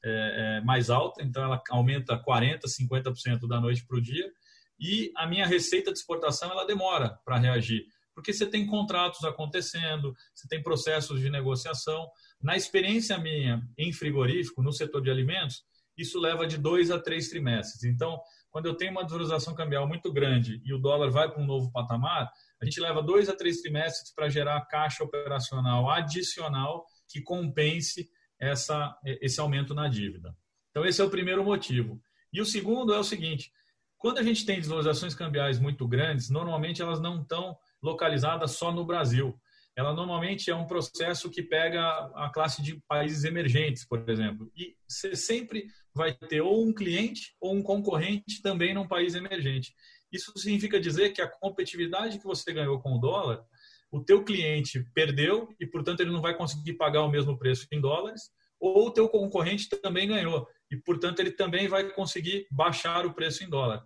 é, 0.04 0.58
é, 0.58 0.60
mais 0.64 0.90
alta, 0.90 1.22
então 1.22 1.42
ela 1.42 1.62
aumenta 1.70 2.20
40%, 2.22 2.62
50% 2.64 3.46
da 3.48 3.60
noite 3.60 3.84
para 3.86 3.96
o 3.96 4.00
dia, 4.00 4.30
e 4.78 5.12
a 5.16 5.26
minha 5.26 5.46
receita 5.46 5.92
de 5.92 5.98
exportação 5.98 6.50
ela 6.50 6.66
demora 6.66 7.18
para 7.24 7.36
reagir 7.36 7.86
porque 8.18 8.32
você 8.32 8.46
tem 8.46 8.66
contratos 8.66 9.22
acontecendo, 9.22 10.12
você 10.34 10.48
tem 10.48 10.60
processos 10.60 11.20
de 11.20 11.30
negociação. 11.30 12.10
Na 12.42 12.56
experiência 12.56 13.16
minha 13.16 13.62
em 13.78 13.92
frigorífico, 13.92 14.60
no 14.60 14.72
setor 14.72 15.00
de 15.00 15.08
alimentos, 15.08 15.62
isso 15.98 16.18
leva 16.18 16.46
de 16.46 16.56
dois 16.56 16.90
a 16.90 16.98
três 16.98 17.28
trimestres. 17.28 17.84
Então, 17.84 18.20
quando 18.50 18.66
eu 18.66 18.74
tenho 18.74 18.92
uma 18.92 19.02
desvalorização 19.02 19.54
cambial 19.54 19.86
muito 19.86 20.12
grande 20.12 20.62
e 20.64 20.72
o 20.72 20.78
dólar 20.78 21.10
vai 21.10 21.30
para 21.30 21.42
um 21.42 21.46
novo 21.46 21.70
patamar, 21.70 22.30
a 22.60 22.64
gente 22.64 22.80
leva 22.80 23.02
dois 23.02 23.28
a 23.28 23.36
três 23.36 23.60
trimestres 23.60 24.12
para 24.14 24.28
gerar 24.28 24.60
caixa 24.66 25.04
operacional 25.04 25.90
adicional 25.90 26.86
que 27.08 27.20
compense 27.20 28.08
essa, 28.40 28.96
esse 29.04 29.40
aumento 29.40 29.74
na 29.74 29.88
dívida. 29.88 30.34
Então, 30.70 30.86
esse 30.86 31.00
é 31.00 31.04
o 31.04 31.10
primeiro 31.10 31.44
motivo. 31.44 32.00
E 32.32 32.40
o 32.40 32.46
segundo 32.46 32.94
é 32.94 32.98
o 32.98 33.04
seguinte: 33.04 33.50
quando 33.96 34.18
a 34.18 34.22
gente 34.22 34.46
tem 34.46 34.58
desvalorizações 34.58 35.14
cambiais 35.14 35.58
muito 35.58 35.86
grandes, 35.86 36.30
normalmente 36.30 36.80
elas 36.80 37.00
não 37.00 37.20
estão 37.20 37.56
localizada 37.82 38.46
só 38.46 38.72
no 38.72 38.86
Brasil. 38.86 39.38
Ela 39.78 39.94
normalmente 39.94 40.50
é 40.50 40.54
um 40.56 40.66
processo 40.66 41.30
que 41.30 41.40
pega 41.40 41.80
a 42.16 42.28
classe 42.34 42.60
de 42.60 42.82
países 42.88 43.22
emergentes, 43.22 43.86
por 43.86 44.10
exemplo. 44.10 44.50
E 44.56 44.74
você 44.88 45.14
sempre 45.14 45.68
vai 45.94 46.12
ter 46.12 46.40
ou 46.40 46.66
um 46.66 46.74
cliente 46.74 47.36
ou 47.40 47.54
um 47.54 47.62
concorrente 47.62 48.42
também 48.42 48.74
num 48.74 48.88
país 48.88 49.14
emergente. 49.14 49.72
Isso 50.10 50.32
significa 50.36 50.80
dizer 50.80 51.10
que 51.10 51.22
a 51.22 51.28
competitividade 51.28 52.18
que 52.18 52.24
você 52.24 52.52
ganhou 52.52 52.80
com 52.80 52.96
o 52.96 52.98
dólar, 52.98 53.40
o 53.88 54.00
teu 54.00 54.24
cliente 54.24 54.84
perdeu 54.92 55.54
e, 55.60 55.66
portanto, 55.66 56.00
ele 56.00 56.10
não 56.10 56.20
vai 56.20 56.36
conseguir 56.36 56.72
pagar 56.72 57.02
o 57.02 57.08
mesmo 57.08 57.38
preço 57.38 57.68
em 57.70 57.80
dólares, 57.80 58.32
ou 58.58 58.88
o 58.88 58.90
teu 58.90 59.08
concorrente 59.08 59.68
também 59.68 60.08
ganhou 60.08 60.48
e, 60.68 60.76
portanto, 60.76 61.20
ele 61.20 61.30
também 61.30 61.68
vai 61.68 61.88
conseguir 61.92 62.48
baixar 62.50 63.06
o 63.06 63.14
preço 63.14 63.44
em 63.44 63.48
dólar. 63.48 63.84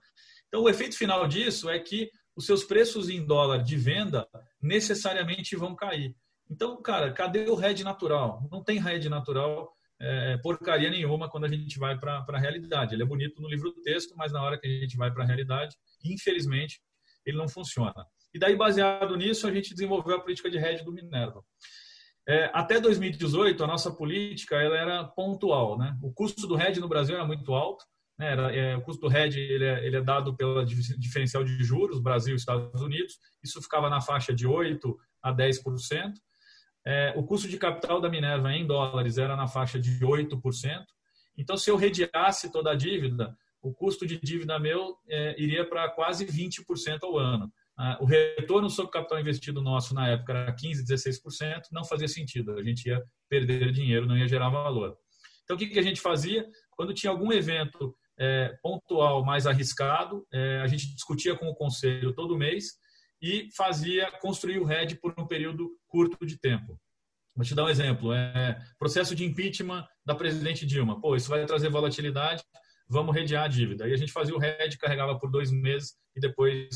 Então, 0.49 0.63
o 0.63 0.71
efeito 0.71 0.97
final 0.97 1.29
disso 1.29 1.69
é 1.69 1.79
que 1.79 2.11
os 2.35 2.47
seus 2.47 2.65
preços 2.65 3.11
em 3.11 3.23
dólar 3.27 3.63
de 3.63 3.77
venda 3.77 4.27
necessariamente 4.63 5.57
vão 5.57 5.75
cair. 5.75 6.15
Então, 6.51 6.81
cara, 6.81 7.13
cadê 7.13 7.49
o 7.49 7.63
hedge 7.63 7.83
natural? 7.83 8.47
Não 8.51 8.63
tem 8.63 8.79
hedge 8.79 9.09
natural 9.09 9.73
é, 10.03 10.37
porcaria 10.39 10.91
nenhuma 10.91 11.31
quando 11.31 11.45
a 11.45 11.49
gente 11.49 11.79
vai 11.79 11.97
para 11.97 12.25
a 12.29 12.39
realidade. 12.39 12.95
Ele 12.95 13.05
é 13.05 13.07
bonito 13.07 13.41
no 13.41 13.49
livro 13.49 13.71
do 13.71 13.81
texto, 13.83 14.15
mas 14.17 14.33
na 14.33 14.43
hora 14.43 14.59
que 14.59 14.67
a 14.67 14.81
gente 14.81 14.97
vai 14.97 15.13
para 15.13 15.23
a 15.23 15.27
realidade, 15.27 15.77
infelizmente, 16.05 16.81
ele 17.25 17.39
não 17.39 17.49
funciona. 17.49 18.05
E 18.35 18.39
daí, 18.39 18.57
baseado 18.57 19.17
nisso, 19.17 19.47
a 19.47 19.53
gente 19.53 19.73
desenvolveu 19.73 20.17
a 20.17 20.21
política 20.21 20.51
de 20.51 20.59
hedge 20.59 20.85
do 20.85 20.93
Minerva. 20.93 21.45
É, 22.29 22.51
até 22.53 22.81
2018, 22.81 23.63
a 23.63 23.67
nossa 23.67 23.93
política 23.93 24.57
ela 24.57 24.77
era 24.77 25.05
pontual. 25.05 25.79
Né? 25.79 25.97
O 26.03 26.13
custo 26.13 26.49
do 26.49 26.61
hedge 26.61 26.81
no 26.81 26.89
Brasil 26.89 27.15
era 27.15 27.25
muito 27.25 27.55
alto, 27.55 27.85
né, 28.23 28.31
era, 28.31 28.55
é, 28.55 28.77
o 28.77 28.83
custo 28.83 29.09
do 29.09 29.17
hedge 29.17 29.41
ele 29.41 29.65
é, 29.65 29.85
ele 29.85 29.97
é 29.97 30.01
dado 30.01 30.37
pela 30.37 30.65
diferencial 30.65 31.43
de 31.43 31.63
juros, 31.65 32.01
Brasil 32.01 32.35
e 32.35 32.37
Estados 32.37 32.81
Unidos. 32.81 33.19
Isso 33.43 33.61
ficava 33.61 33.91
na 33.91 34.01
faixa 34.01 34.33
de 34.33 34.47
8% 34.47 34.79
a 35.21 35.35
10%. 35.35 36.13
É, 36.87 37.13
o 37.17 37.25
custo 37.25 37.49
de 37.49 37.59
capital 37.59 38.01
da 38.01 38.09
Minerva 38.09 38.53
em 38.53 38.67
dólares 38.67 39.19
era 39.19 39.35
na 39.37 39.49
faixa 39.49 39.79
de 39.79 39.99
8%. 40.01 40.85
Então, 41.37 41.57
se 41.57 41.71
eu 41.71 41.77
rediasse 41.77 42.53
toda 42.53 42.71
a 42.71 42.75
dívida, 42.77 43.37
o 43.61 43.73
custo 43.73 44.07
de 44.07 44.21
dívida 44.21 44.59
meu 44.59 44.97
é, 45.09 45.41
iria 45.41 45.69
para 45.69 45.89
quase 45.89 46.25
20% 46.25 46.99
ao 47.03 47.19
ano. 47.19 47.53
Ah, 47.77 47.99
o 48.01 48.05
retorno 48.05 48.69
sobre 48.69 48.91
o 48.91 48.93
capital 48.93 49.19
investido 49.19 49.63
nosso 49.63 49.95
na 49.95 50.09
época 50.09 50.33
era 50.33 50.55
15%, 50.55 50.85
16%, 50.87 51.63
não 51.73 51.85
fazia 51.85 52.09
sentido. 52.09 52.53
A 52.53 52.63
gente 52.63 52.87
ia 52.87 53.03
perder 53.29 53.73
dinheiro, 53.73 54.07
não 54.07 54.17
ia 54.17 54.29
gerar 54.29 54.51
valor. 54.51 54.97
Então, 55.43 55.57
o 55.57 55.59
que, 55.59 55.67
que 55.67 55.79
a 55.79 55.83
gente 55.83 56.01
fazia? 56.01 56.47
Quando 56.71 56.95
tinha 56.95 57.11
algum 57.11 57.33
evento 57.33 57.97
é, 58.19 58.55
pontual 58.63 59.25
mais 59.25 59.47
arriscado. 59.47 60.27
É, 60.33 60.61
a 60.61 60.67
gente 60.67 60.95
discutia 60.95 61.37
com 61.37 61.49
o 61.49 61.55
conselho 61.55 62.13
todo 62.13 62.37
mês 62.37 62.75
e 63.21 63.49
fazia 63.57 64.11
construir 64.21 64.59
o 64.59 64.65
RED 64.65 64.97
por 64.97 65.15
um 65.19 65.27
período 65.27 65.71
curto 65.89 66.27
de 66.27 66.39
tempo. 66.39 66.79
Vou 67.35 67.45
te 67.45 67.55
dar 67.55 67.65
um 67.65 67.69
exemplo. 67.69 68.13
É, 68.13 68.59
processo 68.79 69.15
de 69.15 69.25
impeachment 69.25 69.87
da 70.05 70.15
presidente 70.15 70.67
Dilma. 70.67 71.01
Pô, 71.01 71.17
isso 71.17 71.31
vai 71.31 71.45
trazer 71.47 71.71
volatilidade, 71.71 72.43
vamos 72.89 73.15
redear 73.15 73.45
a 73.45 73.49
dívida. 73.49 73.85
Aí 73.85 73.93
a 73.93 73.97
gente 73.97 74.13
fazia 74.13 74.35
o 74.35 74.39
RED, 74.39 74.77
carregava 74.77 75.19
por 75.19 75.31
dois 75.31 75.51
meses 75.51 75.95
e 76.15 76.21
depois 76.21 76.69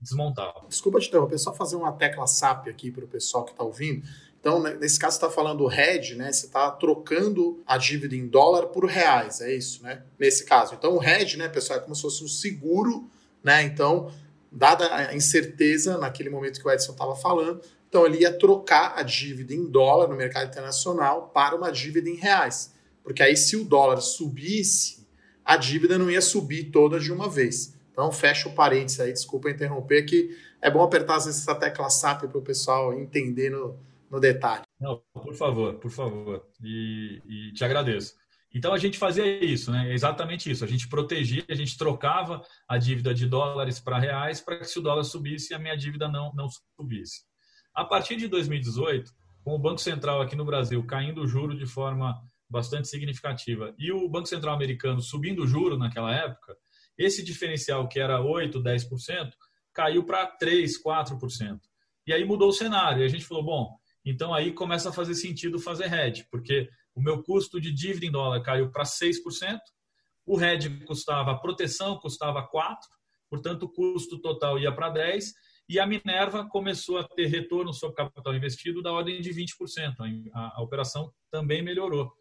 desmontava. 0.00 0.66
Desculpa 0.68 1.00
te 1.00 1.08
interromper, 1.08 1.38
só 1.38 1.52
fazer 1.54 1.76
uma 1.76 1.92
tecla 1.92 2.26
SAP 2.26 2.68
aqui 2.68 2.90
para 2.92 3.04
o 3.04 3.08
pessoal 3.08 3.44
que 3.44 3.52
está 3.52 3.64
ouvindo. 3.64 4.06
Então, 4.44 4.60
né, 4.60 4.76
nesse 4.78 4.98
caso, 4.98 5.16
você 5.16 5.24
está 5.24 5.34
falando 5.34 5.72
hedge, 5.72 6.16
né? 6.16 6.30
Você 6.30 6.44
está 6.44 6.70
trocando 6.70 7.62
a 7.66 7.78
dívida 7.78 8.14
em 8.14 8.28
dólar 8.28 8.66
por 8.66 8.84
reais, 8.84 9.40
é 9.40 9.50
isso, 9.54 9.82
né? 9.82 10.02
Nesse 10.18 10.44
caso. 10.44 10.74
Então, 10.74 10.98
o 10.98 11.02
hedge, 11.02 11.38
né, 11.38 11.48
pessoal, 11.48 11.78
é 11.78 11.82
como 11.82 11.96
se 11.96 12.02
fosse 12.02 12.22
um 12.22 12.28
seguro, 12.28 13.08
né? 13.42 13.62
Então, 13.62 14.12
dada 14.52 14.94
a 14.94 15.16
incerteza 15.16 15.96
naquele 15.96 16.28
momento 16.28 16.60
que 16.60 16.68
o 16.68 16.70
Edson 16.70 16.92
estava 16.92 17.16
falando, 17.16 17.62
então 17.88 18.04
ele 18.04 18.18
ia 18.18 18.38
trocar 18.38 18.92
a 18.98 19.02
dívida 19.02 19.54
em 19.54 19.64
dólar 19.64 20.08
no 20.08 20.14
mercado 20.14 20.50
internacional 20.50 21.30
para 21.32 21.56
uma 21.56 21.72
dívida 21.72 22.10
em 22.10 22.16
reais. 22.16 22.74
Porque 23.02 23.22
aí, 23.22 23.38
se 23.38 23.56
o 23.56 23.64
dólar 23.64 24.02
subisse, 24.02 25.06
a 25.42 25.56
dívida 25.56 25.96
não 25.96 26.10
ia 26.10 26.20
subir 26.20 26.64
toda 26.64 27.00
de 27.00 27.10
uma 27.10 27.30
vez. 27.30 27.72
Então, 27.92 28.12
fecha 28.12 28.46
o 28.46 28.54
parênteses 28.54 29.00
aí, 29.00 29.10
desculpa 29.10 29.48
interromper, 29.48 30.02
que 30.02 30.36
é 30.60 30.70
bom 30.70 30.82
apertar 30.82 31.16
às 31.16 31.24
vezes 31.24 31.40
essa 31.40 31.54
tecla 31.54 31.88
SAP 31.88 32.24
para 32.24 32.38
o 32.38 32.42
pessoal 32.42 32.92
entender 32.92 33.48
no, 33.48 33.74
no 34.14 34.20
detalhe. 34.20 34.62
Não, 34.80 35.02
por 35.12 35.34
favor, 35.34 35.74
por 35.74 35.90
favor. 35.90 36.46
E, 36.62 37.20
e, 37.26 37.52
te 37.52 37.64
agradeço. 37.64 38.14
Então 38.54 38.72
a 38.72 38.78
gente 38.78 38.96
fazia 38.96 39.26
isso, 39.44 39.72
né? 39.72 39.92
Exatamente 39.92 40.48
isso. 40.48 40.64
A 40.64 40.68
gente 40.68 40.88
protegia, 40.88 41.44
a 41.50 41.54
gente 41.54 41.76
trocava 41.76 42.40
a 42.68 42.78
dívida 42.78 43.12
de 43.12 43.26
dólares 43.26 43.80
para 43.80 43.98
reais 43.98 44.40
para 44.40 44.58
que 44.58 44.66
se 44.66 44.78
o 44.78 44.82
dólar 44.82 45.02
subisse, 45.02 45.52
a 45.52 45.58
minha 45.58 45.76
dívida 45.76 46.06
não, 46.06 46.32
não 46.32 46.46
subisse. 46.78 47.22
A 47.74 47.84
partir 47.84 48.14
de 48.14 48.28
2018, 48.28 49.10
com 49.42 49.56
o 49.56 49.58
Banco 49.58 49.80
Central 49.80 50.22
aqui 50.22 50.36
no 50.36 50.44
Brasil 50.44 50.86
caindo 50.86 51.22
o 51.22 51.26
juro 51.26 51.58
de 51.58 51.66
forma 51.66 52.16
bastante 52.48 52.86
significativa 52.86 53.74
e 53.76 53.90
o 53.90 54.08
Banco 54.08 54.28
Central 54.28 54.54
americano 54.54 55.00
subindo 55.00 55.42
o 55.42 55.46
juro 55.46 55.76
naquela 55.76 56.14
época, 56.14 56.56
esse 56.96 57.24
diferencial 57.24 57.88
que 57.88 57.98
era 57.98 58.20
8, 58.20 58.62
10%, 58.62 59.32
caiu 59.72 60.04
para 60.04 60.24
3, 60.28 60.80
4%. 60.80 61.58
E 62.06 62.12
aí 62.12 62.24
mudou 62.24 62.50
o 62.50 62.52
cenário. 62.52 63.02
E 63.02 63.04
a 63.04 63.08
gente 63.08 63.24
falou, 63.24 63.42
bom, 63.42 63.83
então 64.04 64.34
aí 64.34 64.52
começa 64.52 64.90
a 64.90 64.92
fazer 64.92 65.14
sentido 65.14 65.58
fazer 65.58 65.92
hedge, 65.92 66.26
porque 66.30 66.68
o 66.94 67.00
meu 67.00 67.22
custo 67.22 67.60
de 67.60 67.72
dívida 67.72 68.06
em 68.06 68.10
dólar 68.10 68.42
caiu 68.42 68.70
para 68.70 68.84
6%, 68.84 69.58
o 70.26 70.40
hedge 70.40 70.70
custava, 70.84 71.32
a 71.32 71.38
proteção 71.38 71.98
custava 71.98 72.46
4%, 72.48 72.76
portanto 73.28 73.64
o 73.64 73.68
custo 73.68 74.18
total 74.20 74.58
ia 74.58 74.72
para 74.72 74.92
10%, 74.92 75.32
e 75.68 75.80
a 75.80 75.86
Minerva 75.86 76.46
começou 76.46 76.98
a 76.98 77.04
ter 77.04 77.26
retorno 77.26 77.72
sobre 77.72 77.96
capital 77.96 78.34
investido 78.34 78.82
da 78.82 78.92
ordem 78.92 79.20
de 79.20 79.30
20%. 79.30 79.94
A, 80.34 80.58
a 80.58 80.62
operação 80.62 81.10
também 81.30 81.62
melhorou. 81.62 82.12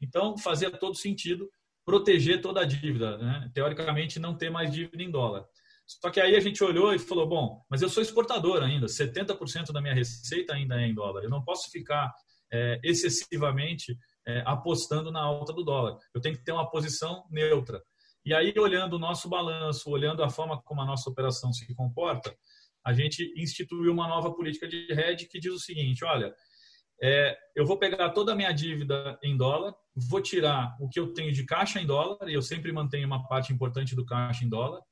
Então 0.00 0.36
fazia 0.36 0.70
todo 0.70 0.96
sentido 0.96 1.48
proteger 1.84 2.42
toda 2.42 2.60
a 2.60 2.64
dívida, 2.64 3.16
né? 3.18 3.50
teoricamente 3.54 4.18
não 4.18 4.36
ter 4.36 4.50
mais 4.50 4.70
dívida 4.70 5.02
em 5.02 5.10
dólar. 5.10 5.46
Só 5.88 6.10
que 6.10 6.20
aí 6.20 6.36
a 6.36 6.40
gente 6.40 6.62
olhou 6.62 6.94
e 6.94 6.98
falou: 6.98 7.26
bom, 7.26 7.64
mas 7.70 7.80
eu 7.80 7.88
sou 7.88 8.02
exportador 8.02 8.62
ainda, 8.62 8.86
70% 8.86 9.72
da 9.72 9.80
minha 9.80 9.94
receita 9.94 10.52
ainda 10.52 10.80
é 10.80 10.86
em 10.86 10.94
dólar. 10.94 11.24
Eu 11.24 11.30
não 11.30 11.42
posso 11.42 11.70
ficar 11.70 12.12
é, 12.52 12.78
excessivamente 12.84 13.96
é, 14.26 14.42
apostando 14.46 15.10
na 15.10 15.22
alta 15.22 15.52
do 15.52 15.64
dólar. 15.64 15.98
Eu 16.14 16.20
tenho 16.20 16.36
que 16.36 16.44
ter 16.44 16.52
uma 16.52 16.70
posição 16.70 17.24
neutra. 17.30 17.82
E 18.24 18.34
aí, 18.34 18.52
olhando 18.58 18.96
o 18.96 18.98
nosso 18.98 19.28
balanço, 19.28 19.90
olhando 19.90 20.22
a 20.22 20.28
forma 20.28 20.60
como 20.62 20.82
a 20.82 20.84
nossa 20.84 21.08
operação 21.08 21.50
se 21.52 21.74
comporta, 21.74 22.36
a 22.84 22.92
gente 22.92 23.32
instituiu 23.36 23.90
uma 23.90 24.06
nova 24.06 24.34
política 24.34 24.68
de 24.68 24.86
hedge 24.92 25.26
que 25.26 25.40
diz 25.40 25.52
o 25.52 25.58
seguinte: 25.58 26.04
olha, 26.04 26.34
é, 27.02 27.36
eu 27.56 27.64
vou 27.64 27.78
pegar 27.78 28.10
toda 28.10 28.32
a 28.32 28.36
minha 28.36 28.52
dívida 28.52 29.18
em 29.22 29.36
dólar, 29.36 29.74
vou 29.96 30.20
tirar 30.20 30.76
o 30.80 30.88
que 30.88 31.00
eu 31.00 31.14
tenho 31.14 31.32
de 31.32 31.44
caixa 31.44 31.80
em 31.80 31.86
dólar, 31.86 32.28
e 32.28 32.34
eu 32.34 32.42
sempre 32.42 32.72
mantenho 32.72 33.06
uma 33.06 33.26
parte 33.26 33.52
importante 33.52 33.96
do 33.96 34.04
caixa 34.04 34.44
em 34.44 34.48
dólar, 34.48 34.82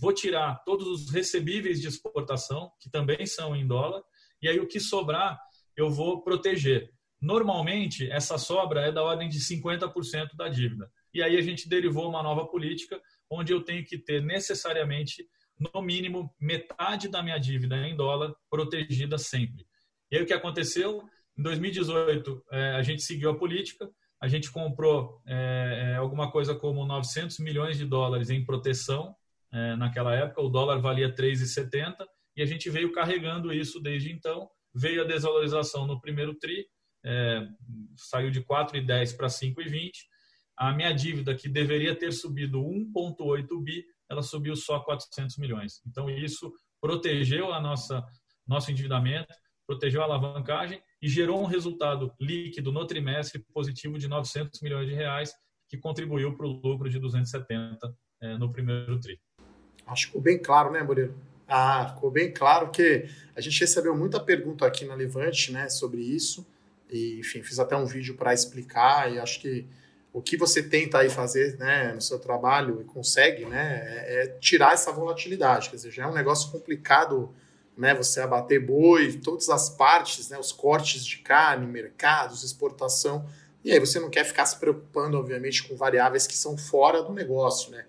vou 0.00 0.12
tirar 0.12 0.62
todos 0.64 0.86
os 0.86 1.10
recebíveis 1.10 1.80
de 1.80 1.88
exportação, 1.88 2.70
que 2.80 2.90
também 2.90 3.24
são 3.26 3.54
em 3.54 3.66
dólar, 3.66 4.02
e 4.42 4.48
aí 4.48 4.58
o 4.58 4.66
que 4.66 4.80
sobrar 4.80 5.38
eu 5.76 5.90
vou 5.90 6.22
proteger. 6.22 6.90
Normalmente, 7.20 8.10
essa 8.10 8.38
sobra 8.38 8.82
é 8.82 8.92
da 8.92 9.02
ordem 9.02 9.28
de 9.28 9.38
50% 9.38 10.34
da 10.34 10.48
dívida. 10.48 10.90
E 11.12 11.22
aí 11.22 11.36
a 11.36 11.42
gente 11.42 11.68
derivou 11.68 12.08
uma 12.08 12.22
nova 12.22 12.46
política, 12.46 13.00
onde 13.30 13.52
eu 13.52 13.62
tenho 13.62 13.84
que 13.84 13.98
ter 13.98 14.22
necessariamente, 14.22 15.26
no 15.58 15.80
mínimo, 15.80 16.34
metade 16.38 17.08
da 17.08 17.22
minha 17.22 17.38
dívida 17.38 17.76
em 17.86 17.96
dólar 17.96 18.34
protegida 18.50 19.16
sempre. 19.16 19.66
E 20.10 20.16
aí 20.16 20.22
o 20.22 20.26
que 20.26 20.34
aconteceu? 20.34 21.02
Em 21.38 21.42
2018, 21.42 22.44
é, 22.50 22.70
a 22.72 22.82
gente 22.82 23.02
seguiu 23.02 23.30
a 23.30 23.36
política, 23.36 23.90
a 24.20 24.28
gente 24.28 24.50
comprou 24.50 25.20
é, 25.26 25.92
é 25.92 25.96
alguma 25.96 26.30
coisa 26.30 26.54
como 26.54 26.86
900 26.86 27.38
milhões 27.38 27.76
de 27.76 27.84
dólares 27.84 28.30
em 28.30 28.44
proteção 28.44 29.14
é, 29.56 29.74
naquela 29.74 30.14
época, 30.14 30.42
o 30.42 30.50
dólar 30.50 30.80
valia 30.80 31.14
3,70 31.14 32.06
e 32.36 32.42
a 32.42 32.46
gente 32.46 32.68
veio 32.68 32.92
carregando 32.92 33.50
isso 33.50 33.80
desde 33.80 34.12
então. 34.12 34.50
Veio 34.74 35.00
a 35.00 35.06
desvalorização 35.06 35.86
no 35.86 35.98
primeiro 35.98 36.34
TRI, 36.34 36.66
é, 37.02 37.48
saiu 37.96 38.30
de 38.30 38.42
4,10 38.42 39.16
para 39.16 39.28
5,20. 39.28 39.92
A 40.58 40.72
minha 40.72 40.92
dívida, 40.92 41.34
que 41.34 41.48
deveria 41.48 41.94
ter 41.94 42.12
subido 42.12 42.60
1,8 42.60 43.62
bi, 43.62 43.82
ela 44.10 44.22
subiu 44.22 44.54
só 44.54 44.80
400 44.80 45.38
milhões. 45.38 45.80
Então, 45.86 46.10
isso 46.10 46.52
protegeu 46.78 47.52
a 47.52 47.60
nossa 47.60 48.04
nosso 48.46 48.70
endividamento, 48.70 49.34
protegeu 49.66 50.02
a 50.02 50.04
alavancagem 50.04 50.80
e 51.02 51.08
gerou 51.08 51.42
um 51.42 51.46
resultado 51.46 52.14
líquido 52.20 52.70
no 52.70 52.86
trimestre 52.86 53.44
positivo 53.52 53.98
de 53.98 54.06
900 54.06 54.60
milhões 54.60 54.86
de 54.86 54.94
reais, 54.94 55.32
que 55.68 55.78
contribuiu 55.78 56.36
para 56.36 56.46
o 56.46 56.50
lucro 56.50 56.88
de 56.88 57.00
270 57.00 57.92
é, 58.20 58.38
no 58.38 58.52
primeiro 58.52 59.00
tri. 59.00 59.18
Acho 59.86 60.02
que 60.02 60.06
ficou 60.08 60.20
bem 60.20 60.38
claro, 60.38 60.70
né, 60.70 60.82
Murilo? 60.82 61.14
Ah, 61.48 61.92
ficou 61.94 62.10
bem 62.10 62.32
claro 62.32 62.70
que 62.70 63.08
a 63.34 63.40
gente 63.40 63.60
recebeu 63.60 63.96
muita 63.96 64.18
pergunta 64.18 64.66
aqui 64.66 64.84
na 64.84 64.94
Levante, 64.94 65.52
né, 65.52 65.68
sobre 65.68 66.00
isso. 66.00 66.44
E, 66.90 67.20
enfim, 67.20 67.42
fiz 67.42 67.58
até 67.58 67.76
um 67.76 67.86
vídeo 67.86 68.16
para 68.16 68.34
explicar 68.34 69.12
e 69.12 69.18
acho 69.18 69.40
que 69.40 69.66
o 70.12 70.22
que 70.22 70.36
você 70.36 70.62
tenta 70.62 70.98
aí 70.98 71.10
fazer, 71.10 71.56
né, 71.58 71.92
no 71.92 72.00
seu 72.00 72.18
trabalho 72.18 72.80
e 72.80 72.84
consegue, 72.84 73.44
né, 73.44 73.82
é, 73.84 74.22
é 74.22 74.26
tirar 74.40 74.72
essa 74.72 74.90
volatilidade. 74.90 75.68
Quer 75.68 75.76
dizer, 75.76 75.90
já 75.90 76.04
é 76.04 76.06
um 76.06 76.14
negócio 76.14 76.50
complicado, 76.50 77.32
né, 77.76 77.94
você 77.94 78.20
abater 78.20 78.64
boi, 78.64 79.12
todas 79.12 79.48
as 79.50 79.68
partes, 79.68 80.30
né, 80.30 80.38
os 80.38 80.52
cortes 80.52 81.04
de 81.04 81.18
carne, 81.18 81.66
mercados, 81.66 82.42
exportação. 82.42 83.28
E 83.62 83.70
aí 83.70 83.78
você 83.78 84.00
não 84.00 84.08
quer 84.08 84.24
ficar 84.24 84.46
se 84.46 84.58
preocupando, 84.58 85.18
obviamente, 85.18 85.68
com 85.68 85.76
variáveis 85.76 86.26
que 86.26 86.34
são 86.34 86.56
fora 86.56 87.02
do 87.02 87.12
negócio, 87.12 87.70
né? 87.70 87.84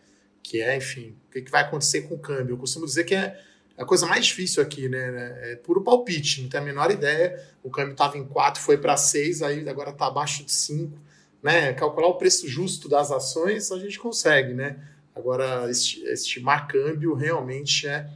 Que 0.48 0.62
é, 0.62 0.78
enfim, 0.78 1.14
o 1.28 1.32
que, 1.32 1.52
vai 1.52 1.62
acontecer 1.62 2.04
com 2.04 2.16
o 2.16 2.20
câmbio. 2.20 2.54
Eu 2.54 2.58
costumo 2.58 2.86
dizer 2.86 3.04
que 3.04 3.14
é 3.14 3.38
a 3.78 3.84
coisa 3.84 4.06
mais 4.06 4.26
difícil 4.26 4.64
aqui, 4.64 4.88
né? 4.88 5.52
É 5.52 5.56
puro 5.58 5.84
palpite, 5.84 6.42
não 6.42 6.50
tem 6.50 6.62
a 6.62 6.64
menor 6.64 6.90
ideia. 6.90 7.46
O 7.62 7.70
câmbio 7.70 7.92
estava 7.92 8.18
em 8.18 8.24
4, 8.24 8.62
foi 8.62 8.78
para 8.78 8.96
6, 8.96 9.42
aí 9.42 9.68
agora 9.68 9.90
está 9.90 10.08
abaixo 10.08 10.46
de 10.46 10.52
5. 10.52 10.98
Né? 11.44 11.74
Calcular 11.74 12.08
o 12.08 12.16
preço 12.16 12.48
justo 12.48 12.88
das 12.88 13.12
ações 13.12 13.72
a 13.74 13.78
gente 13.78 14.00
consegue, 14.00 14.54
né? 14.54 14.78
Agora, 15.14 15.70
estimar 15.70 16.68
câmbio 16.68 17.14
realmente 17.14 17.88
é, 17.88 18.08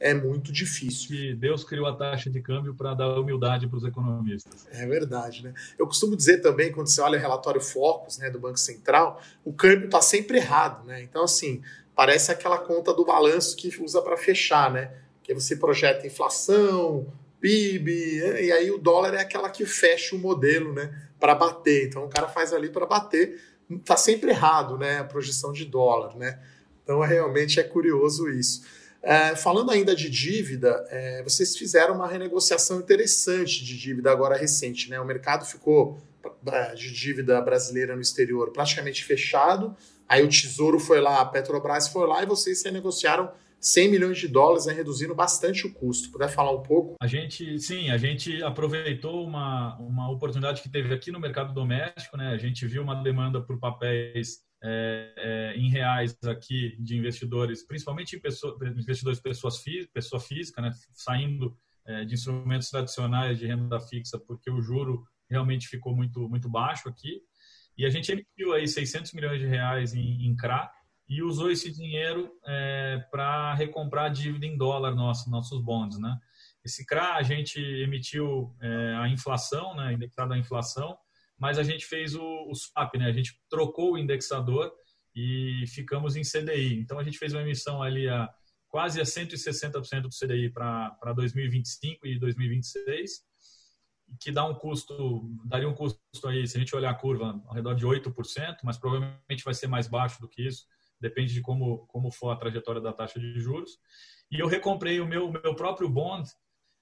é 0.00 0.14
muito 0.14 0.52
difícil. 0.52 1.16
E 1.16 1.34
Deus 1.34 1.64
criou 1.64 1.86
a 1.86 1.94
taxa 1.94 2.30
de 2.30 2.40
câmbio 2.40 2.74
para 2.74 2.94
dar 2.94 3.18
humildade 3.18 3.66
para 3.66 3.76
os 3.76 3.84
economistas. 3.84 4.66
É 4.70 4.86
verdade, 4.86 5.42
né? 5.42 5.52
Eu 5.78 5.86
costumo 5.86 6.16
dizer 6.16 6.38
também, 6.38 6.72
quando 6.72 6.88
você 6.88 7.00
olha 7.00 7.18
o 7.18 7.20
relatório 7.20 7.60
Focus 7.60 8.18
né, 8.18 8.30
do 8.30 8.38
Banco 8.38 8.58
Central, 8.58 9.20
o 9.44 9.52
câmbio 9.52 9.86
está 9.86 10.00
sempre 10.00 10.38
errado, 10.38 10.86
né? 10.86 11.02
Então, 11.02 11.24
assim, 11.24 11.62
parece 11.94 12.30
aquela 12.30 12.58
conta 12.58 12.94
do 12.94 13.04
balanço 13.04 13.56
que 13.56 13.68
usa 13.82 14.00
para 14.00 14.16
fechar, 14.16 14.72
né? 14.72 14.92
Que 15.22 15.34
você 15.34 15.56
projeta 15.56 16.06
inflação, 16.06 17.12
PIB, 17.40 18.20
né? 18.20 18.44
e 18.44 18.52
aí 18.52 18.70
o 18.70 18.78
dólar 18.78 19.14
é 19.14 19.20
aquela 19.20 19.50
que 19.50 19.64
fecha 19.66 20.14
o 20.14 20.18
modelo, 20.18 20.72
né? 20.72 21.08
Para 21.18 21.34
bater. 21.34 21.88
Então, 21.88 22.04
o 22.04 22.08
cara 22.08 22.28
faz 22.28 22.52
ali 22.52 22.68
para 22.68 22.86
bater, 22.86 23.40
está 23.70 23.96
sempre 23.96 24.30
errado, 24.30 24.78
né? 24.78 24.98
A 24.98 25.04
projeção 25.04 25.52
de 25.52 25.64
dólar, 25.64 26.16
né? 26.16 26.38
Então, 26.82 27.00
realmente 27.00 27.60
é 27.60 27.62
curioso 27.62 28.28
isso. 28.30 28.62
É, 29.02 29.36
falando 29.36 29.70
ainda 29.70 29.94
de 29.94 30.10
dívida, 30.10 30.84
é, 30.90 31.22
vocês 31.22 31.56
fizeram 31.56 31.94
uma 31.94 32.08
renegociação 32.08 32.80
interessante 32.80 33.64
de 33.64 33.78
dívida 33.78 34.10
agora 34.10 34.36
recente. 34.36 34.90
Né? 34.90 35.00
O 35.00 35.04
mercado 35.04 35.44
ficou 35.44 36.02
é, 36.46 36.74
de 36.74 36.92
dívida 36.92 37.40
brasileira 37.40 37.94
no 37.94 38.02
exterior 38.02 38.52
praticamente 38.52 39.04
fechado. 39.04 39.76
Aí 40.08 40.24
o 40.24 40.28
Tesouro 40.28 40.80
foi 40.80 41.00
lá, 41.00 41.20
a 41.20 41.24
Petrobras 41.24 41.88
foi 41.88 42.06
lá 42.06 42.22
e 42.22 42.26
vocês 42.26 42.62
renegociaram 42.64 43.30
100 43.60 43.88
milhões 43.90 44.18
de 44.18 44.28
dólares, 44.28 44.66
né, 44.66 44.72
reduzindo 44.72 45.14
bastante 45.14 45.66
o 45.66 45.72
custo. 45.72 46.10
Puder 46.10 46.28
falar 46.28 46.52
um 46.52 46.62
pouco? 46.62 46.94
A 47.00 47.06
gente, 47.06 47.58
sim, 47.58 47.90
a 47.90 47.98
gente 47.98 48.42
aproveitou 48.42 49.24
uma, 49.24 49.76
uma 49.78 50.10
oportunidade 50.10 50.62
que 50.62 50.68
teve 50.68 50.94
aqui 50.94 51.10
no 51.10 51.20
mercado 51.20 51.52
doméstico, 51.52 52.16
né? 52.16 52.28
A 52.28 52.36
gente 52.36 52.66
viu 52.66 52.82
uma 52.82 52.94
demanda 53.02 53.40
por 53.40 53.58
papéis 53.58 54.40
é, 54.62 55.14
é, 55.16 55.56
em 55.56 55.70
reais 55.70 56.16
aqui 56.24 56.76
de 56.80 56.96
investidores, 56.96 57.64
principalmente 57.64 58.18
pessoa, 58.18 58.58
investidores 58.76 59.20
pessoas 59.20 59.62
pessoa 59.92 60.20
física, 60.20 60.60
né, 60.60 60.70
saindo 60.92 61.56
é, 61.86 62.04
de 62.04 62.14
instrumentos 62.14 62.68
tradicionais 62.68 63.38
de 63.38 63.46
renda 63.46 63.80
fixa, 63.80 64.18
porque 64.18 64.50
o 64.50 64.60
juro 64.60 65.04
realmente 65.30 65.68
ficou 65.68 65.94
muito 65.94 66.28
muito 66.28 66.48
baixo 66.48 66.88
aqui. 66.88 67.22
E 67.76 67.86
a 67.86 67.90
gente 67.90 68.10
emitiu 68.10 68.52
aí 68.52 68.66
600 68.66 69.12
milhões 69.12 69.38
de 69.38 69.46
reais 69.46 69.94
em, 69.94 70.26
em 70.26 70.34
CRA 70.34 70.68
e 71.08 71.22
usou 71.22 71.50
esse 71.50 71.72
dinheiro 71.72 72.30
é, 72.44 72.98
para 73.10 73.54
recomprar 73.54 74.06
a 74.06 74.08
dívida 74.08 74.44
em 74.44 74.56
dólar 74.56 74.94
nosso, 74.94 75.30
nossos 75.30 75.62
bonds, 75.62 75.98
né? 75.98 76.18
Esse 76.64 76.84
CRA 76.84 77.14
a 77.14 77.22
gente 77.22 77.60
emitiu 77.60 78.54
é, 78.60 78.96
a 79.00 79.08
inflação, 79.08 79.74
né, 79.76 79.92
indexado 79.94 80.34
à 80.34 80.38
inflação, 80.38 80.98
mas 81.38 81.58
a 81.58 81.62
gente 81.62 81.86
fez 81.86 82.14
o, 82.14 82.50
o 82.50 82.54
swap, 82.54 82.94
né? 82.96 83.06
A 83.06 83.12
gente 83.12 83.38
trocou 83.48 83.92
o 83.92 83.98
indexador 83.98 84.72
e 85.14 85.64
ficamos 85.68 86.16
em 86.16 86.22
CDI. 86.22 86.78
Então 86.78 86.98
a 86.98 87.04
gente 87.04 87.18
fez 87.18 87.32
uma 87.32 87.42
emissão 87.42 87.82
ali 87.82 88.08
a 88.08 88.28
quase 88.68 89.00
a 89.00 89.04
160% 89.04 90.02
do 90.02 90.08
CDI 90.10 90.50
para 90.50 91.12
2025 91.14 92.06
e 92.06 92.18
2026, 92.18 93.22
que 94.20 94.30
dá 94.30 94.44
um 94.44 94.54
custo, 94.54 95.30
daria 95.44 95.68
um 95.68 95.74
custo 95.74 95.98
aí, 96.26 96.46
se 96.46 96.56
a 96.56 96.60
gente 96.60 96.76
olhar 96.76 96.90
a 96.90 96.94
curva, 96.94 97.42
ao 97.46 97.54
redor 97.54 97.74
de 97.74 97.86
8%, 97.86 98.58
mas 98.62 98.76
provavelmente 98.76 99.44
vai 99.44 99.54
ser 99.54 99.68
mais 99.68 99.88
baixo 99.88 100.20
do 100.20 100.28
que 100.28 100.46
isso, 100.46 100.66
depende 101.00 101.32
de 101.32 101.40
como, 101.40 101.86
como 101.86 102.10
for 102.10 102.30
a 102.30 102.36
trajetória 102.36 102.80
da 102.80 102.92
taxa 102.92 103.18
de 103.18 103.38
juros. 103.40 103.78
E 104.30 104.38
eu 104.38 104.46
recomprei 104.46 105.00
o 105.00 105.06
meu, 105.06 105.30
meu 105.30 105.54
próprio 105.54 105.88
bond 105.88 106.28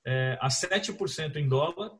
é, 0.05 0.39
a 0.41 0.49
7% 0.49 1.37
em 1.37 1.49
dólar 1.49 1.93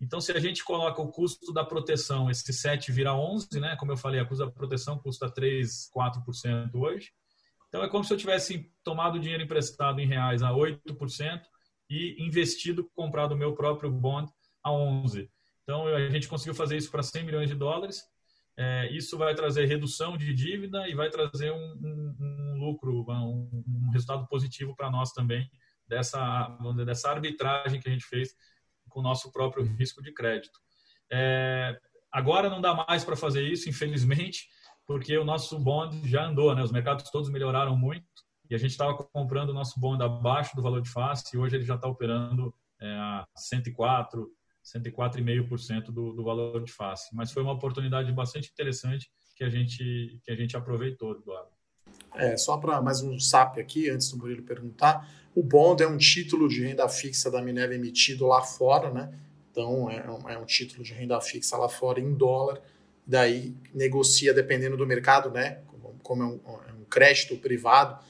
então, 0.00 0.20
se 0.20 0.32
a 0.32 0.40
gente 0.40 0.64
coloca 0.64 1.02
o 1.02 1.12
custo 1.12 1.52
da 1.52 1.62
proteção, 1.62 2.30
esse 2.30 2.52
7 2.52 2.90
vira 2.90 3.14
11, 3.14 3.60
né? 3.60 3.76
Como 3.76 3.92
eu 3.92 3.96
falei, 3.96 4.18
a 4.18 4.24
custo 4.24 4.44
da 4.44 4.50
proteção 4.50 4.98
custa 4.98 5.30
3, 5.30 5.90
4% 5.94 6.74
hoje. 6.74 7.10
Então, 7.68 7.84
é 7.84 7.88
como 7.88 8.02
se 8.02 8.12
eu 8.12 8.16
tivesse 8.16 8.72
tomado 8.82 9.20
dinheiro 9.20 9.42
emprestado 9.42 10.00
em 10.00 10.06
reais 10.06 10.42
a 10.42 10.50
8% 10.52 11.42
e 11.90 12.16
investido, 12.24 12.90
comprado 12.94 13.32
o 13.32 13.36
meu 13.36 13.54
próprio 13.54 13.90
bond 13.90 14.32
a 14.64 14.72
11. 14.72 15.30
Então, 15.62 15.86
a 15.86 16.08
gente 16.08 16.28
conseguiu 16.28 16.54
fazer 16.54 16.78
isso 16.78 16.90
para 16.90 17.02
100 17.02 17.24
milhões 17.24 17.48
de 17.48 17.54
dólares. 17.54 18.02
É, 18.56 18.90
isso 18.92 19.18
vai 19.18 19.34
trazer 19.34 19.66
redução 19.66 20.16
de 20.16 20.32
dívida 20.32 20.88
e 20.88 20.94
vai 20.94 21.10
trazer 21.10 21.52
um, 21.52 21.56
um, 21.56 22.16
um 22.20 22.58
lucro, 22.58 23.04
um, 23.08 23.64
um, 23.68 23.90
resultado 23.92 24.26
positivo 24.26 24.74
para 24.74 24.90
nós 24.90 25.12
também 25.12 25.48
dessa, 25.86 26.48
dessa 26.84 27.10
arbitragem 27.10 27.80
que 27.80 27.88
a 27.88 27.92
gente 27.92 28.04
fez 28.04 28.34
com 28.90 29.00
o 29.00 29.02
nosso 29.02 29.32
próprio 29.32 29.64
risco 29.64 30.02
de 30.02 30.12
crédito. 30.12 30.58
É, 31.10 31.78
agora 32.12 32.50
não 32.50 32.60
dá 32.60 32.74
mais 32.74 33.04
para 33.04 33.16
fazer 33.16 33.42
isso, 33.42 33.68
infelizmente, 33.68 34.48
porque 34.86 35.16
o 35.16 35.24
nosso 35.24 35.58
bond 35.58 36.08
já 36.08 36.26
andou, 36.26 36.54
né? 36.54 36.62
Os 36.62 36.72
mercados 36.72 37.08
todos 37.10 37.30
melhoraram 37.30 37.76
muito 37.76 38.04
e 38.50 38.54
a 38.54 38.58
gente 38.58 38.72
estava 38.72 38.94
comprando 38.94 39.50
o 39.50 39.54
nosso 39.54 39.78
bond 39.78 40.02
abaixo 40.02 40.54
do 40.56 40.62
valor 40.62 40.82
de 40.82 40.90
face 40.90 41.34
e 41.34 41.38
hoje 41.38 41.56
ele 41.56 41.64
já 41.64 41.76
está 41.76 41.88
operando 41.88 42.52
é, 42.80 42.92
a 42.92 43.26
104, 43.36 44.28
104,5% 44.64 45.86
do, 45.86 46.12
do 46.12 46.24
valor 46.24 46.62
de 46.64 46.72
face. 46.72 47.14
Mas 47.14 47.30
foi 47.32 47.42
uma 47.42 47.52
oportunidade 47.52 48.12
bastante 48.12 48.50
interessante 48.50 49.08
que 49.36 49.44
a 49.44 49.48
gente 49.48 50.20
que 50.22 50.30
a 50.30 50.34
gente 50.34 50.56
aproveitou, 50.56 51.12
Eduardo. 51.12 51.59
É, 52.14 52.36
só 52.36 52.56
para 52.56 52.80
mais 52.80 53.02
um 53.02 53.18
SAP 53.18 53.58
aqui, 53.58 53.88
antes 53.88 54.10
do 54.10 54.18
Murilo 54.18 54.42
perguntar. 54.42 55.08
O 55.34 55.42
bond 55.42 55.82
é 55.82 55.86
um 55.86 55.96
título 55.96 56.48
de 56.48 56.62
renda 56.62 56.88
fixa 56.88 57.30
da 57.30 57.40
Minerva 57.40 57.74
emitido 57.74 58.26
lá 58.26 58.42
fora, 58.42 58.90
né? 58.90 59.12
Então 59.50 59.90
é 59.90 60.10
um, 60.10 60.28
é 60.30 60.38
um 60.38 60.44
título 60.44 60.82
de 60.82 60.92
renda 60.92 61.20
fixa 61.20 61.56
lá 61.56 61.68
fora 61.68 62.00
em 62.00 62.12
dólar. 62.14 62.60
Daí 63.06 63.54
negocia 63.74 64.34
dependendo 64.34 64.76
do 64.76 64.86
mercado, 64.86 65.30
né? 65.30 65.58
Como, 66.02 66.22
é, 66.22 66.26
um, 66.26 66.40
é 66.68 66.72
um 66.72 66.84
crédito 66.88 67.36
privado, 67.36 68.02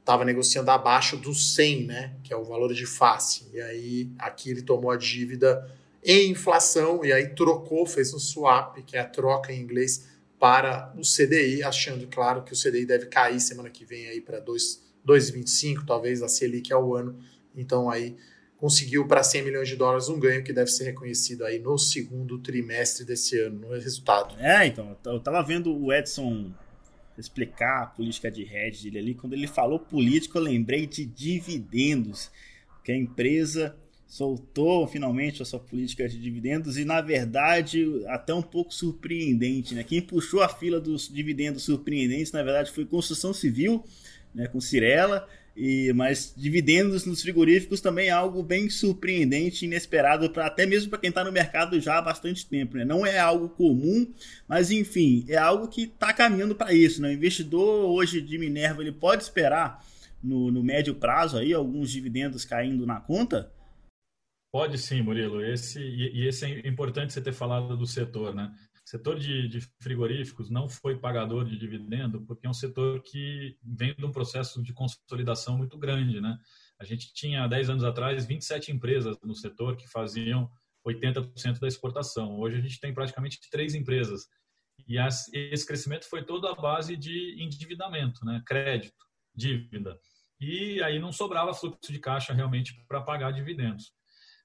estava 0.00 0.24
negociando 0.24 0.70
abaixo 0.70 1.16
do 1.16 1.32
100, 1.32 1.86
né? 1.86 2.16
Que 2.24 2.32
é 2.32 2.36
o 2.36 2.44
valor 2.44 2.72
de 2.74 2.86
face. 2.86 3.46
E 3.52 3.60
aí 3.60 4.10
aqui 4.18 4.50
ele 4.50 4.62
tomou 4.62 4.90
a 4.90 4.96
dívida 4.96 5.70
em 6.04 6.30
inflação 6.30 7.04
e 7.04 7.12
aí 7.12 7.28
trocou, 7.34 7.86
fez 7.86 8.12
um 8.12 8.18
swap, 8.18 8.76
que 8.84 8.96
é 8.96 9.00
a 9.00 9.06
troca 9.06 9.52
em 9.52 9.60
inglês 9.60 10.13
para 10.38 10.92
o 10.96 11.02
CDI, 11.02 11.62
achando, 11.62 12.06
claro, 12.06 12.42
que 12.42 12.52
o 12.52 12.56
CDI 12.56 12.84
deve 12.84 13.06
cair 13.06 13.40
semana 13.40 13.70
que 13.70 13.84
vem 13.84 14.08
aí 14.08 14.20
para 14.20 14.40
2,25, 14.40 15.84
talvez 15.86 16.22
a 16.22 16.28
Selic 16.28 16.72
ao 16.72 16.94
ano. 16.94 17.18
Então 17.54 17.88
aí 17.90 18.16
conseguiu 18.56 19.06
para 19.06 19.22
100 19.22 19.42
milhões 19.42 19.68
de 19.68 19.76
dólares 19.76 20.08
um 20.08 20.18
ganho 20.18 20.42
que 20.42 20.52
deve 20.52 20.70
ser 20.70 20.84
reconhecido 20.84 21.44
aí 21.44 21.58
no 21.58 21.76
segundo 21.76 22.38
trimestre 22.38 23.04
desse 23.04 23.38
ano, 23.38 23.60
no 23.60 23.70
resultado. 23.74 24.34
É, 24.38 24.66
então, 24.66 24.96
eu 25.04 25.20
tava 25.20 25.42
vendo 25.42 25.76
o 25.76 25.92
Edson 25.92 26.52
explicar 27.18 27.82
a 27.82 27.86
política 27.86 28.30
de 28.30 28.42
hedge 28.42 28.90
dele 28.90 28.98
ali, 28.98 29.14
quando 29.14 29.34
ele 29.34 29.46
falou 29.46 29.78
política, 29.78 30.38
eu 30.38 30.42
lembrei 30.42 30.86
de 30.86 31.04
dividendos, 31.04 32.30
que 32.82 32.90
a 32.92 32.96
empresa 32.96 33.76
soltou 34.14 34.86
finalmente 34.86 35.42
a 35.42 35.44
sua 35.44 35.58
política 35.58 36.08
de 36.08 36.16
dividendos 36.16 36.78
e, 36.78 36.84
na 36.84 37.00
verdade, 37.00 37.84
até 38.06 38.32
um 38.32 38.42
pouco 38.42 38.72
surpreendente. 38.72 39.74
Né? 39.74 39.82
Quem 39.82 40.00
puxou 40.00 40.40
a 40.40 40.48
fila 40.48 40.80
dos 40.80 41.12
dividendos 41.12 41.64
surpreendentes, 41.64 42.30
na 42.30 42.40
verdade, 42.40 42.70
foi 42.70 42.84
construção 42.84 43.34
civil, 43.34 43.84
né, 44.32 44.46
com 44.46 44.60
Cirela, 44.60 45.28
e, 45.56 45.92
mas 45.94 46.32
dividendos 46.36 47.04
nos 47.04 47.22
frigoríficos 47.22 47.80
também 47.80 48.06
é 48.06 48.12
algo 48.12 48.40
bem 48.40 48.70
surpreendente, 48.70 49.64
inesperado, 49.64 50.30
pra, 50.30 50.46
até 50.46 50.64
mesmo 50.64 50.90
para 50.90 51.00
quem 51.00 51.08
está 51.08 51.24
no 51.24 51.32
mercado 51.32 51.80
já 51.80 51.98
há 51.98 52.02
bastante 52.02 52.46
tempo. 52.46 52.76
Né? 52.76 52.84
Não 52.84 53.04
é 53.04 53.18
algo 53.18 53.48
comum, 53.48 54.06
mas 54.46 54.70
enfim, 54.70 55.24
é 55.28 55.36
algo 55.36 55.66
que 55.66 55.86
está 55.92 56.12
caminhando 56.12 56.54
para 56.54 56.72
isso. 56.72 57.02
Né? 57.02 57.08
O 57.08 57.12
investidor 57.12 57.90
hoje 57.90 58.22
de 58.22 58.38
Minerva 58.38 58.80
ele 58.80 58.92
pode 58.92 59.24
esperar 59.24 59.84
no, 60.22 60.52
no 60.52 60.62
médio 60.62 60.94
prazo 60.94 61.36
aí 61.36 61.52
alguns 61.52 61.90
dividendos 61.90 62.44
caindo 62.44 62.86
na 62.86 63.00
conta? 63.00 63.52
Pode 64.54 64.78
sim, 64.78 65.02
Murilo. 65.02 65.44
Esse, 65.44 65.80
e, 65.80 66.20
e 66.20 66.28
esse 66.28 66.44
é 66.44 66.68
importante 66.68 67.12
você 67.12 67.20
ter 67.20 67.32
falado 67.32 67.76
do 67.76 67.84
setor, 67.88 68.32
né? 68.32 68.54
O 68.86 68.88
setor 68.88 69.18
de, 69.18 69.48
de, 69.48 69.60
frigoríficos 69.82 70.48
não 70.48 70.68
foi 70.68 70.96
pagador 70.96 71.44
de 71.44 71.58
dividendo 71.58 72.24
porque 72.24 72.46
é 72.46 72.50
um 72.50 72.54
setor 72.54 73.02
que 73.02 73.58
vem 73.64 73.92
de 73.96 74.04
um 74.04 74.12
processo 74.12 74.62
de 74.62 74.72
consolidação 74.72 75.58
muito 75.58 75.76
grande, 75.76 76.20
né? 76.20 76.38
A 76.78 76.84
gente 76.84 77.12
tinha, 77.12 77.48
10 77.48 77.70
anos 77.70 77.82
atrás, 77.82 78.26
27 78.26 78.70
empresas 78.70 79.18
no 79.24 79.34
setor 79.34 79.76
que 79.76 79.88
faziam 79.88 80.48
80% 80.86 81.58
da 81.58 81.66
exportação. 81.66 82.38
Hoje 82.38 82.58
a 82.58 82.60
gente 82.60 82.78
tem 82.78 82.94
praticamente 82.94 83.40
três 83.50 83.74
empresas. 83.74 84.28
E 84.86 84.98
esse 85.32 85.66
crescimento 85.66 86.08
foi 86.08 86.22
todo 86.22 86.46
à 86.46 86.54
base 86.54 86.96
de 86.96 87.42
endividamento, 87.42 88.24
né? 88.24 88.40
crédito, 88.46 89.04
dívida. 89.34 89.98
E 90.40 90.80
aí 90.80 91.00
não 91.00 91.10
sobrava 91.10 91.52
fluxo 91.52 91.92
de 91.92 91.98
caixa 91.98 92.32
realmente 92.32 92.72
para 92.86 93.00
pagar 93.00 93.32
dividendos. 93.32 93.92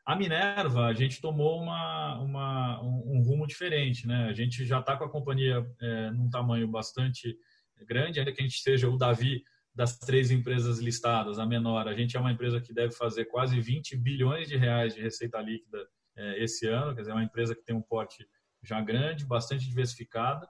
A 0.06 0.16
Minerva, 0.16 0.86
a 0.86 0.94
gente 0.94 1.22
tomou 1.22 1.62
uma, 1.62 2.20
uma 2.20 2.82
um, 2.82 3.18
um, 3.18 3.22
rumo 3.22 3.46
diferente, 3.46 4.08
né? 4.08 4.28
A 4.28 4.34
gente 4.34 4.66
já 4.66 4.80
está 4.80 4.98
com 4.98 5.04
a 5.04 5.10
companhia 5.10 5.66
é, 5.80 6.12
num 6.12 6.30
tamanho 6.30 6.68
bastante 6.68 7.38
grande, 7.86 8.20
ainda 8.20 8.32
que 8.32 8.42
a 8.42 8.44
gente 8.44 8.60
seja 8.60 8.90
o 8.90 8.98
Davi 8.98 9.44
das 9.74 9.98
três 9.98 10.32
empresas 10.32 10.80
listadas, 10.80 11.40
a 11.40 11.46
menor. 11.46 11.88
A 11.88 11.94
gente 11.94 12.18
é 12.18 12.20
uma 12.20 12.32
empresa 12.32 12.60
que 12.60 12.74
deve 12.74 12.94
fazer 12.94 13.26
quase 13.26 13.60
20 13.60 13.96
bilhões 13.98 14.48
de 14.48 14.58
reais 14.58 14.96
de 14.96 15.02
receita 15.02 15.40
líquida 15.40 15.88
é, 16.18 16.44
esse 16.44 16.68
ano, 16.68 16.94
quer 16.94 17.02
dizer, 17.02 17.12
é 17.12 17.16
uma 17.16 17.24
empresa 17.24 17.56
que 17.56 17.64
tem 17.64 17.76
um 17.76 17.82
porte 17.82 18.28
já 18.64 18.82
grande, 18.82 19.26
bastante 19.26 19.66
diversificada. 19.66 20.48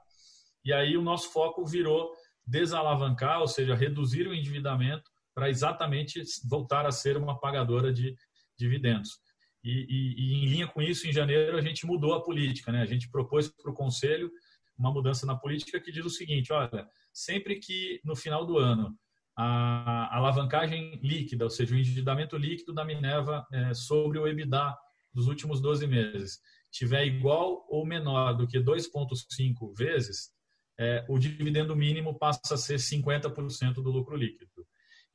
E 0.64 0.72
aí 0.72 0.96
o 0.96 1.02
nosso 1.02 1.32
foco 1.32 1.64
virou 1.64 2.12
desalavancar, 2.46 3.40
ou 3.40 3.46
seja, 3.46 3.74
reduzir 3.74 4.26
o 4.26 4.34
endividamento 4.34 5.08
para 5.34 5.48
exatamente 5.48 6.22
voltar 6.48 6.84
a 6.84 6.90
ser 6.90 7.16
uma 7.16 7.38
pagadora 7.38 7.92
de 7.92 8.16
dividendos. 8.58 9.20
E, 9.62 9.70
e, 9.70 10.14
e, 10.16 10.44
em 10.44 10.46
linha 10.46 10.66
com 10.66 10.80
isso, 10.80 11.06
em 11.06 11.12
janeiro, 11.12 11.56
a 11.56 11.60
gente 11.60 11.86
mudou 11.86 12.14
a 12.14 12.22
política. 12.22 12.72
Né? 12.72 12.80
A 12.82 12.86
gente 12.86 13.10
propôs 13.10 13.48
para 13.48 13.70
o 13.70 13.74
Conselho 13.74 14.30
uma 14.78 14.92
mudança 14.92 15.26
na 15.26 15.36
política 15.36 15.80
que 15.80 15.92
diz 15.92 16.04
o 16.04 16.10
seguinte: 16.10 16.52
olha, 16.52 16.88
sempre 17.12 17.56
que 17.56 18.00
no 18.04 18.16
final 18.16 18.46
do 18.46 18.58
ano 18.58 18.96
a 19.36 20.14
alavancagem 20.16 21.00
líquida, 21.02 21.44
ou 21.44 21.50
seja, 21.50 21.74
o 21.74 21.78
endividamento 21.78 22.36
líquido 22.36 22.74
da 22.74 22.84
Minerva 22.84 23.46
é, 23.52 23.72
sobre 23.72 24.18
o 24.18 24.26
EBITDA 24.26 24.76
dos 25.14 25.28
últimos 25.28 25.60
12 25.60 25.86
meses, 25.86 26.40
tiver 26.70 27.06
igual 27.06 27.66
ou 27.68 27.86
menor 27.86 28.34
do 28.34 28.46
que 28.46 28.58
2,5 28.58 29.74
vezes, 29.76 30.30
é, 30.78 31.04
o 31.08 31.18
dividendo 31.18 31.74
mínimo 31.74 32.18
passa 32.18 32.54
a 32.54 32.58
ser 32.58 32.76
50% 32.76 33.74
do 33.74 33.90
lucro 33.90 34.16
líquido. 34.16 34.50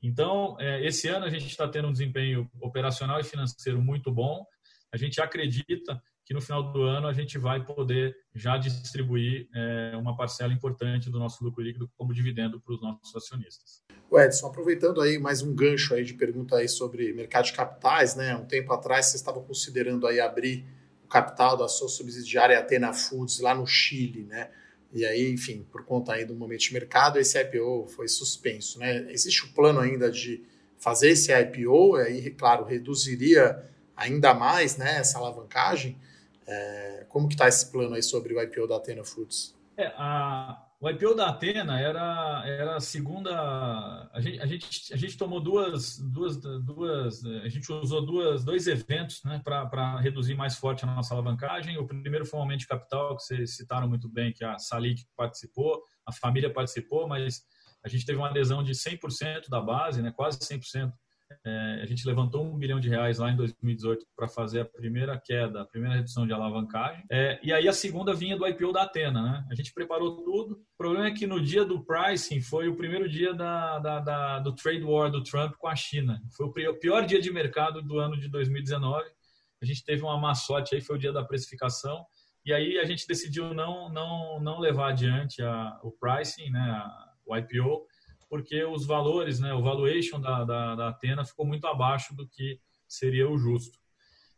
Então, 0.05 0.55
é, 0.59 0.85
esse 0.85 1.07
ano 1.07 1.25
a 1.25 1.29
gente 1.29 1.47
está 1.47 1.67
tendo 1.67 1.87
um 1.87 1.91
desempenho 1.91 2.47
operacional 2.61 3.19
e 3.19 3.23
financeiro 3.23 3.81
muito 3.81 4.11
bom. 4.11 4.45
A 4.93 4.97
gente 4.97 5.19
acredita 5.19 5.99
que 6.23 6.31
no 6.31 6.39
final 6.39 6.71
do 6.71 6.83
ano 6.83 7.07
a 7.07 7.13
gente 7.13 7.39
vai 7.39 7.65
poder 7.65 8.15
já 8.31 8.55
distribuir 8.55 9.49
é, 9.55 9.97
uma 9.97 10.15
parcela 10.15 10.53
importante 10.53 11.09
do 11.09 11.17
nosso 11.17 11.43
lucro 11.43 11.63
líquido 11.63 11.89
como 11.97 12.13
dividendo 12.13 12.61
para 12.61 12.75
os 12.75 12.81
nossos 12.83 13.15
acionistas. 13.15 13.81
O 14.07 14.19
Edson, 14.19 14.45
aproveitando 14.45 15.01
aí 15.01 15.17
mais 15.17 15.41
um 15.41 15.55
gancho 15.55 15.95
aí 15.95 16.03
de 16.03 16.13
pergunta 16.13 16.57
aí 16.57 16.69
sobre 16.69 17.11
mercado 17.11 17.45
de 17.45 17.53
capitais, 17.53 18.15
né? 18.15 18.35
Um 18.35 18.45
tempo 18.45 18.71
atrás 18.73 19.07
vocês 19.07 19.21
estavam 19.21 19.43
considerando 19.43 20.05
aí 20.05 20.19
abrir 20.19 20.67
o 21.03 21.07
capital 21.07 21.57
da 21.57 21.67
sua 21.67 21.89
subsidiária 21.89 22.59
Atena 22.59 22.93
Foods 22.93 23.39
lá 23.39 23.55
no 23.55 23.65
Chile, 23.65 24.23
né? 24.23 24.51
E 24.95 25.05
aí, 25.05 25.29
enfim, 25.29 25.67
por 25.69 25.83
conta 25.83 26.13
aí 26.13 26.23
do 26.23 26.33
momento 26.33 26.61
de 26.61 26.73
mercado, 26.73 27.19
esse 27.19 27.37
IPO 27.37 27.87
foi 27.89 28.07
suspenso. 28.07 28.79
Né? 28.79 29.11
Existe 29.11 29.43
o 29.43 29.53
plano 29.53 29.81
ainda 29.81 30.09
de 30.09 30.41
fazer 30.77 31.09
esse 31.09 31.37
IPO, 31.37 31.95
aí, 31.97 32.31
claro, 32.31 32.63
reduziria 32.63 33.61
ainda 33.93 34.33
mais 34.33 34.77
né, 34.77 34.99
essa 34.99 35.17
alavancagem. 35.17 35.97
É, 36.47 37.05
como 37.09 37.27
que 37.27 37.33
está 37.33 37.45
esse 37.45 37.69
plano 37.69 37.93
aí 37.93 38.01
sobre 38.01 38.33
o 38.33 38.41
IPO 38.41 38.67
da 38.67 38.77
Atena 38.77 39.03
Foods? 39.03 39.53
É, 39.75 39.87
a, 39.97 40.64
o 40.86 40.89
IPO 40.91 41.15
da 41.15 41.29
Atena 41.29 41.79
era, 41.79 42.43
era 42.45 42.75
a 42.75 42.79
segunda. 42.79 43.31
A 44.13 44.21
gente, 44.21 44.39
a 44.39 44.45
gente, 44.45 44.93
a 44.93 44.95
gente 44.95 45.17
tomou 45.17 45.41
duas, 45.41 45.97
duas, 45.97 46.38
duas. 46.38 47.25
A 47.25 47.49
gente 47.49 47.71
usou 47.71 48.05
duas, 48.05 48.45
dois 48.45 48.67
eventos 48.67 49.23
né, 49.23 49.41
para 49.43 49.99
reduzir 49.99 50.36
mais 50.36 50.57
forte 50.57 50.83
a 50.83 50.88
nossa 50.88 51.15
alavancagem. 51.15 51.75
O 51.79 51.88
primeiro 51.88 52.23
foi 52.23 52.38
um 52.38 52.43
aumento 52.43 52.59
de 52.59 52.67
capital, 52.67 53.17
que 53.17 53.23
vocês 53.23 53.55
citaram 53.55 53.89
muito 53.89 54.07
bem, 54.07 54.31
que 54.31 54.45
a 54.45 54.59
Salic 54.59 55.07
participou, 55.17 55.81
a 56.05 56.13
família 56.13 56.53
participou, 56.53 57.07
mas 57.07 57.41
a 57.83 57.89
gente 57.89 58.05
teve 58.05 58.19
uma 58.19 58.29
adesão 58.29 58.61
de 58.61 58.73
100% 58.73 59.49
da 59.49 59.59
base, 59.59 60.03
né, 60.03 60.11
quase 60.15 60.38
100% 60.38 60.93
é, 61.45 61.80
a 61.82 61.86
gente 61.86 62.07
levantou 62.07 62.43
um 62.43 62.57
bilhão 62.57 62.80
de 62.80 62.89
reais 62.89 63.17
lá 63.17 63.32
em 63.32 63.36
2018 63.36 64.05
para 64.15 64.28
fazer 64.28 64.61
a 64.61 64.65
primeira 64.65 65.19
queda, 65.19 65.61
a 65.61 65.65
primeira 65.65 65.95
redução 65.95 66.26
de 66.26 66.34
alavancagem. 66.34 67.03
É, 67.09 67.39
e 67.43 67.51
aí 67.51 67.67
a 67.67 67.73
segunda 67.73 68.13
vinha 68.13 68.38
do 68.38 68.47
IPO 68.47 68.71
da 68.71 68.84
Atena, 68.84 69.21
né? 69.21 69.45
A 69.49 69.55
gente 69.55 69.73
preparou 69.73 70.23
tudo. 70.23 70.55
O 70.55 70.78
problema 70.78 71.07
é 71.07 71.11
que 71.11 71.28
no 71.28 71.41
dia 71.41 71.65
do 71.65 71.84
pricing 71.84 72.41
foi 72.41 72.67
o 72.67 72.76
primeiro 72.76 73.09
dia 73.09 73.34
da, 73.34 73.80
da, 73.80 73.99
da, 73.99 74.39
do 74.39 74.53
trade 74.53 74.84
war 74.84 75.09
do 75.09 75.23
Trump 75.23 75.55
com 75.57 75.67
a 75.67 75.76
China. 75.76 76.21
Foi 76.36 76.47
o 76.47 76.80
pior 76.80 77.05
dia 77.05 77.21
de 77.21 77.32
mercado 77.32 77.82
do 77.82 77.99
ano 77.99 78.19
de 78.19 78.28
2019. 78.30 79.03
A 79.61 79.65
gente 79.65 79.84
teve 79.84 80.03
uma 80.03 80.19
má 80.19 80.36
sorte 80.36 80.76
aí, 80.76 80.82
foi 80.82 80.95
o 80.95 80.99
dia 80.99 81.11
da 81.11 81.23
precificação. 81.23 82.05
E 82.45 82.53
aí 82.53 82.78
a 82.78 82.86
gente 82.86 83.07
decidiu 83.07 83.53
não, 83.53 83.89
não, 83.89 84.39
não 84.39 84.59
levar 84.59 84.89
adiante 84.89 85.41
a, 85.41 85.80
o 85.82 85.91
pricing, 85.91 86.51
né, 86.51 86.59
a, 86.59 87.13
o 87.26 87.36
IPO, 87.36 87.88
porque 88.30 88.63
os 88.63 88.86
valores, 88.86 89.39
né, 89.39 89.53
o 89.53 89.61
valuation 89.61 90.19
da, 90.19 90.43
da, 90.43 90.76
da 90.76 90.89
Atena 90.89 91.26
ficou 91.26 91.45
muito 91.45 91.67
abaixo 91.67 92.15
do 92.15 92.28
que 92.28 92.59
seria 92.88 93.30
o 93.30 93.38
justo. 93.38 93.78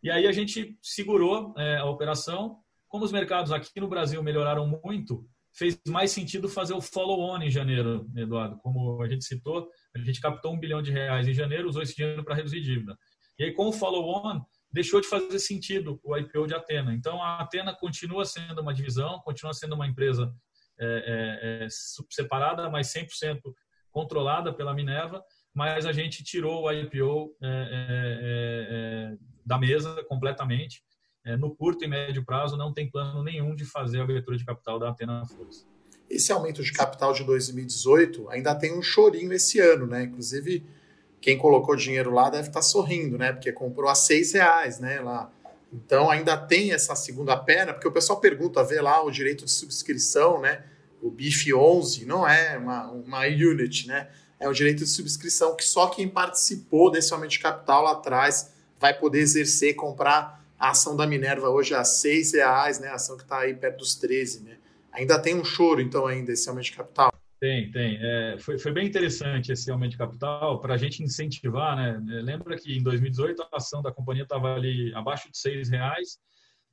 E 0.01 0.11
aí 0.11 0.27
a 0.27 0.31
gente 0.31 0.77
segurou 0.81 1.53
é, 1.57 1.77
a 1.77 1.85
operação. 1.85 2.59
Como 2.87 3.03
os 3.03 3.11
mercados 3.11 3.51
aqui 3.51 3.79
no 3.79 3.87
Brasil 3.87 4.21
melhoraram 4.23 4.67
muito, 4.83 5.27
fez 5.53 5.79
mais 5.87 6.11
sentido 6.11 6.47
fazer 6.47 6.73
o 6.73 6.81
follow-on 6.81 7.41
em 7.41 7.49
janeiro, 7.49 8.07
Eduardo. 8.15 8.57
Como 8.57 9.01
a 9.01 9.09
gente 9.09 9.25
citou, 9.25 9.69
a 9.95 9.99
gente 9.99 10.21
captou 10.21 10.53
um 10.53 10.59
bilhão 10.59 10.81
de 10.81 10.91
reais 10.91 11.27
em 11.27 11.33
janeiro, 11.33 11.67
usou 11.67 11.81
esse 11.81 11.95
dinheiro 11.95 12.23
para 12.23 12.35
reduzir 12.35 12.61
dívida. 12.61 12.97
E 13.39 13.45
aí, 13.45 13.53
com 13.53 13.67
o 13.67 13.73
follow-on, 13.73 14.41
deixou 14.71 15.01
de 15.01 15.07
fazer 15.07 15.39
sentido 15.39 15.99
o 16.03 16.15
IPO 16.15 16.47
de 16.47 16.53
Atena. 16.53 16.93
Então, 16.93 17.21
a 17.21 17.39
Atena 17.39 17.75
continua 17.75 18.25
sendo 18.25 18.61
uma 18.61 18.73
divisão, 18.73 19.19
continua 19.19 19.53
sendo 19.53 19.75
uma 19.75 19.87
empresa 19.87 20.33
é, 20.79 21.63
é, 21.63 21.65
é 21.65 21.67
separada, 22.09 22.69
mas 22.69 22.93
100% 22.93 23.41
controlada 23.97 24.53
pela 24.53 24.75
Minerva, 24.75 25.23
mas 25.51 25.87
a 25.87 25.91
gente 25.91 26.23
tirou 26.23 26.65
o 26.65 26.71
IPO 26.71 27.35
é, 27.41 27.47
é, 27.47 27.49
é, 27.49 28.67
é, 28.69 29.17
da 29.43 29.57
mesa 29.57 30.03
completamente. 30.07 30.83
É, 31.25 31.35
no 31.35 31.55
curto 31.55 31.83
e 31.83 31.87
médio 31.87 32.23
prazo, 32.23 32.55
não 32.55 32.71
tem 32.71 32.87
plano 32.87 33.23
nenhum 33.23 33.55
de 33.55 33.65
fazer 33.65 33.99
a 33.99 34.03
abertura 34.03 34.37
de 34.37 34.45
capital 34.45 34.77
da 34.77 34.89
Atena 34.89 35.25
Força. 35.25 35.65
Esse 36.07 36.31
aumento 36.31 36.61
de 36.61 36.71
capital 36.71 37.11
de 37.11 37.23
2018 37.23 38.29
ainda 38.29 38.53
tem 38.53 38.77
um 38.77 38.83
chorinho 38.83 39.33
esse 39.33 39.59
ano, 39.59 39.87
né? 39.87 40.03
Inclusive, 40.03 40.63
quem 41.19 41.35
colocou 41.35 41.75
dinheiro 41.75 42.13
lá 42.13 42.29
deve 42.29 42.49
estar 42.49 42.61
sorrindo, 42.61 43.17
né? 43.17 43.33
Porque 43.33 43.51
comprou 43.51 43.89
a 43.89 43.95
seis 43.95 44.33
reais, 44.33 44.79
né? 44.79 45.01
Lá. 45.01 45.31
Então 45.73 46.11
ainda 46.11 46.37
tem 46.37 46.71
essa 46.71 46.95
segunda 46.95 47.35
perna, 47.35 47.73
porque 47.73 47.87
o 47.87 47.91
pessoal 47.91 48.19
pergunta, 48.19 48.63
vê 48.63 48.79
lá 48.79 49.03
o 49.03 49.09
direito 49.09 49.43
de 49.43 49.51
subscrição, 49.51 50.39
né? 50.39 50.63
O 51.01 51.11
BIF 51.11 51.53
11 51.53 52.05
não 52.05 52.27
é 52.27 52.57
uma, 52.57 52.91
uma 52.91 53.21
unit, 53.25 53.87
né? 53.87 54.09
É 54.39 54.47
um 54.47 54.51
direito 54.51 54.79
de 54.79 54.87
subscrição 54.87 55.55
que 55.55 55.63
só 55.63 55.87
quem 55.87 56.07
participou 56.07 56.91
desse 56.91 57.13
aumento 57.13 57.31
de 57.31 57.39
capital 57.39 57.83
lá 57.83 57.93
atrás 57.93 58.53
vai 58.79 58.93
poder 58.93 59.19
exercer, 59.19 59.75
comprar 59.75 60.45
a 60.59 60.71
ação 60.71 60.95
da 60.95 61.07
Minerva 61.07 61.49
hoje 61.49 61.73
a 61.73 61.83
seis 61.83 62.33
reais, 62.33 62.79
né? 62.79 62.89
A 62.89 62.95
ação 62.95 63.17
que 63.17 63.23
está 63.23 63.39
aí 63.39 63.53
perto 63.53 63.77
dos 63.77 63.95
13, 63.95 64.43
né? 64.43 64.57
Ainda 64.91 65.19
tem 65.19 65.35
um 65.35 65.43
choro, 65.43 65.81
então, 65.81 66.07
ainda 66.07 66.31
esse 66.31 66.49
aumento 66.49 66.65
de 66.65 66.71
capital? 66.73 67.13
Tem, 67.39 67.69
tem. 67.71 67.99
É, 68.01 68.37
foi, 68.39 68.57
foi 68.57 68.71
bem 68.71 68.87
interessante 68.87 69.51
esse 69.51 69.69
aumento 69.69 69.91
de 69.91 69.97
capital 69.97 70.59
para 70.59 70.73
a 70.73 70.77
gente 70.77 71.03
incentivar, 71.03 71.75
né? 71.75 71.99
Lembra 72.23 72.57
que 72.57 72.75
em 72.75 72.81
2018 72.81 73.43
a 73.43 73.57
ação 73.57 73.81
da 73.81 73.91
companhia 73.91 74.23
estava 74.23 74.55
ali 74.55 74.91
abaixo 74.95 75.29
de 75.31 75.37
seis 75.37 75.69
reais 75.69 76.17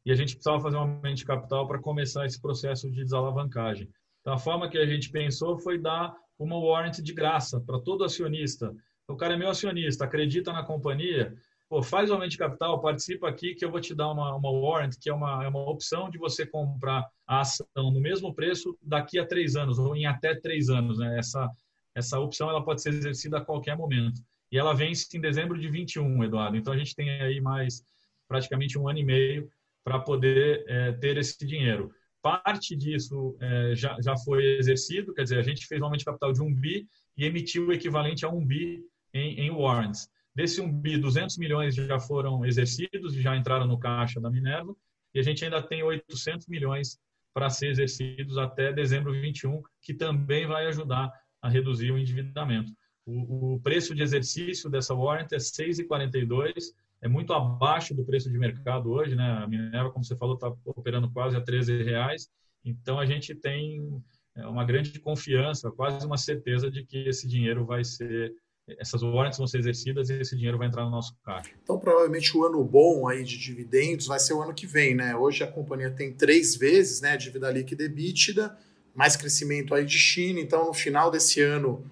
e 0.06 0.12
a 0.12 0.14
gente 0.14 0.34
precisava 0.34 0.62
fazer 0.62 0.76
um 0.76 0.80
aumento 0.80 1.16
de 1.16 1.24
capital 1.24 1.66
para 1.66 1.78
começar 1.78 2.24
esse 2.24 2.40
processo 2.40 2.90
de 2.90 3.02
desalavancagem. 3.02 3.90
Então, 4.24 4.32
a 4.32 4.38
forma 4.38 4.70
que 4.70 4.78
a 4.78 4.86
gente 4.86 5.10
pensou 5.10 5.58
foi 5.58 5.76
dar 5.76 6.16
uma 6.38 6.58
warrant 6.58 6.98
de 7.00 7.12
graça 7.12 7.60
para 7.60 7.78
todo 7.78 8.04
acionista. 8.04 8.74
O 9.06 9.16
cara 9.16 9.34
é 9.34 9.36
meu 9.36 9.50
acionista, 9.50 10.06
acredita 10.06 10.50
na 10.50 10.64
companhia, 10.64 11.34
pô, 11.68 11.82
faz 11.82 12.08
o 12.08 12.14
aumento 12.14 12.30
de 12.30 12.38
capital, 12.38 12.80
participa 12.80 13.28
aqui 13.28 13.54
que 13.54 13.62
eu 13.62 13.70
vou 13.70 13.82
te 13.82 13.94
dar 13.94 14.10
uma, 14.10 14.34
uma 14.34 14.50
warrant, 14.50 14.94
que 14.98 15.10
é 15.10 15.12
uma, 15.12 15.44
é 15.44 15.48
uma 15.48 15.68
opção 15.68 16.08
de 16.08 16.16
você 16.16 16.46
comprar 16.46 17.06
a 17.26 17.42
ação 17.42 17.66
no 17.76 18.00
mesmo 18.00 18.34
preço 18.34 18.74
daqui 18.80 19.18
a 19.18 19.26
três 19.26 19.56
anos, 19.56 19.78
ou 19.78 19.94
em 19.94 20.06
até 20.06 20.34
três 20.34 20.70
anos. 20.70 20.98
Né? 20.98 21.18
Essa, 21.18 21.50
essa 21.94 22.18
opção 22.18 22.48
ela 22.48 22.64
pode 22.64 22.80
ser 22.80 22.94
exercida 22.94 23.36
a 23.36 23.44
qualquer 23.44 23.76
momento. 23.76 24.22
E 24.50 24.56
ela 24.56 24.72
vence 24.72 25.14
em 25.14 25.20
dezembro 25.20 25.60
de 25.60 25.68
21, 25.68 26.24
Eduardo. 26.24 26.56
Então 26.56 26.72
a 26.72 26.78
gente 26.78 26.94
tem 26.94 27.10
aí 27.10 27.42
mais 27.42 27.84
praticamente 28.26 28.78
um 28.78 28.88
ano 28.88 29.00
e 29.00 29.04
meio 29.04 29.50
para 29.84 29.98
poder 29.98 30.64
é, 30.66 30.92
ter 30.92 31.18
esse 31.18 31.46
dinheiro. 31.46 31.92
Parte 32.24 32.74
disso 32.74 33.36
é, 33.38 33.76
já, 33.76 34.00
já 34.00 34.16
foi 34.16 34.56
exercido, 34.56 35.12
quer 35.12 35.24
dizer, 35.24 35.38
a 35.38 35.42
gente 35.42 35.66
fez 35.66 35.82
um 35.82 35.84
aumento 35.84 35.98
de 35.98 36.06
capital 36.06 36.32
de 36.32 36.40
um 36.40 36.54
bi 36.54 36.88
e 37.18 37.26
emitiu 37.26 37.66
o 37.66 37.72
equivalente 37.72 38.24
a 38.24 38.30
um 38.30 38.42
bi 38.42 38.82
em, 39.12 39.40
em 39.40 39.50
warrants. 39.50 40.08
Desse 40.34 40.58
um 40.58 40.72
bi, 40.72 40.96
200 40.96 41.36
milhões 41.36 41.74
já 41.74 42.00
foram 42.00 42.42
exercidos, 42.46 43.12
já 43.12 43.36
entraram 43.36 43.66
no 43.66 43.78
caixa 43.78 44.22
da 44.22 44.30
Minerva, 44.30 44.74
e 45.12 45.20
a 45.20 45.22
gente 45.22 45.44
ainda 45.44 45.60
tem 45.60 45.82
800 45.82 46.46
milhões 46.46 46.98
para 47.34 47.50
ser 47.50 47.68
exercidos 47.68 48.38
até 48.38 48.72
dezembro 48.72 49.12
de 49.12 49.20
21, 49.20 49.62
que 49.82 49.92
também 49.92 50.46
vai 50.46 50.66
ajudar 50.68 51.12
a 51.42 51.48
reduzir 51.50 51.90
o 51.90 51.98
endividamento. 51.98 52.72
O, 53.04 53.56
o 53.56 53.60
preço 53.60 53.94
de 53.94 54.02
exercício 54.02 54.70
dessa 54.70 54.94
warrant 54.94 55.30
é 55.32 55.36
6,42, 55.36 56.72
é 57.04 57.08
muito 57.08 57.34
abaixo 57.34 57.94
do 57.94 58.02
preço 58.02 58.30
de 58.30 58.38
mercado 58.38 58.90
hoje, 58.90 59.14
né? 59.14 59.42
A 59.42 59.46
Minerva, 59.46 59.90
como 59.90 60.02
você 60.02 60.16
falou, 60.16 60.36
está 60.36 60.50
operando 60.64 61.10
quase 61.12 61.36
a 61.36 61.40
13 61.40 61.82
reais. 61.82 62.30
Então 62.64 62.98
a 62.98 63.04
gente 63.04 63.34
tem 63.34 64.02
é, 64.34 64.46
uma 64.46 64.64
grande 64.64 64.98
confiança, 64.98 65.70
quase 65.70 66.06
uma 66.06 66.16
certeza 66.16 66.70
de 66.70 66.82
que 66.82 67.06
esse 67.06 67.28
dinheiro 67.28 67.66
vai 67.66 67.84
ser 67.84 68.32
essas 68.80 69.02
warrants 69.02 69.36
vão 69.36 69.46
ser 69.46 69.58
exercidas 69.58 70.08
e 70.08 70.14
esse 70.14 70.34
dinheiro 70.34 70.56
vai 70.56 70.66
entrar 70.66 70.86
no 70.86 70.90
nosso 70.90 71.14
caixa. 71.22 71.50
Então, 71.62 71.78
provavelmente 71.78 72.34
o 72.34 72.46
ano 72.46 72.64
bom 72.64 73.06
aí 73.06 73.22
de 73.22 73.36
dividendos 73.36 74.06
vai 74.06 74.18
ser 74.18 74.32
o 74.32 74.40
ano 74.40 74.54
que 74.54 74.66
vem, 74.66 74.94
né? 74.94 75.14
Hoje 75.14 75.44
a 75.44 75.46
companhia 75.46 75.90
tem 75.90 76.14
três 76.14 76.56
vezes, 76.56 77.02
né, 77.02 77.14
dívida 77.18 77.50
líquida 77.50 77.84
EBITDA, 77.84 78.56
mais 78.94 79.14
crescimento 79.14 79.74
aí 79.74 79.84
de 79.84 79.98
China. 79.98 80.40
Então, 80.40 80.68
no 80.68 80.72
final 80.72 81.10
desse 81.10 81.42
ano 81.42 81.84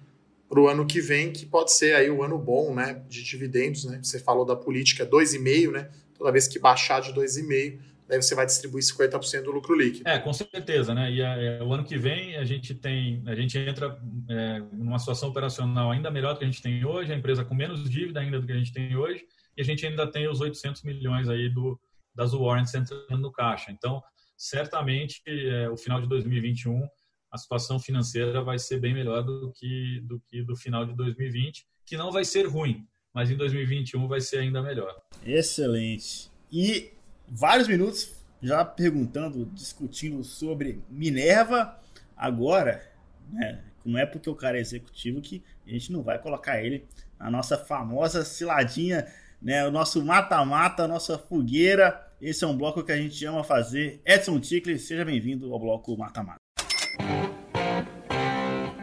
para 0.53 0.61
o 0.61 0.67
ano 0.67 0.85
que 0.85 1.01
vem, 1.01 1.33
que 1.33 1.47
pode 1.47 1.73
ser 1.73 1.95
aí 1.95 2.11
o 2.11 2.21
ano 2.21 2.37
bom, 2.37 2.75
né, 2.75 3.01
de 3.09 3.23
dividendos, 3.23 3.85
né? 3.85 3.99
Você 4.03 4.19
falou 4.19 4.45
da 4.45 4.55
política 4.55 5.03
2,5, 5.03 5.71
né? 5.71 5.89
Toda 6.15 6.31
vez 6.31 6.47
que 6.47 6.59
baixar 6.59 7.01
de 7.01 7.11
2,5, 7.11 7.79
daí 8.07 8.21
você 8.21 8.35
vai 8.35 8.45
distribuir 8.45 8.83
50% 8.83 9.41
do 9.41 9.51
lucro 9.51 9.75
líquido. 9.75 10.07
É, 10.07 10.19
com 10.19 10.31
certeza, 10.31 10.93
né? 10.93 11.11
E 11.11 11.21
é, 11.21 11.63
o 11.63 11.73
ano 11.73 11.83
que 11.83 11.97
vem 11.97 12.35
a 12.35 12.45
gente 12.45 12.75
tem, 12.75 13.23
a 13.25 13.33
gente 13.33 13.57
entra 13.57 13.99
é, 14.29 14.61
numa 14.71 14.99
situação 14.99 15.29
operacional 15.29 15.89
ainda 15.89 16.11
melhor 16.11 16.33
do 16.33 16.37
que 16.37 16.45
a 16.45 16.47
gente 16.47 16.61
tem 16.61 16.85
hoje, 16.85 17.11
a 17.11 17.15
empresa 17.15 17.43
com 17.43 17.55
menos 17.55 17.89
dívida 17.89 18.19
ainda 18.19 18.39
do 18.39 18.45
que 18.45 18.53
a 18.53 18.57
gente 18.57 18.71
tem 18.71 18.95
hoje, 18.95 19.25
e 19.57 19.61
a 19.61 19.65
gente 19.65 19.83
ainda 19.87 20.05
tem 20.05 20.27
os 20.27 20.39
800 20.39 20.83
milhões 20.83 21.29
aí 21.29 21.49
do, 21.49 21.79
das 22.13 22.31
warrants 22.31 22.75
entrando 22.75 23.17
no 23.17 23.31
caixa. 23.31 23.71
Então, 23.71 24.03
certamente, 24.37 25.19
é, 25.25 25.67
o 25.67 25.77
final 25.77 25.99
de 25.99 26.07
2021 26.07 26.87
a 27.33 27.37
situação 27.37 27.79
financeira 27.79 28.43
vai 28.43 28.59
ser 28.59 28.79
bem 28.79 28.93
melhor 28.93 29.23
do 29.23 29.51
que 29.53 29.99
do 30.01 30.21
que 30.29 30.43
do 30.43 30.55
final 30.55 30.85
de 30.85 30.95
2020, 30.95 31.65
que 31.83 31.97
não 31.97 32.11
vai 32.11 32.23
ser 32.23 32.47
ruim, 32.47 32.87
mas 33.11 33.31
em 33.31 33.35
2021 33.35 34.07
vai 34.07 34.21
ser 34.21 34.37
ainda 34.37 34.61
melhor. 34.61 34.95
Excelente. 35.25 36.31
E 36.51 36.91
vários 37.27 37.67
minutos 37.67 38.15
já 38.39 38.63
perguntando, 38.63 39.45
discutindo 39.47 40.23
sobre 40.23 40.83
Minerva. 40.87 41.79
Agora, 42.15 42.87
né, 43.31 43.63
não 43.83 43.97
é 43.97 44.05
porque 44.05 44.29
o 44.29 44.35
cara 44.35 44.57
é 44.57 44.61
executivo 44.61 45.19
que 45.19 45.43
a 45.65 45.71
gente 45.71 45.91
não 45.91 46.03
vai 46.03 46.19
colocar 46.19 46.61
ele 46.61 46.85
na 47.17 47.31
nossa 47.31 47.57
famosa 47.57 48.23
ciladinha, 48.23 49.07
né, 49.41 49.65
o 49.65 49.71
nosso 49.71 50.05
mata-mata, 50.05 50.83
a 50.83 50.87
nossa 50.87 51.17
fogueira. 51.17 52.11
Esse 52.21 52.43
é 52.43 52.47
um 52.47 52.55
bloco 52.55 52.83
que 52.83 52.91
a 52.91 52.97
gente 52.97 53.25
ama 53.25 53.43
fazer. 53.43 54.01
Edson 54.05 54.39
Tickler, 54.39 54.79
seja 54.79 55.03
bem-vindo 55.03 55.51
ao 55.51 55.59
bloco 55.59 55.97
Mata-Mata. 55.97 56.42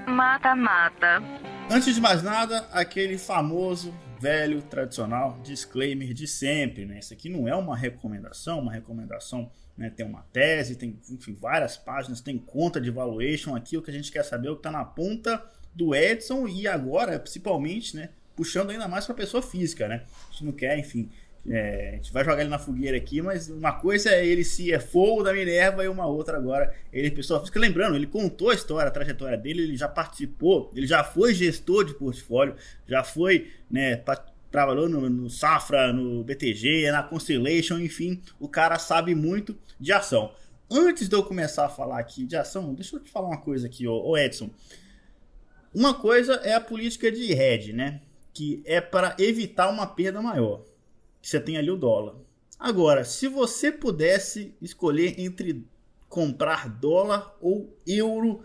Mata-mata. 0.06 1.22
Antes 1.70 1.94
de 1.94 2.00
mais 2.00 2.22
nada, 2.22 2.68
aquele 2.72 3.16
famoso 3.16 3.94
velho, 4.18 4.61
tradicional 4.62 5.38
disclaimer 5.42 6.12
de 6.12 6.26
sempre, 6.26 6.84
né? 6.84 6.98
Isso 6.98 7.14
aqui 7.14 7.28
não 7.28 7.48
é 7.48 7.54
uma 7.54 7.76
recomendação, 7.76 8.58
uma 8.61 8.72
recomendação 8.72 9.50
né, 9.80 9.88
tem 9.88 10.04
uma 10.04 10.22
tese, 10.30 10.76
tem 10.76 10.98
enfim, 11.11 11.34
várias 11.34 11.78
páginas, 11.78 12.20
tem 12.20 12.36
conta 12.36 12.78
de 12.78 12.90
valuation 12.90 13.56
aqui, 13.56 13.78
o 13.78 13.82
que 13.82 13.90
a 13.90 13.94
gente 13.94 14.12
quer 14.12 14.22
saber 14.22 14.48
é 14.48 14.50
o 14.50 14.54
que 14.54 14.61
está 14.61 14.70
na 14.70 14.84
ponta 14.84 15.42
do 15.74 15.94
Edson 15.94 16.46
e 16.46 16.68
agora, 16.68 17.18
principalmente, 17.18 17.96
né, 17.96 18.11
puxando 18.36 18.70
ainda 18.70 18.86
mais 18.86 19.06
para 19.06 19.14
pessoa 19.14 19.42
física, 19.42 19.88
né? 19.88 20.04
A 20.28 20.32
gente 20.32 20.44
não 20.44 20.52
quer, 20.52 20.78
enfim, 20.78 21.11
é, 21.49 21.91
a 21.93 21.97
gente 21.97 22.12
vai 22.12 22.22
jogar 22.22 22.43
ele 22.43 22.51
na 22.51 22.59
fogueira 22.59 22.97
aqui, 22.97 23.22
mas 23.22 23.49
uma 23.49 23.72
coisa 23.72 24.11
é 24.11 24.26
ele 24.26 24.45
se 24.45 24.72
é 24.72 24.78
fogo 24.78 25.22
da 25.22 25.32
Minerva 25.32 25.82
e 25.82 25.88
uma 25.88 26.07
outra 26.07 26.36
agora 26.36 26.74
ele 26.93 27.09
é 27.09 27.11
pessoa 27.11 27.41
física. 27.41 27.59
Lembrando, 27.59 27.97
ele 27.97 28.07
contou 28.07 28.51
a 28.51 28.55
história, 28.55 28.88
a 28.88 28.93
trajetória 28.93 29.38
dele, 29.38 29.62
ele 29.62 29.76
já 29.76 29.88
participou, 29.88 30.70
ele 30.74 30.86
já 30.86 31.03
foi 31.03 31.32
gestor 31.32 31.84
de 31.84 31.95
portfólio, 31.95 32.55
já 32.86 33.03
foi, 33.03 33.51
né, 33.70 34.03
trabalhou 34.51 34.88
no, 34.88 35.09
no, 35.09 35.30
Safra, 35.30 35.93
no 35.93 36.22
BTG, 36.24 36.91
na 36.91 37.03
Constellation, 37.03 37.78
enfim, 37.78 38.20
o 38.38 38.49
cara 38.49 38.78
sabe 38.78 39.14
muito 39.14 39.57
de 39.78 39.93
ação. 39.93 40.32
Antes 40.70 41.09
de 41.09 41.16
eu 41.16 41.22
começar 41.22 41.66
a 41.66 41.70
falar 41.70 41.99
aqui 41.99 42.26
de 42.26 42.36
ação, 42.36 42.74
deixa 42.74 42.97
eu 42.97 43.01
te 43.01 43.11
falar 43.11 43.28
uma 43.28 43.41
coisa 43.41 43.66
aqui, 43.66 43.88
ô, 43.88 44.11
ô 44.11 44.16
Edson. 44.16 44.51
Uma 45.74 45.95
coisa 45.95 46.34
é 46.45 46.53
a 46.53 46.61
política 46.61 47.11
de 47.11 47.32
hedge, 47.32 47.72
né? 47.72 48.01
Que 48.34 48.61
é 48.64 48.80
para 48.80 49.16
evitar 49.18 49.68
uma 49.68 49.86
perda 49.86 50.20
maior 50.20 50.64
você 51.22 51.40
tem 51.40 51.56
ali 51.56 51.70
o 51.70 51.76
dólar. 51.76 52.14
Agora, 52.58 53.04
se 53.04 53.26
você 53.26 53.72
pudesse 53.72 54.54
escolher 54.60 55.18
entre 55.18 55.64
comprar 56.08 56.68
dólar 56.68 57.34
ou 57.40 57.74
euro, 57.86 58.42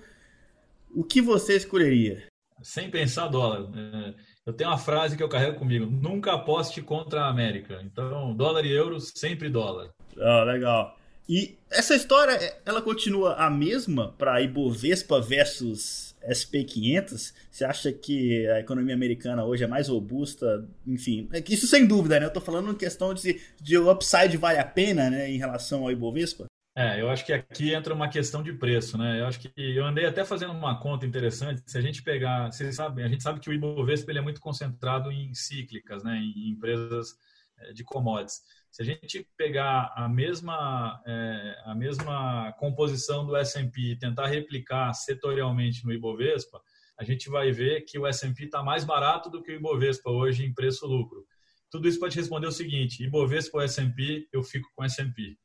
o 0.93 1.03
que 1.03 1.21
você 1.21 1.57
escolheria? 1.57 2.27
Sem 2.61 2.89
pensar 2.89 3.27
dólar. 3.27 3.69
É, 3.75 4.13
eu 4.45 4.53
tenho 4.53 4.69
uma 4.69 4.77
frase 4.77 5.17
que 5.17 5.23
eu 5.23 5.27
carrego 5.27 5.59
comigo: 5.59 5.85
nunca 5.85 6.33
aposte 6.33 6.81
contra 6.81 7.23
a 7.23 7.29
América. 7.29 7.81
Então, 7.83 8.33
dólar 8.33 8.65
e 8.65 8.71
euro, 8.71 8.99
sempre 9.01 9.49
dólar. 9.49 9.89
Ah, 10.17 10.43
legal. 10.43 10.97
E 11.27 11.57
essa 11.69 11.95
história, 11.95 12.39
ela 12.65 12.81
continua 12.81 13.33
a 13.33 13.49
mesma 13.49 14.13
para 14.17 14.41
Ibovespa 14.41 15.19
versus 15.19 16.14
SP500, 16.29 17.33
você 17.49 17.65
acha 17.65 17.91
que 17.91 18.47
a 18.47 18.59
economia 18.59 18.93
americana 18.93 19.45
hoje 19.45 19.63
é 19.63 19.67
mais 19.67 19.87
robusta? 19.87 20.67
Enfim, 20.85 21.29
é 21.31 21.43
isso 21.47 21.67
sem 21.67 21.85
dúvida, 21.85 22.19
né? 22.19 22.25
Eu 22.25 22.33
tô 22.33 22.41
falando 22.41 22.71
em 22.71 22.75
questão 22.75 23.13
de, 23.13 23.41
de 23.61 23.77
upside 23.77 24.37
vale 24.37 24.59
a 24.59 24.65
pena, 24.65 25.09
né, 25.09 25.29
em 25.29 25.37
relação 25.37 25.83
ao 25.83 25.91
Ibovespa? 25.91 26.45
É, 26.77 26.99
eu 26.99 27.09
acho 27.09 27.25
que 27.25 27.31
aqui 27.31 27.73
entra 27.73 27.93
uma 27.93 28.09
questão 28.09 28.43
de 28.43 28.51
preço, 28.51 28.97
né? 28.97 29.21
Eu 29.21 29.27
acho 29.27 29.39
que 29.39 29.49
eu 29.55 29.85
andei 29.85 30.05
até 30.05 30.25
fazendo 30.25 30.51
uma 30.51 30.77
conta 30.77 31.05
interessante. 31.05 31.63
Se 31.65 31.77
a 31.77 31.81
gente 31.81 32.03
pegar, 32.03 32.51
vocês 32.51 32.75
sabem, 32.75 33.05
a 33.05 33.07
gente 33.07 33.23
sabe 33.23 33.39
que 33.39 33.49
o 33.49 33.53
Ibovespa 33.53 34.11
ele 34.11 34.19
é 34.19 34.21
muito 34.21 34.41
concentrado 34.41 35.09
em 35.09 35.33
cíclicas, 35.33 36.03
né? 36.03 36.17
Em 36.17 36.49
empresas 36.49 37.17
é, 37.59 37.71
de 37.71 37.83
commodities. 37.85 38.41
Se 38.75 38.81
a 38.81 38.85
gente 38.85 39.25
pegar 39.37 39.93
a 39.95 40.09
mesma, 40.09 41.01
é, 41.07 41.55
a 41.63 41.73
mesma 41.73 42.51
composição 42.59 43.25
do 43.25 43.33
S&P 43.37 43.93
e 43.93 43.97
tentar 43.97 44.27
replicar 44.27 44.93
setorialmente 44.93 45.85
no 45.85 45.93
Ibovespa, 45.93 46.59
a 46.99 47.03
gente 47.05 47.29
vai 47.29 47.53
ver 47.53 47.85
que 47.85 47.97
o 47.97 48.05
S&P 48.05 48.43
está 48.43 48.61
mais 48.61 48.83
barato 48.83 49.29
do 49.29 49.41
que 49.41 49.53
o 49.53 49.55
Ibovespa 49.55 50.11
hoje 50.11 50.43
em 50.43 50.53
preço-lucro. 50.53 51.25
Tudo 51.71 51.87
isso 51.87 51.97
pode 51.97 52.17
responder 52.17 52.47
o 52.47 52.51
seguinte, 52.51 53.01
Ibovespa 53.01 53.59
ou 53.59 53.63
S&P, 53.63 54.27
eu 54.33 54.43
fico 54.43 54.67
com 54.75 54.83
S&P, 54.83 55.37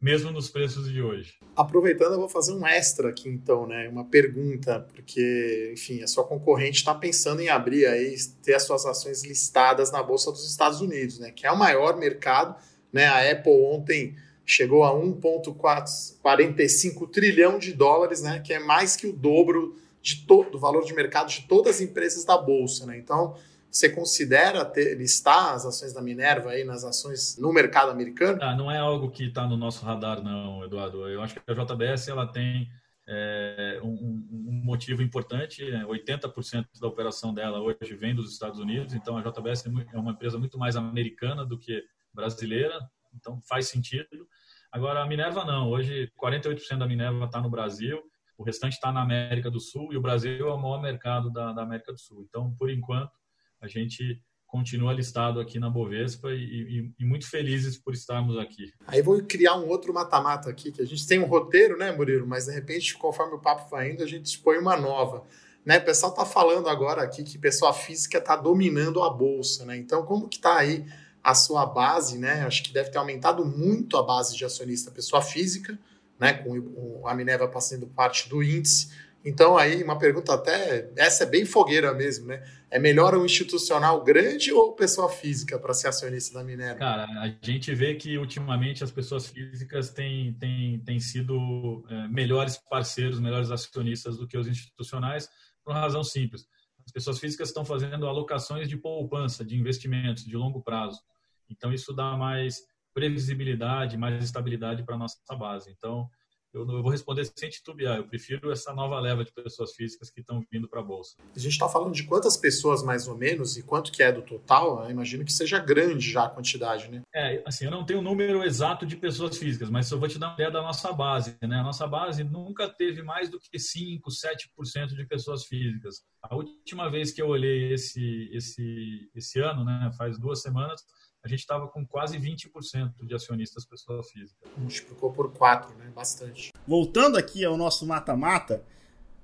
mesmo 0.00 0.32
nos 0.32 0.50
preços 0.50 0.90
de 0.90 1.00
hoje. 1.00 1.38
Aproveitando, 1.54 2.14
eu 2.14 2.18
vou 2.18 2.28
fazer 2.28 2.52
um 2.52 2.66
extra 2.66 3.10
aqui 3.10 3.28
então, 3.28 3.64
né? 3.64 3.88
Uma 3.88 4.06
pergunta, 4.06 4.80
porque, 4.92 5.70
enfim, 5.72 6.02
a 6.02 6.08
sua 6.08 6.24
concorrente 6.24 6.78
está 6.78 6.96
pensando 6.96 7.42
em 7.42 7.48
abrir 7.48 7.86
aí, 7.86 8.16
ter 8.42 8.54
as 8.54 8.64
suas 8.64 8.84
ações 8.84 9.22
listadas 9.22 9.92
na 9.92 10.02
Bolsa 10.02 10.32
dos 10.32 10.50
Estados 10.50 10.80
Unidos, 10.80 11.20
né? 11.20 11.30
Que 11.30 11.46
é 11.46 11.52
o 11.52 11.56
maior 11.56 11.96
mercado 11.96 12.56
né? 12.92 13.06
A 13.06 13.30
Apple 13.30 13.64
ontem 13.64 14.16
chegou 14.44 14.82
a 14.84 14.92
1,45 14.92 17.08
trilhão 17.10 17.58
de 17.58 17.72
dólares, 17.72 18.22
né? 18.22 18.40
que 18.40 18.52
é 18.52 18.58
mais 18.58 18.94
que 18.96 19.06
o 19.06 19.12
dobro 19.12 19.78
de 20.02 20.26
do 20.26 20.58
valor 20.58 20.84
de 20.84 20.92
mercado 20.92 21.28
de 21.28 21.42
todas 21.42 21.76
as 21.76 21.80
empresas 21.80 22.24
da 22.24 22.36
Bolsa. 22.36 22.84
Né? 22.86 22.98
Então, 22.98 23.36
você 23.70 23.88
considera 23.88 24.64
ter, 24.64 24.96
listar 24.96 25.54
as 25.54 25.64
ações 25.64 25.92
da 25.92 26.02
Minerva 26.02 26.50
aí 26.50 26.64
nas 26.64 26.82
ações 26.84 27.38
no 27.38 27.52
mercado 27.52 27.90
americano? 27.90 28.40
Ah, 28.42 28.56
não 28.56 28.68
é 28.70 28.78
algo 28.78 29.10
que 29.10 29.28
está 29.28 29.46
no 29.46 29.56
nosso 29.56 29.84
radar, 29.84 30.22
não, 30.22 30.64
Eduardo. 30.64 31.08
Eu 31.08 31.22
acho 31.22 31.34
que 31.34 31.40
a 31.46 31.54
JBS 31.54 32.08
ela 32.08 32.26
tem 32.26 32.68
é, 33.08 33.80
um, 33.82 34.26
um, 34.30 34.60
motivo 34.64 35.02
importante. 35.02 35.62
80% 35.62 36.54
né? 36.54 36.64
da 36.80 36.88
operação 36.88 37.32
dela 37.32 37.60
hoje 37.60 37.94
vem 37.94 38.14
dos 38.14 38.32
Estados 38.32 38.58
Unidos, 38.58 38.92
então 38.92 39.16
a 39.16 39.22
JBS 39.22 39.66
é, 39.66 39.70
é 39.94 39.98
uma 39.98 40.12
empresa 40.12 40.36
muito 40.36 40.58
mais 40.58 40.76
americana 40.76 41.46
do 41.46 41.56
que 41.56 41.82
brasileira, 42.14 42.78
então 43.14 43.40
faz 43.48 43.68
sentido. 43.68 44.26
Agora, 44.70 45.02
a 45.02 45.06
Minerva 45.06 45.44
não. 45.44 45.68
Hoje, 45.70 46.10
48% 46.20 46.78
da 46.78 46.86
Minerva 46.86 47.26
está 47.26 47.40
no 47.40 47.50
Brasil, 47.50 48.02
o 48.38 48.42
restante 48.42 48.74
está 48.74 48.90
na 48.90 49.02
América 49.02 49.50
do 49.50 49.60
Sul 49.60 49.92
e 49.92 49.96
o 49.96 50.00
Brasil 50.00 50.48
é 50.48 50.52
o 50.52 50.58
maior 50.58 50.80
mercado 50.80 51.30
da, 51.30 51.52
da, 51.52 51.62
América 51.62 51.92
do 51.92 51.98
Sul. 51.98 52.24
Então, 52.28 52.54
por 52.58 52.70
enquanto, 52.70 53.12
a 53.60 53.68
gente 53.68 54.20
continua 54.46 54.92
listado 54.92 55.40
aqui 55.40 55.58
na 55.58 55.70
Bovespa 55.70 56.30
e, 56.30 56.36
e, 56.36 56.94
e, 56.98 57.04
muito 57.04 57.26
felizes 57.28 57.78
por 57.78 57.94
estarmos 57.94 58.36
aqui. 58.38 58.70
Aí 58.86 59.00
vou 59.00 59.22
criar 59.22 59.56
um 59.56 59.66
outro 59.68 59.94
mata-mata 59.94 60.50
aqui, 60.50 60.70
que 60.70 60.82
a 60.82 60.84
gente 60.84 61.06
tem 61.06 61.18
um 61.18 61.26
roteiro, 61.26 61.78
né, 61.78 61.90
Murilo? 61.90 62.26
Mas 62.26 62.46
de 62.46 62.52
repente, 62.52 62.96
conforme 62.98 63.34
o 63.34 63.40
papo 63.40 63.70
vai 63.70 63.90
indo, 63.90 64.02
a 64.02 64.06
gente 64.06 64.26
expõe 64.26 64.58
uma 64.58 64.76
nova. 64.76 65.24
Né, 65.64 65.78
o 65.78 65.84
pessoal 65.84 66.10
está 66.10 66.26
falando 66.26 66.68
agora 66.68 67.02
aqui 67.02 67.22
que 67.22 67.38
pessoa 67.38 67.72
física 67.72 68.18
está 68.18 68.34
dominando 68.34 69.00
a 69.02 69.08
bolsa, 69.08 69.64
né? 69.64 69.76
Então, 69.76 70.04
como 70.04 70.28
que 70.28 70.36
está 70.36 70.58
aí 70.58 70.84
a 71.22 71.34
sua 71.34 71.64
base, 71.64 72.18
né? 72.18 72.44
Acho 72.44 72.62
que 72.62 72.72
deve 72.72 72.90
ter 72.90 72.98
aumentado 72.98 73.44
muito 73.44 73.96
a 73.96 74.02
base 74.02 74.36
de 74.36 74.44
acionista 74.44 74.90
pessoa 74.90 75.22
física, 75.22 75.78
né? 76.18 76.32
Com 76.32 77.06
a 77.06 77.14
Minerva 77.14 77.48
passando 77.48 77.86
parte 77.86 78.28
do 78.28 78.42
índice. 78.42 78.90
Então, 79.24 79.56
aí, 79.56 79.82
uma 79.84 79.96
pergunta 79.98 80.34
até. 80.34 80.90
Essa 80.96 81.22
é 81.22 81.26
bem 81.26 81.44
fogueira 81.44 81.94
mesmo, 81.94 82.26
né? 82.26 82.42
É 82.68 82.78
melhor 82.78 83.14
um 83.14 83.24
institucional 83.24 84.02
grande 84.02 84.52
ou 84.52 84.72
pessoa 84.72 85.08
física 85.08 85.58
para 85.58 85.74
ser 85.74 85.88
acionista 85.88 86.38
da 86.38 86.44
Minerva? 86.44 86.78
Cara, 86.78 87.04
a 87.04 87.32
gente 87.40 87.72
vê 87.74 87.94
que 87.94 88.18
ultimamente 88.18 88.82
as 88.82 88.90
pessoas 88.90 89.26
físicas 89.26 89.90
têm, 89.90 90.32
têm, 90.40 90.78
têm 90.80 90.98
sido 90.98 91.84
é, 91.88 92.08
melhores 92.08 92.56
parceiros, 92.56 93.20
melhores 93.20 93.50
acionistas 93.50 94.16
do 94.16 94.26
que 94.26 94.36
os 94.36 94.48
institucionais, 94.48 95.28
por 95.62 95.72
uma 95.72 95.80
razão 95.80 96.02
simples. 96.02 96.46
As 96.84 96.92
pessoas 96.92 97.18
físicas 97.18 97.48
estão 97.48 97.64
fazendo 97.64 98.06
alocações 98.06 98.68
de 98.68 98.76
poupança, 98.76 99.44
de 99.44 99.56
investimentos 99.56 100.24
de 100.24 100.36
longo 100.36 100.62
prazo. 100.62 101.00
Então, 101.48 101.72
isso 101.72 101.92
dá 101.92 102.16
mais 102.16 102.62
previsibilidade, 102.94 103.96
mais 103.96 104.22
estabilidade 104.22 104.84
para 104.84 104.94
a 104.94 104.98
nossa 104.98 105.18
base. 105.36 105.70
Então, 105.70 106.08
eu, 106.52 106.68
eu, 106.68 106.82
vou 106.82 106.90
responder 106.90 107.24
sem 107.34 107.48
titubear. 107.48 107.96
Eu 107.96 108.06
prefiro 108.06 108.52
essa 108.52 108.72
nova 108.72 109.00
leva 109.00 109.24
de 109.24 109.32
pessoas 109.32 109.72
físicas 109.74 110.10
que 110.10 110.20
estão 110.20 110.44
vindo 110.50 110.68
para 110.68 110.80
a 110.80 110.82
Bolsa. 110.82 111.16
A 111.34 111.38
gente 111.38 111.52
está 111.52 111.68
falando 111.68 111.94
de 111.94 112.04
quantas 112.04 112.36
pessoas, 112.36 112.82
mais 112.82 113.08
ou 113.08 113.16
menos, 113.16 113.56
e 113.56 113.62
quanto 113.62 113.90
que 113.90 114.02
é 114.02 114.12
do 114.12 114.22
total? 114.22 114.84
Eu 114.84 114.90
imagino 114.90 115.24
que 115.24 115.32
seja 115.32 115.58
grande 115.58 116.10
já 116.10 116.24
a 116.24 116.28
quantidade, 116.28 116.90
né? 116.90 117.02
É, 117.14 117.42
assim, 117.46 117.64
eu 117.64 117.70
não 117.70 117.84
tenho 117.84 118.00
o 118.00 118.02
número 118.02 118.44
exato 118.44 118.84
de 118.84 118.96
pessoas 118.96 119.36
físicas, 119.36 119.70
mas 119.70 119.90
eu 119.90 119.98
vou 119.98 120.08
te 120.08 120.18
dar 120.18 120.28
uma 120.28 120.34
ideia 120.34 120.50
da 120.50 120.62
nossa 120.62 120.92
base. 120.92 121.36
Né? 121.40 121.56
A 121.56 121.62
nossa 121.62 121.86
base 121.86 122.22
nunca 122.22 122.68
teve 122.68 123.02
mais 123.02 123.28
do 123.28 123.40
que 123.40 123.58
5, 123.58 124.10
7% 124.10 124.88
de 124.88 125.06
pessoas 125.06 125.44
físicas. 125.44 126.02
A 126.22 126.34
última 126.34 126.90
vez 126.90 127.12
que 127.12 127.22
eu 127.22 127.28
olhei 127.28 127.72
esse, 127.72 128.28
esse, 128.32 129.10
esse 129.14 129.40
ano, 129.40 129.64
né, 129.64 129.90
faz 129.96 130.18
duas 130.18 130.42
semanas, 130.42 130.82
a 131.24 131.28
gente 131.28 131.40
estava 131.40 131.68
com 131.68 131.86
quase 131.86 132.18
20% 132.18 132.92
de 133.02 133.14
acionistas 133.14 133.64
pessoa 133.64 134.02
física. 134.02 134.36
Multiplicou 134.56 135.12
por 135.12 135.32
4, 135.32 135.76
né? 135.76 135.90
Bastante. 135.94 136.52
Voltando 136.66 137.16
aqui 137.16 137.44
ao 137.44 137.56
nosso 137.56 137.86
mata-mata, 137.86 138.64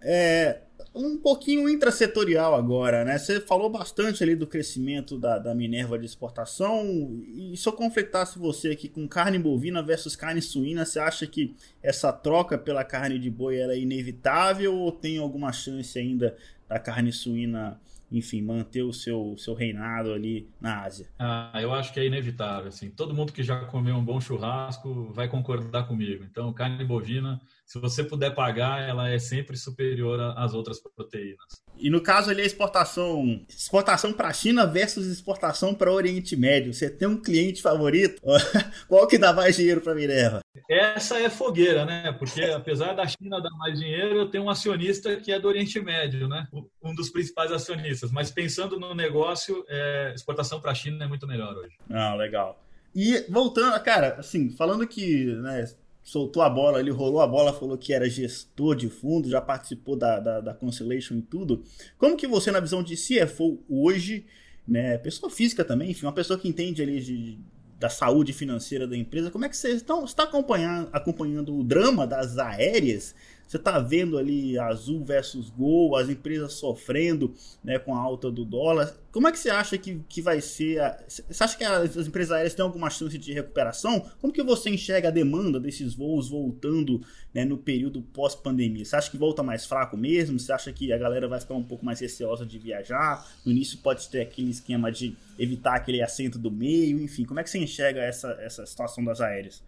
é 0.01 0.62
um 0.94 1.18
pouquinho 1.18 1.68
intrasetorial 1.68 2.55
agora, 2.55 3.05
né? 3.05 3.18
Você 3.18 3.40
falou 3.40 3.68
bastante 3.68 4.22
ali 4.22 4.36
do 4.36 4.46
crescimento 4.46 5.18
da, 5.18 5.38
da 5.38 5.55
Minerva 5.55 5.99
de 5.99 6.07
exportação. 6.07 6.84
E 7.26 7.57
se 7.57 7.68
eu 7.68 7.72
conflitasse 7.72 8.38
você 8.38 8.70
aqui 8.70 8.88
com 8.88 9.07
carne 9.09 9.38
bovina 9.38 9.82
versus 9.82 10.14
carne 10.14 10.40
suína, 10.40 10.84
você 10.84 11.01
acha 11.01 11.26
que 11.26 11.55
essa 11.82 12.12
troca 12.12 12.57
pela 12.57 12.84
carne 12.84 13.18
de 13.18 13.30
boi 13.30 13.57
é 13.59 13.78
inevitável 13.78 14.74
ou 14.74 14.92
tem 14.92 15.18
alguma 15.18 15.53
chance 15.53 15.99
ainda 15.99 16.36
da 16.68 16.78
carne 16.78 17.12
suína 17.12 17.80
enfim, 18.11 18.42
manter 18.42 18.82
o 18.82 18.92
seu, 18.92 19.36
seu 19.36 19.54
reinado 19.54 20.12
ali 20.12 20.48
na 20.61 20.82
Ásia? 20.82 21.09
Ah, 21.18 21.59
eu 21.61 21.72
acho 21.72 21.92
que 21.92 22.00
é 22.00 22.06
inevitável. 22.06 22.68
Assim. 22.68 22.90
Todo 22.90 23.14
mundo 23.14 23.32
que 23.32 23.42
já 23.42 23.64
comeu 23.66 23.96
um 23.96 24.04
bom 24.04 24.20
churrasco 24.20 25.12
vai 25.12 25.28
concordar 25.28 25.84
comigo. 25.84 26.24
Então, 26.24 26.52
carne 26.52 26.84
bovina, 26.84 27.40
se 27.69 27.79
você 27.79 28.03
puder 28.03 28.35
pagar, 28.35 28.81
ela 28.81 29.11
é 29.11 29.19
sempre 29.19 29.55
superior 29.55 30.19
às 30.39 30.55
outras 30.55 30.81
proteínas. 30.81 31.62
E 31.77 31.91
no 31.91 32.01
caso 32.01 32.31
ali 32.31 32.41
a 32.41 32.47
exportação, 32.47 33.45
exportação 33.47 34.11
para 34.11 34.29
a 34.29 34.33
China 34.33 34.66
versus 34.66 35.07
exportação 35.07 35.75
para 35.75 35.93
o 35.93 35.95
Oriente 35.95 36.35
Médio. 36.35 36.73
Você 36.73 36.89
tem 36.89 37.07
um 37.07 37.21
cliente 37.21 37.61
favorito? 37.61 38.23
Qual 38.89 39.07
que 39.07 39.19
dá 39.19 39.35
mais 39.35 39.55
dinheiro 39.55 39.83
para 39.83 39.93
a 39.93 39.95
Minerva? 39.95 40.41
Essa 40.66 41.21
é 41.21 41.29
fogueira, 41.29 41.85
né? 41.85 42.11
Porque 42.19 42.41
apesar 42.57 42.95
da 42.95 43.07
China 43.07 43.39
dar 43.39 43.51
mais 43.59 43.79
dinheiro, 43.79 44.16
eu 44.16 44.31
tenho 44.31 44.45
um 44.45 44.51
acionista 44.51 45.16
que 45.16 45.31
é 45.31 45.39
do 45.39 45.47
Oriente 45.47 45.79
Médio, 45.79 46.27
né? 46.27 46.49
Um 46.83 46.95
dos 46.95 47.11
principais 47.11 47.53
acionistas. 47.53 48.11
Mas 48.11 48.31
pensando 48.31 48.81
no 48.81 48.95
negócio, 48.95 49.62
é, 49.69 50.12
exportação 50.14 50.59
para 50.59 50.71
a 50.73 50.75
China 50.75 51.05
é 51.05 51.07
muito 51.07 51.27
melhor 51.27 51.55
hoje. 51.55 51.77
Ah, 51.91 52.14
legal. 52.14 52.64
E 52.95 53.27
voltando, 53.29 53.79
cara, 53.85 54.16
assim, 54.19 54.49
falando 54.57 54.87
que 54.87 55.27
né, 55.27 55.66
soltou 56.09 56.42
a 56.42 56.48
bola 56.48 56.78
ali, 56.78 56.90
rolou 56.90 57.20
a 57.20 57.26
bola, 57.26 57.52
falou 57.52 57.76
que 57.76 57.92
era 57.92 58.09
gestor 58.09 58.74
de 58.74 58.88
fundo, 58.88 59.28
já 59.28 59.42
participou 59.42 59.94
da, 59.94 60.18
da, 60.18 60.40
da 60.40 60.54
Constellation 60.54 61.16
e 61.16 61.20
tudo. 61.20 61.62
Como 61.98 62.16
que 62.16 62.26
você, 62.26 62.50
na 62.50 62.61
visão 62.61 62.82
de 62.82 62.96
CFO 62.96 63.62
hoje, 63.68 64.24
né, 64.66 64.96
pessoa 64.96 65.30
física 65.30 65.62
também, 65.62 65.90
enfim, 65.90 66.06
uma 66.06 66.12
pessoa 66.12 66.38
que 66.38 66.48
entende 66.48 66.80
ali 66.80 66.98
de, 66.98 67.38
da 67.78 67.90
saúde 67.90 68.32
financeira 68.32 68.86
da 68.86 68.96
empresa, 68.96 69.30
como 69.30 69.44
é 69.44 69.50
que 69.50 69.56
você 69.56 69.72
está 69.72 70.22
acompanhando, 70.22 70.88
acompanhando 70.94 71.54
o 71.54 71.62
drama 71.62 72.06
das 72.06 72.38
aéreas 72.38 73.14
você 73.49 73.57
está 73.57 73.78
vendo 73.78 74.18
ali 74.18 74.59
Azul 74.59 75.03
versus 75.03 75.49
Gol, 75.49 75.96
as 75.96 76.11
empresas 76.11 76.53
sofrendo 76.53 77.34
né, 77.64 77.78
com 77.78 77.94
a 77.94 77.99
alta 77.99 78.30
do 78.30 78.44
dólar. 78.44 78.94
Como 79.11 79.26
é 79.26 79.32
que 79.32 79.38
você 79.38 79.49
acha 79.49 79.78
que, 79.78 80.03
que 80.07 80.20
vai 80.20 80.42
ser? 80.42 80.78
A... 80.82 81.03
Você 81.09 81.42
acha 81.42 81.57
que 81.57 81.64
as, 81.64 81.96
as 81.96 82.07
empresas 82.07 82.30
aéreas 82.30 82.55
têm 82.55 82.62
alguma 82.62 82.90
chance 82.90 83.16
de 83.16 83.32
recuperação? 83.32 84.05
Como 84.20 84.34
que 84.34 84.42
você 84.42 84.68
enxerga 84.68 85.09
a 85.09 85.11
demanda 85.11 85.59
desses 85.59 85.94
voos 85.94 86.28
voltando 86.28 87.01
né, 87.32 87.42
no 87.46 87.57
período 87.57 88.03
pós-pandemia? 88.03 88.84
Você 88.84 88.94
acha 88.94 89.11
que 89.11 89.16
volta 89.16 89.42
mais 89.42 89.64
fraco 89.64 89.96
mesmo? 89.96 90.38
Você 90.38 90.53
acha 90.53 90.70
que 90.70 90.92
a 90.92 90.99
galera 90.99 91.26
vai 91.26 91.40
ficar 91.40 91.55
um 91.55 91.64
pouco 91.64 91.86
mais 91.86 92.01
receosa 92.01 92.44
de 92.44 92.59
viajar? 92.59 93.26
No 93.46 93.51
início 93.51 93.78
pode 93.78 94.07
ter 94.11 94.20
aquele 94.20 94.51
esquema 94.51 94.92
de 94.92 95.16
evitar 95.38 95.76
aquele 95.76 96.03
assento 96.03 96.38
do 96.38 96.51
meio, 96.51 97.01
enfim. 97.01 97.24
Como 97.24 97.40
é 97.40 97.42
que 97.42 97.49
você 97.49 97.59
enxerga 97.59 98.03
essa, 98.03 98.30
essa 98.42 98.66
situação 98.66 99.03
das 99.03 99.22
aéreas? 99.22 99.62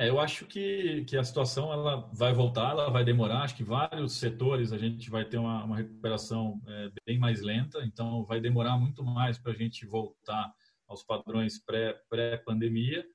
É, 0.00 0.08
eu 0.08 0.18
acho 0.18 0.46
que, 0.46 1.04
que 1.04 1.14
a 1.14 1.22
situação 1.22 1.70
ela 1.70 2.08
vai 2.10 2.32
voltar, 2.32 2.70
ela 2.70 2.88
vai 2.88 3.04
demorar. 3.04 3.42
Acho 3.42 3.54
que 3.54 3.62
vários 3.62 4.14
setores 4.14 4.72
a 4.72 4.78
gente 4.78 5.10
vai 5.10 5.26
ter 5.26 5.36
uma, 5.36 5.62
uma 5.62 5.76
recuperação 5.76 6.58
é, 6.66 6.90
bem 7.04 7.18
mais 7.18 7.42
lenta, 7.42 7.84
então 7.84 8.24
vai 8.24 8.40
demorar 8.40 8.78
muito 8.78 9.04
mais 9.04 9.38
para 9.38 9.52
a 9.52 9.54
gente 9.54 9.84
voltar 9.84 10.54
aos 10.88 11.02
padrões 11.02 11.62
pré-pandemia. 11.62 13.02
Pré 13.02 13.10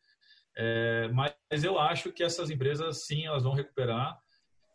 é, 0.58 1.08
mas 1.08 1.64
eu 1.64 1.80
acho 1.80 2.12
que 2.12 2.22
essas 2.22 2.52
empresas, 2.52 3.08
sim, 3.08 3.26
elas 3.26 3.42
vão 3.42 3.54
recuperar. 3.54 4.20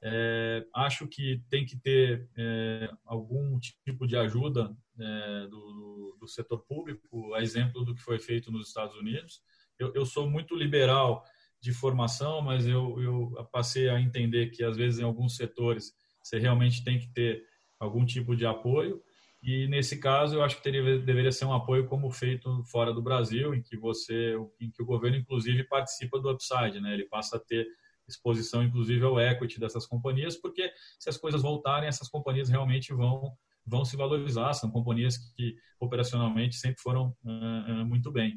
É, 0.02 0.66
acho 0.74 1.06
que 1.06 1.40
tem 1.48 1.64
que 1.64 1.76
ter 1.76 2.28
é, 2.36 2.90
algum 3.04 3.56
tipo 3.84 4.04
de 4.04 4.16
ajuda 4.16 4.76
é, 4.98 5.46
do, 5.46 6.16
do, 6.18 6.26
setor 6.26 6.58
público, 6.66 7.34
a 7.34 7.40
exemplo 7.40 7.84
do 7.84 7.94
que 7.94 8.02
foi 8.02 8.18
feito 8.18 8.50
nos 8.50 8.66
Estados 8.66 8.96
Unidos. 8.96 9.40
Eu, 9.78 9.94
eu 9.94 10.04
sou 10.04 10.28
muito 10.28 10.56
liberal 10.56 11.24
de 11.60 11.72
formação, 11.72 12.40
mas 12.40 12.66
eu, 12.66 13.00
eu 13.00 13.48
passei 13.52 13.88
a 13.88 14.00
entender 14.00 14.50
que 14.50 14.64
às 14.64 14.76
vezes 14.76 14.98
em 14.98 15.04
alguns 15.04 15.36
setores 15.36 15.92
você 16.22 16.38
realmente 16.38 16.82
tem 16.84 16.98
que 16.98 17.08
ter 17.12 17.42
algum 17.78 18.04
tipo 18.04 18.34
de 18.34 18.46
apoio. 18.46 19.02
E 19.42 19.66
nesse 19.68 19.98
caso, 19.98 20.36
eu 20.36 20.42
acho 20.42 20.56
que 20.56 20.62
teria, 20.62 20.98
deveria 20.98 21.32
ser 21.32 21.46
um 21.46 21.52
apoio 21.52 21.86
como 21.86 22.10
feito 22.10 22.62
fora 22.64 22.92
do 22.92 23.00
Brasil, 23.00 23.54
em 23.54 23.62
que 23.62 23.76
você, 23.76 24.34
em 24.60 24.70
que 24.70 24.82
o 24.82 24.86
governo 24.86 25.16
inclusive 25.16 25.64
participa 25.64 26.20
do 26.20 26.30
upside, 26.30 26.78
né? 26.80 26.92
Ele 26.92 27.06
passa 27.06 27.36
a 27.36 27.40
ter 27.40 27.66
exposição 28.06 28.62
inclusive 28.62 29.04
ao 29.04 29.20
equity 29.20 29.58
dessas 29.58 29.86
companhias, 29.86 30.36
porque 30.36 30.70
se 30.98 31.08
as 31.08 31.16
coisas 31.16 31.40
voltarem, 31.40 31.88
essas 31.88 32.08
companhias 32.08 32.48
realmente 32.48 32.92
vão 32.92 33.32
vão 33.66 33.84
se 33.84 33.96
valorizar. 33.96 34.52
São 34.54 34.70
companhias 34.70 35.16
que 35.16 35.56
operacionalmente 35.78 36.56
sempre 36.56 36.80
foram 36.82 37.16
uh, 37.24 37.82
uh, 37.82 37.86
muito 37.86 38.10
bem. 38.10 38.34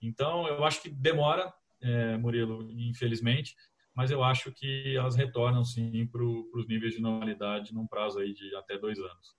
Então, 0.00 0.46
eu 0.46 0.64
acho 0.64 0.80
que 0.80 0.88
demora, 0.88 1.52
é, 1.80 2.16
Murilo, 2.16 2.68
infelizmente, 2.70 3.54
mas 3.94 4.10
eu 4.10 4.22
acho 4.22 4.52
que 4.52 4.96
elas 4.96 5.16
retornam 5.16 5.64
sim 5.64 6.06
para 6.10 6.22
os 6.22 6.68
níveis 6.68 6.94
de 6.94 7.00
normalidade 7.00 7.74
num 7.74 7.86
prazo 7.86 8.20
aí 8.20 8.32
de 8.32 8.54
até 8.54 8.78
dois 8.78 8.98
anos. 8.98 9.36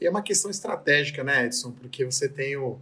E 0.00 0.06
é 0.06 0.10
uma 0.10 0.22
questão 0.22 0.50
estratégica, 0.50 1.22
né, 1.22 1.46
Edson? 1.46 1.70
Porque 1.70 2.04
você 2.04 2.28
tem 2.28 2.56
o, 2.56 2.80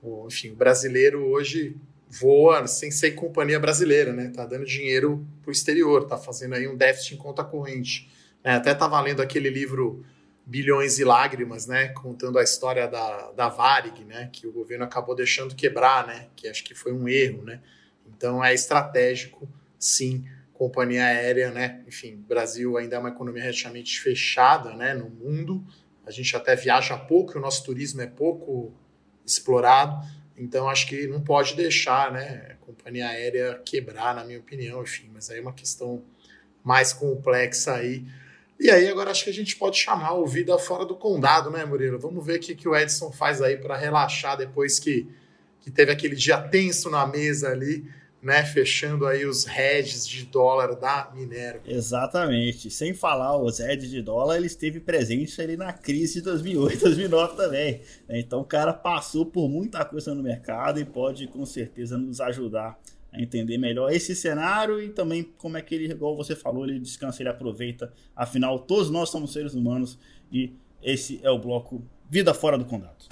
o 0.00 0.28
enfim, 0.28 0.50
o 0.50 0.54
brasileiro 0.54 1.26
hoje 1.26 1.76
voa 2.08 2.66
sem 2.66 2.90
ser 2.90 3.12
companhia 3.12 3.58
brasileira, 3.58 4.12
né? 4.12 4.30
Tá 4.34 4.46
dando 4.46 4.64
dinheiro 4.64 5.26
para 5.42 5.48
o 5.48 5.52
exterior, 5.52 6.06
tá 6.06 6.16
fazendo 6.16 6.54
aí 6.54 6.68
um 6.68 6.76
déficit 6.76 7.14
em 7.14 7.18
conta 7.18 7.44
corrente. 7.44 8.08
É, 8.42 8.52
até 8.52 8.74
tá 8.74 8.86
valendo 8.88 9.20
aquele 9.20 9.50
livro 9.50 10.04
Bilhões 10.46 10.98
e 10.98 11.04
Lágrimas, 11.04 11.66
né? 11.66 11.88
Contando 11.88 12.38
a 12.38 12.42
história 12.42 12.88
da, 12.88 13.30
da 13.32 13.48
Varig, 13.48 14.04
né? 14.04 14.28
Que 14.32 14.46
o 14.46 14.52
governo 14.52 14.84
acabou 14.84 15.14
deixando 15.14 15.54
quebrar, 15.54 16.06
né? 16.06 16.28
Que 16.34 16.48
acho 16.48 16.64
que 16.64 16.74
foi 16.74 16.92
um 16.92 17.08
erro, 17.08 17.44
né? 17.44 17.60
Então 18.16 18.44
é 18.44 18.52
estratégico, 18.52 19.48
sim, 19.78 20.24
companhia 20.60 21.06
aérea, 21.06 21.50
né? 21.50 21.82
Enfim, 21.88 22.16
Brasil 22.28 22.76
ainda 22.76 22.96
é 22.96 22.98
uma 22.98 23.08
economia 23.08 23.42
relativamente 23.42 23.98
fechada, 23.98 24.74
né? 24.74 24.92
No 24.92 25.08
mundo, 25.08 25.64
a 26.04 26.10
gente 26.10 26.36
até 26.36 26.54
viaja 26.54 26.98
pouco, 26.98 27.38
o 27.38 27.40
nosso 27.40 27.64
turismo 27.64 28.02
é 28.02 28.06
pouco 28.06 28.70
explorado, 29.24 30.06
então 30.36 30.68
acho 30.68 30.86
que 30.86 31.06
não 31.06 31.22
pode 31.22 31.56
deixar, 31.56 32.12
né? 32.12 32.48
A 32.50 32.54
companhia 32.56 33.08
aérea 33.08 33.58
quebrar, 33.64 34.14
na 34.14 34.22
minha 34.22 34.38
opinião, 34.38 34.82
enfim, 34.82 35.10
mas 35.14 35.30
aí 35.30 35.38
é 35.38 35.40
uma 35.40 35.54
questão 35.54 36.02
mais 36.62 36.92
complexa 36.92 37.76
aí. 37.76 38.04
E 38.58 38.70
aí, 38.70 38.86
agora 38.88 39.10
acho 39.10 39.24
que 39.24 39.30
a 39.30 39.32
gente 39.34 39.56
pode 39.56 39.78
chamar 39.78 40.12
o 40.12 40.26
Vida 40.26 40.58
Fora 40.58 40.84
do 40.84 40.94
Condado, 40.94 41.50
né, 41.50 41.64
Murilo? 41.64 41.98
Vamos 41.98 42.22
ver 42.26 42.36
o 42.36 42.40
que, 42.40 42.54
que 42.54 42.68
o 42.68 42.76
Edson 42.76 43.10
faz 43.10 43.40
aí 43.40 43.56
para 43.56 43.78
relaxar 43.78 44.36
depois 44.36 44.78
que, 44.78 45.08
que 45.62 45.70
teve 45.70 45.90
aquele 45.90 46.14
dia 46.14 46.36
tenso 46.36 46.90
na 46.90 47.06
mesa 47.06 47.48
ali 47.48 47.88
né, 48.22 48.44
fechando 48.44 49.06
aí 49.06 49.24
os 49.24 49.46
hedges 49.46 50.06
de 50.06 50.26
dólar 50.26 50.74
da 50.74 51.10
Minerva. 51.14 51.62
Exatamente. 51.66 52.70
Sem 52.70 52.92
falar 52.92 53.36
os 53.36 53.60
hedges 53.60 53.90
de 53.90 54.02
dólar, 54.02 54.36
ele 54.36 54.46
esteve 54.46 54.78
presente 54.78 55.40
ali 55.40 55.56
na 55.56 55.72
crise 55.72 56.14
de 56.14 56.22
2008, 56.22 56.80
2009 56.80 57.36
também. 57.36 57.80
Né? 58.08 58.20
Então 58.20 58.40
o 58.40 58.44
cara 58.44 58.72
passou 58.72 59.24
por 59.24 59.48
muita 59.48 59.84
coisa 59.84 60.14
no 60.14 60.22
mercado 60.22 60.78
e 60.78 60.84
pode 60.84 61.26
com 61.28 61.46
certeza 61.46 61.96
nos 61.96 62.20
ajudar 62.20 62.78
a 63.12 63.20
entender 63.20 63.58
melhor 63.58 63.90
esse 63.90 64.14
cenário 64.14 64.80
e 64.80 64.90
também 64.90 65.24
como 65.36 65.56
é 65.56 65.62
que 65.62 65.74
ele, 65.74 65.90
igual 65.90 66.16
você 66.16 66.36
falou, 66.36 66.64
ele 66.64 66.78
descansa, 66.78 67.22
ele 67.22 67.28
aproveita. 67.28 67.92
Afinal, 68.14 68.58
todos 68.58 68.90
nós 68.90 69.10
somos 69.10 69.32
seres 69.32 69.54
humanos 69.54 69.98
e 70.30 70.52
esse 70.82 71.20
é 71.22 71.30
o 71.30 71.38
bloco 71.38 71.82
Vida 72.08 72.34
Fora 72.34 72.56
do 72.56 72.64
Condado. 72.64 73.06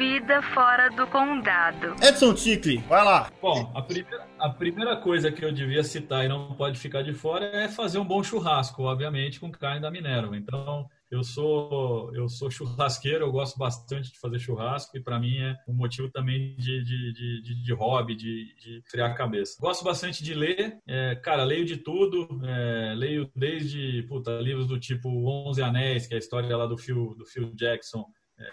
Vida 0.00 0.40
fora 0.54 0.88
do 0.88 1.06
condado. 1.08 1.94
Edson 2.02 2.32
Ticle, 2.32 2.78
vai 2.88 3.04
lá. 3.04 3.30
Bom, 3.38 3.70
a 3.74 3.82
primeira, 3.82 4.26
a 4.38 4.48
primeira 4.48 4.96
coisa 4.96 5.30
que 5.30 5.44
eu 5.44 5.52
devia 5.52 5.84
citar 5.84 6.24
e 6.24 6.28
não 6.28 6.54
pode 6.54 6.80
ficar 6.80 7.02
de 7.02 7.12
fora 7.12 7.44
é 7.44 7.68
fazer 7.68 7.98
um 7.98 8.04
bom 8.06 8.22
churrasco, 8.22 8.84
obviamente, 8.84 9.38
com 9.38 9.52
carne 9.52 9.82
da 9.82 9.90
Minerva. 9.90 10.34
Então, 10.38 10.88
eu 11.10 11.22
sou 11.22 12.10
eu 12.14 12.30
sou 12.30 12.50
churrasqueiro, 12.50 13.26
eu 13.26 13.30
gosto 13.30 13.58
bastante 13.58 14.10
de 14.10 14.18
fazer 14.18 14.38
churrasco 14.38 14.96
e 14.96 15.02
para 15.02 15.20
mim 15.20 15.36
é 15.36 15.54
um 15.68 15.74
motivo 15.74 16.08
também 16.08 16.56
de, 16.56 16.82
de, 16.82 17.12
de, 17.12 17.42
de, 17.42 17.62
de 17.62 17.74
hobby, 17.74 18.14
de, 18.14 18.54
de 18.54 18.82
criar 18.90 19.08
a 19.08 19.14
cabeça. 19.14 19.58
Gosto 19.60 19.84
bastante 19.84 20.24
de 20.24 20.32
ler, 20.32 20.78
é, 20.88 21.14
cara, 21.16 21.44
leio 21.44 21.66
de 21.66 21.76
tudo, 21.76 22.40
é, 22.42 22.94
leio 22.96 23.30
desde 23.36 24.02
puta, 24.04 24.40
livros 24.40 24.66
do 24.66 24.80
tipo 24.80 25.10
Onze 25.46 25.62
Anéis, 25.62 26.06
que 26.06 26.14
é 26.14 26.16
a 26.16 26.20
história 26.20 26.56
lá 26.56 26.64
do 26.64 26.78
Phil, 26.78 27.14
do 27.18 27.26
Phil 27.26 27.52
Jackson, 27.54 28.06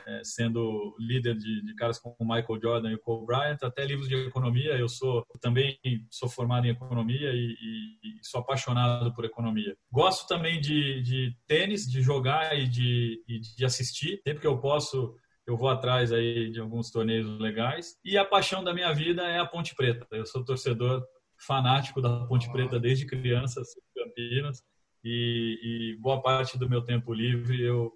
é, 0.08 0.22
sendo 0.24 0.96
líder 1.00 1.36
de, 1.36 1.62
de, 1.64 1.76
caras 1.76 2.00
como 2.00 2.16
Michael 2.20 2.62
Jordan 2.62 2.92
e 2.92 2.98
Kobe 2.98 3.26
Bryant, 3.26 3.58
até 3.62 3.86
livros 3.86 4.08
de 4.08 4.16
economia. 4.16 4.78
Eu 4.78 4.90
sou 4.90 5.26
também 5.40 5.78
sou 6.10 6.30
formado 6.30 6.68
em 6.68 6.72
economia 6.72 7.32
e, 7.34 7.56
e, 7.62 8.20
e 8.20 8.20
sou 8.24 8.42
apaixonado 8.42 9.14
por 9.14 9.26
economia. 9.26 9.76
Gosto 9.92 10.28
também 10.28 10.60
de, 10.60 11.02
de 11.02 11.36
tênis, 11.48 11.90
de 11.90 12.02
jogar 12.02 12.58
e 12.58 12.68
de, 12.68 13.24
e 13.28 13.40
de 13.40 13.66
assistir. 13.66 14.20
Sempre 14.28 14.42
que 14.42 14.48
eu 14.48 14.60
posso, 14.60 15.16
eu 15.46 15.56
vou 15.56 15.70
atrás 15.70 16.12
aí 16.12 16.50
de 16.52 16.60
alguns 16.60 16.92
torneios 16.92 17.40
legais. 17.40 17.96
E 18.04 18.18
a 18.18 18.26
paixão 18.26 18.64
da 18.64 18.74
minha 18.74 18.94
vida 18.94 19.24
é 19.24 19.40
a 19.40 19.46
Ponte 19.46 19.76
Preta. 19.76 20.06
Eu 20.12 20.26
sou 20.26 20.44
torcedor 20.44 21.04
fanático 21.40 22.02
da 22.02 22.26
Ponte 22.26 22.52
Preta 22.52 22.80
desde 22.80 23.06
criança, 23.06 23.62
Campinas. 23.96 24.62
E, 25.04 25.94
e 25.96 26.02
boa 26.02 26.22
parte 26.22 26.58
do 26.58 26.70
meu 26.70 26.82
tempo 26.82 27.14
livre 27.14 27.62
eu 27.62 27.94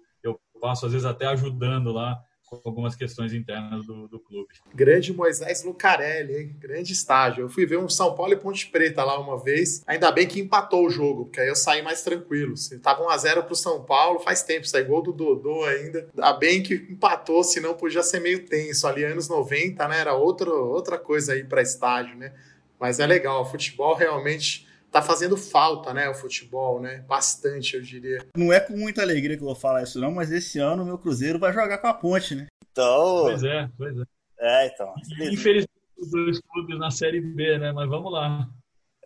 passo, 0.62 0.86
às 0.86 0.92
vezes 0.92 1.04
até 1.04 1.26
ajudando 1.26 1.90
lá 1.90 2.22
com 2.60 2.68
algumas 2.68 2.94
questões 2.94 3.32
internas 3.32 3.86
do, 3.86 4.06
do 4.06 4.20
clube. 4.20 4.48
Grande 4.74 5.12
Moisés 5.12 5.64
Lucarelli, 5.64 6.36
hein? 6.36 6.56
Grande 6.58 6.92
estágio. 6.92 7.42
Eu 7.42 7.48
fui 7.48 7.64
ver 7.64 7.78
um 7.78 7.88
São 7.88 8.14
Paulo 8.14 8.34
e 8.34 8.36
Ponte 8.36 8.66
Preta 8.68 9.02
lá 9.02 9.18
uma 9.18 9.42
vez. 9.42 9.82
Ainda 9.86 10.12
bem 10.12 10.28
que 10.28 10.38
empatou 10.38 10.86
o 10.86 10.90
jogo, 10.90 11.24
porque 11.24 11.40
aí 11.40 11.48
eu 11.48 11.56
saí 11.56 11.82
mais 11.82 12.02
tranquilo. 12.02 12.56
Se 12.56 12.78
tava 12.78 13.04
1x0 13.04 13.42
pro 13.44 13.56
São 13.56 13.82
Paulo, 13.82 14.20
faz 14.20 14.42
tempo, 14.42 14.66
sai 14.66 14.84
gol 14.84 15.02
do 15.02 15.12
Dodô 15.12 15.64
ainda. 15.64 16.08
Ainda 16.14 16.32
bem 16.34 16.62
que 16.62 16.74
empatou, 16.74 17.42
senão 17.42 17.74
podia 17.74 18.02
ser 18.02 18.20
meio 18.20 18.44
tenso. 18.46 18.86
Ali, 18.86 19.02
anos 19.02 19.28
90, 19.28 19.88
né? 19.88 20.00
Era 20.00 20.14
outro, 20.14 20.52
outra 20.52 20.98
coisa 20.98 21.32
aí 21.32 21.44
para 21.44 21.62
estágio, 21.62 22.14
né? 22.16 22.32
Mas 22.78 23.00
é 23.00 23.06
legal, 23.06 23.42
o 23.42 23.46
futebol 23.46 23.94
realmente 23.94 24.66
tá 24.92 25.00
fazendo 25.00 25.38
falta, 25.38 25.94
né, 25.94 26.08
o 26.10 26.14
futebol, 26.14 26.78
né? 26.78 27.02
Bastante, 27.08 27.74
eu 27.74 27.82
diria. 27.82 28.24
Não 28.36 28.52
é 28.52 28.60
com 28.60 28.76
muita 28.76 29.00
alegria 29.00 29.36
que 29.36 29.42
eu 29.42 29.46
vou 29.46 29.56
falar 29.56 29.82
isso 29.82 29.98
não, 29.98 30.12
mas 30.12 30.30
esse 30.30 30.58
ano 30.58 30.82
o 30.82 30.86
meu 30.86 30.98
Cruzeiro 30.98 31.38
vai 31.38 31.52
jogar 31.52 31.78
com 31.78 31.86
a 31.86 31.94
Ponte, 31.94 32.34
né? 32.34 32.46
Então... 32.70 33.22
Pois 33.22 33.42
é, 33.42 33.68
pois 33.76 33.96
é. 33.98 34.02
É, 34.38 34.66
então. 34.66 34.92
Infelizmente, 35.20 35.70
os 35.96 36.10
dois 36.10 36.40
clubes 36.40 36.78
na 36.78 36.90
Série 36.90 37.20
B, 37.20 37.58
né? 37.58 37.72
Mas 37.72 37.88
vamos 37.88 38.12
lá. 38.12 38.48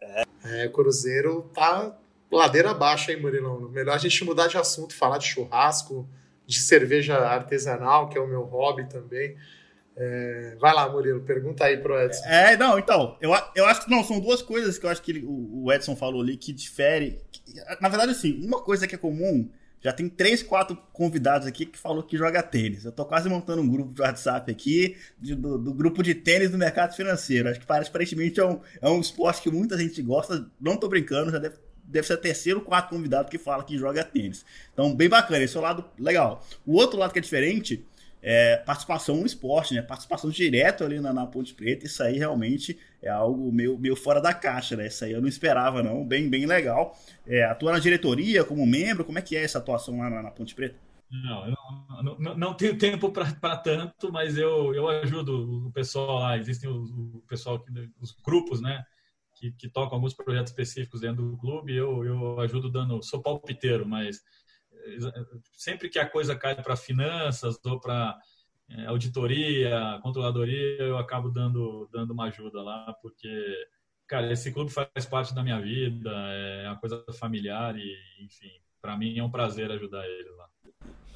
É, 0.02 0.24
é 0.44 0.66
o 0.66 0.72
Cruzeiro 0.72 1.50
tá 1.54 1.96
ladeira 2.32 2.72
abaixo, 2.72 3.10
hein, 3.10 3.20
Murilão? 3.20 3.60
Melhor 3.68 3.94
a 3.94 3.98
gente 3.98 4.24
mudar 4.24 4.48
de 4.48 4.58
assunto, 4.58 4.94
falar 4.94 5.18
de 5.18 5.26
churrasco, 5.26 6.08
de 6.46 6.58
cerveja 6.58 7.16
artesanal, 7.18 8.08
que 8.08 8.18
é 8.18 8.20
o 8.20 8.26
meu 8.26 8.42
hobby 8.42 8.88
também. 8.88 9.36
É, 9.98 10.56
vai 10.60 10.74
lá, 10.74 10.88
Murilo, 10.90 11.22
pergunta 11.22 11.64
aí 11.64 11.78
pro 11.78 11.98
Edson. 11.98 12.22
É, 12.26 12.54
não, 12.56 12.78
então, 12.78 13.16
eu, 13.18 13.32
eu 13.54 13.64
acho 13.64 13.84
que 13.84 13.90
não, 13.90 14.04
são 14.04 14.20
duas 14.20 14.42
coisas 14.42 14.78
que 14.78 14.84
eu 14.84 14.90
acho 14.90 15.00
que 15.00 15.10
ele, 15.10 15.24
o, 15.24 15.64
o, 15.64 15.72
Edson 15.72 15.96
falou 15.96 16.20
ali 16.20 16.36
que 16.36 16.52
difere. 16.52 17.18
Que, 17.32 17.42
na 17.80 17.88
verdade, 17.88 18.12
assim, 18.12 18.38
uma 18.44 18.60
coisa 18.60 18.86
que 18.86 18.94
é 18.94 18.98
comum, 18.98 19.48
já 19.80 19.92
tem 19.92 20.06
três, 20.06 20.42
quatro 20.42 20.76
convidados 20.92 21.46
aqui 21.46 21.64
que 21.64 21.78
falou 21.78 22.02
que 22.02 22.16
joga 22.16 22.42
tênis. 22.42 22.84
Eu 22.84 22.92
tô 22.92 23.06
quase 23.06 23.28
montando 23.30 23.62
um 23.62 23.68
grupo 23.68 23.94
de 23.94 24.02
WhatsApp 24.02 24.50
aqui, 24.52 24.98
de, 25.18 25.34
do, 25.34 25.56
do, 25.56 25.72
grupo 25.72 26.02
de 26.02 26.14
tênis 26.14 26.50
do 26.50 26.58
mercado 26.58 26.94
financeiro. 26.94 27.48
Acho 27.48 27.60
que 27.60 27.66
parece, 27.66 27.88
aparentemente 27.88 28.38
é 28.38 28.44
um, 28.44 28.60
é 28.82 28.90
um 28.90 29.00
esporte 29.00 29.40
que 29.40 29.50
muita 29.50 29.78
gente 29.78 30.02
gosta. 30.02 30.46
Não 30.60 30.76
tô 30.76 30.88
brincando, 30.88 31.30
já 31.30 31.38
deve 31.38 31.56
deve 31.88 32.04
ser 32.04 32.14
o 32.14 32.18
terceiro, 32.18 32.60
quarto 32.60 32.90
convidado 32.90 33.30
que 33.30 33.38
fala 33.38 33.62
que 33.62 33.78
joga 33.78 34.02
tênis. 34.02 34.44
Então, 34.72 34.92
bem 34.92 35.08
bacana, 35.08 35.44
esse 35.44 35.56
é 35.56 35.60
o 35.60 35.62
lado 35.62 35.84
legal. 35.98 36.44
O 36.66 36.74
outro 36.74 36.98
lado 36.98 37.12
que 37.12 37.18
é 37.20 37.22
diferente 37.22 37.86
é, 38.22 38.56
participação 38.58 39.16
no 39.16 39.26
esporte, 39.26 39.74
né? 39.74 39.82
Participação 39.82 40.30
direto 40.30 40.84
ali 40.84 41.00
na, 41.00 41.12
na, 41.12 41.26
Ponte 41.26 41.54
Preta, 41.54 41.86
isso 41.86 42.02
aí 42.02 42.18
realmente 42.18 42.78
é 43.02 43.08
algo 43.08 43.52
meio, 43.52 43.78
meio 43.78 43.94
fora 43.94 44.20
da 44.20 44.34
caixa, 44.34 44.76
né? 44.76 44.86
Isso 44.86 45.04
aí 45.04 45.12
eu 45.12 45.20
não 45.20 45.28
esperava, 45.28 45.82
não. 45.82 46.04
Bem, 46.04 46.28
bem 46.28 46.46
legal. 46.46 46.98
É, 47.26 47.44
atua 47.44 47.72
na 47.72 47.78
diretoria 47.78 48.44
como 48.44 48.66
membro, 48.66 49.04
como 49.04 49.18
é 49.18 49.22
que 49.22 49.36
é 49.36 49.44
essa 49.44 49.58
atuação 49.58 49.98
lá 49.98 50.10
na, 50.10 50.22
na 50.22 50.30
Ponte 50.30 50.54
Preta? 50.54 50.76
Não, 51.08 51.50
não, 52.02 52.18
não, 52.18 52.36
não 52.36 52.54
tenho 52.54 52.76
tempo 52.76 53.12
para 53.12 53.56
tanto, 53.58 54.10
mas 54.10 54.36
eu, 54.36 54.74
eu 54.74 54.88
ajudo 54.88 55.68
o 55.68 55.72
pessoal 55.72 56.18
lá. 56.18 56.36
Existem 56.36 56.68
os, 56.68 56.90
o 56.90 57.22
pessoal, 57.28 57.64
os 58.00 58.12
grupos, 58.24 58.60
né? 58.60 58.84
Que, 59.36 59.52
que 59.52 59.68
tocam 59.68 59.96
alguns 59.96 60.14
projetos 60.14 60.50
específicos 60.50 61.02
dentro 61.02 61.22
do 61.22 61.36
clube. 61.36 61.74
Eu, 61.74 62.04
eu 62.04 62.40
ajudo 62.40 62.70
dando, 62.70 63.00
sou 63.02 63.22
palpiteiro, 63.22 63.86
mas 63.86 64.20
sempre 65.52 65.88
que 65.88 65.98
a 65.98 66.08
coisa 66.08 66.36
cai 66.36 66.54
para 66.60 66.76
finanças 66.76 67.58
ou 67.64 67.80
para 67.80 68.18
é, 68.68 68.86
auditoria, 68.86 69.98
controladoria, 70.02 70.82
eu 70.82 70.98
acabo 70.98 71.30
dando, 71.30 71.88
dando 71.92 72.12
uma 72.12 72.26
ajuda 72.26 72.62
lá, 72.62 72.92
porque, 73.00 73.68
cara, 74.06 74.32
esse 74.32 74.52
clube 74.52 74.70
faz 74.70 75.06
parte 75.06 75.34
da 75.34 75.42
minha 75.42 75.60
vida, 75.60 76.10
é 76.10 76.68
uma 76.68 76.78
coisa 76.78 77.04
familiar 77.18 77.76
e, 77.76 77.96
enfim, 78.20 78.50
para 78.80 78.96
mim 78.96 79.18
é 79.18 79.22
um 79.22 79.30
prazer 79.30 79.70
ajudar 79.70 80.06
ele 80.06 80.30
lá. 80.30 80.48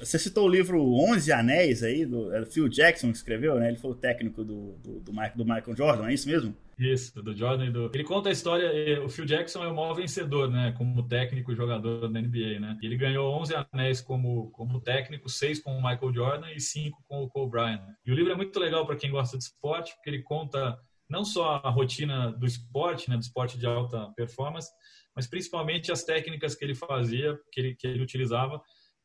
Você 0.01 0.17
citou 0.17 0.45
o 0.45 0.49
livro 0.49 0.81
Onze 0.81 1.31
Anéis 1.31 1.83
aí, 1.83 2.05
do 2.05 2.33
é, 2.33 2.43
Phil 2.43 2.67
Jackson 2.67 3.11
que 3.11 3.17
escreveu, 3.17 3.59
né? 3.59 3.67
Ele 3.67 3.77
foi 3.77 3.91
o 3.91 3.95
técnico 3.95 4.43
do, 4.43 4.73
do, 4.77 4.99
do, 4.99 5.11
Michael, 5.11 5.37
do 5.37 5.45
Michael 5.45 5.75
Jordan, 5.75 6.09
é 6.09 6.13
isso 6.13 6.27
mesmo? 6.27 6.55
Isso, 6.77 7.21
do 7.21 7.37
Jordan 7.37 7.67
e 7.67 7.71
do. 7.71 7.91
Ele 7.93 8.03
conta 8.03 8.29
a 8.29 8.31
história. 8.31 9.03
O 9.03 9.09
Phil 9.09 9.25
Jackson 9.25 9.63
é 9.63 9.67
o 9.67 9.75
maior 9.75 9.93
vencedor, 9.93 10.49
né? 10.49 10.73
Como 10.75 11.07
técnico 11.07 11.51
e 11.51 11.55
jogador 11.55 12.07
da 12.07 12.19
NBA, 12.19 12.59
né? 12.59 12.77
Ele 12.81 12.97
ganhou 12.97 13.31
11 13.39 13.53
anéis 13.71 14.01
como, 14.01 14.49
como 14.51 14.81
técnico, 14.81 15.29
seis 15.29 15.59
com 15.59 15.77
o 15.77 15.83
Michael 15.83 16.13
Jordan 16.13 16.51
e 16.51 16.59
cinco 16.59 16.97
com 17.07 17.21
o 17.21 17.29
Kobe 17.29 17.51
Bryant. 17.51 17.81
E 18.03 18.11
o 18.11 18.15
livro 18.15 18.31
é 18.31 18.35
muito 18.35 18.59
legal 18.59 18.85
para 18.87 18.95
quem 18.95 19.11
gosta 19.11 19.37
de 19.37 19.43
esporte, 19.43 19.93
porque 19.93 20.09
ele 20.09 20.23
conta 20.23 20.79
não 21.07 21.23
só 21.23 21.61
a 21.63 21.69
rotina 21.69 22.31
do 22.31 22.47
esporte, 22.47 23.07
né? 23.07 23.15
Do 23.15 23.21
esporte 23.21 23.59
de 23.59 23.67
alta 23.67 24.09
performance, 24.15 24.71
mas 25.15 25.27
principalmente 25.27 25.91
as 25.91 26.03
técnicas 26.03 26.55
que 26.55 26.65
ele 26.65 26.73
fazia, 26.73 27.37
que 27.51 27.61
ele, 27.61 27.75
que 27.75 27.85
ele 27.85 28.01
utilizava 28.01 28.59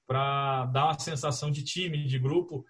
para 0.06 0.66
dar 0.66 0.84
uma 0.84 0.98
sensação 0.98 1.50
de 1.50 1.64
time, 1.64 2.06
de 2.06 2.18
grupo, 2.18 2.64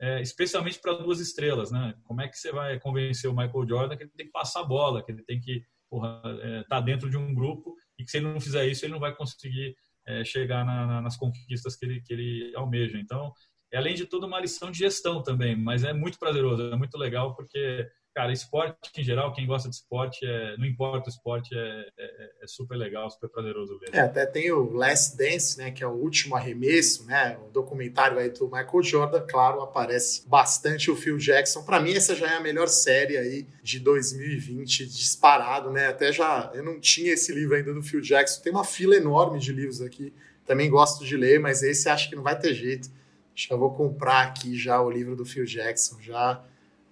é, 0.00 0.20
especialmente 0.20 0.80
para 0.80 0.94
duas 0.94 1.20
estrelas, 1.20 1.70
né? 1.70 1.94
Como 2.04 2.20
é 2.20 2.28
que 2.28 2.36
você 2.36 2.50
vai 2.50 2.78
convencer 2.80 3.30
o 3.30 3.36
Michael 3.36 3.68
Jordan 3.68 3.96
que 3.96 4.02
ele 4.02 4.12
tem 4.16 4.26
que 4.26 4.32
passar 4.32 4.60
a 4.60 4.64
bola, 4.64 5.02
que 5.04 5.12
ele 5.12 5.22
tem 5.22 5.40
que 5.40 5.62
estar 5.92 6.22
é, 6.42 6.64
tá 6.64 6.80
dentro 6.80 7.08
de 7.08 7.16
um 7.16 7.34
grupo 7.34 7.76
e 7.98 8.04
que 8.04 8.10
se 8.10 8.18
ele 8.18 8.26
não 8.26 8.40
fizer 8.40 8.66
isso, 8.66 8.84
ele 8.84 8.92
não 8.92 9.00
vai 9.00 9.14
conseguir 9.14 9.76
é, 10.06 10.24
chegar 10.24 10.64
na, 10.64 10.86
na, 10.86 11.02
nas 11.02 11.16
conquistas 11.16 11.76
que 11.76 11.84
ele, 11.84 12.00
que 12.02 12.12
ele 12.12 12.52
almeja. 12.56 12.98
Então, 12.98 13.32
é 13.72 13.78
além 13.78 13.94
de 13.94 14.06
tudo 14.06 14.26
uma 14.26 14.40
lição 14.40 14.70
de 14.70 14.78
gestão 14.78 15.22
também, 15.22 15.56
mas 15.56 15.84
é 15.84 15.92
muito 15.92 16.18
prazeroso, 16.18 16.72
é 16.72 16.76
muito 16.76 16.98
legal 16.98 17.34
porque 17.34 17.88
cara, 18.14 18.32
esporte 18.32 18.76
em 18.96 19.02
geral, 19.02 19.32
quem 19.32 19.46
gosta 19.46 19.68
de 19.68 19.76
esporte, 19.76 20.24
é, 20.24 20.56
não 20.56 20.66
importa 20.66 21.08
o 21.08 21.10
esporte, 21.10 21.54
é, 21.54 21.86
é, 21.98 22.30
é, 22.42 22.46
super 22.46 22.76
legal, 22.76 23.10
super 23.10 23.28
prazeroso 23.28 23.78
ver. 23.78 23.90
É, 23.92 24.00
até 24.00 24.26
tem 24.26 24.50
o 24.52 24.72
Last 24.72 25.16
Dance, 25.16 25.58
né, 25.58 25.70
que 25.70 25.82
é 25.82 25.86
o 25.86 25.92
último 25.92 26.36
arremesso, 26.36 27.06
né, 27.06 27.38
o 27.46 27.50
documentário 27.50 28.18
aí 28.18 28.28
do 28.30 28.46
Michael 28.46 28.82
Jordan, 28.82 29.26
claro, 29.26 29.60
aparece 29.62 30.28
bastante 30.28 30.90
o 30.90 30.96
Phil 30.96 31.16
Jackson. 31.16 31.62
Para 31.62 31.80
mim, 31.80 31.94
essa 31.94 32.14
já 32.14 32.32
é 32.32 32.36
a 32.36 32.40
melhor 32.40 32.68
série 32.68 33.16
aí 33.16 33.46
de 33.62 33.80
2020, 33.80 34.86
disparado, 34.86 35.70
né, 35.70 35.88
até 35.88 36.12
já, 36.12 36.50
eu 36.54 36.62
não 36.62 36.78
tinha 36.78 37.12
esse 37.12 37.32
livro 37.32 37.54
ainda 37.54 37.72
do 37.72 37.82
Phil 37.82 38.00
Jackson, 38.00 38.42
tem 38.42 38.52
uma 38.52 38.64
fila 38.64 38.94
enorme 38.94 39.38
de 39.38 39.52
livros 39.52 39.80
aqui, 39.80 40.12
também 40.44 40.68
gosto 40.68 41.04
de 41.04 41.16
ler, 41.16 41.40
mas 41.40 41.62
esse 41.62 41.88
acho 41.88 42.10
que 42.10 42.16
não 42.16 42.22
vai 42.22 42.38
ter 42.38 42.52
jeito. 42.52 42.90
Já 43.34 43.56
vou 43.56 43.72
comprar 43.74 44.22
aqui 44.22 44.56
já 44.58 44.80
o 44.82 44.90
livro 44.90 45.16
do 45.16 45.24
Phil 45.24 45.46
Jackson, 45.46 46.00
já, 46.02 46.44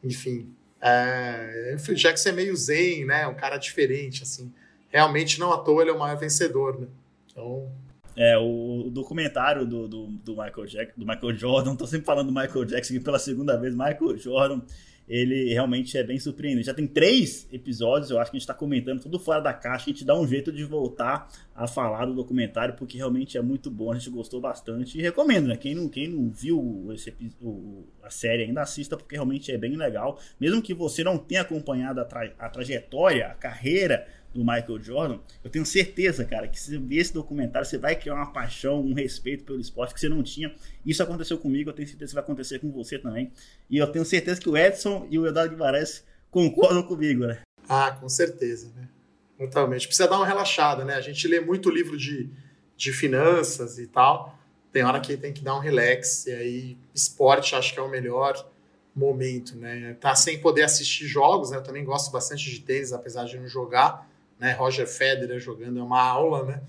enfim, 0.03 0.55
é, 0.81 1.77
o 1.77 1.95
Jackson 1.95 2.31
é 2.31 2.33
meio 2.33 2.57
zen, 2.57 3.05
né? 3.05 3.27
Um 3.27 3.35
cara 3.35 3.57
diferente, 3.57 4.23
assim. 4.23 4.53
Realmente, 4.89 5.39
não 5.39 5.53
à 5.53 5.59
toa, 5.59 5.83
ele 5.83 5.91
é 5.91 5.93
o 5.93 5.99
maior 5.99 6.17
vencedor, 6.17 6.81
né? 6.81 6.87
Então. 7.31 7.71
É, 8.17 8.37
o, 8.37 8.91
documentário 8.91 9.65
do, 9.65 9.87
do, 9.87 10.07
do, 10.07 10.33
Michael 10.33 10.67
Jack, 10.67 10.93
do 10.97 11.07
Michael 11.07 11.37
Jordan, 11.37 11.77
tô 11.77 11.87
sempre 11.87 12.07
falando 12.07 12.33
do 12.33 12.39
Michael 12.39 12.65
Jackson 12.65 13.01
pela 13.01 13.19
segunda 13.19 13.57
vez, 13.57 13.73
Michael 13.73 14.17
Jordan, 14.19 14.63
ele 15.11 15.53
realmente 15.53 15.99
é 15.99 16.05
bem 16.05 16.21
surpreendente. 16.21 16.67
Já 16.67 16.75
tem 16.75 16.87
três 16.87 17.49
episódios, 17.53 18.13
eu 18.13 18.21
acho 18.21 18.31
que 18.31 18.37
a 18.37 18.39
gente 18.39 18.45
está 18.45 18.55
comentando 18.55 19.01
tudo 19.01 19.19
fora 19.19 19.41
da 19.41 19.53
caixa, 19.53 19.87
a 19.87 19.93
gente 19.93 20.05
dá 20.05 20.17
um 20.17 20.25
jeito 20.25 20.53
de 20.53 20.63
voltar 20.63 21.29
a 21.53 21.67
falar 21.67 22.05
do 22.05 22.15
documentário, 22.15 22.77
porque 22.77 22.97
realmente 22.97 23.37
é 23.37 23.43
muito 23.43 23.73
bom, 23.73 23.91
a 23.91 23.97
gente 23.97 24.09
gostou 24.09 24.41
bastante 24.41 24.97
e 24.97 25.03
recomendo, 25.03 25.49
né? 25.49 25.57
Quem 25.57 25.75
não, 25.75 25.89
quem 25.89 26.07
não 26.07 26.31
viu 26.31 26.93
esse, 26.95 27.13
o, 27.43 27.83
a 28.05 28.09
série 28.09 28.45
ainda 28.45 28.63
assista, 28.63 28.97
porque 28.97 29.17
realmente 29.17 29.51
é 29.51 29.59
bem 29.59 29.75
legal. 29.75 30.17
Mesmo 30.39 30.63
que 30.63 30.73
você 30.73 31.03
não 31.03 31.19
tenha 31.19 31.41
acompanhado 31.41 32.01
a, 32.01 32.05
tra 32.05 32.33
a 32.39 32.49
trajetória, 32.49 33.27
a 33.27 33.35
carreira 33.35 34.07
do 34.33 34.41
Michael 34.41 34.81
Jordan, 34.81 35.19
eu 35.43 35.51
tenho 35.51 35.67
certeza, 35.67 36.25
cara, 36.25 36.47
que 36.47 36.59
se 36.59 36.71
você 36.71 36.79
ver 36.79 36.97
esse 36.97 37.13
documentário, 37.13 37.67
você 37.67 37.79
vai 37.79 37.97
criar 37.97 38.15
uma 38.15 38.33
paixão, 38.33 38.81
um 38.81 38.95
respeito 38.95 39.45
pelo 39.45 39.61
esporte 39.61 39.93
que 39.93 40.01
você 40.01 40.09
não 40.09 40.23
tinha. 40.23 40.55
Isso 40.87 41.03
aconteceu 41.03 41.37
comigo, 41.37 41.71
eu 41.71 41.75
tenho 41.75 41.89
certeza 41.89 42.11
que 42.11 42.15
vai 42.15 42.23
acontecer 42.23 42.61
com 42.61 42.71
você 42.71 42.99
também. 42.99 43.33
E 43.69 43.79
eu 43.79 43.87
tenho 43.91 44.05
certeza 44.05 44.41
que 44.41 44.49
o 44.49 44.57
Edson 44.57 45.07
e 45.11 45.19
o 45.19 45.27
Eduardo 45.27 45.55
Guimarães 45.55 46.05
concordam 46.31 46.83
comigo, 46.83 47.27
né? 47.27 47.41
Ah, 47.69 47.91
com 47.91 48.09
certeza, 48.09 48.71
né? 48.77 48.89
Totalmente. 49.37 49.87
Precisa 49.87 50.09
dar 50.09 50.17
uma 50.17 50.27
relaxada, 50.27 50.85
né? 50.85 50.95
A 50.95 51.01
gente 51.01 51.27
lê 51.27 51.41
muito 51.41 51.71
livro 51.71 51.97
de, 51.97 52.31
de 52.77 52.93
finanças 52.93 53.79
e 53.79 53.87
tal. 53.87 54.39
Tem 54.73 54.85
hora 54.85 55.01
que 55.01 55.17
tem 55.17 55.33
que 55.33 55.43
dar 55.43 55.57
um 55.57 55.61
relax. 55.61 56.27
E 56.27 56.33
aí, 56.33 56.79
esporte 56.95 57.55
acho 57.55 57.73
que 57.73 57.81
é 57.81 57.83
o 57.83 57.89
melhor 57.89 58.49
momento, 58.95 59.57
né? 59.57 59.97
Tá 60.01 60.15
sem 60.15 60.41
poder 60.41 60.63
assistir 60.63 61.07
jogos, 61.07 61.51
né? 61.51 61.57
Eu 61.57 61.63
também 61.63 61.85
gosto 61.85 62.13
bastante 62.13 62.51
de 62.51 62.61
tênis, 62.61 62.93
apesar 62.93 63.25
de 63.25 63.39
não 63.39 63.49
jogar 63.49 64.10
né? 64.41 64.53
Roger 64.53 64.89
Federer 64.89 65.39
jogando 65.39 65.79
é 65.79 65.83
uma 65.83 66.01
aula, 66.01 66.45
né? 66.45 66.63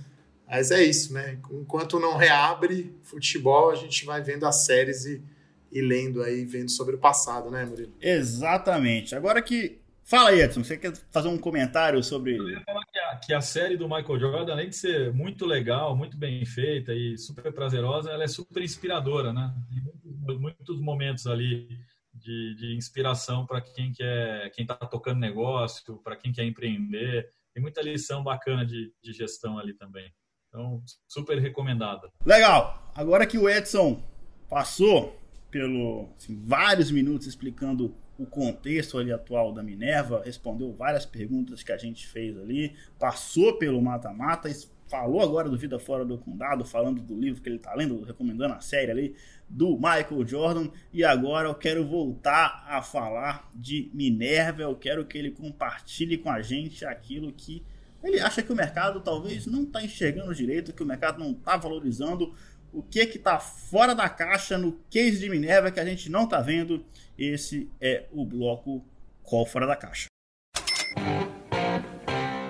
Mas 0.46 0.70
é 0.70 0.84
isso, 0.84 1.14
né? 1.14 1.40
Enquanto 1.50 1.98
não 1.98 2.18
reabre 2.18 2.94
futebol, 3.02 3.72
a 3.72 3.76
gente 3.76 4.04
vai 4.04 4.22
vendo 4.22 4.46
as 4.46 4.66
séries 4.66 5.06
e, 5.06 5.24
e 5.72 5.82
lendo 5.82 6.22
aí, 6.22 6.44
vendo 6.44 6.70
sobre 6.70 6.96
o 6.96 7.00
passado, 7.00 7.50
né, 7.50 7.66
Murilo? 7.66 7.94
Exatamente. 8.02 9.16
Agora 9.16 9.42
que. 9.42 9.80
Fala 10.04 10.32
aí, 10.32 10.42
Edson, 10.42 10.62
você 10.62 10.76
quer 10.76 10.92
fazer 11.10 11.30
um 11.30 11.38
comentário 11.38 12.04
sobre. 12.04 12.36
Eu 12.36 12.50
ia 12.50 12.62
falar 12.66 12.84
que 12.84 13.00
a, 13.00 13.16
que 13.16 13.34
a 13.34 13.40
série 13.40 13.78
do 13.78 13.88
Michael 13.88 14.20
Jordan, 14.20 14.52
além 14.52 14.68
de 14.68 14.76
ser 14.76 15.14
muito 15.14 15.46
legal, 15.46 15.96
muito 15.96 16.18
bem 16.18 16.46
feita 16.46 16.94
e 16.94 17.18
super 17.18 17.54
prazerosa, 17.54 18.10
ela 18.12 18.26
é 18.26 18.28
super 18.28 18.62
inspiradora, 18.62 19.32
né? 19.32 19.54
Tem 19.70 19.82
muitos, 19.82 20.42
muitos 20.42 20.82
momentos 20.82 21.28
ali 21.28 21.70
de, 22.14 22.56
de 22.56 22.76
inspiração 22.76 23.46
para 23.46 23.62
quem 23.62 23.94
quer, 23.94 24.50
quem 24.52 24.64
está 24.64 24.76
tocando 24.76 25.18
negócio, 25.18 25.96
para 26.04 26.18
quem 26.18 26.34
quer 26.34 26.44
empreender 26.44 27.30
tem 27.54 27.62
muita 27.62 27.82
lição 27.82 28.24
bacana 28.24 28.66
de, 28.66 28.94
de 29.02 29.14
gestão 29.14 29.58
ali 29.58 29.74
também. 29.74 30.12
Então, 30.48 30.84
super 31.08 31.40
recomendada. 31.40 32.10
Legal! 32.26 32.92
Agora 32.94 33.26
que 33.26 33.38
o 33.38 33.50
Edson 33.50 34.04
passou 34.50 35.18
pelo 35.50 36.10
assim, 36.18 36.42
vários 36.46 36.92
minutos 36.92 37.28
explicando 37.28 37.94
o 38.18 38.26
contexto 38.26 38.98
ali 38.98 39.12
atual 39.12 39.54
da 39.54 39.64
Minerva, 39.64 40.22
respondeu 40.24 40.72
várias 40.74 41.06
perguntas 41.06 41.64
que 41.64 41.72
a 41.72 41.78
gente 41.78 42.08
fez 42.08 42.38
ali, 42.38 42.76
passou 43.00 43.58
pelo 43.58 43.82
mata-mata, 43.82 44.50
falou 44.92 45.22
agora 45.22 45.50
do 45.50 45.58
Vida 45.58 45.80
Fora 45.80 46.04
do 46.04 46.18
Condado, 46.18 46.66
falando 46.66 47.02
do 47.02 47.18
livro 47.18 47.42
que 47.42 47.48
ele 47.48 47.56
está 47.56 47.74
lendo, 47.74 48.04
recomendando 48.04 48.54
a 48.54 48.60
série 48.60 48.92
ali 48.92 49.16
do 49.48 49.78
Michael 49.78 50.28
Jordan. 50.28 50.70
E 50.92 51.02
agora 51.06 51.48
eu 51.48 51.56
quero 51.56 51.88
voltar 51.88 52.66
a 52.68 52.82
falar 52.82 53.50
de 53.56 53.90
Minerva. 53.94 54.64
Eu 54.64 54.76
quero 54.76 55.06
que 55.06 55.18
ele 55.18 55.32
compartilhe 55.32 56.18
com 56.18 56.30
a 56.30 56.42
gente 56.42 56.86
aquilo 56.86 57.32
que 57.32 57.64
ele 58.04 58.20
acha 58.20 58.42
que 58.42 58.52
o 58.52 58.56
mercado 58.56 59.00
talvez 59.00 59.46
não 59.46 59.64
está 59.64 59.82
enxergando 59.82 60.36
direito, 60.36 60.74
que 60.74 60.84
o 60.84 60.86
mercado 60.86 61.20
não 61.20 61.32
está 61.32 61.56
valorizando. 61.56 62.36
O 62.74 62.84
que 62.84 63.06
que 63.06 63.18
está 63.18 63.40
fora 63.40 63.96
da 63.96 64.10
caixa 64.10 64.58
no 64.58 64.74
case 64.90 65.20
de 65.20 65.30
Minerva 65.30 65.72
que 65.72 65.80
a 65.80 65.86
gente 65.86 66.10
não 66.10 66.26
está 66.26 66.42
vendo? 66.42 66.84
Esse 67.18 67.70
é 67.80 68.08
o 68.12 68.26
bloco 68.26 68.84
Qual 69.24 69.46
Fora 69.46 69.68
da 69.68 69.76
Caixa. 69.76 70.08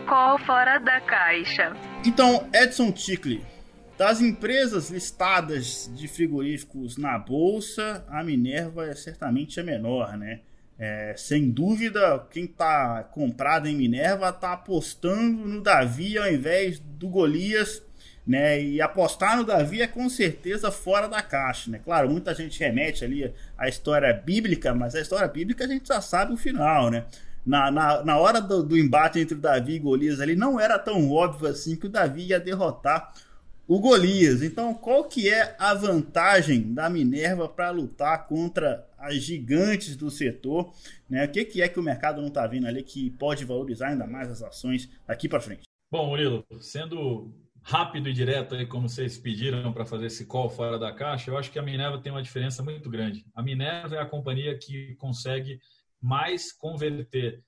Qual 0.08 0.39
Fora 0.39 0.80
da 0.80 1.02
Caixa? 1.02 1.91
Então, 2.04 2.49
Edson 2.52 2.91
Tickley, 2.91 3.43
das 3.95 4.22
empresas 4.22 4.89
listadas 4.89 5.89
de 5.93 6.08
frigoríficos 6.08 6.97
na 6.97 7.20
bolsa, 7.20 8.04
a 8.10 8.24
Minerva 8.24 8.88
é 8.88 8.95
certamente 8.95 9.60
a 9.60 9.64
menor, 9.64 10.18
né? 10.18 10.39
É, 10.80 11.14
sem 11.16 11.52
dúvida, 11.52 12.26
quem 12.32 12.45
está 12.45 13.04
comprado 13.04 13.68
em 13.68 13.76
Minerva 13.76 14.30
está 14.30 14.54
apostando 14.54 15.47
no 15.47 15.62
Davi 15.62 16.18
ao 16.18 16.28
invés 16.28 16.80
do 16.80 17.08
Golias, 17.08 17.84
né? 18.26 18.60
E 18.60 18.82
apostar 18.82 19.38
no 19.38 19.43
Davi 19.43 19.84
é 19.84 19.88
com 19.88 20.10
certeza 20.10 20.72
fora 20.72 21.08
da 21.08 21.22
caixa, 21.22 21.70
né? 21.70 21.80
Claro, 21.84 22.10
muita 22.10 22.34
gente 22.34 22.60
remete 22.60 23.06
ali 23.06 23.32
à 23.56 23.70
história 23.70 24.12
bíblica, 24.12 24.74
mas 24.74 24.95
a 24.95 25.02
história 25.02 25.28
bíblica 25.28 25.66
a 25.66 25.68
gente 25.68 25.88
já 25.88 26.02
sabe 26.02 26.34
o 26.34 26.38
final, 26.38 26.89
né? 26.89 27.06
Na, 27.46 27.72
na, 27.72 28.04
na 28.04 28.18
hora 28.18 28.39
do, 28.39 28.62
do 28.64 28.78
embate 28.78 29.20
entre 29.20 29.36
o 29.36 29.42
Davi 29.42 29.74
e 29.74 29.80
Golias 29.80 30.20
ali, 30.20 30.36
não 30.36 30.60
era 30.60 30.78
tão 30.78 31.12
óbvio 31.12 31.48
assim 31.48 31.76
que 31.76 31.88
o 31.88 31.89
Davi 31.89 32.28
ia 32.28 32.39
derrotar 32.39 33.14
o 33.68 33.80
Golias. 33.80 34.44
Então, 34.44 34.74
qual 34.74 35.06
que 35.06 35.30
é 35.30 35.56
a 35.58 35.74
vantagem 35.74 36.74
da 36.74 36.89
Minerva 36.89 37.48
para 37.48 37.70
lutar 37.70 38.28
contra 38.28 38.86
as 38.98 39.16
gigantes 39.16 39.96
do 39.96 40.12
setor? 40.12 40.74
Né? 41.10 41.26
O 41.26 41.32
que, 41.32 41.46
que 41.46 41.62
é 41.62 41.70
que 41.70 41.80
o 41.80 41.84
mercado 41.84 42.20
não 42.22 42.28
está 42.28 42.46
vendo 42.46 42.68
ali 42.68 42.84
que 42.84 43.12
pode 43.12 43.46
valorizar 43.46 43.88
ainda 43.88 44.06
mais 44.06 44.30
as 44.30 44.44
ações 44.44 44.89
daqui 45.08 45.30
para 45.30 45.39
frente? 45.39 45.64
Bom, 45.89 46.08
Murilo, 46.08 46.46
sendo 46.60 47.34
rápido 47.64 48.10
e 48.10 48.14
direto 48.14 48.56
aí, 48.56 48.66
como 48.66 48.89
vocês 48.89 49.18
pediram 49.18 49.72
para 49.72 49.86
fazer 49.86 50.08
esse 50.08 50.26
call 50.26 50.50
fora 50.50 50.78
da 50.78 50.92
caixa, 50.92 51.30
eu 51.30 51.38
acho 51.38 51.52
que 51.52 51.60
a 51.60 51.64
Minerva 51.64 52.00
tem 52.00 52.12
uma 52.12 52.24
diferença 52.24 52.64
muito 52.64 52.89
grande. 52.89 53.26
A 53.34 53.42
Minerva 53.42 53.96
é 53.96 54.00
a 54.00 54.06
companhia 54.06 54.58
que 54.58 54.96
consegue 54.96 55.60
mais 56.02 56.52
converter 56.52 57.43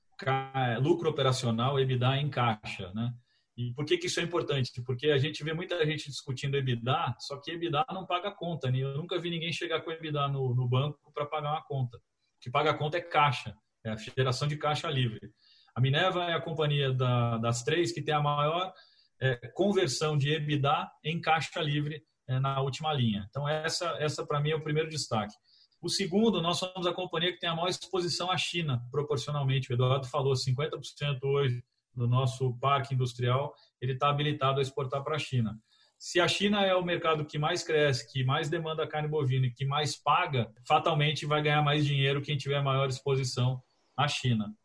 lucro 0.82 1.10
operacional, 1.10 1.80
EBITDA, 1.80 2.18
em 2.18 2.30
caixa, 2.30 2.92
né? 2.94 3.14
E 3.56 3.72
por 3.74 3.86
que, 3.86 3.98
que 3.98 4.08
isso 4.08 4.20
é 4.20 4.24
importante? 4.24 4.82
Porque 4.84 5.12
a 5.12 5.18
gente 5.18 5.44
vê 5.44 5.54
muita 5.54 5.86
gente 5.86 6.10
discutindo 6.10 6.58
EBITDA, 6.58 7.16
só 7.20 7.40
que 7.40 7.52
EBITDA 7.52 7.86
não 7.92 8.06
paga 8.06 8.32
conta. 8.32 8.72
Né? 8.72 8.80
Eu 8.80 8.98
nunca 8.98 9.20
vi 9.20 9.30
ninguém 9.30 9.54
chegar 9.54 9.82
com 9.82 9.92
EBITDA 9.92 10.28
no, 10.28 10.56
no 10.56 10.68
banco 10.68 11.12
para 11.14 11.26
pagar 11.26 11.52
uma 11.52 11.64
conta. 11.64 11.98
O 11.98 12.02
que 12.42 12.50
paga 12.50 12.72
a 12.72 12.74
conta 12.74 12.98
é 12.98 13.02
caixa, 13.02 13.56
é 13.84 13.92
a 13.92 13.96
geração 13.96 14.48
de 14.48 14.58
caixa 14.58 14.90
livre. 14.90 15.32
A 15.76 15.82
Minerva 15.82 16.24
é 16.26 16.34
a 16.34 16.42
companhia 16.42 16.92
da, 16.92 17.38
das 17.38 17.64
três 17.64 17.92
que 17.92 18.02
tem 18.02 18.14
a 18.14 18.22
maior 18.22 18.74
é, 19.22 19.36
conversão 19.54 20.18
de 20.18 20.34
EBITDA 20.34 20.92
em 21.04 21.22
caixa 21.22 21.62
livre 21.62 22.04
é, 22.28 22.40
na 22.40 22.60
última 22.60 22.92
linha. 22.92 23.28
Então, 23.30 23.48
essa, 23.48 23.96
essa 24.00 24.26
para 24.26 24.40
mim 24.40 24.50
é 24.50 24.56
o 24.56 24.64
primeiro 24.64 24.90
destaque. 24.90 25.36
O 25.84 25.90
segundo, 25.90 26.42
nós 26.42 26.60
somos 26.60 26.88
a 26.88 26.94
companhia 26.94 27.34
que 27.34 27.42
tem 27.42 27.50
a 27.50 27.56
maior 27.56 27.68
exposição 27.68 28.32
à 28.32 28.38
China, 28.38 28.82
proporcionalmente. 28.90 29.70
O 29.70 29.74
Eduardo 29.74 30.08
falou, 30.08 30.32
50% 30.32 31.20
hoje 31.24 31.62
do 31.94 32.08
nosso 32.08 32.58
parque 32.58 32.94
industrial, 32.94 33.54
ele 33.82 33.92
está 33.92 34.08
habilitado 34.10 34.60
a 34.60 34.62
exportar 34.62 35.04
para 35.04 35.18
a 35.18 35.20
China. 35.20 35.60
Se 36.00 36.22
a 36.22 36.28
China 36.28 36.64
é 36.64 36.74
o 36.74 36.86
mercado 36.86 37.26
que 37.26 37.38
mais 37.38 37.64
cresce, 37.64 38.10
que 38.10 38.24
mais 38.24 38.50
demanda 38.50 38.88
carne 38.88 39.10
bovina 39.10 39.48
e 39.48 39.52
que 39.52 39.66
mais 39.66 39.98
paga, 39.98 40.50
fatalmente 40.66 41.26
vai 41.26 41.42
ganhar 41.42 41.62
mais 41.62 41.86
dinheiro 41.86 42.22
quem 42.22 42.38
tiver 42.38 42.64
maior 42.64 42.88
exposição 42.88 43.62
à 43.98 44.08
China. 44.08 44.56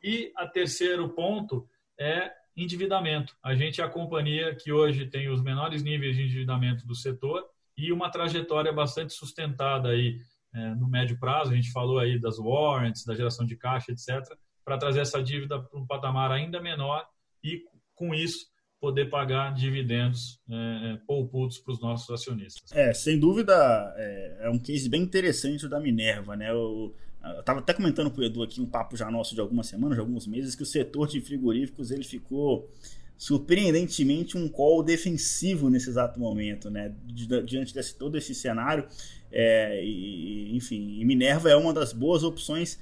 E 0.00 0.32
a 0.36 0.46
terceiro 0.46 1.08
ponto 1.08 1.68
é 1.98 2.30
endividamento. 2.56 3.36
A 3.42 3.52
gente 3.52 3.80
é 3.80 3.84
a 3.84 3.90
companhia 3.90 4.54
que 4.54 4.70
hoje 4.70 5.06
tem 5.06 5.28
os 5.28 5.42
menores 5.42 5.82
níveis 5.82 6.14
de 6.14 6.22
endividamento 6.22 6.86
do 6.86 6.94
setor 6.94 7.44
e 7.76 7.90
uma 7.90 8.08
trajetória 8.10 8.72
bastante 8.72 9.12
sustentada 9.12 9.88
aí 9.88 10.20
é, 10.54 10.74
no 10.74 10.88
médio 10.88 11.18
prazo. 11.18 11.52
A 11.52 11.56
gente 11.56 11.72
falou 11.72 11.98
aí 11.98 12.20
das 12.20 12.38
warrants, 12.38 13.04
da 13.04 13.14
geração 13.14 13.46
de 13.46 13.56
caixa, 13.56 13.92
etc 13.92 14.36
para 14.68 14.76
trazer 14.76 15.00
essa 15.00 15.22
dívida 15.22 15.58
para 15.58 15.80
um 15.80 15.86
patamar 15.86 16.30
ainda 16.30 16.60
menor 16.60 17.02
e, 17.42 17.62
com 17.94 18.14
isso, 18.14 18.46
poder 18.78 19.06
pagar 19.08 19.54
dividendos 19.54 20.38
é, 20.48 20.92
é 20.92 20.96
para 21.06 21.72
os 21.72 21.80
nossos 21.80 22.10
acionistas. 22.10 22.70
É, 22.72 22.92
sem 22.92 23.18
dúvida, 23.18 23.54
é, 23.96 24.40
é, 24.42 24.50
um 24.50 24.58
case 24.58 24.86
bem 24.90 25.00
interessante 25.00 25.66
da 25.66 25.80
Minerva, 25.80 26.36
né? 26.36 26.50
Eu, 26.50 26.94
estava 27.38 27.60
até 27.60 27.72
comentando 27.72 28.10
com 28.10 28.20
o 28.20 28.24
Edu 28.24 28.42
aqui 28.42 28.60
um 28.60 28.66
papo 28.66 28.94
já 28.94 29.10
nosso 29.10 29.34
de 29.34 29.40
algumas 29.40 29.66
semanas, 29.66 29.96
de 29.96 30.00
alguns 30.00 30.26
meses, 30.26 30.54
que 30.54 30.62
o 30.62 30.66
setor 30.66 31.08
de 31.08 31.22
frigoríficos 31.22 31.90
ele 31.90 32.04
ficou 32.04 32.70
surpreendentemente 33.18 34.38
um 34.38 34.48
call 34.48 34.82
defensivo 34.82 35.68
nesse 35.68 35.90
exato 35.90 36.20
momento, 36.20 36.70
né? 36.70 36.94
Diante 37.44 37.74
desse 37.74 37.94
todo 37.96 38.16
esse 38.16 38.32
cenário, 38.32 38.86
é, 39.30 39.84
e, 39.84 40.56
enfim, 40.56 41.04
Minerva 41.04 41.50
é 41.50 41.56
uma 41.56 41.74
das 41.74 41.92
boas 41.92 42.22
opções 42.22 42.78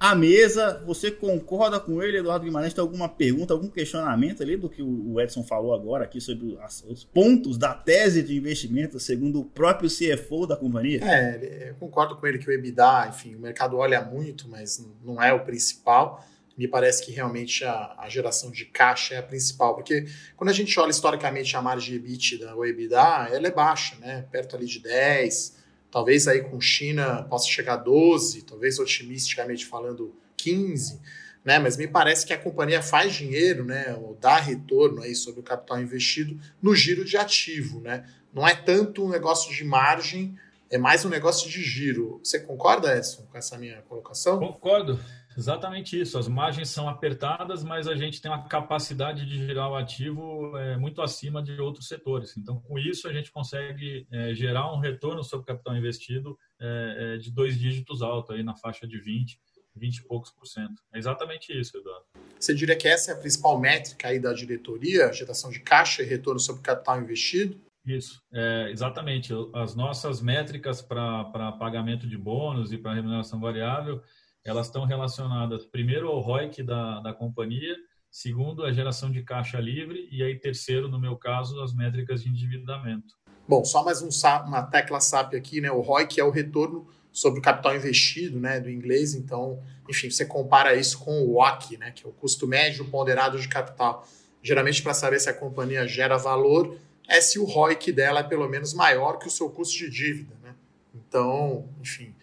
a 0.00 0.14
mesa. 0.14 0.82
Você 0.86 1.10
concorda 1.10 1.78
com 1.78 2.02
ele, 2.02 2.18
Eduardo 2.18 2.46
Guimarães? 2.46 2.72
Tem 2.72 2.80
alguma 2.80 3.06
pergunta, 3.06 3.52
algum 3.52 3.68
questionamento 3.68 4.42
ali 4.42 4.56
do 4.56 4.68
que 4.68 4.82
o 4.82 5.20
Edson 5.20 5.42
falou 5.42 5.74
agora 5.74 6.04
aqui 6.04 6.20
sobre 6.20 6.58
os 6.88 7.04
pontos 7.04 7.58
da 7.58 7.74
tese 7.74 8.22
de 8.22 8.34
investimento, 8.34 8.98
segundo 8.98 9.40
o 9.40 9.44
próprio 9.44 9.90
CFO 9.90 10.46
da 10.46 10.56
companhia? 10.56 11.00
É, 11.02 11.70
eu 11.70 11.74
concordo 11.74 12.16
com 12.16 12.26
ele 12.26 12.38
que 12.38 12.48
o 12.48 12.52
EBITDA, 12.52 13.08
enfim, 13.10 13.34
o 13.34 13.40
mercado 13.40 13.76
olha 13.76 14.02
muito, 14.02 14.48
mas 14.48 14.82
não 15.04 15.22
é 15.22 15.34
o 15.34 15.40
principal. 15.40 16.24
Me 16.60 16.68
parece 16.68 17.02
que 17.02 17.10
realmente 17.10 17.64
a, 17.64 17.94
a, 17.96 18.06
geração 18.10 18.50
de 18.50 18.66
caixa 18.66 19.14
é 19.14 19.16
a 19.16 19.22
principal, 19.22 19.74
porque 19.74 20.04
quando 20.36 20.50
a 20.50 20.52
gente 20.52 20.78
olha 20.78 20.90
historicamente 20.90 21.56
a 21.56 21.62
margem 21.62 21.94
EBITDA 21.94 22.54
ou 22.54 22.66
EBITDA, 22.66 23.30
ela 23.32 23.46
é 23.46 23.50
baixa, 23.50 23.96
né? 23.96 24.26
perto 24.30 24.56
ali 24.56 24.66
de 24.66 24.78
10, 24.78 25.56
talvez 25.90 26.28
aí 26.28 26.42
com 26.42 26.60
China 26.60 27.22
possa 27.30 27.48
chegar 27.48 27.72
a 27.72 27.76
12, 27.78 28.42
talvez 28.42 28.78
otimisticamente 28.78 29.64
falando 29.64 30.14
15, 30.36 31.00
né? 31.42 31.58
mas 31.58 31.78
me 31.78 31.88
parece 31.88 32.26
que 32.26 32.34
a 32.34 32.38
companhia 32.38 32.82
faz 32.82 33.14
dinheiro, 33.14 33.64
né? 33.64 33.96
ou 33.98 34.14
dá 34.20 34.36
retorno 34.36 35.00
aí 35.00 35.14
sobre 35.14 35.40
o 35.40 35.42
capital 35.42 35.80
investido 35.80 36.38
no 36.60 36.74
giro 36.74 37.06
de 37.06 37.16
ativo. 37.16 37.80
Né? 37.80 38.04
Não 38.34 38.46
é 38.46 38.54
tanto 38.54 39.02
um 39.02 39.08
negócio 39.08 39.50
de 39.50 39.64
margem, 39.64 40.36
é 40.68 40.76
mais 40.76 41.06
um 41.06 41.08
negócio 41.08 41.48
de 41.48 41.62
giro. 41.62 42.20
Você 42.22 42.38
concorda, 42.38 42.94
Edson, 42.94 43.22
com 43.32 43.38
essa 43.38 43.56
minha 43.56 43.80
colocação? 43.88 44.38
Concordo. 44.38 45.00
Exatamente 45.40 45.98
isso. 45.98 46.18
As 46.18 46.28
margens 46.28 46.68
são 46.68 46.86
apertadas, 46.86 47.64
mas 47.64 47.88
a 47.88 47.94
gente 47.94 48.20
tem 48.20 48.30
uma 48.30 48.46
capacidade 48.46 49.24
de 49.24 49.46
girar 49.46 49.70
o 49.70 49.74
ativo 49.74 50.54
é, 50.58 50.76
muito 50.76 51.00
acima 51.00 51.42
de 51.42 51.58
outros 51.58 51.88
setores. 51.88 52.36
Então, 52.36 52.60
com 52.60 52.78
isso, 52.78 53.08
a 53.08 53.12
gente 53.12 53.32
consegue 53.32 54.06
é, 54.12 54.34
gerar 54.34 54.70
um 54.70 54.78
retorno 54.78 55.24
sobre 55.24 55.44
o 55.44 55.46
capital 55.46 55.74
investido 55.74 56.38
é, 56.60 57.14
é 57.14 57.16
de 57.16 57.32
dois 57.32 57.58
dígitos 57.58 58.02
alto, 58.02 58.34
aí 58.34 58.42
na 58.42 58.54
faixa 58.54 58.86
de 58.86 59.00
20, 59.00 59.40
20 59.74 59.96
e 59.96 60.02
poucos 60.02 60.30
por 60.30 60.46
cento. 60.46 60.82
É 60.92 60.98
exatamente 60.98 61.58
isso, 61.58 61.74
Eduardo. 61.78 62.04
Você 62.38 62.54
diria 62.54 62.76
que 62.76 62.86
essa 62.86 63.12
é 63.12 63.14
a 63.14 63.16
principal 63.16 63.58
métrica 63.58 64.08
aí 64.08 64.20
da 64.20 64.34
diretoria, 64.34 65.10
geração 65.10 65.50
de 65.50 65.60
caixa 65.60 66.02
e 66.02 66.06
retorno 66.06 66.38
sobre 66.38 66.60
o 66.60 66.62
capital 66.62 67.00
investido? 67.00 67.58
Isso, 67.86 68.22
é, 68.30 68.68
exatamente. 68.70 69.32
As 69.54 69.74
nossas 69.74 70.20
métricas 70.20 70.82
para 70.82 71.52
pagamento 71.58 72.06
de 72.06 72.18
bônus 72.18 72.72
e 72.72 72.76
para 72.76 72.92
remuneração 72.92 73.40
variável 73.40 74.02
elas 74.44 74.66
estão 74.66 74.84
relacionadas 74.84 75.66
primeiro 75.66 76.08
ao 76.08 76.20
ROIC 76.20 76.62
da, 76.62 77.00
da 77.00 77.12
companhia, 77.12 77.76
segundo 78.10 78.64
a 78.64 78.72
geração 78.72 79.10
de 79.10 79.22
caixa 79.22 79.60
livre 79.60 80.08
e 80.10 80.22
aí 80.22 80.38
terceiro, 80.38 80.88
no 80.88 80.98
meu 80.98 81.16
caso, 81.16 81.60
as 81.62 81.74
métricas 81.74 82.22
de 82.22 82.28
endividamento. 82.28 83.14
Bom, 83.46 83.64
só 83.64 83.84
mais 83.84 84.00
um, 84.02 84.08
uma 84.46 84.62
tecla 84.62 85.00
SAP 85.00 85.34
aqui, 85.34 85.60
né? 85.60 85.70
O 85.70 85.80
ROIC 85.80 86.20
é 86.20 86.24
o 86.24 86.30
retorno 86.30 86.86
sobre 87.12 87.40
o 87.40 87.42
capital 87.42 87.74
investido, 87.74 88.38
né, 88.38 88.60
do 88.60 88.70
inglês. 88.70 89.14
Então, 89.14 89.60
enfim, 89.88 90.10
você 90.10 90.24
compara 90.24 90.74
isso 90.74 90.98
com 90.98 91.22
o 91.22 91.34
WACC, 91.34 91.76
né, 91.76 91.90
que 91.90 92.06
é 92.06 92.08
o 92.08 92.12
custo 92.12 92.46
médio 92.46 92.84
ponderado 92.86 93.38
de 93.38 93.48
capital. 93.48 94.06
Geralmente, 94.42 94.82
para 94.82 94.94
saber 94.94 95.18
se 95.20 95.28
a 95.28 95.34
companhia 95.34 95.86
gera 95.86 96.16
valor, 96.16 96.78
é 97.08 97.20
se 97.20 97.38
o 97.38 97.44
ROIC 97.44 97.92
dela 97.92 98.20
é 98.20 98.22
pelo 98.22 98.48
menos 98.48 98.72
maior 98.72 99.18
que 99.18 99.26
o 99.26 99.30
seu 99.30 99.50
custo 99.50 99.76
de 99.76 99.90
dívida, 99.90 100.34
né? 100.42 100.54
Então, 100.94 101.68
enfim, 101.80 102.14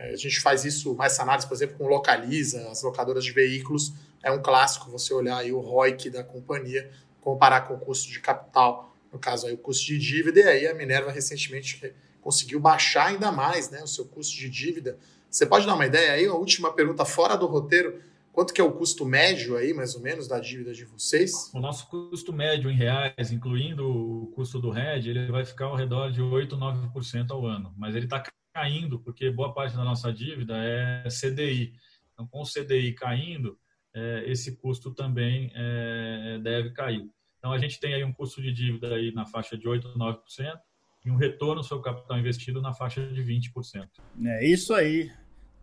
a 0.00 0.16
gente 0.16 0.40
faz 0.40 0.64
isso, 0.64 0.94
mais 0.94 1.18
análise, 1.18 1.46
por 1.46 1.54
exemplo, 1.54 1.76
com 1.76 1.86
Localiza, 1.86 2.68
as 2.70 2.82
locadoras 2.82 3.24
de 3.24 3.32
veículos. 3.32 3.92
É 4.22 4.30
um 4.30 4.40
clássico 4.40 4.90
você 4.90 5.12
olhar 5.12 5.38
aí 5.38 5.52
o 5.52 5.60
ROIC 5.60 6.10
da 6.10 6.24
companhia, 6.24 6.90
comparar 7.20 7.62
com 7.62 7.74
o 7.74 7.78
custo 7.78 8.10
de 8.10 8.20
capital, 8.20 8.94
no 9.12 9.18
caso 9.18 9.46
aí 9.46 9.52
o 9.52 9.58
custo 9.58 9.86
de 9.86 9.98
dívida, 9.98 10.40
e 10.40 10.44
aí 10.44 10.66
a 10.66 10.74
Minerva 10.74 11.10
recentemente 11.10 11.94
conseguiu 12.20 12.60
baixar 12.60 13.08
ainda 13.08 13.30
mais 13.30 13.70
né, 13.70 13.82
o 13.82 13.86
seu 13.86 14.04
custo 14.04 14.36
de 14.36 14.48
dívida. 14.48 14.98
Você 15.28 15.44
pode 15.44 15.66
dar 15.66 15.74
uma 15.74 15.86
ideia 15.86 16.12
aí, 16.12 16.26
a 16.26 16.34
última 16.34 16.72
pergunta 16.72 17.04
fora 17.04 17.36
do 17.36 17.46
roteiro, 17.46 18.00
quanto 18.32 18.52
que 18.52 18.60
é 18.60 18.64
o 18.64 18.72
custo 18.72 19.04
médio 19.04 19.56
aí, 19.56 19.74
mais 19.74 19.94
ou 19.94 20.00
menos, 20.00 20.28
da 20.28 20.38
dívida 20.38 20.72
de 20.72 20.84
vocês? 20.84 21.50
O 21.52 21.60
nosso 21.60 21.88
custo 21.88 22.32
médio 22.32 22.70
em 22.70 22.76
reais, 22.76 23.32
incluindo 23.32 23.86
o 23.86 24.26
custo 24.34 24.58
do 24.58 24.70
RED, 24.70 25.08
ele 25.08 25.30
vai 25.30 25.44
ficar 25.44 25.66
ao 25.66 25.76
redor 25.76 26.10
de 26.10 26.22
8, 26.22 26.56
9% 26.56 27.30
ao 27.30 27.46
ano, 27.46 27.74
mas 27.76 27.94
ele 27.94 28.06
está 28.06 28.22
caindo, 28.52 28.98
porque 29.00 29.30
boa 29.30 29.52
parte 29.52 29.76
da 29.76 29.84
nossa 29.84 30.12
dívida 30.12 30.54
é 30.56 31.08
CDI. 31.08 31.74
Então, 32.12 32.26
com 32.26 32.42
o 32.42 32.46
CDI 32.46 32.92
caindo, 32.92 33.58
é, 33.94 34.24
esse 34.26 34.56
custo 34.56 34.92
também 34.92 35.50
é, 35.54 36.38
deve 36.42 36.70
cair. 36.70 37.08
Então, 37.38 37.52
a 37.52 37.58
gente 37.58 37.80
tem 37.80 37.94
aí 37.94 38.04
um 38.04 38.12
custo 38.12 38.40
de 38.40 38.52
dívida 38.52 38.94
aí 38.94 39.12
na 39.12 39.26
faixa 39.26 39.56
de 39.56 39.66
8, 39.66 39.98
9% 39.98 40.60
e 41.04 41.10
um 41.10 41.16
retorno 41.16 41.62
sobre 41.62 41.80
o 41.80 41.92
capital 41.92 42.18
investido 42.18 42.60
na 42.62 42.72
faixa 42.72 43.04
de 43.06 43.22
20%. 43.22 43.88
É 44.24 44.46
isso 44.46 44.72
aí. 44.72 45.10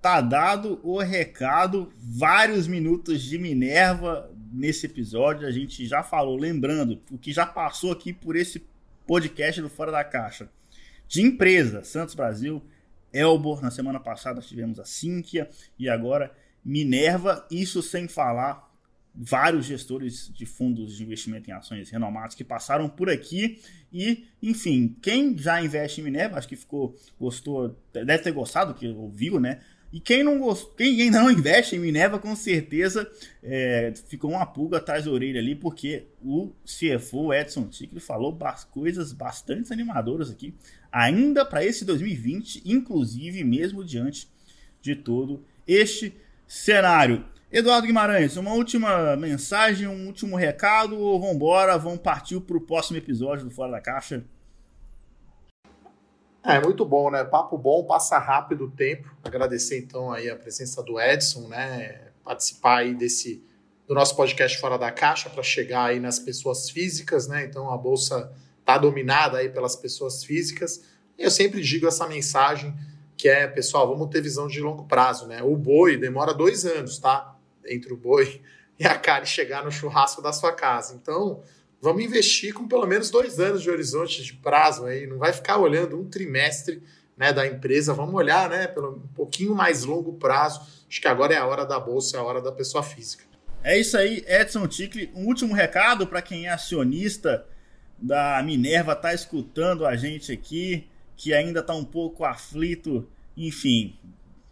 Tá 0.02 0.22
dado 0.22 0.80
o 0.84 0.98
recado, 1.00 1.92
vários 1.98 2.68
minutos 2.68 3.22
de 3.22 3.38
Minerva 3.38 4.32
nesse 4.52 4.86
episódio. 4.86 5.48
A 5.48 5.52
gente 5.52 5.86
já 5.86 6.04
falou, 6.04 6.38
lembrando, 6.38 7.02
o 7.12 7.18
que 7.18 7.34
já 7.34 7.46
passou 7.46 7.92
aqui 7.92 8.14
por 8.14 8.36
esse 8.36 8.66
podcast 9.06 9.62
do 9.62 9.70
Fora 9.70 9.92
da 9.92 10.04
Caixa. 10.04 10.50
De 11.08 11.22
empresa, 11.22 11.84
Santos 11.84 12.16
Brasil, 12.16 12.64
Elbor, 13.14 13.62
na 13.62 13.72
semana 13.72 14.00
passada 14.00 14.42
tivemos 14.42 14.80
a 14.80 14.86
Sinqia 14.86 15.50
e 15.78 15.90
agora 15.90 16.32
Minerva, 16.64 17.46
isso 17.50 17.82
sem 17.82 18.08
falar 18.08 18.70
vários 19.14 19.66
gestores 19.66 20.32
de 20.34 20.46
fundos 20.46 20.96
de 20.96 21.04
investimento 21.04 21.50
em 21.50 21.54
ações 21.54 21.90
renomados 21.90 22.36
que 22.36 22.44
passaram 22.44 22.88
por 22.88 23.10
aqui. 23.10 23.60
E, 23.92 24.28
enfim, 24.42 24.96
quem 25.02 25.38
já 25.38 25.62
investe 25.62 26.00
em 26.00 26.04
Minerva, 26.04 26.38
acho 26.38 26.48
que 26.48 26.56
ficou, 26.56 26.96
gostou, 27.20 27.76
deve 27.92 28.20
ter 28.20 28.32
gostado, 28.32 28.74
que 28.74 28.88
ouviu, 28.88 29.40
né? 29.40 29.60
E 29.92 30.00
quem 30.00 30.24
não 30.24 30.38
gost... 30.38 30.70
quem 30.78 31.10
não 31.10 31.30
investe 31.32 31.76
em 31.76 31.80
Minerva, 31.80 32.20
com 32.20 32.36
certeza 32.36 33.10
é, 33.42 33.92
ficou 34.08 34.32
uma 34.32 34.46
pulga 34.46 34.78
atrás 34.78 35.06
da 35.06 35.12
orelha 35.12 35.40
ali, 35.40 35.56
porque 35.56 36.06
o 36.22 36.52
CFO 36.64 37.34
Edson 37.34 37.68
Tigre 37.68 38.00
falou 38.00 38.38
coisas 38.70 39.12
bastante 39.12 39.74
animadoras 39.74 40.30
aqui 40.30 40.54
ainda 40.92 41.46
para 41.46 41.64
esse 41.64 41.86
2020, 41.86 42.64
inclusive 42.66 43.44
mesmo 43.44 43.84
diante 43.84 44.28
de 44.82 44.96
todo 44.96 45.44
este 45.68 46.16
cenário. 46.48 47.26
Eduardo 47.52 47.88
Guimarães, 47.88 48.38
uma 48.38 48.54
última 48.54 49.16
mensagem, 49.16 49.88
um 49.88 50.06
último 50.06 50.36
recado 50.36 50.98
ou 50.98 51.20
vamos 51.20 51.36
embora, 51.36 51.78
vamos 51.78 52.00
partir 52.00 52.40
para 52.42 52.58
o 52.58 52.62
próximo 52.62 52.98
episódio 52.98 53.46
do 53.46 53.52
Fora 53.52 53.72
da 53.72 53.82
Caixa? 53.82 54.24
É 56.44 56.60
muito 56.60 56.86
bom, 56.86 57.12
né? 57.12 57.24
Papo 57.24 57.58
bom, 57.58 57.84
passa 57.84 58.18
rápido 58.18 58.66
o 58.66 58.72
tempo. 58.72 59.14
Agradecer 59.24 59.80
então 59.80 60.12
aí 60.12 60.30
a 60.30 60.36
presença 60.36 60.82
do 60.82 61.00
Edson, 61.00 61.48
né? 61.48 62.12
Participar 62.24 62.78
aí 62.78 62.94
desse 62.94 63.44
do 63.88 63.96
nosso 63.96 64.16
podcast 64.16 64.60
Fora 64.60 64.78
da 64.78 64.92
Caixa 64.92 65.32
para 65.32 65.42
chegar 65.42 65.86
aí 65.86 66.00
nas 66.00 66.20
pessoas 66.20 66.70
físicas, 66.70 67.28
né? 67.28 67.46
Então 67.46 67.72
a 67.72 67.78
bolsa 67.78 68.32
está 68.70 68.78
dominada 68.78 69.40
aí 69.40 69.50
pelas 69.50 69.76
pessoas 69.76 70.24
físicas. 70.24 70.84
E 71.18 71.24
eu 71.24 71.32
sempre 71.32 71.62
digo 71.62 71.88
essa 71.88 72.08
mensagem 72.08 72.76
que 73.18 73.28
é, 73.28 73.48
pessoal, 73.48 73.88
vamos 73.88 74.10
ter 74.10 74.22
visão 74.22 74.48
de 74.48 74.62
longo 74.62 74.86
prazo, 74.86 75.28
né? 75.28 75.42
O 75.42 75.58
boi 75.58 75.98
demora 75.98 76.34
dois 76.34 76.66
anos, 76.66 77.00
tá? 77.00 77.36
Entre 77.66 77.92
o 77.92 77.98
boi 77.98 78.42
e 78.80 78.86
a 78.86 78.98
carne 78.98 79.26
chegar 79.26 79.66
no 79.66 79.72
churrasco 79.72 80.22
da 80.22 80.32
sua 80.32 80.54
casa. 80.54 80.96
Então, 80.96 81.42
vamos 81.82 82.04
investir 82.04 82.54
com 82.54 82.68
pelo 82.68 82.86
menos 82.86 83.10
dois 83.10 83.40
anos 83.40 83.64
de 83.64 83.70
horizonte 83.70 84.24
de 84.24 84.34
prazo 84.34 84.86
aí. 84.86 85.08
Não 85.08 85.18
vai 85.18 85.34
ficar 85.34 85.58
olhando 85.58 86.00
um 86.00 86.08
trimestre 86.08 86.82
né, 87.18 87.34
da 87.34 87.46
empresa. 87.46 87.94
Vamos 87.94 88.14
olhar, 88.14 88.50
né, 88.50 88.68
pelo 88.68 88.92
um 88.92 89.14
pouquinho 89.16 89.54
mais 89.56 89.84
longo 89.84 90.14
prazo. 90.14 90.62
Acho 90.88 91.02
que 91.02 91.08
agora 91.08 91.34
é 91.34 91.38
a 91.38 91.46
hora 91.46 91.66
da 91.66 91.80
bolsa, 91.80 92.16
é 92.16 92.20
a 92.20 92.24
hora 92.24 92.42
da 92.42 92.52
pessoa 92.52 92.84
física. 92.84 93.26
É 93.62 93.78
isso 93.78 93.98
aí, 93.98 94.24
Edson 94.28 94.66
Ticle. 94.68 95.12
Um 95.14 95.26
último 95.26 95.54
recado 95.54 96.08
para 96.08 96.22
quem 96.22 96.46
é 96.46 96.52
acionista 96.52 97.46
da 98.02 98.42
Minerva 98.44 98.96
tá 98.96 99.14
escutando 99.14 99.86
a 99.86 99.96
gente 99.96 100.32
aqui, 100.32 100.88
que 101.16 101.34
ainda 101.34 101.60
está 101.60 101.74
um 101.74 101.84
pouco 101.84 102.24
aflito, 102.24 103.08
enfim, 103.36 103.98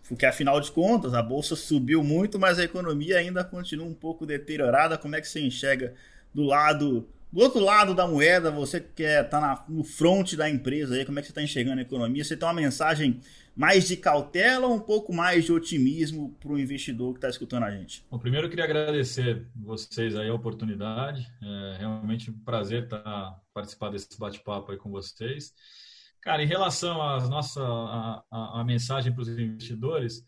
porque 0.08 0.26
afinal 0.26 0.60
de 0.62 0.72
contas 0.72 1.14
a 1.14 1.22
bolsa 1.22 1.56
subiu 1.56 2.04
muito, 2.04 2.40
mas 2.40 2.60
a 2.60 2.64
economia 2.64 3.18
ainda 3.18 3.44
continua 3.44 3.86
um 3.86 3.94
pouco 3.94 4.26
deteriorada. 4.26 4.98
Como 4.98 5.16
é 5.16 5.22
que 5.22 5.28
você 5.28 5.42
enxerga 5.42 5.94
do 6.34 6.44
lado, 6.44 7.08
do 7.32 7.42
outro 7.42 7.60
lado 7.60 7.94
da 7.94 8.08
moeda, 8.08 8.50
você 8.50 8.80
que 8.80 9.04
está 9.04 9.66
é, 9.68 9.72
no 9.72 9.84
front 9.84 10.34
da 10.36 10.50
empresa 10.50 10.96
aí, 10.96 11.06
como 11.06 11.20
é 11.20 11.22
que 11.22 11.28
você 11.28 11.32
está 11.32 11.44
enxergando 11.44 11.80
a 11.80 11.84
economia? 11.84 12.24
Você 12.24 12.38
tem 12.38 12.48
uma 12.48 12.54
mensagem 12.54 13.20
mais 13.56 13.88
de 13.88 13.98
cautela 13.98 14.68
ou 14.68 14.76
um 14.76 14.80
pouco 14.80 15.14
mais 15.14 15.46
de 15.46 15.52
otimismo 15.52 16.34
para 16.40 16.52
o 16.52 16.60
investidor 16.60 17.14
que 17.14 17.18
está 17.18 17.30
escutando 17.30 17.64
a 17.64 17.72
gente? 17.72 18.06
Bom, 18.10 18.20
primeiro 18.20 18.46
eu 18.46 18.50
queria 18.50 18.66
agradecer 18.66 19.46
vocês 19.56 20.16
aí 20.16 20.30
a 20.30 20.34
oportunidade. 20.34 21.28
É 21.42 21.78
realmente 21.80 22.32
um 22.32 22.40
prazer 22.40 22.84
estar 22.84 23.00
tá, 23.00 23.42
participar 23.54 23.90
desse 23.90 24.18
bate-papo 24.18 24.72
aí 24.72 24.78
com 24.78 24.90
vocês. 24.90 25.54
Cara, 26.22 26.44
em 26.44 26.48
relação 26.48 27.02
à 27.02 27.20
nossa 27.28 27.62
a, 27.62 28.24
a, 28.32 28.62
a 28.62 28.64
mensagem 28.64 29.12
para 29.12 29.22
os 29.22 29.30
investidores, 29.30 30.24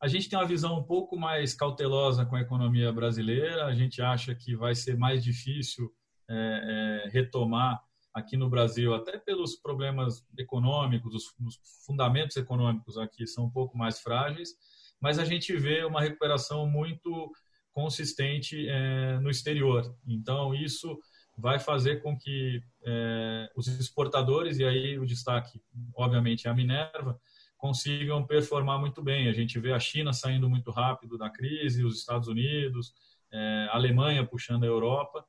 a 0.00 0.06
gente 0.06 0.28
tem 0.28 0.38
uma 0.38 0.46
visão 0.46 0.78
um 0.78 0.84
pouco 0.84 1.16
mais 1.16 1.54
cautelosa 1.54 2.26
com 2.26 2.36
a 2.36 2.42
economia 2.42 2.92
brasileira. 2.92 3.64
A 3.64 3.74
gente 3.74 4.02
acha 4.02 4.34
que 4.34 4.54
vai 4.54 4.74
ser 4.74 4.96
mais 4.96 5.24
difícil 5.24 5.90
é, 6.28 7.04
é, 7.06 7.08
retomar 7.10 7.82
aqui 8.12 8.36
no 8.36 8.48
Brasil, 8.48 8.94
até 8.94 9.18
pelos 9.18 9.56
problemas 9.56 10.24
econômicos, 10.38 11.14
os, 11.14 11.34
os, 11.44 11.60
fundamentos 11.84 12.36
econômicos 12.36 12.96
aqui 12.96 13.26
são 13.26 13.46
um 13.46 13.50
pouco 13.50 13.76
mais 13.76 14.00
frágeis, 14.00 14.54
mas 15.00 15.18
a 15.18 15.24
gente 15.24 15.54
vê 15.56 15.84
uma 15.84 16.00
recuperação 16.00 16.66
muito 16.66 17.32
consistente 17.72 18.68
é, 18.68 19.18
no 19.18 19.28
exterior. 19.28 19.94
Então, 20.06 20.54
isso 20.54 20.96
vai 21.36 21.58
fazer 21.58 22.00
com 22.02 22.16
que 22.16 22.62
é, 22.84 23.50
os 23.56 23.66
exportadores, 23.66 24.58
e 24.60 24.64
aí 24.64 24.98
o 24.98 25.04
destaque, 25.04 25.60
obviamente, 25.96 26.46
é 26.46 26.50
a 26.50 26.54
Minerva, 26.54 27.20
consigam 27.58 28.24
performar 28.24 28.78
muito 28.78 29.02
bem. 29.02 29.28
A 29.28 29.32
gente 29.32 29.58
vê 29.58 29.72
a 29.72 29.80
China 29.80 30.12
saindo 30.12 30.48
muito 30.48 30.70
rápido 30.70 31.18
da 31.18 31.28
crise, 31.28 31.84
os 31.84 31.98
Estados 31.98 32.28
Unidos, 32.28 32.92
é, 33.32 33.68
a 33.70 33.74
Alemanha 33.74 34.24
puxando 34.24 34.62
a 34.62 34.68
Europa, 34.68 35.24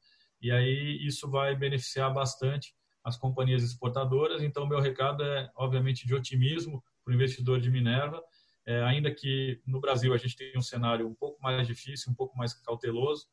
e 0.45 0.51
aí 0.51 1.03
isso 1.03 1.27
vai 1.27 1.55
beneficiar 1.55 2.13
bastante 2.13 2.75
as 3.03 3.17
companhias 3.17 3.63
exportadoras. 3.63 4.43
Então, 4.43 4.67
meu 4.67 4.79
recado 4.79 5.23
é, 5.23 5.49
obviamente, 5.55 6.05
de 6.05 6.13
otimismo 6.13 6.83
para 7.03 7.11
o 7.11 7.15
investidor 7.15 7.59
de 7.59 7.71
Minerva, 7.71 8.21
é, 8.63 8.83
ainda 8.83 9.09
que 9.09 9.59
no 9.65 9.81
Brasil 9.81 10.13
a 10.13 10.17
gente 10.17 10.35
tenha 10.35 10.55
um 10.55 10.61
cenário 10.61 11.07
um 11.07 11.15
pouco 11.15 11.41
mais 11.41 11.65
difícil, 11.65 12.11
um 12.11 12.15
pouco 12.15 12.37
mais 12.37 12.53
cauteloso, 12.53 13.25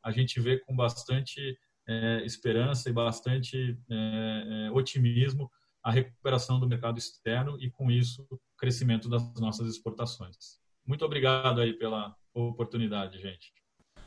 a 0.00 0.12
gente 0.12 0.38
vê 0.40 0.60
com 0.60 0.76
bastante 0.76 1.58
é, 1.88 2.22
esperança 2.24 2.88
e 2.88 2.92
bastante 2.92 3.76
é, 3.90 4.66
é 4.68 4.70
otimismo 4.70 5.50
a 5.82 5.90
recuperação 5.90 6.60
do 6.60 6.68
mercado 6.68 6.98
externo 6.98 7.60
e, 7.60 7.68
com 7.68 7.90
isso, 7.90 8.24
o 8.30 8.38
crescimento 8.56 9.08
das 9.08 9.22
nossas 9.40 9.68
exportações. 9.68 10.60
Muito 10.86 11.04
obrigado 11.04 11.60
aí 11.60 11.72
pela 11.72 12.14
oportunidade, 12.32 13.20
gente. 13.20 13.52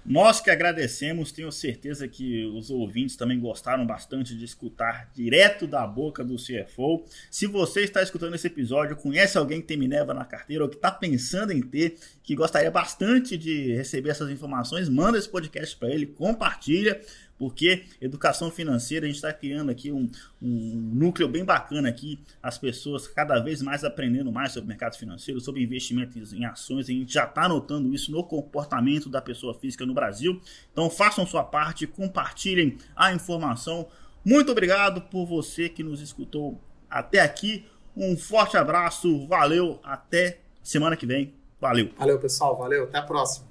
Nós 0.06 0.42
que 0.42 0.50
agradecemos, 0.50 1.32
tenho 1.32 1.52
certeza 1.52 2.08
que 2.08 2.46
os 2.46 2.70
ouvintes 2.70 3.16
também 3.16 3.40
gostaram 3.40 3.86
bastante 3.86 4.36
de 4.36 4.44
escutar 4.44 5.10
direto 5.14 5.66
da 5.66 5.88
boca 5.88 6.24
do 6.24 6.36
CFO. 6.36 7.06
Se 7.32 7.48
você 7.48 7.82
está 7.82 8.04
escutando 8.04 8.36
esse 8.36 8.48
episódio, 8.48 8.98
conhece 8.98 9.38
alguém 9.38 9.62
que 9.62 9.68
tem 9.68 9.78
Minerva 9.78 10.14
na 10.14 10.26
carteira 10.26 10.64
ou 10.64 10.70
que 10.70 10.76
está 10.76 10.92
pensando 10.92 11.54
em 11.54 11.62
ter, 11.62 11.96
que 12.22 12.36
gostaria 12.36 12.70
bastante 12.70 13.38
de 13.38 13.74
receber 13.76 14.10
essas 14.10 14.30
informações, 14.30 14.90
manda 14.90 15.18
esse 15.18 15.30
podcast 15.30 15.78
para 15.78 15.90
ele, 15.90 16.06
compartilha 16.06 17.00
porque 17.38 17.86
educação 18.00 18.52
financeira, 18.52 19.06
a 19.06 19.08
gente 19.08 19.16
está 19.16 19.34
criando 19.34 19.70
aqui 19.70 19.92
um, 19.92 20.10
um 20.42 20.92
núcleo 20.94 21.28
bem 21.28 21.44
bacana 21.44 21.90
aqui, 21.90 22.20
as 22.42 22.58
pessoas 22.58 23.08
cada 23.08 23.40
vez 23.40 23.62
mais 23.62 23.84
aprendendo 23.84 24.32
mais 24.32 24.52
sobre 24.52 24.70
mercado 24.70 24.98
financeiro, 24.98 25.40
sobre 25.42 25.64
investimentos 25.64 26.34
em 26.34 26.46
ações, 26.46 26.90
a 26.90 26.94
gente 26.94 27.14
já 27.14 27.26
está 27.26 27.48
notando 27.48 27.94
isso 27.94 28.12
no 28.12 28.24
comportamento 28.24 29.10
da 29.10 29.22
pessoa 29.22 29.54
física 29.54 29.86
no 29.86 29.94
Brasil. 29.94 30.40
Então 30.72 30.90
façam 30.90 31.26
sua 31.26 31.44
parte, 31.44 31.88
compartilhem 31.88 32.78
a 32.96 33.14
informação. 33.14 33.88
Muito 34.24 34.52
obrigado 34.52 35.02
por 35.02 35.26
você 35.26 35.68
que 35.68 35.84
nos 35.84 36.02
escutou 36.02 36.62
até 36.90 37.20
aqui. 37.20 37.66
Um 37.96 38.18
forte 38.18 38.58
abraço, 38.58 39.28
valeu, 39.28 39.80
até 39.84 40.40
semana 40.62 40.96
que 40.96 41.06
vem. 41.06 41.34
Valeu. 41.60 41.92
Valeu, 41.98 42.20
pessoal, 42.20 42.58
valeu, 42.58 42.84
até 42.86 42.98
a 42.98 43.04
próxima. 43.04 43.48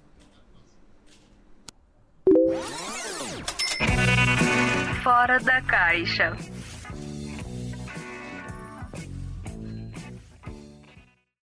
Fora 5.03 5.41
da 5.41 5.61
caixa. 5.63 6.33